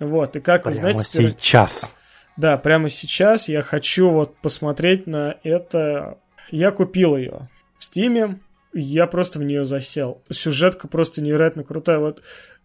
Вот, 0.00 0.36
и 0.36 0.40
как 0.40 0.66
вы 0.66 0.72
Прямо 0.72 0.90
знаете, 0.92 1.18
пер- 1.18 1.30
сейчас. 1.40 1.94
Да, 2.36 2.56
прямо 2.56 2.88
сейчас 2.88 3.48
я 3.48 3.62
хочу 3.62 4.08
вот 4.08 4.36
посмотреть 4.36 5.06
на 5.06 5.36
это. 5.42 6.18
Я 6.50 6.70
купил 6.70 7.16
ее 7.16 7.48
в 7.78 7.84
Стиме, 7.84 8.40
я 8.72 9.06
просто 9.06 9.38
в 9.38 9.44
нее 9.44 9.64
засел. 9.64 10.22
Сюжетка 10.30 10.88
просто 10.88 11.20
невероятно 11.20 11.62
крутая. 11.62 11.98
Вот 11.98 12.22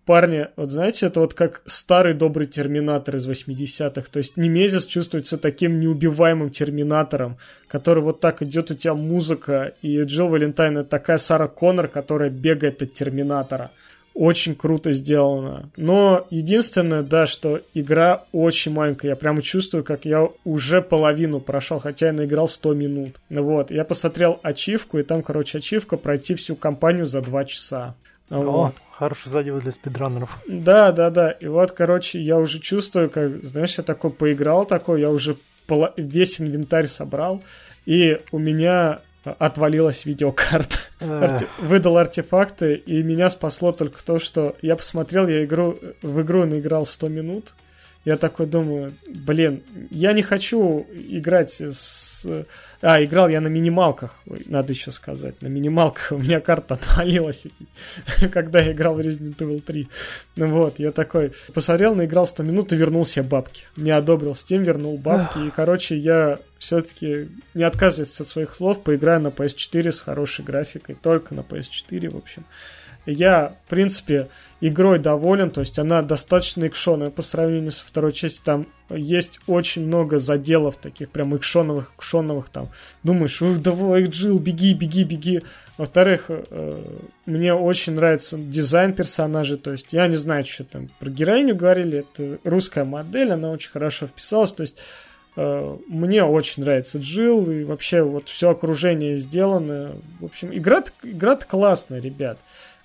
парни, 0.07 0.47
вот 0.55 0.71
знаете, 0.71 1.07
это 1.07 1.19
вот 1.19 1.33
как 1.33 1.61
старый 1.65 2.13
добрый 2.13 2.47
терминатор 2.47 3.17
из 3.17 3.27
80-х. 3.27 4.07
То 4.09 4.19
есть 4.19 4.37
Немезис 4.37 4.85
чувствуется 4.87 5.37
таким 5.37 5.79
неубиваемым 5.79 6.49
терминатором, 6.49 7.37
который 7.67 8.01
вот 8.01 8.21
так 8.21 8.41
идет 8.41 8.71
у 8.71 8.75
тебя 8.75 8.93
музыка, 8.93 9.73
и 9.81 10.01
Джилл 10.01 10.29
Валентайн 10.29 10.77
это 10.77 10.89
такая 10.89 11.17
Сара 11.17 11.47
Коннор, 11.47 11.89
которая 11.89 12.29
бегает 12.29 12.81
от 12.81 12.93
терминатора. 12.93 13.69
Очень 14.17 14.55
круто 14.55 14.93
сделано. 14.93 15.69
Но 15.77 16.25
единственное, 16.31 17.03
да, 17.03 17.27
что 17.27 17.61
игра 17.75 18.23
очень 18.31 18.73
маленькая. 18.73 19.09
Я 19.09 19.15
прямо 19.15 19.43
чувствую, 19.43 19.83
как 19.83 20.05
я 20.05 20.27
уже 20.43 20.81
половину 20.81 21.39
прошел, 21.39 21.77
хотя 21.77 22.07
я 22.07 22.13
наиграл 22.13 22.47
100 22.47 22.73
минут. 22.73 23.21
Вот. 23.29 23.69
Я 23.69 23.85
посмотрел 23.85 24.39
ачивку, 24.41 24.97
и 24.97 25.03
там, 25.03 25.21
короче, 25.21 25.59
ачивка 25.59 25.97
пройти 25.97 26.33
всю 26.33 26.55
кампанию 26.55 27.05
за 27.05 27.21
2 27.21 27.45
часа. 27.45 27.93
О, 28.31 28.41
Вот. 28.41 28.75
хороший 28.91 29.29
задел 29.29 29.61
для 29.61 29.71
спидранеров. 29.71 30.39
Да, 30.47 30.91
да, 30.91 31.11
да. 31.11 31.29
И 31.29 31.45
вот, 31.45 31.73
короче, 31.73 32.19
я 32.19 32.39
уже 32.39 32.59
чувствую, 32.59 33.11
как, 33.11 33.43
знаешь, 33.45 33.77
я 33.77 33.83
такой 33.83 34.09
поиграл 34.09 34.65
такой, 34.65 34.99
я 34.99 35.11
уже 35.11 35.35
весь 35.95 36.41
инвентарь 36.41 36.87
собрал, 36.87 37.43
и 37.85 38.19
у 38.31 38.39
меня 38.39 38.99
отвалилась 39.39 40.05
видеокарта. 40.05 40.77
Арте- 40.99 41.47
выдал 41.59 41.97
артефакты, 41.97 42.75
и 42.75 43.03
меня 43.03 43.29
спасло 43.29 43.71
только 43.71 44.03
то, 44.03 44.19
что 44.19 44.55
я 44.61 44.75
посмотрел, 44.75 45.27
я 45.27 45.43
игру, 45.45 45.77
в 46.01 46.21
игру 46.21 46.45
наиграл 46.45 46.85
100 46.85 47.07
минут. 47.09 47.53
Я 48.05 48.17
такой 48.17 48.45
думаю, 48.45 48.93
блин, 49.13 49.63
я 49.91 50.13
не 50.13 50.21
хочу 50.21 50.87
играть 50.93 51.59
с... 51.59 52.25
А, 52.81 53.03
играл 53.03 53.27
я 53.27 53.41
на 53.41 53.47
минималках, 53.47 54.15
надо 54.45 54.73
еще 54.73 54.91
сказать, 54.91 55.41
на 55.41 55.47
минималках 55.47 56.11
у 56.11 56.17
меня 56.17 56.39
карта 56.39 56.75
отвалилась, 56.75 57.45
когда 58.31 58.59
я 58.59 58.71
играл 58.71 58.95
в 58.95 58.99
Resident 58.99 59.37
Evil 59.37 59.61
3. 59.61 59.87
Ну 60.35 60.51
вот, 60.51 60.77
я 60.77 60.91
такой 60.91 61.31
посмотрел, 61.53 61.95
наиграл 61.95 62.27
100 62.27 62.43
минут 62.43 62.73
и 62.73 62.75
вернул 62.75 63.05
себе 63.05 63.23
бабки. 63.23 63.63
Не 63.75 63.91
одобрил 63.91 64.33
Steam, 64.33 64.63
вернул 64.63 64.97
бабки, 64.97 65.39
и, 65.39 65.49
короче, 65.49 65.97
я 65.97 66.39
все-таки 66.59 67.29
не 67.53 67.63
отказываюсь 67.63 68.19
от 68.19 68.27
своих 68.27 68.53
слов, 68.53 68.83
поиграю 68.83 69.21
на 69.21 69.27
PS4 69.29 69.91
с 69.91 70.01
хорошей 70.01 70.45
графикой, 70.45 70.95
только 70.95 71.33
на 71.33 71.41
PS4, 71.41 72.09
в 72.09 72.17
общем. 72.17 72.43
Я, 73.07 73.53
в 73.65 73.69
принципе, 73.69 74.27
игрой 74.59 74.99
доволен, 74.99 75.49
то 75.49 75.61
есть 75.61 75.79
она 75.79 76.01
достаточно 76.01 76.67
экшоная 76.67 77.09
по 77.09 77.21
сравнению 77.21 77.71
со 77.71 77.85
второй 77.85 78.11
частью. 78.11 78.43
Там 78.43 78.67
есть 78.89 79.39
очень 79.47 79.87
много 79.87 80.19
заделов 80.19 80.75
таких 80.75 81.09
прям 81.09 81.35
экшоновых, 81.35 81.93
экшоновых 81.97 82.49
там. 82.49 82.69
Думаешь, 83.03 83.41
ух, 83.41 83.59
давай, 83.59 84.05
Джилл, 84.05 84.39
беги, 84.39 84.73
беги, 84.73 85.03
беги. 85.03 85.41
Во-вторых, 85.77 86.25
э, 86.29 86.81
мне 87.25 87.53
очень 87.53 87.93
нравится 87.93 88.37
дизайн 88.37 88.93
персонажей, 88.93 89.57
то 89.57 89.71
есть 89.71 89.93
я 89.93 90.07
не 90.07 90.15
знаю, 90.15 90.45
что 90.45 90.63
там 90.63 90.89
про 90.99 91.09
героиню 91.09 91.55
говорили, 91.55 91.99
это 91.99 92.39
русская 92.43 92.83
модель, 92.83 93.31
она 93.31 93.51
очень 93.51 93.71
хорошо 93.71 94.07
вписалась, 94.07 94.53
то 94.53 94.63
есть 94.63 94.77
э, 95.35 95.77
мне 95.87 96.23
очень 96.23 96.63
нравится 96.63 96.97
Джилл, 96.97 97.49
и 97.51 97.63
вообще 97.63 98.01
вот 98.01 98.27
все 98.27 98.49
окружение 98.49 99.17
сделано. 99.17 99.91
В 100.19 100.25
общем, 100.25 100.51
игра, 100.51 100.83
игра 101.03 101.35
классная, 101.35 102.01
ребят. 102.01 102.39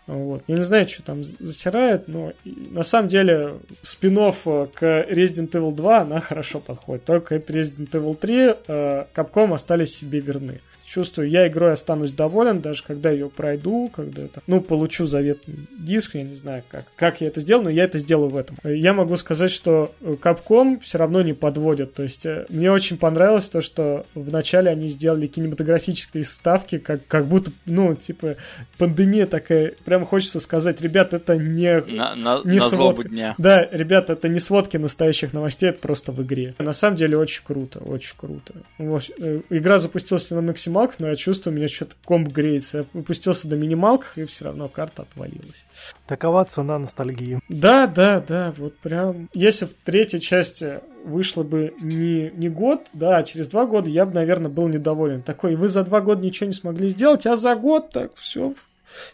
Вот. 0.07 0.43
Я 0.49 0.57
не 0.57 0.65
знаю, 0.65 0.89
что 0.89 1.03
там 1.03 1.23
засирает, 1.23 2.09
но 2.09 2.33
на 2.45 2.83
самом 2.83 3.09
деле 3.09 3.55
спин 3.83 4.17
к 4.17 4.83
Resident 4.83 5.51
Evil 5.51 5.73
2 5.73 6.01
она 6.01 6.21
хорошо 6.21 6.59
подходит. 6.59 7.05
Только 7.05 7.37
это 7.37 7.53
Resident 7.53 7.91
Evil 7.93 8.17
3 8.17 8.55
э, 8.67 9.05
Capcom 9.15 9.55
остались 9.55 9.97
себе 9.97 10.21
верны. 10.21 10.61
Чувствую, 10.93 11.31
я 11.31 11.49
игрой 11.49 11.73
останусь 11.73 12.13
доволен, 12.13 12.61
даже 12.61 12.83
когда 12.83 13.11
ее 13.11 13.31
пройду, 13.31 13.91
когда 13.95 14.25
это, 14.25 14.43
ну, 14.47 14.61
получу 14.61 15.07
заветный 15.07 15.55
диск, 15.79 16.17
я 16.17 16.23
не 16.23 16.35
знаю, 16.35 16.63
как, 16.69 16.85
как 16.97 17.23
я 17.23 17.29
это 17.29 17.41
сделаю, 17.41 17.65
но 17.65 17.71
я 17.71 17.85
это 17.85 17.99
сделаю 17.99 18.29
в 18.29 18.37
этом. 18.37 18.59
Я 18.63 18.93
могу 18.93 19.17
сказать, 19.17 19.51
что 19.51 19.95
э, 20.03 20.17
Capcom 20.21 20.81
все 20.83 20.99
равно 20.99 21.23
не 21.23 21.33
подводят, 21.33 21.95
то 21.95 22.03
есть 22.03 22.27
э, 22.27 22.45
мне 22.51 22.71
очень 22.71 22.99
понравилось 22.99 23.49
то, 23.49 23.63
что 23.63 24.05
вначале 24.15 24.71
они 24.71 24.89
сделали 24.89 25.29
кинематографические 25.29 26.25
ставки, 26.25 26.77
как, 26.77 27.07
как 27.07 27.25
будто, 27.25 27.53
ну, 27.65 27.95
типа, 27.95 28.37
пандемия 28.77 29.25
такая, 29.25 29.73
прям 29.87 30.05
хочется 30.05 30.41
сказать, 30.41 30.83
ребят, 30.83 31.15
это 31.15 31.37
не... 31.37 31.81
На, 31.91 32.15
на, 32.15 32.41
Не 32.45 32.59
на 32.59 32.69
сводка. 32.69 33.09
дня. 33.09 33.35
Да, 33.39 33.67
ребят, 33.73 34.11
это 34.11 34.29
не 34.29 34.41
сводки 34.41 34.77
настоящих 34.77 35.33
новостей, 35.33 35.71
это 35.71 35.79
просто 35.79 36.13
в 36.13 36.23
игре. 36.23 36.55
На 36.59 36.75
самом 36.75 36.97
деле 36.99 37.17
очень 37.17 37.45
круто, 37.45 37.79
очень 37.79 38.15
круто. 38.19 38.53
Э, 38.79 39.41
игра 39.49 39.79
запустилась 39.79 40.31
на 40.31 40.43
максималках, 40.83 41.01
но 41.01 41.09
я 41.09 41.17
чувствую, 41.17 41.55
у 41.55 41.57
меня 41.57 41.69
что-то 41.69 41.95
комп 42.05 42.29
греется. 42.29 42.79
Я 42.79 42.85
выпустился 42.93 43.49
до 43.49 43.57
минималках, 43.57 44.19
и 44.19 44.25
все 44.25 44.47
равно 44.47 44.69
карта 44.69 45.03
отвалилась. 45.03 45.67
Такова 46.07 46.45
цена 46.45 46.79
ностальгии. 46.79 47.41
Да, 47.49 47.87
да, 47.87 48.21
да, 48.21 48.53
вот 48.57 48.77
прям. 48.79 49.29
Если 49.33 49.67
в 49.67 49.75
третьей 49.85 50.21
части 50.21 50.81
вышло 51.05 51.43
бы 51.43 51.75
не, 51.81 52.31
не 52.35 52.49
год, 52.49 52.89
да, 52.93 53.19
а 53.19 53.23
через 53.23 53.49
два 53.49 53.67
года 53.67 53.91
я 53.91 54.07
бы, 54.07 54.15
наверное, 54.15 54.51
был 54.51 54.69
недоволен. 54.69 55.23
Такой, 55.23 55.57
вы 55.57 55.69
за 55.69 55.85
два 55.85 56.01
года 56.01 56.25
ничего 56.25 56.47
не 56.47 56.53
смогли 56.53 56.89
сделать, 56.89 57.27
а 57.27 57.37
за 57.37 57.55
год 57.57 57.91
так 57.91 58.15
все. 58.17 58.55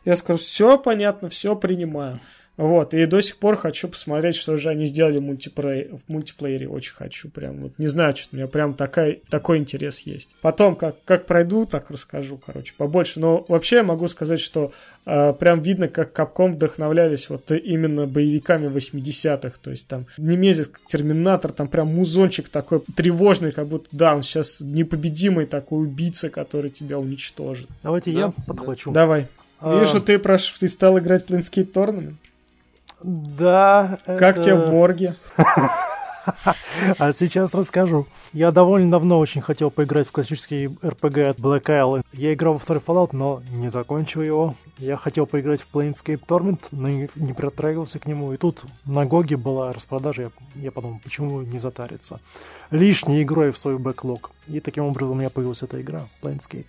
Я 0.04 0.16
скажу, 0.16 0.40
все 0.40 0.76
понятно, 0.78 1.28
все 1.28 1.54
принимаю. 1.54 2.18
Вот, 2.59 2.93
и 2.93 3.06
до 3.06 3.20
сих 3.20 3.36
пор 3.36 3.55
хочу 3.55 3.86
посмотреть, 3.86 4.35
что 4.35 4.56
же 4.56 4.68
они 4.68 4.85
сделали 4.86 5.18
в, 5.18 5.22
мультиплеере, 5.22 5.90
в 5.90 6.12
мультиплеере. 6.12 6.68
Очень 6.68 6.93
хочу, 6.93 7.28
прям, 7.28 7.59
вот, 7.59 7.78
не 7.78 7.86
знаю, 7.86 8.16
что 8.16 8.30
у 8.32 8.36
меня 8.36 8.48
прям 8.48 8.74
такая, 8.74 9.18
такой 9.30 9.59
интерес 9.59 10.01
есть. 10.01 10.30
Потом, 10.43 10.74
как, 10.74 10.97
как 11.05 11.26
пройду, 11.26 11.66
так 11.66 11.89
расскажу, 11.89 12.36
короче, 12.44 12.74
побольше. 12.76 13.20
Но 13.20 13.44
вообще 13.47 13.76
я 13.76 13.82
могу 13.85 14.09
сказать, 14.09 14.40
что 14.40 14.72
э, 15.06 15.32
прям 15.35 15.62
видно, 15.62 15.86
как 15.86 16.12
Капком 16.12 16.56
вдохновлялись 16.56 17.30
вот 17.30 17.48
именно 17.52 18.09
боевиками 18.09 18.66
80-х. 18.66 19.52
То 19.62 19.70
есть 19.70 19.86
там 19.86 20.06
Немезис, 20.16 20.66
как 20.66 20.85
Терминатор, 20.89 21.52
там 21.52 21.68
прям 21.68 21.94
музончик 21.94 22.48
такой 22.48 22.80
тревожный, 22.97 23.52
как 23.52 23.68
будто, 23.68 23.89
да, 23.93 24.16
он 24.16 24.22
сейчас 24.24 24.60
непобедимый 24.60 25.47
такой 25.47 25.85
убийца, 25.85 26.28
который 26.28 26.70
тебя 26.70 26.98
уничтожит. 26.98 27.68
Давайте 27.85 28.10
да, 28.10 28.18
я 28.18 28.32
подхвачу. 28.48 28.90
Давай. 28.90 29.28
А... 29.60 29.78
Вижу, 29.78 30.01
ты, 30.01 30.18
прош... 30.18 30.56
ты 30.59 30.66
стал 30.66 30.98
играть 30.98 31.24
в 31.24 31.30
Planescape 31.30 31.72
Tournament. 31.72 32.14
Да. 33.02 33.98
Как 34.06 34.38
это... 34.38 34.42
тебе 34.42 34.54
в 34.54 34.70
морге? 34.70 35.16
А 36.98 37.12
сейчас 37.12 37.54
расскажу. 37.54 38.06
Я 38.32 38.50
довольно 38.50 38.90
давно 38.90 39.18
очень 39.18 39.40
хотел 39.40 39.70
поиграть 39.70 40.08
в 40.08 40.12
классический 40.12 40.66
RPG 40.66 41.22
от 41.24 41.38
Black 41.38 41.64
Isle. 41.64 42.02
Я 42.12 42.34
играл 42.34 42.54
во 42.54 42.58
второй 42.58 42.82
Fallout, 42.84 43.10
но 43.12 43.42
не 43.52 43.70
закончил 43.70 44.22
его. 44.22 44.54
Я 44.78 44.96
хотел 44.96 45.26
поиграть 45.26 45.62
в 45.62 45.74
Planescape 45.74 46.20
Torment, 46.26 46.60
но 46.70 46.88
не 46.88 47.32
притрагивался 47.32 47.98
к 47.98 48.06
нему. 48.06 48.32
И 48.32 48.36
тут 48.36 48.62
на 48.84 49.06
Гоге 49.06 49.36
была 49.36 49.72
распродажа. 49.72 50.22
Я, 50.22 50.30
я 50.56 50.70
подумал, 50.70 51.00
почему 51.02 51.40
не 51.42 51.58
затариться. 51.58 52.20
Лишней 52.70 53.22
игрой 53.22 53.50
в 53.50 53.58
свой 53.58 53.78
бэклог. 53.78 54.30
И 54.46 54.60
таким 54.60 54.84
образом 54.84 55.12
у 55.12 55.14
меня 55.18 55.30
появилась 55.30 55.62
эта 55.62 55.80
игра, 55.80 56.02
Planescape. 56.22 56.66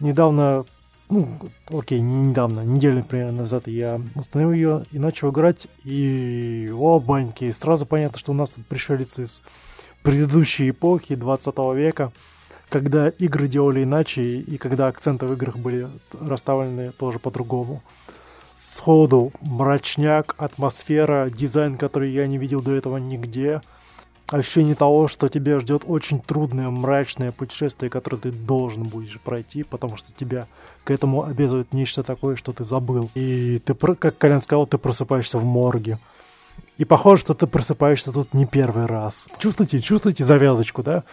Недавно 0.00 0.64
ну, 1.12 1.28
окей, 1.70 2.00
не 2.00 2.28
недавно, 2.28 2.60
неделю 2.60 3.04
примерно 3.04 3.42
назад 3.42 3.68
я 3.68 4.00
установил 4.14 4.52
ее 4.52 4.84
и 4.92 4.98
начал 4.98 5.30
играть, 5.30 5.68
и, 5.84 6.72
о, 6.74 7.00
баньки, 7.00 7.52
сразу 7.52 7.84
понятно, 7.84 8.18
что 8.18 8.32
у 8.32 8.34
нас 8.34 8.50
тут 8.50 8.66
пришельцы 8.66 9.24
из 9.24 9.42
предыдущей 10.02 10.70
эпохи 10.70 11.14
20 11.14 11.54
века, 11.74 12.12
когда 12.70 13.10
игры 13.10 13.46
делали 13.46 13.84
иначе, 13.84 14.22
и 14.22 14.56
когда 14.56 14.88
акценты 14.88 15.26
в 15.26 15.34
играх 15.34 15.58
были 15.58 15.86
расставлены 16.18 16.92
тоже 16.92 17.18
по-другому. 17.18 17.82
Сходу 18.56 19.32
мрачняк, 19.42 20.34
атмосфера, 20.38 21.28
дизайн, 21.28 21.76
который 21.76 22.10
я 22.10 22.26
не 22.26 22.38
видел 22.38 22.62
до 22.62 22.72
этого 22.72 22.96
нигде– 22.96 23.60
ощущение 24.38 24.74
того, 24.74 25.08
что 25.08 25.28
тебя 25.28 25.60
ждет 25.60 25.82
очень 25.86 26.20
трудное, 26.20 26.70
мрачное 26.70 27.32
путешествие, 27.32 27.90
которое 27.90 28.18
ты 28.18 28.32
должен 28.32 28.84
будешь 28.84 29.20
пройти, 29.20 29.62
потому 29.62 29.96
что 29.96 30.12
тебя 30.12 30.46
к 30.84 30.90
этому 30.90 31.24
обязывает 31.24 31.72
нечто 31.72 32.02
такое, 32.02 32.36
что 32.36 32.52
ты 32.52 32.64
забыл. 32.64 33.10
И 33.14 33.60
ты, 33.64 33.74
как 33.74 34.18
Колян 34.18 34.42
сказал, 34.42 34.66
ты 34.66 34.78
просыпаешься 34.78 35.38
в 35.38 35.44
морге. 35.44 35.98
И 36.78 36.84
похоже, 36.84 37.22
что 37.22 37.34
ты 37.34 37.46
просыпаешься 37.46 38.12
тут 38.12 38.34
не 38.34 38.46
первый 38.46 38.86
раз. 38.86 39.26
Чувствуете, 39.38 39.80
чувствуете 39.80 40.24
завязочку, 40.24 40.82
да? 40.82 41.04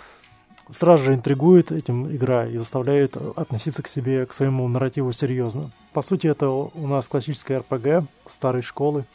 Сразу 0.72 1.06
же 1.06 1.14
интригует 1.16 1.72
этим 1.72 2.08
игра 2.16 2.46
и 2.46 2.58
заставляет 2.58 3.18
относиться 3.36 3.82
к 3.82 3.88
себе, 3.88 4.26
к 4.26 4.34
своему 4.34 4.68
нарративу 4.68 5.12
серьезно. 5.12 5.72
По 5.94 6.02
сути, 6.02 6.28
это 6.28 6.50
у 6.50 6.88
нас 6.88 7.08
классическая 7.08 7.60
РПГ 7.60 8.08
старой 8.28 8.62
школы, 8.62 9.06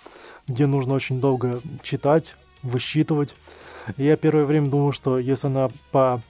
где 0.49 0.67
нужно 0.67 0.95
очень 0.95 1.21
долго 1.21 1.61
читать, 1.83 2.37
высчитывать, 2.63 3.35
я 3.97 4.17
первое 4.17 4.45
время 4.45 4.69
думал, 4.69 4.93
что 4.93 5.19
если 5.19 5.47
она 5.49 5.69
по 5.91 6.21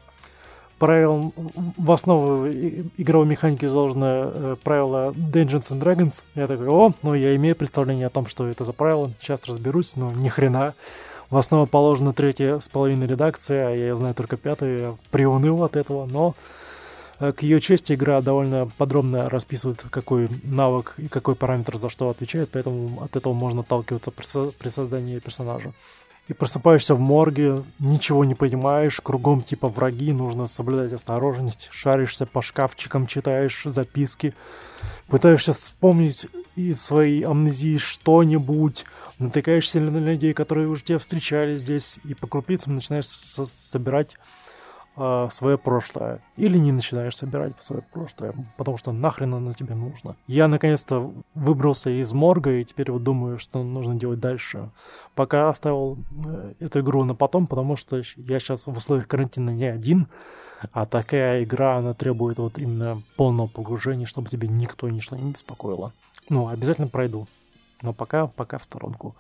правилам 0.85 1.33
в 1.79 1.93
основу 1.93 2.47
игровой 2.47 3.27
механики 3.27 3.65
заложено 3.65 4.31
э, 4.35 4.57
правило 4.63 5.13
Dungeons 5.13 5.71
and 5.71 5.81
Dragons, 5.81 6.25
я 6.35 6.47
такой, 6.47 6.69
о, 6.69 6.93
ну 7.03 7.15
я 7.15 7.35
имею 7.37 7.57
представление 7.57 8.09
о 8.09 8.11
том, 8.11 8.27
что 8.27 8.47
это 8.47 8.67
за 8.67 8.75
правило, 8.75 9.11
сейчас 9.19 9.47
разберусь, 9.47 9.97
но 9.97 10.13
ни 10.13 10.29
хрена. 10.29 10.75
В 11.31 11.39
основу 11.39 11.67
положена 11.67 12.13
третья 12.13 12.61
с 12.61 12.69
половиной 12.69 13.07
редакция, 13.07 13.69
а 13.69 13.71
я 13.71 13.87
ее 13.87 13.97
знаю 13.97 14.15
только 14.15 14.37
пятую, 14.37 14.79
я 14.79 14.95
приуныл 15.11 15.65
от 15.65 15.75
этого, 15.75 16.05
но 16.05 16.35
э, 17.19 17.33
к 17.33 17.43
ее 17.43 17.63
чести 17.63 17.95
игра 17.95 18.21
довольно 18.21 18.69
подробно 18.77 19.31
расписывает, 19.31 19.83
какой 19.89 20.29
навык 20.43 20.97
и 20.99 21.09
какой 21.09 21.35
параметр 21.35 21.79
за 21.79 21.89
что 21.89 22.11
отвечает, 22.11 22.51
поэтому 22.53 23.03
от 23.03 23.17
этого 23.17 23.33
можно 23.33 23.63
отталкиваться 23.63 24.11
при, 24.11 24.27
со 24.27 24.45
при 24.59 24.69
создании 24.69 25.19
персонажа 25.19 25.73
и 26.29 26.33
просыпаешься 26.33 26.95
в 26.95 27.01
морге, 27.01 27.63
ничего 27.79 28.25
не 28.25 28.35
понимаешь, 28.35 29.01
кругом 29.01 29.43
типа 29.43 29.69
враги, 29.69 30.13
нужно 30.13 30.47
соблюдать 30.47 30.93
осторожность, 30.93 31.69
шаришься 31.71 32.25
по 32.25 32.41
шкафчикам, 32.41 33.07
читаешь 33.07 33.63
записки, 33.65 34.35
пытаешься 35.09 35.53
вспомнить 35.53 36.27
из 36.57 36.81
своей 36.81 37.23
амнезии 37.23 37.77
что-нибудь, 37.77 38.85
натыкаешься 39.19 39.81
на 39.81 39.99
людей, 39.99 40.33
которые 40.33 40.69
уже 40.69 40.83
тебя 40.83 40.99
встречали 40.99 41.57
здесь, 41.57 41.99
и 42.05 42.15
по 42.15 42.27
крупицам 42.27 42.75
начинаешь 42.75 43.07
собирать 43.07 44.17
э, 44.97 45.29
свое 45.33 45.59
прошлое. 45.59 46.21
Или 46.37 46.59
не 46.59 46.73
начинаешь 46.73 47.17
собирать 47.17 47.53
свое 47.61 47.83
прошлое, 47.83 48.35
потому 48.57 48.77
что 48.77 48.93
нахрен 48.93 49.35
оно 49.35 49.53
тебе 49.53 49.75
нужно. 49.75 50.17
Я 50.27 50.49
наконец-то 50.49 51.13
выбрался 51.35 51.91
из 51.91 52.13
морга, 52.13 52.53
и 52.53 52.65
теперь 52.65 52.91
вот 52.91 53.03
думаю, 53.03 53.39
что 53.39 53.63
нужно 53.63 53.95
делать 53.95 54.21
дальше. 54.21 54.71
Пока 55.15 55.49
оставил 55.49 55.99
э, 56.27 56.55
эту 56.61 56.81
игру 56.81 57.05
на 57.05 57.15
потом, 57.15 57.47
потому 57.47 57.77
что 57.77 58.03
я 58.17 58.39
сейчас 58.39 58.67
в 58.67 58.77
условиях 58.77 59.09
карантина 59.09 59.51
не 59.51 59.67
один, 59.67 60.09
а 60.73 60.87
такая 60.87 61.45
игра, 61.45 61.77
она 61.77 61.95
требует 61.95 62.39
вот 62.39 62.59
именно 62.59 63.03
полного 63.17 63.47
погружения, 63.49 64.07
чтобы 64.07 64.29
тебе 64.29 64.49
никто 64.49 64.89
ничто 64.89 65.17
не 65.17 65.33
беспокоило. 65.33 65.93
Ну, 66.29 66.49
обязательно 66.49 66.89
пройду. 66.89 67.27
Но 67.83 67.93
пока, 67.93 68.27
пока 68.27 68.59
в 68.59 68.65
сторонку. 68.65 69.15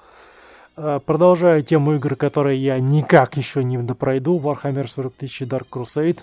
Э, 0.76 1.00
продолжая 1.04 1.62
тему 1.62 1.94
игр, 1.94 2.16
которые 2.16 2.62
я 2.62 2.78
никак 2.80 3.36
еще 3.36 3.62
не 3.62 3.78
допройду, 3.78 4.38
Warhammer 4.38 4.88
40 4.88 5.14
тысяч 5.14 5.42
Dark 5.42 5.66
Crusade. 5.70 6.20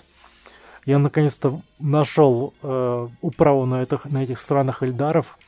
Я 0.84 0.98
наконец-то 0.98 1.60
нашел 1.78 2.52
э, 2.62 3.08
управу 3.20 3.66
на, 3.66 3.82
этих, 3.82 4.04
на 4.04 4.22
этих 4.22 4.40
странах 4.40 4.82
Эльдаров. 4.82 5.38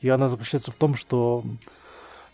И 0.00 0.08
она 0.08 0.28
заключается 0.28 0.70
в 0.70 0.76
том, 0.76 0.94
что 0.94 1.44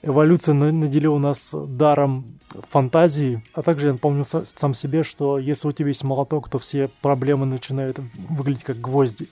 эволюция 0.02 0.54
наделила 0.54 1.18
нас 1.18 1.50
даром 1.52 2.24
фантазии. 2.70 3.42
А 3.54 3.62
также 3.62 3.86
я 3.86 3.92
напомню 3.92 4.24
сам 4.24 4.74
себе, 4.74 5.04
что 5.04 5.38
если 5.38 5.68
у 5.68 5.72
тебя 5.72 5.88
есть 5.88 6.04
молоток, 6.04 6.48
то 6.48 6.58
все 6.58 6.90
проблемы 7.00 7.46
начинают 7.46 7.98
выглядеть 8.28 8.64
как 8.64 8.80
гвозди. 8.80 9.28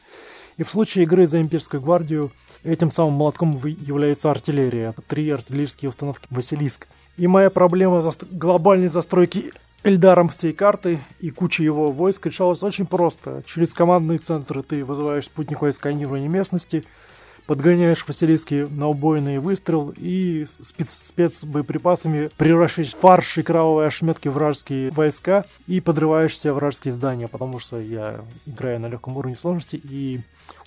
И 0.56 0.64
в 0.64 0.70
случае 0.70 1.04
игры 1.04 1.26
за 1.26 1.40
имперскую 1.40 1.80
гвардию 1.80 2.32
этим 2.64 2.90
самым 2.90 3.14
молотком 3.14 3.60
является 3.64 4.30
артиллерия. 4.30 4.94
Три 5.06 5.30
артиллерийские 5.30 5.88
установки 5.88 6.26
«Василиск». 6.30 6.86
И 7.16 7.26
моя 7.26 7.50
проблема 7.50 8.00
за... 8.00 8.12
глобальной 8.30 8.88
застройки 8.88 9.52
Эльдаром 9.84 10.28
всей 10.28 10.52
карты 10.52 10.98
и 11.20 11.30
кучей 11.30 11.62
его 11.62 11.92
войск 11.92 12.26
решалась 12.26 12.62
очень 12.64 12.84
просто. 12.84 13.42
Через 13.46 13.72
командные 13.72 14.18
центры 14.18 14.62
ты 14.64 14.84
вызываешь 14.84 15.26
спутниковое 15.26 15.72
сканирование 15.72 16.28
местности, 16.28 16.84
подгоняешь 17.48 18.06
Василиски 18.06 18.68
на 18.70 18.88
убойный 18.88 19.38
выстрел 19.38 19.94
и 19.96 20.44
спец 20.60 20.90
спецбоеприпасами 20.90 22.28
превращаешь 22.36 22.92
в 22.92 22.98
фарш 22.98 23.38
и 23.38 23.42
кровавые 23.42 23.88
ошметки 23.88 24.28
вражеские 24.28 24.90
войска 24.90 25.46
и 25.66 25.80
подрываешь 25.80 26.34
все 26.34 26.52
вражеские 26.52 26.92
здания, 26.92 27.26
потому 27.26 27.58
что 27.58 27.78
я 27.78 28.20
играю 28.44 28.80
на 28.80 28.86
легком 28.86 29.16
уровне 29.16 29.34
сложности 29.34 29.80
и 29.82 30.20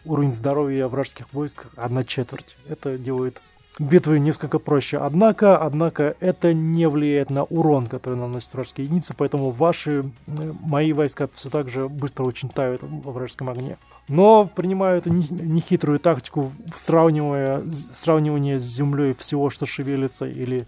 уровень 0.06 0.34
здоровья 0.34 0.88
вражеских 0.88 1.32
войск 1.34 1.68
одна 1.76 2.04
четверть. 2.04 2.58
Это 2.68 2.98
делает 2.98 3.40
битвы 3.80 4.20
несколько 4.20 4.60
проще. 4.60 4.98
Однако, 4.98 5.58
однако 5.58 6.16
это 6.20 6.54
не 6.54 6.88
влияет 6.88 7.30
на 7.30 7.44
урон, 7.44 7.88
который 7.88 8.18
наносят 8.18 8.54
вражеские 8.54 8.86
единицы, 8.86 9.14
поэтому 9.16 9.52
ваши, 9.52 10.04
э, 10.28 10.54
мои 10.62 10.94
войска 10.94 11.30
все 11.34 11.50
так 11.50 11.70
же 11.70 11.88
быстро 11.88 12.24
очень 12.24 12.50
тают 12.50 12.82
во 12.84 13.12
вражеском 13.12 13.50
огне. 13.50 13.78
Но 14.08 14.46
принимаю 14.46 14.98
эту 14.98 15.12
нехитрую 15.12 16.00
тактику 16.00 16.52
сравнивая, 16.76 17.62
сравнивание 17.96 18.60
с 18.60 18.64
землей 18.64 19.14
всего, 19.14 19.50
что 19.50 19.66
шевелится 19.66 20.28
или 20.28 20.68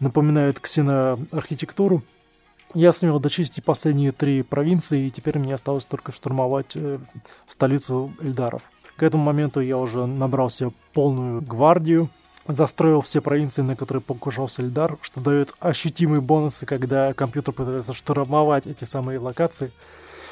напоминает 0.00 0.58
ксеноархитектуру. 0.58 2.02
Я 2.74 2.94
сумел 2.94 3.20
дочистить 3.20 3.64
последние 3.64 4.12
три 4.12 4.42
провинции, 4.42 5.06
и 5.06 5.10
теперь 5.10 5.38
мне 5.38 5.54
осталось 5.54 5.84
только 5.84 6.12
штурмовать 6.12 6.72
э, 6.74 6.98
столицу 7.46 8.10
Эльдаров. 8.20 8.62
К 8.96 9.02
этому 9.02 9.22
моменту 9.22 9.60
я 9.60 9.76
уже 9.76 10.06
набрал 10.06 10.48
себе 10.48 10.70
полную 10.94 11.42
гвардию, 11.42 12.08
застроил 12.46 13.00
все 13.00 13.20
провинции, 13.20 13.62
на 13.62 13.76
которые 13.76 14.02
покушался 14.02 14.62
Эльдар, 14.62 14.98
что 15.02 15.20
дает 15.20 15.52
ощутимые 15.60 16.20
бонусы, 16.20 16.66
когда 16.66 17.12
компьютер 17.14 17.54
пытается 17.54 17.92
штурмовать 17.92 18.66
эти 18.66 18.84
самые 18.84 19.18
локации. 19.18 19.70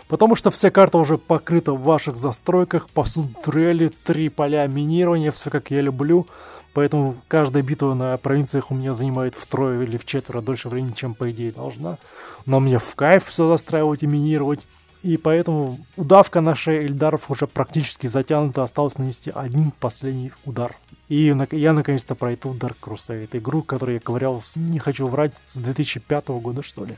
Потому 0.09 0.35
что 0.35 0.51
вся 0.51 0.71
карта 0.71 0.99
уже 0.99 1.19
покрыта 1.19 1.73
в 1.73 1.83
ваших 1.83 2.17
застройках, 2.17 2.89
повсюду 2.91 3.29
турели, 3.45 3.93
три 4.05 4.29
поля 4.29 4.67
минирования, 4.67 5.31
все 5.31 5.51
как 5.51 5.71
я 5.71 5.81
люблю– 5.81 6.27
поэтому 6.73 7.17
каждая 7.29 7.63
битва 7.63 7.95
на 7.95 8.17
провинциях 8.17 8.71
у 8.71 8.75
меня 8.75 8.95
занимает 8.95 9.35
втрое 9.35 9.83
или 9.83 9.97
в 9.97 10.05
четверо 10.05 10.41
дольше 10.41 10.69
времени, 10.69 10.93
чем 10.93 11.15
по 11.15 11.31
идее 11.31 11.53
должна. 11.53 11.99
Но 12.47 12.61
мне 12.61 12.79
в 12.79 12.95
кайф 12.95 13.27
все 13.27 13.49
застраивать 13.49 14.03
и 14.03 14.07
минировать. 14.07 14.65
И 15.03 15.17
поэтому 15.17 15.79
удавка 15.97 16.41
на 16.41 16.55
шее 16.55 16.83
Эльдаров 16.83 17.31
уже 17.31 17.47
практически 17.47 18.07
затянута, 18.07 18.63
осталось 18.63 18.99
нанести 18.99 19.33
один 19.35 19.71
последний 19.71 20.33
удар. 20.45 20.77
И 21.11 21.35
я 21.51 21.73
наконец-то 21.73 22.15
пройду 22.15 22.55
Dark 22.55 22.77
Crusade, 22.81 23.29
игру, 23.33 23.63
которую 23.63 23.95
я 23.95 24.01
ковырял, 24.01 24.41
не 24.55 24.79
хочу 24.79 25.09
врать, 25.09 25.33
с 25.45 25.57
2005 25.57 26.29
года, 26.29 26.63
что 26.63 26.85
ли. 26.85 26.95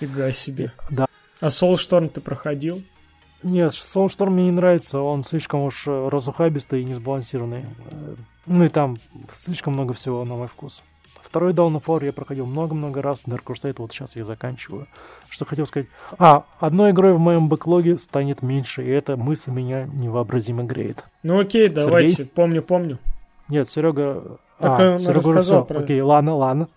Фига 0.00 0.32
себе. 0.32 0.72
Да. 0.88 1.06
А 1.38 1.48
Soulstorm 1.48 2.08
ты 2.08 2.22
проходил? 2.22 2.82
Нет, 3.42 3.72
Soulstorm 3.72 4.30
мне 4.30 4.44
не 4.44 4.52
нравится, 4.52 5.00
он 5.00 5.22
слишком 5.22 5.64
уж 5.64 5.86
э, 5.86 6.08
разухабистый 6.08 6.80
и 6.80 6.84
несбалансированный. 6.84 7.66
Э, 7.90 8.14
ну 8.46 8.64
и 8.64 8.70
там 8.70 8.96
слишком 9.34 9.74
много 9.74 9.92
всего 9.92 10.24
на 10.24 10.34
мой 10.34 10.48
вкус. 10.48 10.82
Второй 11.22 11.52
Dawn 11.52 11.74
of 11.74 11.84
War 11.84 12.02
я 12.06 12.14
проходил 12.14 12.46
много-много 12.46 13.02
раз, 13.02 13.24
Dark 13.26 13.44
Crusade 13.44 13.74
вот 13.76 13.92
сейчас 13.92 14.16
я 14.16 14.24
заканчиваю. 14.24 14.86
Что 15.28 15.44
хотел 15.44 15.66
сказать? 15.66 15.88
А, 16.18 16.46
одной 16.58 16.92
игрой 16.92 17.12
в 17.12 17.18
моем 17.18 17.50
бэклоге 17.50 17.98
станет 17.98 18.40
меньше, 18.40 18.82
и 18.82 18.88
эта 18.88 19.18
мысль 19.18 19.50
меня 19.50 19.84
невообразимо 19.92 20.62
греет. 20.62 21.04
Ну 21.22 21.38
окей, 21.38 21.68
давайте, 21.68 22.24
помню-помню. 22.24 22.98
Нет, 23.52 23.68
Серега... 23.68 24.38
Так 24.58 24.80
а, 24.80 24.92
он 24.92 24.98
Серега 24.98 25.18
рассказал 25.18 25.66
про... 25.66 25.80
Окей, 25.80 26.00
ладно, 26.00 26.36
ладно. 26.36 26.68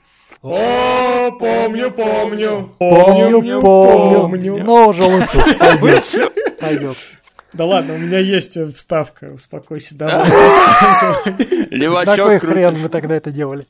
О, 0.41 1.31
помню, 1.39 1.89
помню. 1.89 2.69
Помню, 2.77 3.61
помню. 3.61 4.61
Но 4.61 4.89
уже 4.89 5.03
лучше. 5.03 5.37
Пойдет. 5.59 6.33
Пойдет. 6.59 6.97
Да 7.53 7.63
ладно, 7.63 7.93
у 7.93 7.97
меня 7.97 8.19
есть 8.19 8.57
вставка, 8.75 9.31
успокойся, 9.33 9.95
давай. 9.95 10.27
Левачок 11.69 12.17
Какой 12.17 12.39
хрен 12.39 12.77
мы 12.77 12.89
тогда 12.89 13.15
это 13.15 13.31
делали? 13.31 13.65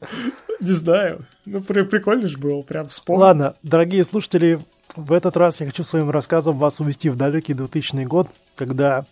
Не 0.59 0.71
знаю. 0.71 1.19
Ну, 1.45 1.61
при, 1.61 1.83
прикольно 1.83 2.27
же 2.27 2.39
было, 2.39 2.63
прям 2.63 2.87
вспомнил. 2.87 3.21
Ладно, 3.21 3.53
дорогие 3.61 4.03
слушатели, 4.03 4.59
в 4.95 5.13
этот 5.13 5.37
раз 5.37 5.59
я 5.59 5.67
хочу 5.67 5.83
своим 5.83 6.09
рассказом 6.09 6.57
вас 6.57 6.79
увести 6.79 7.11
в 7.11 7.17
далекий 7.17 7.53
2000 7.53 8.03
год, 8.05 8.27
когда 8.55 9.05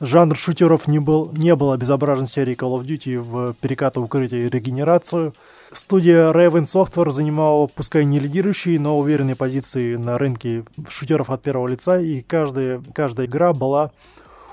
жанр 0.00 0.36
шутеров 0.36 0.86
не 0.86 0.98
был, 0.98 1.30
не 1.32 1.54
был 1.54 1.72
обезображен 1.72 2.26
серией 2.26 2.56
Call 2.56 2.80
of 2.80 2.84
Duty 2.84 3.18
в 3.20 3.54
перекаты 3.54 4.00
укрытие 4.00 4.46
и 4.46 4.48
регенерацию. 4.48 5.34
Студия 5.72 6.32
Raven 6.32 6.64
Software 6.64 7.10
занимала, 7.10 7.66
пускай 7.66 8.04
не 8.04 8.18
лидирующие, 8.18 8.80
но 8.80 8.98
уверенные 8.98 9.36
позиции 9.36 9.96
на 9.96 10.16
рынке 10.16 10.64
шутеров 10.88 11.30
от 11.30 11.42
первого 11.42 11.68
лица, 11.68 12.00
и 12.00 12.22
каждая, 12.22 12.82
каждая 12.94 13.26
игра 13.26 13.52
была 13.52 13.90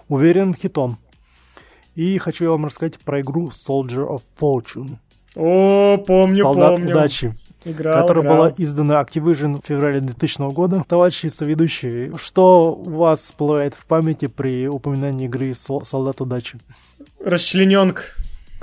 уверенным 0.10 0.56
хитом. 0.56 0.98
И 1.96 2.18
хочу 2.18 2.50
вам 2.52 2.66
рассказать 2.66 3.00
про 3.00 3.22
игру 3.22 3.50
Soldier 3.50 4.08
of 4.08 4.22
Fortune. 4.40 4.98
О, 5.36 5.98
помню, 5.98 6.44
Солдат 6.44 6.76
помню. 6.76 6.92
удачи. 6.92 7.36
Играл, 7.66 8.02
которая 8.02 8.24
играл. 8.24 8.38
была 8.38 8.54
издана 8.58 9.02
Activision 9.02 9.62
в 9.62 9.68
феврале 9.68 10.00
2000 10.00 10.52
года. 10.54 10.84
Товарищи 10.88 11.28
соведущие, 11.28 12.14
что 12.18 12.74
у 12.74 12.92
вас 12.92 13.22
всплывает 13.22 13.74
в 13.74 13.86
памяти 13.86 14.28
при 14.28 14.68
упоминании 14.68 15.26
игры 15.26 15.54
Солдат 15.56 16.22
удачи? 16.22 16.60
Расчлененка 17.20 18.04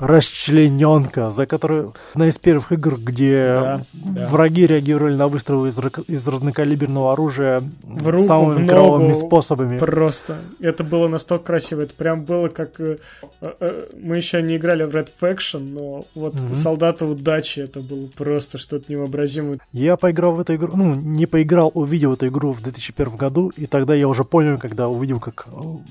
расчлененка, 0.03 1.31
за 1.31 1.45
которую 1.45 1.93
одна 2.13 2.27
из 2.27 2.37
первых 2.37 2.71
игр, 2.71 2.97
где 2.97 3.55
да, 3.55 3.81
да. 3.93 4.27
враги 4.27 4.65
реагировали 4.65 5.15
на 5.15 5.27
выстрелы 5.27 5.69
из, 5.69 5.77
из 6.07 6.27
разнокалиберного 6.27 7.13
оружия 7.13 7.63
в 7.83 8.07
руку, 8.09 8.25
самыми 8.25 8.55
в 8.55 8.59
ногу, 8.59 8.69
кровавыми 8.69 9.13
способами. 9.13 9.79
Просто. 9.79 10.41
Это 10.59 10.83
было 10.83 11.07
настолько 11.07 11.45
красиво. 11.45 11.81
Это 11.81 11.93
прям 11.95 12.23
было 12.23 12.49
как... 12.49 12.79
Э, 12.79 12.97
э, 13.41 13.85
мы 14.01 14.17
еще 14.17 14.41
не 14.41 14.57
играли 14.57 14.83
в 14.83 14.89
Red 14.89 15.09
Faction, 15.19 15.59
но 15.73 16.05
вот 16.15 16.35
mm-hmm. 16.35 16.55
Солдаты 16.55 17.05
удачи, 17.05 17.61
это 17.61 17.79
было 17.79 18.07
просто 18.07 18.57
что-то 18.57 18.91
невообразимое. 18.91 19.59
Я 19.71 19.95
поиграл 19.95 20.33
в 20.33 20.39
эту 20.39 20.55
игру, 20.55 20.73
ну, 20.75 20.95
не 20.95 21.25
поиграл, 21.25 21.71
увидел 21.73 22.13
эту 22.13 22.27
игру 22.27 22.51
в 22.51 22.61
2001 22.61 23.15
году, 23.15 23.51
и 23.55 23.67
тогда 23.67 23.95
я 23.95 24.07
уже 24.07 24.23
понял, 24.23 24.57
когда 24.57 24.89
увидел, 24.89 25.19
как 25.19 25.47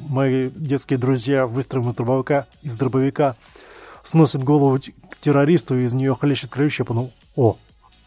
мои 0.08 0.50
детские 0.54 0.98
друзья 0.98 1.46
выстрелом 1.46 1.88
из 1.88 1.94
дробовика, 1.94 2.46
из 2.62 2.76
дробовика 2.76 3.36
сносит 4.04 4.42
голову 4.42 4.78
террористу, 5.20 5.78
и 5.78 5.84
из 5.84 5.94
нее 5.94 6.14
хлещет 6.14 6.50
кровище, 6.50 6.82
я 6.82 6.84
подумал, 6.84 7.12
о, 7.36 7.56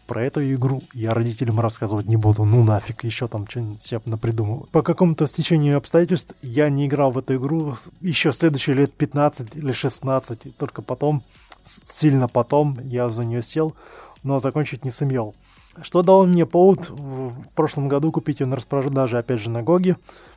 про 0.06 0.24
эту 0.24 0.40
игру 0.54 0.82
я 0.94 1.12
родителям 1.12 1.58
рассказывать 1.58 2.06
не 2.06 2.16
буду. 2.16 2.44
Ну 2.44 2.62
нафиг, 2.62 3.04
еще 3.04 3.26
там 3.26 3.48
что-нибудь 3.48 3.82
себе 3.82 4.00
напридумываю. 4.06 4.68
По 4.70 4.82
какому-то 4.82 5.26
стечению 5.26 5.76
обстоятельств 5.76 6.34
я 6.42 6.68
не 6.68 6.86
играл 6.86 7.10
в 7.10 7.18
эту 7.18 7.36
игру 7.36 7.74
еще 8.00 8.32
следующие 8.32 8.76
лет 8.76 8.92
15 8.92 9.56
или 9.56 9.72
16. 9.72 10.56
Только 10.56 10.82
потом, 10.82 11.24
сильно 11.64 12.28
потом, 12.28 12.78
я 12.84 13.08
за 13.08 13.24
нее 13.24 13.42
сел, 13.42 13.74
но 14.22 14.38
закончить 14.38 14.84
не 14.84 14.92
сумел. 14.92 15.34
Что 15.82 16.02
дало 16.02 16.24
мне 16.24 16.46
повод 16.46 16.88
в 16.88 17.34
прошлом 17.54 17.88
году 17.88 18.12
купить 18.12 18.40
ее 18.40 18.46
на 18.46 18.56
распродаже, 18.56 19.18
опять 19.18 19.40
же, 19.40 19.50
на 19.50 19.62
Гоге 19.62 19.96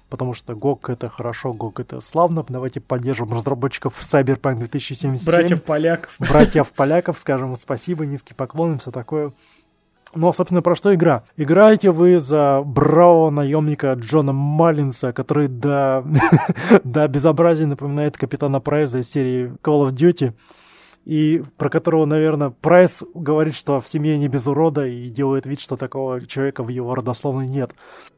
потому 0.10 0.34
что 0.34 0.54
GOG 0.54 0.94
это 0.94 1.10
хорошо, 1.10 1.52
GOG 1.52 1.82
это 1.82 2.02
славно. 2.02 2.46
Давайте 2.48 2.80
поддержим 2.80 3.32
разработчиков 3.32 3.94
Cyberpunk 4.00 4.60
2077. 4.60 5.26
Братьев 5.26 5.64
поляков. 5.64 6.16
Братьев 6.20 6.70
поляков, 6.72 7.20
скажем 7.20 7.56
спасибо, 7.56 8.06
низкий 8.06 8.34
поклон 8.34 8.76
и 8.76 8.78
все 8.80 8.92
такое. 8.92 9.34
Ну, 10.16 10.34
собственно, 10.34 10.64
про 10.64 10.76
что 10.76 10.94
игра? 10.94 11.24
Играете 11.38 11.92
вы 11.92 12.20
за 12.20 12.64
бравого 12.66 13.30
наемника 13.30 13.94
Джона 13.94 14.34
Маллинса, 14.34 15.14
который 15.14 15.48
до, 15.48 16.04
до 16.84 17.08
безобразия 17.08 17.68
напоминает 17.68 18.18
капитана 18.18 18.60
Прайза 18.60 19.00
из 19.00 19.12
серии 19.12 19.54
Call 19.64 19.88
of 19.88 19.92
Duty 19.92 20.34
и 21.06 21.44
про 21.58 21.70
которого, 21.70 22.06
наверное, 22.06 22.50
Прайс 22.50 23.04
говорит, 23.14 23.56
что 23.56 23.80
в 23.80 23.88
семье 23.88 24.18
не 24.18 24.28
без 24.28 24.46
урода 24.48 24.86
и 24.86 25.10
делает 25.10 25.46
вид, 25.46 25.60
что 25.60 25.76
такого 25.76 26.26
человека 26.26 26.64
в 26.64 26.70
его 26.70 26.94
родословной 26.94 27.48
нет. 27.48 27.72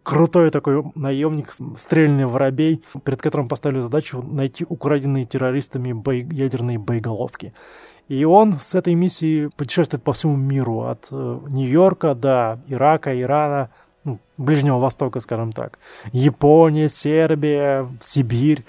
Крутой 0.03 0.49
такой 0.49 0.83
наемник, 0.95 1.53
стрельный 1.77 2.25
воробей, 2.25 2.83
перед 3.05 3.21
которым 3.21 3.47
поставили 3.47 3.81
задачу 3.81 4.21
найти 4.21 4.65
украденные 4.67 5.25
террористами 5.25 5.93
бой... 5.93 6.27
ядерные 6.31 6.79
боеголовки. 6.79 7.53
И 8.07 8.25
он 8.25 8.59
с 8.59 8.75
этой 8.75 8.93
миссией 8.93 9.49
путешествует 9.55 10.03
по 10.03 10.11
всему 10.11 10.35
миру, 10.35 10.81
от 10.81 11.07
э, 11.11 11.39
Нью-Йорка 11.47 12.13
до 12.13 12.59
Ирака, 12.67 13.17
Ирана, 13.17 13.69
ну, 14.03 14.19
Ближнего 14.37 14.79
Востока, 14.79 15.21
скажем 15.21 15.53
так, 15.53 15.79
Япония, 16.11 16.89
Сербия, 16.89 17.87
Сибирь. 18.01 18.65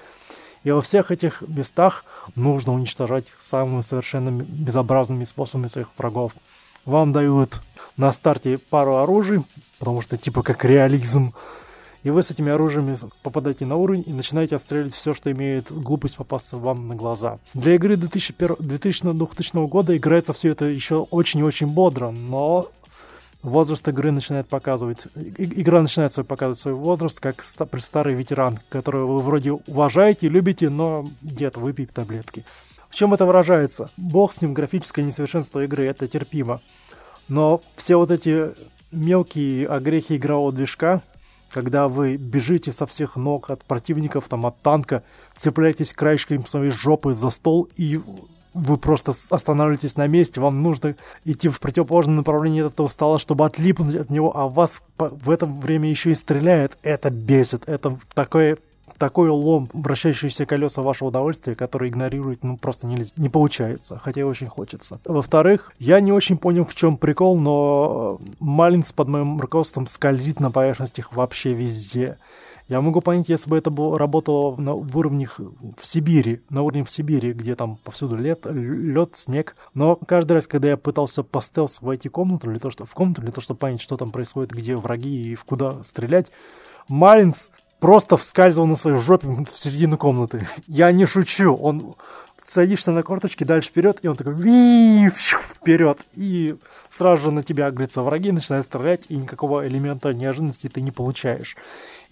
И 0.64 0.70
во 0.70 0.80
всех 0.80 1.10
этих 1.10 1.42
местах 1.42 2.04
нужно 2.36 2.72
уничтожать 2.72 3.32
самыми 3.38 3.80
совершенно 3.80 4.30
безобразными 4.30 5.24
способами 5.24 5.68
своих 5.68 5.88
врагов. 5.98 6.32
Вам 6.84 7.12
дают 7.12 7.60
на 7.96 8.12
старте 8.12 8.58
пару 8.58 8.96
оружий, 8.96 9.40
потому 9.78 10.02
что 10.02 10.16
типа 10.16 10.42
как 10.42 10.64
реализм. 10.64 11.32
И 12.02 12.10
вы 12.10 12.24
с 12.24 12.30
этими 12.32 12.50
оружиями 12.50 12.98
попадаете 13.22 13.64
на 13.64 13.76
уровень 13.76 14.02
и 14.06 14.12
начинаете 14.12 14.56
отстреливать 14.56 14.94
все, 14.94 15.14
что 15.14 15.30
имеет 15.30 15.70
глупость 15.70 16.16
попасться 16.16 16.56
вам 16.56 16.88
на 16.88 16.96
глаза. 16.96 17.38
Для 17.54 17.76
игры 17.76 17.94
2000-2000 17.94 19.68
года 19.68 19.96
играется 19.96 20.32
все 20.32 20.50
это 20.50 20.64
еще 20.64 20.96
очень 20.96 21.40
и 21.40 21.44
очень 21.44 21.68
бодро, 21.68 22.10
но 22.10 22.68
возраст 23.42 23.86
игры 23.88 24.10
начинает 24.12 24.48
показывать, 24.48 25.06
игра 25.14 25.82
начинает 25.82 26.12
свой, 26.12 26.24
показывать 26.24 26.58
свой 26.58 26.74
возраст, 26.74 27.20
как 27.20 27.44
старый 27.44 28.14
ветеран, 28.14 28.58
которого 28.68 29.14
вы 29.14 29.20
вроде 29.20 29.52
уважаете, 29.52 30.28
любите, 30.28 30.70
но 30.70 31.08
дед, 31.20 31.56
выпей 31.56 31.86
таблетки. 31.86 32.44
В 32.88 32.94
чем 32.94 33.14
это 33.14 33.24
выражается? 33.24 33.90
Бог 33.96 34.32
с 34.32 34.42
ним, 34.42 34.54
графическое 34.54 35.04
несовершенство 35.04 35.64
игры, 35.64 35.86
это 35.86 36.06
терпимо. 36.06 36.60
Но 37.28 37.62
все 37.76 37.96
вот 37.96 38.10
эти 38.10 38.50
мелкие 38.90 39.66
огрехи 39.66 40.16
игрового 40.16 40.52
движка, 40.52 41.02
когда 41.50 41.88
вы 41.88 42.16
бежите 42.16 42.72
со 42.72 42.86
всех 42.86 43.16
ног 43.16 43.50
от 43.50 43.64
противников, 43.64 44.26
там, 44.28 44.46
от 44.46 44.60
танка, 44.60 45.02
цепляетесь 45.36 45.92
краешками 45.92 46.44
своей 46.46 46.70
жопы 46.70 47.14
за 47.14 47.30
стол 47.30 47.68
и 47.76 48.00
вы 48.54 48.76
просто 48.76 49.14
останавливаетесь 49.30 49.96
на 49.96 50.06
месте, 50.06 50.40
вам 50.40 50.62
нужно 50.62 50.94
идти 51.24 51.48
в 51.48 51.60
противоположном 51.60 52.16
направлении 52.16 52.62
от 52.62 52.74
этого 52.74 52.88
стола, 52.88 53.18
чтобы 53.18 53.46
отлипнуть 53.46 53.96
от 53.96 54.10
него, 54.10 54.36
а 54.36 54.48
вас 54.48 54.82
в 54.98 55.30
это 55.30 55.46
время 55.46 55.88
еще 55.88 56.10
и 56.12 56.14
стреляет. 56.14 56.76
Это 56.82 57.10
бесит. 57.10 57.68
Это 57.68 57.98
такое 58.14 58.58
такой 58.98 59.30
лом, 59.30 59.68
вращающиеся 59.72 60.46
колеса 60.46 60.80
вашего 60.80 61.08
удовольствия, 61.08 61.56
который 61.56 61.88
игнорирует, 61.88 62.44
ну, 62.44 62.56
просто 62.56 62.86
не, 62.86 63.04
не 63.16 63.28
получается, 63.28 64.00
хотя 64.00 64.24
очень 64.24 64.46
хочется. 64.46 65.00
Во-вторых, 65.04 65.72
я 65.80 65.98
не 65.98 66.12
очень 66.12 66.38
понял, 66.38 66.64
в 66.64 66.74
чем 66.76 66.96
прикол, 66.96 67.36
но 67.36 68.20
Малинс 68.38 68.92
под 68.92 69.08
моим 69.08 69.40
руководством 69.40 69.88
скользит 69.88 70.38
на 70.38 70.52
поверхностях 70.52 71.12
вообще 71.12 71.52
везде. 71.52 72.16
Я 72.68 72.80
могу 72.80 73.00
понять, 73.00 73.28
если 73.28 73.50
бы 73.50 73.58
это 73.58 73.70
работало 73.70 74.56
на, 74.56 74.74
в 74.74 74.96
уровнях 74.96 75.38
в 75.38 75.84
Сибири, 75.84 76.42
на 76.48 76.62
уровне 76.62 76.84
в 76.84 76.90
Сибири, 76.90 77.32
где 77.32 77.54
там 77.54 77.76
повсюду 77.76 78.16
лед, 78.16 78.46
лед, 78.46 79.16
снег. 79.16 79.56
Но 79.74 79.96
каждый 79.96 80.32
раз, 80.32 80.46
когда 80.46 80.68
я 80.68 80.76
пытался 80.76 81.22
по 81.22 81.40
стелс 81.40 81.80
войти 81.80 82.08
в 82.08 82.12
комнату, 82.12 82.48
для 82.48 82.58
того, 82.58 82.70
что, 82.70 82.86
в 82.86 82.92
комнату, 82.92 83.20
для 83.20 83.32
того, 83.32 83.42
чтобы 83.42 83.58
понять, 83.58 83.80
что 83.80 83.96
там 83.96 84.10
происходит, 84.10 84.52
где 84.52 84.76
враги 84.76 85.32
и 85.32 85.34
в 85.34 85.44
куда 85.44 85.82
стрелять, 85.82 86.30
Маринс 86.88 87.50
просто 87.80 88.16
вскальзывал 88.16 88.68
на 88.68 88.76
своей 88.76 88.96
жопе 88.98 89.26
в 89.28 89.58
середину 89.58 89.98
комнаты. 89.98 90.46
Я 90.68 90.92
не 90.92 91.04
шучу, 91.04 91.52
он 91.54 91.96
садишься 92.44 92.92
на 92.92 93.02
корточки 93.02 93.44
дальше 93.44 93.70
вперед, 93.70 93.98
и 94.02 94.08
он 94.08 94.16
такой 94.16 94.34
вперед, 95.10 95.98
и 96.14 96.56
сразу 96.90 97.24
же 97.24 97.30
на 97.30 97.42
тебя 97.42 97.66
агрятся 97.66 98.02
враги, 98.02 98.32
начинают 98.32 98.66
стрелять, 98.66 99.06
и 99.08 99.16
никакого 99.16 99.66
элемента 99.66 100.12
неожиданности 100.12 100.68
ты 100.68 100.80
не 100.80 100.90
получаешь. 100.90 101.56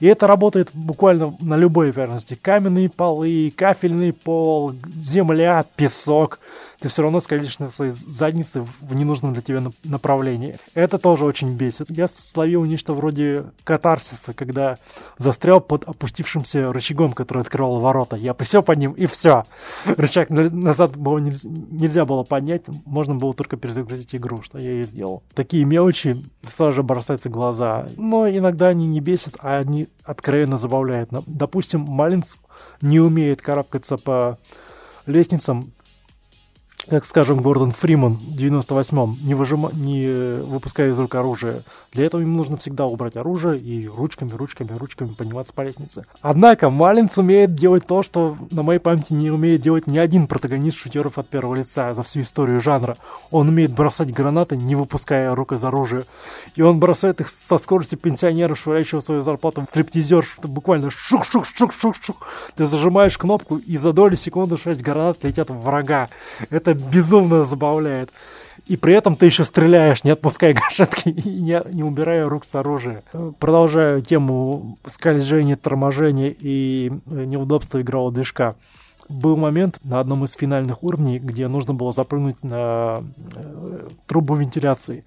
И 0.00 0.06
это 0.06 0.26
работает 0.26 0.70
буквально 0.72 1.36
на 1.40 1.56
любой 1.56 1.92
поверхности. 1.92 2.34
Каменные 2.34 2.88
полы, 2.88 3.52
кафельный 3.54 4.12
пол, 4.12 4.74
земля, 4.96 5.64
песок 5.76 6.40
ты 6.80 6.88
все 6.88 7.02
равно 7.02 7.20
скользишь 7.20 7.58
на 7.58 7.70
своей 7.70 7.92
заднице 7.92 8.66
в 8.80 8.94
ненужном 8.94 9.34
для 9.34 9.42
тебя 9.42 9.62
направлении. 9.84 10.56
Это 10.74 10.98
тоже 10.98 11.26
очень 11.26 11.54
бесит. 11.54 11.90
Я 11.90 12.08
словил 12.08 12.64
нечто 12.64 12.94
вроде 12.94 13.44
катарсиса, 13.64 14.32
когда 14.32 14.78
застрял 15.18 15.60
под 15.60 15.84
опустившимся 15.84 16.72
рычагом, 16.72 17.12
который 17.12 17.42
открывал 17.42 17.80
ворота. 17.80 18.16
Я 18.16 18.32
присел 18.32 18.62
под 18.62 18.78
ним, 18.78 18.92
и 18.92 19.04
все. 19.06 19.44
Рычаг 19.84 20.30
назад 20.30 20.96
было 20.96 21.18
нельзя, 21.18 21.48
нельзя 21.50 22.04
было 22.06 22.22
поднять, 22.22 22.62
можно 22.86 23.14
было 23.14 23.34
только 23.34 23.58
перезагрузить 23.58 24.14
игру, 24.14 24.42
что 24.42 24.58
я 24.58 24.80
и 24.80 24.84
сделал. 24.84 25.22
Такие 25.34 25.64
мелочи 25.64 26.16
сразу 26.50 26.76
же 26.76 26.82
бросаются 26.82 27.28
в 27.28 27.32
глаза. 27.32 27.88
Но 27.96 28.26
иногда 28.26 28.68
они 28.68 28.86
не 28.86 29.00
бесят, 29.00 29.34
а 29.40 29.58
они 29.58 29.88
откровенно 30.04 30.58
забавляют. 30.58 31.10
Допустим, 31.26 31.80
Малинс 31.80 32.36
не 32.80 33.00
умеет 33.00 33.42
карабкаться 33.42 33.96
по 33.96 34.38
лестницам 35.06 35.72
как, 36.88 37.04
скажем, 37.04 37.42
Гордон 37.42 37.72
Фриман 37.72 38.14
в 38.14 38.36
98-м, 38.36 39.18
не, 39.22 39.34
выжима... 39.34 39.70
не 39.72 40.40
выпуская 40.42 40.90
из 40.90 40.98
рук 40.98 41.14
оружие. 41.14 41.62
Для 41.92 42.06
этого 42.06 42.20
им 42.20 42.36
нужно 42.36 42.56
всегда 42.56 42.86
убрать 42.86 43.16
оружие 43.16 43.58
и 43.58 43.88
ручками, 43.88 44.30
ручками, 44.30 44.76
ручками 44.76 45.08
подниматься 45.08 45.52
по 45.52 45.62
лестнице. 45.62 46.04
Однако 46.20 46.70
Малинс 46.70 47.18
умеет 47.18 47.54
делать 47.54 47.86
то, 47.86 48.02
что 48.02 48.36
на 48.50 48.62
моей 48.62 48.78
памяти 48.78 49.12
не 49.12 49.30
умеет 49.30 49.60
делать 49.60 49.86
ни 49.86 49.98
один 49.98 50.26
протагонист 50.26 50.78
шутеров 50.78 51.18
от 51.18 51.28
первого 51.28 51.56
лица 51.56 51.92
за 51.94 52.02
всю 52.02 52.20
историю 52.20 52.60
жанра. 52.60 52.96
Он 53.30 53.48
умеет 53.48 53.72
бросать 53.72 54.12
гранаты, 54.12 54.56
не 54.56 54.74
выпуская 54.74 55.34
рук 55.34 55.52
из 55.52 55.64
оружия. 55.64 56.04
И 56.54 56.62
он 56.62 56.78
бросает 56.78 57.20
их 57.20 57.28
со 57.28 57.58
скоростью 57.58 57.98
пенсионера, 57.98 58.54
швыряющего 58.54 59.00
свою 59.00 59.22
зарплату 59.22 59.62
в 59.62 59.66
стриптизер, 59.66 60.24
что 60.24 60.48
буквально 60.48 60.90
шух-шух-шух-шух-шух. 60.90 62.16
Ты 62.56 62.66
зажимаешь 62.66 63.18
кнопку, 63.18 63.56
и 63.56 63.76
за 63.76 63.92
доли 63.92 64.14
секунды 64.14 64.56
шесть 64.56 64.82
гранат 64.82 65.22
летят 65.24 65.50
в 65.50 65.60
врага. 65.60 66.08
Это 66.50 66.69
безумно 66.74 67.44
забавляет. 67.44 68.10
И 68.66 68.76
при 68.76 68.94
этом 68.94 69.16
ты 69.16 69.26
еще 69.26 69.44
стреляешь, 69.44 70.04
не 70.04 70.10
отпуская 70.10 70.54
гашетки 70.54 71.08
и 71.08 71.40
не, 71.40 71.60
не 71.72 71.82
убирая 71.82 72.28
рук 72.28 72.44
с 72.46 72.54
оружия. 72.54 73.02
Продолжаю 73.38 74.00
тему 74.02 74.78
скольжения, 74.86 75.56
торможения 75.56 76.34
и 76.38 76.92
э, 77.06 77.24
неудобства 77.24 77.80
игрового 77.80 78.12
движка. 78.12 78.54
Был 79.08 79.36
момент 79.36 79.80
на 79.82 79.98
одном 79.98 80.24
из 80.24 80.34
финальных 80.34 80.84
уровней, 80.84 81.18
где 81.18 81.48
нужно 81.48 81.74
было 81.74 81.90
запрыгнуть 81.90 82.42
на 82.44 83.02
э, 83.34 83.88
трубу 84.06 84.36
вентиляции. 84.36 85.04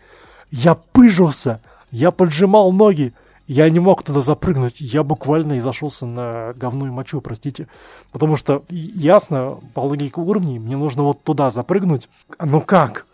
Я 0.52 0.76
пыжился, 0.76 1.62
я 1.90 2.12
поджимал 2.12 2.72
ноги, 2.74 3.14
я 3.54 3.70
не 3.70 3.80
мог 3.80 4.02
туда 4.02 4.22
запрыгнуть, 4.22 4.82
я 4.82 5.04
буквально 5.04 5.60
изошелся 5.60 6.08
на 6.08 6.54
говну 6.56 6.88
и 6.88 6.90
мочу, 6.90 7.22
простите. 7.22 7.68
Потому 8.12 8.36
что, 8.36 8.64
ясно, 8.70 9.60
по 9.76 9.82
логике 9.82 10.20
уровней, 10.20 10.58
мне 10.58 10.76
нужно 10.76 11.04
вот 11.04 11.24
туда 11.24 11.52
запрыгнуть. 11.52 12.10
Ну 12.40 12.62
как? 12.62 13.06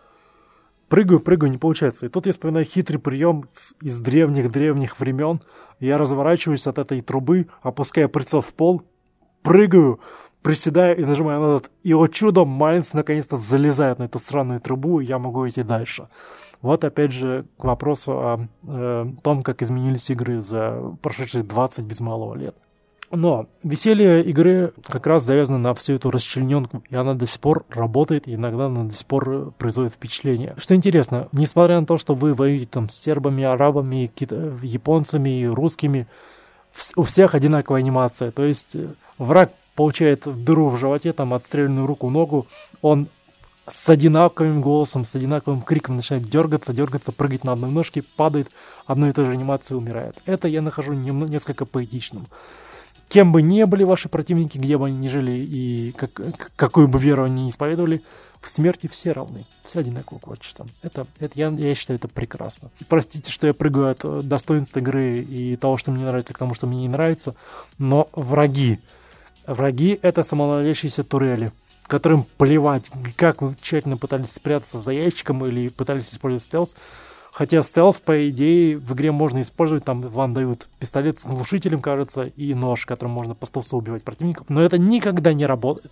Прыгаю, 0.88 1.20
прыгаю, 1.20 1.52
не 1.52 1.58
получается. 1.58 2.06
И 2.06 2.10
тут 2.10 2.26
я 2.26 2.32
вспоминаю 2.32 2.66
хитрый 2.66 3.00
прием 3.00 3.50
из 3.82 4.00
древних-древних 4.00 5.00
времен. 5.00 5.42
Я 5.82 5.98
разворачиваюсь 5.98 6.68
от 6.68 6.78
этой 6.78 7.02
трубы, 7.02 7.48
опускаю 7.62 8.08
прицел 8.08 8.40
в 8.40 8.54
пол, 8.54 8.82
прыгаю, 9.44 10.00
приседаю 10.42 10.98
и 10.98 11.04
нажимаю 11.04 11.42
назад. 11.42 11.70
И 11.84 11.94
вот 11.94 12.14
чудом 12.14 12.48
Майнс 12.48 12.94
наконец-то 12.94 13.36
залезает 13.36 14.00
на 14.00 14.04
эту 14.04 14.20
странную 14.20 14.62
трубу, 14.62 15.02
и 15.02 15.06
я 15.06 15.20
могу 15.20 15.48
идти 15.48 15.64
дальше. 15.64 16.08
Вот 16.62 16.84
опять 16.84 17.14
же 17.14 17.46
к 17.58 17.64
вопросу 17.64 18.12
о 18.12 18.48
э, 18.68 19.06
том, 19.24 19.44
как 19.44 19.62
изменились 19.62 20.10
игры 20.10 20.42
за 20.42 20.96
прошедшие 21.02 21.44
20 21.44 21.86
без 21.86 22.00
малого 22.02 22.36
лет. 22.36 22.56
Но 23.12 23.48
веселье 23.64 24.24
игры 24.24 24.72
как 24.86 25.08
раз 25.08 25.24
завязано 25.24 25.58
на 25.58 25.74
всю 25.74 25.94
эту 25.94 26.12
расчлененку, 26.12 26.84
и 26.90 26.96
она 26.96 27.16
до 27.16 27.26
сих 27.26 27.40
пор 27.40 27.66
работает, 27.70 28.28
и 28.28 28.36
иногда 28.36 28.68
она 28.68 28.84
до 28.84 28.94
сих 28.94 29.08
пор 29.08 29.52
производит 29.58 29.94
впечатление. 29.94 30.54
Что 30.58 30.76
интересно, 30.76 31.28
несмотря 31.32 31.80
на 31.80 31.88
то, 31.88 31.98
что 31.98 32.14
вы 32.14 32.34
воюете 32.34 32.68
там 32.68 32.88
с 32.90 33.00
сербами, 33.00 33.44
арабами, 33.44 34.12
японцами, 34.62 35.46
русскими, 35.46 36.08
у 36.96 37.02
всех 37.02 37.34
одинаковая 37.34 37.82
анимация. 37.82 38.32
То 38.32 38.44
есть 38.44 38.76
э, 38.76 38.90
враг 39.18 39.54
получает 39.76 40.24
дыру 40.44 40.70
в 40.70 40.78
животе, 40.78 41.14
там 41.14 41.34
отстрельную 41.34 41.88
руку, 41.88 42.10
ногу, 42.10 42.46
он 42.82 43.08
с 43.72 43.90
одинаковым 43.90 44.62
голосом, 44.62 45.06
с 45.06 45.16
одинаковым 45.16 45.62
криком 45.62 45.98
начинает 45.98 46.28
дергаться, 46.30 46.74
дергаться, 46.74 47.12
прыгать 47.12 47.44
на 47.44 47.54
одной 47.54 47.72
ножке, 47.72 48.04
падает, 48.16 48.50
одной 48.86 49.10
и 49.10 49.14
той 49.14 49.26
же 49.26 49.32
анимации 49.32 49.76
умирает. 49.76 50.16
Это 50.26 50.48
я 50.48 50.62
нахожу 50.62 50.94
несколько 50.94 51.66
поэтичным. 51.66 52.28
Кем 53.08 53.32
бы 53.32 53.42
ни 53.42 53.64
были 53.64 53.84
ваши 53.84 54.08
противники, 54.08 54.58
где 54.58 54.78
бы 54.78 54.88
они 54.88 54.98
ни 54.98 55.08
жили 55.08 55.32
и 55.32 55.92
как, 55.94 56.12
какую 56.56 56.88
бы 56.88 57.00
веру 57.00 57.24
они 57.24 57.44
не 57.44 57.50
исповедовали, 57.50 58.04
в 58.40 58.50
смерти 58.50 58.88
все 58.88 59.12
равны, 59.12 59.46
все 59.66 59.80
одинаково 59.80 60.20
корчатся. 60.20 60.66
Это, 60.84 61.08
это 61.20 61.34
я, 61.36 61.50
я 61.50 61.76
считаю, 61.76 61.98
это 61.98 62.08
прекрасно. 62.08 62.70
Простите, 62.88 63.32
что 63.32 63.48
я 63.48 63.54
прыгаю 63.54 63.92
от 63.92 64.00
э, 64.04 64.22
достоинств 64.24 64.78
игры 64.78 65.22
и 65.22 65.56
того, 65.56 65.78
что 65.78 65.92
мне 65.92 66.06
нравится, 66.06 66.34
к 66.34 66.38
тому, 66.38 66.54
что 66.54 66.68
мне 66.68 66.82
не 66.82 66.88
нравится, 66.88 67.36
но 67.80 68.08
враги, 68.14 68.80
враги— 69.46 70.00
это 70.02 70.24
самонавлящиеся 70.24 71.04
турели— 71.04 71.52
которым 71.90 72.26
плевать, 72.38 72.90
как 73.16 73.42
вы 73.42 73.56
тщательно 73.60 73.98
пытались 73.98 74.32
спрятаться 74.32 74.78
за 74.80 74.92
ящиком 74.92 75.44
или 75.46 75.70
пытались 75.70 76.12
использовать 76.12 76.44
стелс. 76.44 76.76
Хотя 77.34 77.64
стелс, 77.64 78.00
по 78.00 78.30
идее, 78.30 78.78
в 78.78 78.94
игре 78.94 79.12
можно 79.12 79.42
использовать, 79.42 79.86
там 79.86 80.02
вам 80.02 80.34
дают 80.34 80.68
пистолет 80.80 81.20
с 81.20 81.26
глушителем, 81.26 81.82
кажется, 81.82 82.24
и 82.24 82.54
нож, 82.54 82.86
которым 82.86 83.12
можно 83.12 83.34
по 83.34 83.46
стелсу 83.46 83.78
убивать 83.78 84.04
противников, 84.04 84.50
но 84.50 84.62
это 84.62 84.78
никогда 84.78 85.34
не 85.34 85.46
работает. 85.46 85.92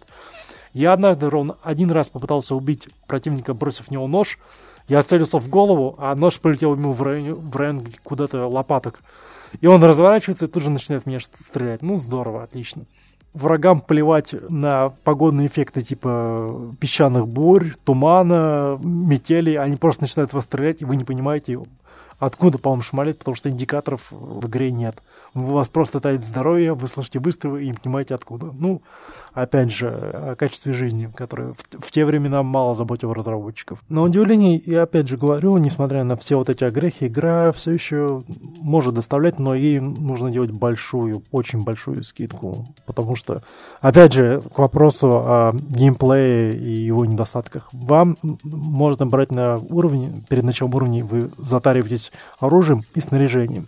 Я 0.74 0.94
однажды 0.94 1.30
ровно 1.30 1.58
один 1.64 1.90
раз 1.92 2.10
попытался 2.10 2.56
убить 2.56 2.88
противника, 3.08 3.54
бросив 3.54 3.88
в 3.88 3.92
него 3.92 4.08
нож, 4.08 4.38
я 4.88 5.02
целился 5.02 5.40
в 5.40 5.50
голову, 5.50 5.96
а 5.98 6.14
нож 6.16 6.40
полетел 6.40 6.76
ему 6.76 6.92
в 6.92 7.02
район, 7.02 7.36
в 7.36 7.56
район 7.56 7.88
куда-то 8.04 8.48
лопаток. 8.48 9.00
И 9.62 9.68
он 9.68 9.84
разворачивается 9.84 10.46
и 10.46 10.48
тут 10.48 10.64
же 10.64 10.70
начинает 10.70 11.06
меня 11.06 11.20
стрелять. 11.20 11.82
Ну, 11.82 11.98
здорово, 11.98 12.44
отлично 12.44 12.86
врагам 13.38 13.82
плевать 13.82 14.34
на 14.50 14.90
погодные 15.04 15.48
эффекты 15.48 15.82
типа 15.82 16.76
песчаных 16.80 17.28
бурь, 17.28 17.74
тумана, 17.84 18.80
метели. 18.82 19.56
Они 19.56 19.76
просто 19.76 20.04
начинают 20.04 20.34
вас 20.34 20.46
стрелять, 20.46 20.82
и 20.82 20.86
вы 20.86 20.96
не 20.96 21.04
понимаете, 21.04 21.60
откуда 22.20 22.58
по 22.58 22.72
вам 22.72 22.82
шмалит, 22.82 23.20
потому 23.20 23.36
что 23.36 23.50
индикаторов 23.50 24.08
в 24.12 24.48
игре 24.48 24.72
нет. 24.72 25.02
У 25.34 25.42
вас 25.42 25.70
просто 25.70 26.00
тает 26.00 26.26
здоровье, 26.26 26.74
вы 26.74 26.88
слышите 26.88 27.20
выстрелы 27.20 27.64
и 27.64 27.68
не 27.68 27.74
понимаете 27.74 28.16
откуда. 28.16 28.48
Ну, 28.58 28.82
опять 29.38 29.72
же, 29.72 29.88
о 29.88 30.36
качестве 30.36 30.74
жизни, 30.74 31.10
которое 31.14 31.54
в, 31.54 31.86
в 31.86 31.92
те 31.92 32.06
времена 32.06 32.42
мало 32.42 32.74
заботило 32.74 33.14
разработчиков. 33.14 33.80
На 33.88 34.02
удивление, 34.02 34.62
я 34.66 34.84
опять 34.84 35.08
же 35.08 35.16
говорю, 35.16 35.58
несмотря 35.58 36.04
на 36.04 36.18
все 36.18 36.38
вот 36.38 36.50
эти 36.50 36.64
огрехи, 36.64 37.06
игра 37.06 37.52
все 37.52 37.72
еще 37.72 38.24
может 38.60 38.96
доставлять, 38.96 39.38
но 39.38 39.54
ей 39.54 39.80
нужно 39.80 40.32
делать 40.32 40.50
большую, 40.50 41.24
очень 41.32 41.64
большую 41.64 42.04
скидку. 42.04 42.66
Потому 42.88 43.16
что, 43.16 43.44
опять 43.80 44.14
же, 44.14 44.42
к 44.54 44.58
вопросу 44.58 45.10
о 45.12 45.54
геймплее 45.54 46.58
и 46.58 46.72
его 46.72 47.06
недостатках. 47.06 47.70
Вам 47.72 48.18
можно 48.44 49.06
брать 49.06 49.32
на 49.32 49.58
уровне, 49.58 50.24
перед 50.30 50.44
началом 50.44 50.74
уровня 50.74 51.06
вы 51.06 51.30
затариваетесь 51.38 52.12
оружием 52.40 52.86
и 52.96 53.02
снаряжением. 53.02 53.68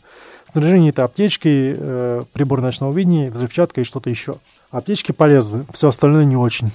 Снаряжение 0.51 0.89
это 0.89 1.03
аптечки, 1.03 1.75
э, 1.77 2.23
прибор 2.33 2.61
ночного 2.61 2.91
видения, 2.91 3.29
взрывчатка 3.29 3.81
и 3.81 3.83
что-то 3.83 4.09
еще. 4.09 4.37
Аптечки 4.71 5.11
полезны, 5.11 5.65
все 5.73 5.89
остальное 5.89 6.25
не 6.25 6.35
очень. 6.35 6.71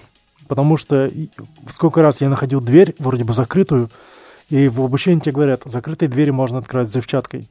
Потому 0.49 0.77
что 0.77 1.11
сколько 1.71 2.03
раз 2.03 2.21
я 2.21 2.29
находил 2.29 2.61
дверь, 2.61 2.95
вроде 2.99 3.25
бы 3.25 3.33
закрытую, 3.33 3.89
и 4.51 4.69
в 4.69 4.83
обучении 4.83 5.21
тебе 5.21 5.33
говорят, 5.33 5.63
закрытые 5.65 6.09
двери 6.09 6.31
можно 6.31 6.59
открывать 6.59 6.89
взрывчаткой. 6.89 7.49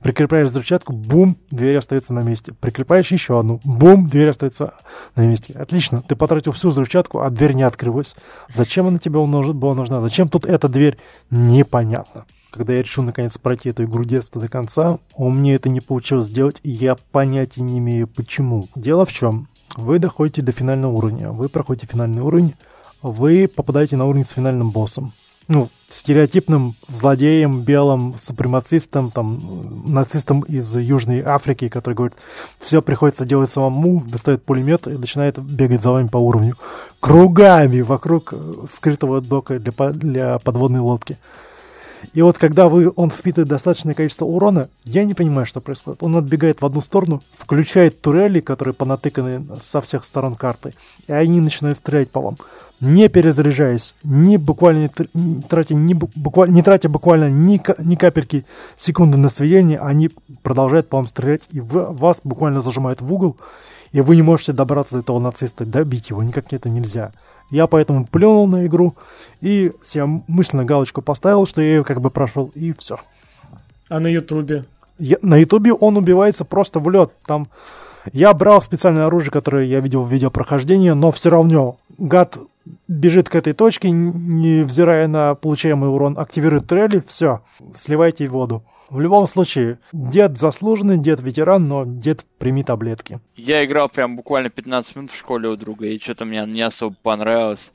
Прикрепляешь 0.00 0.48
взрывчатку, 0.48 0.92
бум, 0.92 1.36
дверь 1.52 1.76
остается 1.76 2.12
на 2.12 2.20
месте. 2.20 2.52
Прикрепляешь 2.58 3.12
еще 3.12 3.38
одну, 3.38 3.60
бум, 3.62 4.06
дверь 4.06 4.30
остается 4.30 4.74
на 5.14 5.24
месте. 5.24 5.52
Отлично, 5.52 6.02
ты 6.02 6.16
потратил 6.16 6.50
всю 6.50 6.70
взрывчатку, 6.70 7.20
а 7.20 7.30
дверь 7.30 7.52
не 7.52 7.62
открылась. 7.62 8.16
Зачем 8.52 8.88
она 8.88 8.98
тебе 8.98 9.20
была 9.20 9.74
нужна? 9.74 10.00
Зачем 10.00 10.28
тут 10.28 10.44
эта 10.44 10.68
дверь? 10.68 10.98
Непонятно 11.30 12.24
когда 12.52 12.74
я 12.74 12.82
решил 12.82 13.02
наконец 13.02 13.38
пройти 13.38 13.70
эту 13.70 13.84
игру 13.84 14.04
детства 14.04 14.40
до 14.40 14.48
конца, 14.48 14.98
у 15.14 15.30
меня 15.30 15.54
это 15.54 15.68
не 15.68 15.80
получилось 15.80 16.26
сделать, 16.26 16.60
и 16.62 16.70
я 16.70 16.96
понятия 17.10 17.62
не 17.62 17.78
имею 17.78 18.06
почему. 18.06 18.68
Дело 18.76 19.06
в 19.06 19.12
чем? 19.12 19.48
Вы 19.76 19.98
доходите 19.98 20.42
до 20.42 20.52
финального 20.52 20.92
уровня, 20.92 21.30
вы 21.30 21.48
проходите 21.48 21.86
финальный 21.86 22.22
уровень, 22.22 22.54
вы 23.00 23.48
попадаете 23.48 23.96
на 23.96 24.06
уровень 24.06 24.24
с 24.24 24.30
финальным 24.30 24.70
боссом. 24.70 25.12
ну, 25.48 25.68
стереотипным 25.90 26.76
злодеем, 26.88 27.62
белым 27.62 28.16
супремацистом, 28.18 29.10
там, 29.10 29.82
нацистом 29.84 30.40
из 30.42 30.74
Южной 30.74 31.20
Африки, 31.20 31.68
который 31.68 31.94
говорит, 31.94 32.16
все 32.60 32.80
приходится 32.80 33.24
делать 33.24 33.50
самому, 33.50 34.02
достает 34.06 34.44
пулемет 34.44 34.86
и 34.86 34.92
начинает 34.92 35.38
бегать 35.38 35.82
за 35.82 35.90
вами 35.90 36.08
по 36.08 36.18
уровню. 36.18 36.56
Кругами 37.00 37.80
вокруг 37.80 38.32
скрытого 38.72 39.20
дока 39.20 39.58
для, 39.58 39.72
для 39.90 40.38
подводной 40.38 40.80
лодки. 40.80 41.18
И 42.14 42.22
вот 42.22 42.38
когда 42.38 42.68
вы, 42.68 42.92
он 42.94 43.10
впитывает 43.10 43.48
достаточное 43.48 43.94
количество 43.94 44.24
урона, 44.24 44.68
я 44.84 45.04
не 45.04 45.14
понимаю, 45.14 45.46
что 45.46 45.60
происходит. 45.60 46.02
Он 46.02 46.16
отбегает 46.16 46.60
в 46.60 46.66
одну 46.66 46.80
сторону, 46.80 47.22
включает 47.38 48.00
турели, 48.00 48.40
которые 48.40 48.74
понатыканы 48.74 49.44
со 49.62 49.80
всех 49.80 50.04
сторон 50.04 50.34
карты, 50.34 50.74
и 51.06 51.12
они 51.12 51.40
начинают 51.40 51.78
стрелять 51.78 52.10
по 52.10 52.20
вам. 52.20 52.36
Не 52.80 53.08
перезаряжаясь, 53.08 53.94
не 54.02 54.38
буквально 54.38 54.90
не 55.14 55.42
тратя, 55.42 55.74
не, 55.74 55.94
буквально, 55.94 56.52
не 56.52 56.62
тратя 56.62 56.88
буквально 56.88 57.30
ни, 57.30 57.62
ни 57.78 57.94
капельки 57.94 58.44
секунды 58.76 59.16
на 59.18 59.30
сведение, 59.30 59.78
они 59.78 60.10
продолжают 60.42 60.88
по 60.88 60.96
вам 60.96 61.06
стрелять, 61.06 61.42
и 61.52 61.60
вас 61.60 62.20
буквально 62.24 62.60
зажимают 62.60 63.00
в 63.00 63.12
угол, 63.12 63.36
и 63.92 64.00
вы 64.00 64.16
не 64.16 64.22
можете 64.22 64.52
добраться 64.52 64.96
до 64.96 65.00
этого 65.00 65.18
нациста, 65.18 65.64
добить 65.64 66.10
его, 66.10 66.22
никак 66.22 66.52
это 66.52 66.68
нельзя. 66.68 67.12
Я 67.50 67.66
поэтому 67.66 68.06
плюнул 68.06 68.46
на 68.46 68.66
игру 68.66 68.94
и 69.40 69.72
себе 69.84 70.06
мысленно 70.26 70.64
галочку 70.64 71.02
поставил, 71.02 71.46
что 71.46 71.60
я 71.60 71.68
ее 71.68 71.84
как 71.84 72.00
бы 72.00 72.10
прошел, 72.10 72.50
и 72.54 72.72
все. 72.72 72.98
А 73.88 74.00
на 74.00 74.06
Ютубе? 74.06 74.64
На 75.20 75.36
Ютубе 75.36 75.72
он 75.72 75.96
убивается 75.98 76.44
просто 76.44 76.80
в 76.80 76.88
лед. 76.88 77.12
Там 77.26 77.48
я 78.12 78.32
брал 78.32 78.62
специальное 78.62 79.06
оружие, 79.06 79.30
которое 79.30 79.66
я 79.66 79.80
видел 79.80 80.02
в 80.02 80.10
видеопрохождении, 80.10 80.90
но 80.90 81.12
все 81.12 81.28
равно 81.30 81.76
гад 81.98 82.38
бежит 82.88 83.28
к 83.28 83.34
этой 83.34 83.52
точке, 83.52 83.90
невзирая 83.90 85.08
на 85.08 85.34
получаемый 85.34 85.90
урон, 85.90 86.18
активирует 86.18 86.66
трелли, 86.66 87.02
все, 87.06 87.42
сливайте 87.76 88.28
воду. 88.28 88.62
В 88.92 89.00
любом 89.00 89.26
случае, 89.26 89.78
дед 89.94 90.36
заслуженный, 90.36 90.98
дед 90.98 91.18
ветеран, 91.22 91.66
но 91.66 91.84
дед 91.86 92.26
прими 92.36 92.62
таблетки. 92.62 93.20
Я 93.36 93.64
играл 93.64 93.88
прям 93.88 94.16
буквально 94.16 94.50
15 94.50 94.96
минут 94.96 95.10
в 95.10 95.18
школе 95.18 95.48
у 95.48 95.56
друга, 95.56 95.86
и 95.86 95.98
что-то 95.98 96.26
мне 96.26 96.44
не 96.46 96.60
особо 96.60 96.94
понравилось. 97.02 97.72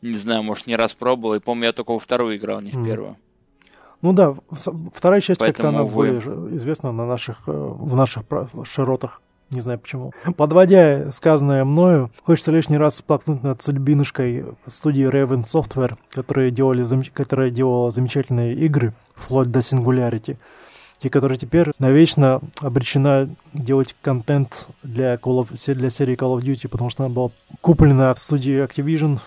Не 0.00 0.14
знаю, 0.14 0.42
может, 0.42 0.66
не 0.66 0.74
раз 0.74 0.94
пробовал. 0.94 1.34
И 1.34 1.40
помню, 1.40 1.66
я 1.66 1.72
только 1.74 1.92
во 1.92 1.98
вторую 1.98 2.38
играл, 2.38 2.62
не 2.62 2.70
в 2.70 2.82
первую. 2.82 3.18
Ну 4.00 4.14
да, 4.14 4.34
вторая 4.94 5.20
часть 5.20 5.40
как-то 5.40 5.68
она 5.68 5.84
более 5.84 6.20
известна 6.56 6.90
на 6.90 7.04
наших, 7.04 7.42
э, 7.48 7.52
в 7.52 7.94
наших 7.94 8.22
широтах. 8.64 9.20
Не 9.50 9.60
знаю 9.60 9.78
почему. 9.78 10.12
Подводя 10.36 11.12
сказанное 11.12 11.64
мною, 11.64 12.10
хочется 12.24 12.50
лишний 12.50 12.78
раз 12.78 12.96
сплакнуть 12.96 13.44
над 13.44 13.62
судьбинушкой 13.62 14.44
студии 14.66 15.08
Raven 15.08 15.44
Software, 15.44 15.96
которые 16.10 16.50
делали, 16.50 16.84
которая 17.12 17.50
делала 17.50 17.92
замечательные 17.92 18.54
игры, 18.54 18.92
вплоть 19.14 19.50
до 19.52 19.60
Singularity, 19.60 20.36
и 21.00 21.08
которая 21.08 21.38
теперь 21.38 21.70
навечно 21.78 22.40
обречена 22.60 23.28
делать 23.52 23.94
контент 24.02 24.66
для, 24.82 25.14
Call 25.14 25.46
of, 25.46 25.74
для 25.74 25.90
серии 25.90 26.16
Call 26.16 26.36
of 26.36 26.42
Duty, 26.42 26.68
потому 26.68 26.90
что 26.90 27.04
она 27.04 27.14
была 27.14 27.30
куплена 27.60 28.14
в 28.14 28.18
студии 28.18 28.64
Activision. 28.64 29.20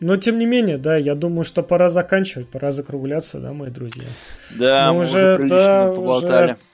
Но 0.00 0.16
тем 0.16 0.38
не 0.38 0.46
менее, 0.46 0.78
да, 0.78 0.96
я 0.96 1.14
думаю, 1.14 1.44
что 1.44 1.62
пора 1.62 1.90
заканчивать, 1.90 2.48
пора 2.48 2.72
закругляться, 2.72 3.38
да, 3.38 3.52
мои 3.52 3.68
друзья. 3.68 4.08
Да, 4.58 4.92
мы, 4.92 5.00
мы 5.00 5.04
уже, 5.04 5.34
уже 5.36 5.48
да, 5.48 5.92
поболтали. 5.94 6.52
Уже 6.52 6.71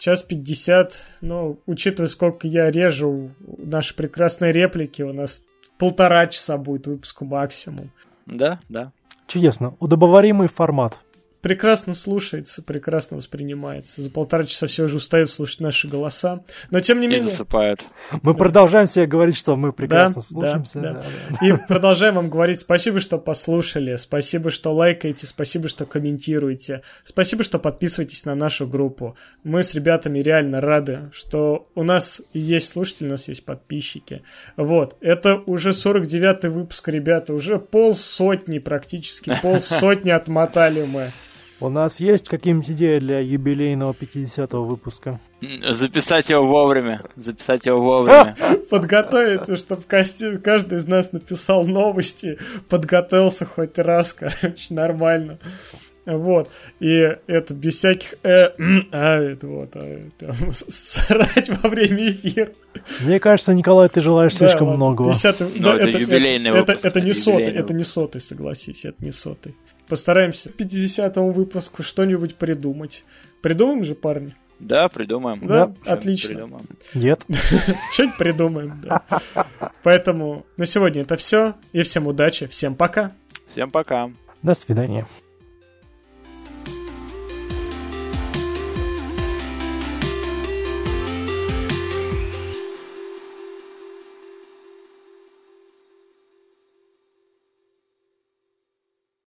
час 0.00 0.22
пятьдесят. 0.24 1.04
Но 1.20 1.58
учитывая, 1.66 2.08
сколько 2.08 2.48
я 2.48 2.70
режу 2.72 3.30
наши 3.58 3.94
прекрасные 3.94 4.50
реплики, 4.50 5.02
у 5.02 5.12
нас 5.12 5.42
полтора 5.78 6.26
часа 6.26 6.56
будет 6.56 6.88
выпуску 6.88 7.24
максимум. 7.24 7.92
Да, 8.26 8.58
да. 8.68 8.92
Чудесно. 9.28 9.76
Удобоваримый 9.78 10.48
формат 10.48 10.98
прекрасно 11.40 11.94
слушается, 11.94 12.62
прекрасно 12.62 13.16
воспринимается. 13.16 14.02
За 14.02 14.10
полтора 14.10 14.44
часа 14.44 14.66
все 14.66 14.84
уже 14.84 14.96
устают 14.96 15.30
слушать 15.30 15.60
наши 15.60 15.88
голоса. 15.88 16.42
Но 16.70 16.80
тем 16.80 17.00
не 17.00 17.06
менее... 17.06 17.26
И 17.26 17.30
засыпают. 17.30 17.80
Мы 18.22 18.34
продолжаем 18.34 18.86
себе 18.86 19.06
говорить, 19.06 19.36
что 19.36 19.56
мы 19.56 19.72
прекрасно 19.72 20.16
да, 20.16 20.20
слушаемся. 20.22 20.80
Да, 20.80 20.92
да. 20.92 21.02
Да, 21.40 21.46
И 21.46 21.52
продолжаем 21.68 22.16
вам 22.16 22.30
говорить 22.30 22.60
спасибо, 22.60 23.00
что 23.00 23.18
послушали, 23.18 23.96
спасибо, 23.96 24.50
что 24.50 24.74
лайкаете, 24.74 25.26
спасибо, 25.26 25.68
что 25.68 25.86
комментируете, 25.86 26.82
спасибо, 27.04 27.42
что 27.42 27.58
подписываетесь 27.58 28.24
на 28.24 28.34
нашу 28.34 28.66
группу. 28.66 29.16
Мы 29.44 29.62
с 29.62 29.74
ребятами 29.74 30.18
реально 30.18 30.60
рады, 30.60 31.10
что 31.12 31.68
у 31.74 31.82
нас 31.82 32.20
есть 32.32 32.68
слушатели, 32.68 33.06
у 33.08 33.10
нас 33.10 33.28
есть 33.28 33.44
подписчики. 33.44 34.22
Вот, 34.56 34.96
это 35.00 35.36
уже 35.46 35.70
49-й 35.70 36.48
выпуск, 36.48 36.88
ребята, 36.88 37.32
уже 37.32 37.58
полсотни 37.58 38.58
практически, 38.58 39.32
полсотни 39.42 40.10
отмотали 40.10 40.84
мы. 40.84 41.10
У 41.60 41.68
нас 41.68 42.00
есть 42.00 42.26
какие-нибудь 42.26 42.70
идеи 42.70 42.98
для 42.98 43.20
юбилейного 43.20 43.92
50-го 43.92 44.64
выпуска? 44.64 45.20
Записать 45.40 46.30
его 46.30 46.46
вовремя. 46.46 47.02
Записать 47.16 47.66
его 47.66 47.82
вовремя. 47.82 48.34
Подготовиться, 48.70 49.56
чтобы 49.56 49.82
каждый 49.82 50.78
из 50.78 50.88
нас 50.88 51.12
написал 51.12 51.66
новости, 51.66 52.38
подготовился 52.70 53.44
хоть 53.44 53.78
раз, 53.78 54.14
короче, 54.14 54.72
нормально. 54.72 55.38
Вот. 56.06 56.48
И 56.80 57.16
это 57.26 57.52
без 57.52 57.76
всяких 57.76 58.14
э, 58.22 58.48
а, 58.92 59.18
это 59.18 59.46
вот, 59.46 59.70
а, 59.74 60.08
там, 60.18 60.34
срать 60.52 61.50
во 61.62 61.68
время 61.68 62.10
эфира. 62.10 62.52
Мне 63.00 63.20
кажется, 63.20 63.52
Николай, 63.52 63.88
ты 63.90 64.00
желаешь 64.00 64.32
да, 64.32 64.38
слишком 64.38 64.68
ладно, 64.68 64.86
многого. 64.86 65.10
50 65.10 65.40
ну, 65.40 65.46
да, 65.56 65.74
это, 65.76 65.88
это 65.88 65.98
юбилейный 65.98 66.50
это, 66.50 66.60
выпуск. 66.60 66.78
Это, 66.78 66.88
это 66.88 67.00
не 67.02 67.12
сотый, 67.12 67.54
это 67.54 67.74
не 67.74 67.84
сотый, 67.84 68.20
согласись, 68.22 68.86
это 68.86 69.04
не 69.04 69.12
сотый. 69.12 69.54
Постараемся 69.90 70.50
к 70.50 70.54
50-му 70.54 71.32
выпуску 71.32 71.82
что-нибудь 71.82 72.36
придумать. 72.36 73.04
Придумаем 73.42 73.82
же, 73.82 73.96
парни? 73.96 74.36
Да, 74.60 74.88
придумаем. 74.88 75.44
Да, 75.44 75.66
да 75.66 75.92
отлично. 75.92 76.34
Придумаем. 76.34 76.66
Нет. 76.94 77.24
Что-нибудь 77.92 78.16
придумаем, 78.16 78.80
да. 78.84 79.02
Поэтому 79.82 80.46
на 80.56 80.66
сегодня 80.66 81.02
это 81.02 81.16
все. 81.16 81.54
И 81.72 81.82
всем 81.82 82.06
удачи, 82.06 82.46
всем 82.46 82.76
пока. 82.76 83.10
Всем 83.48 83.72
пока. 83.72 84.10
До 84.42 84.54
свидания. 84.54 85.06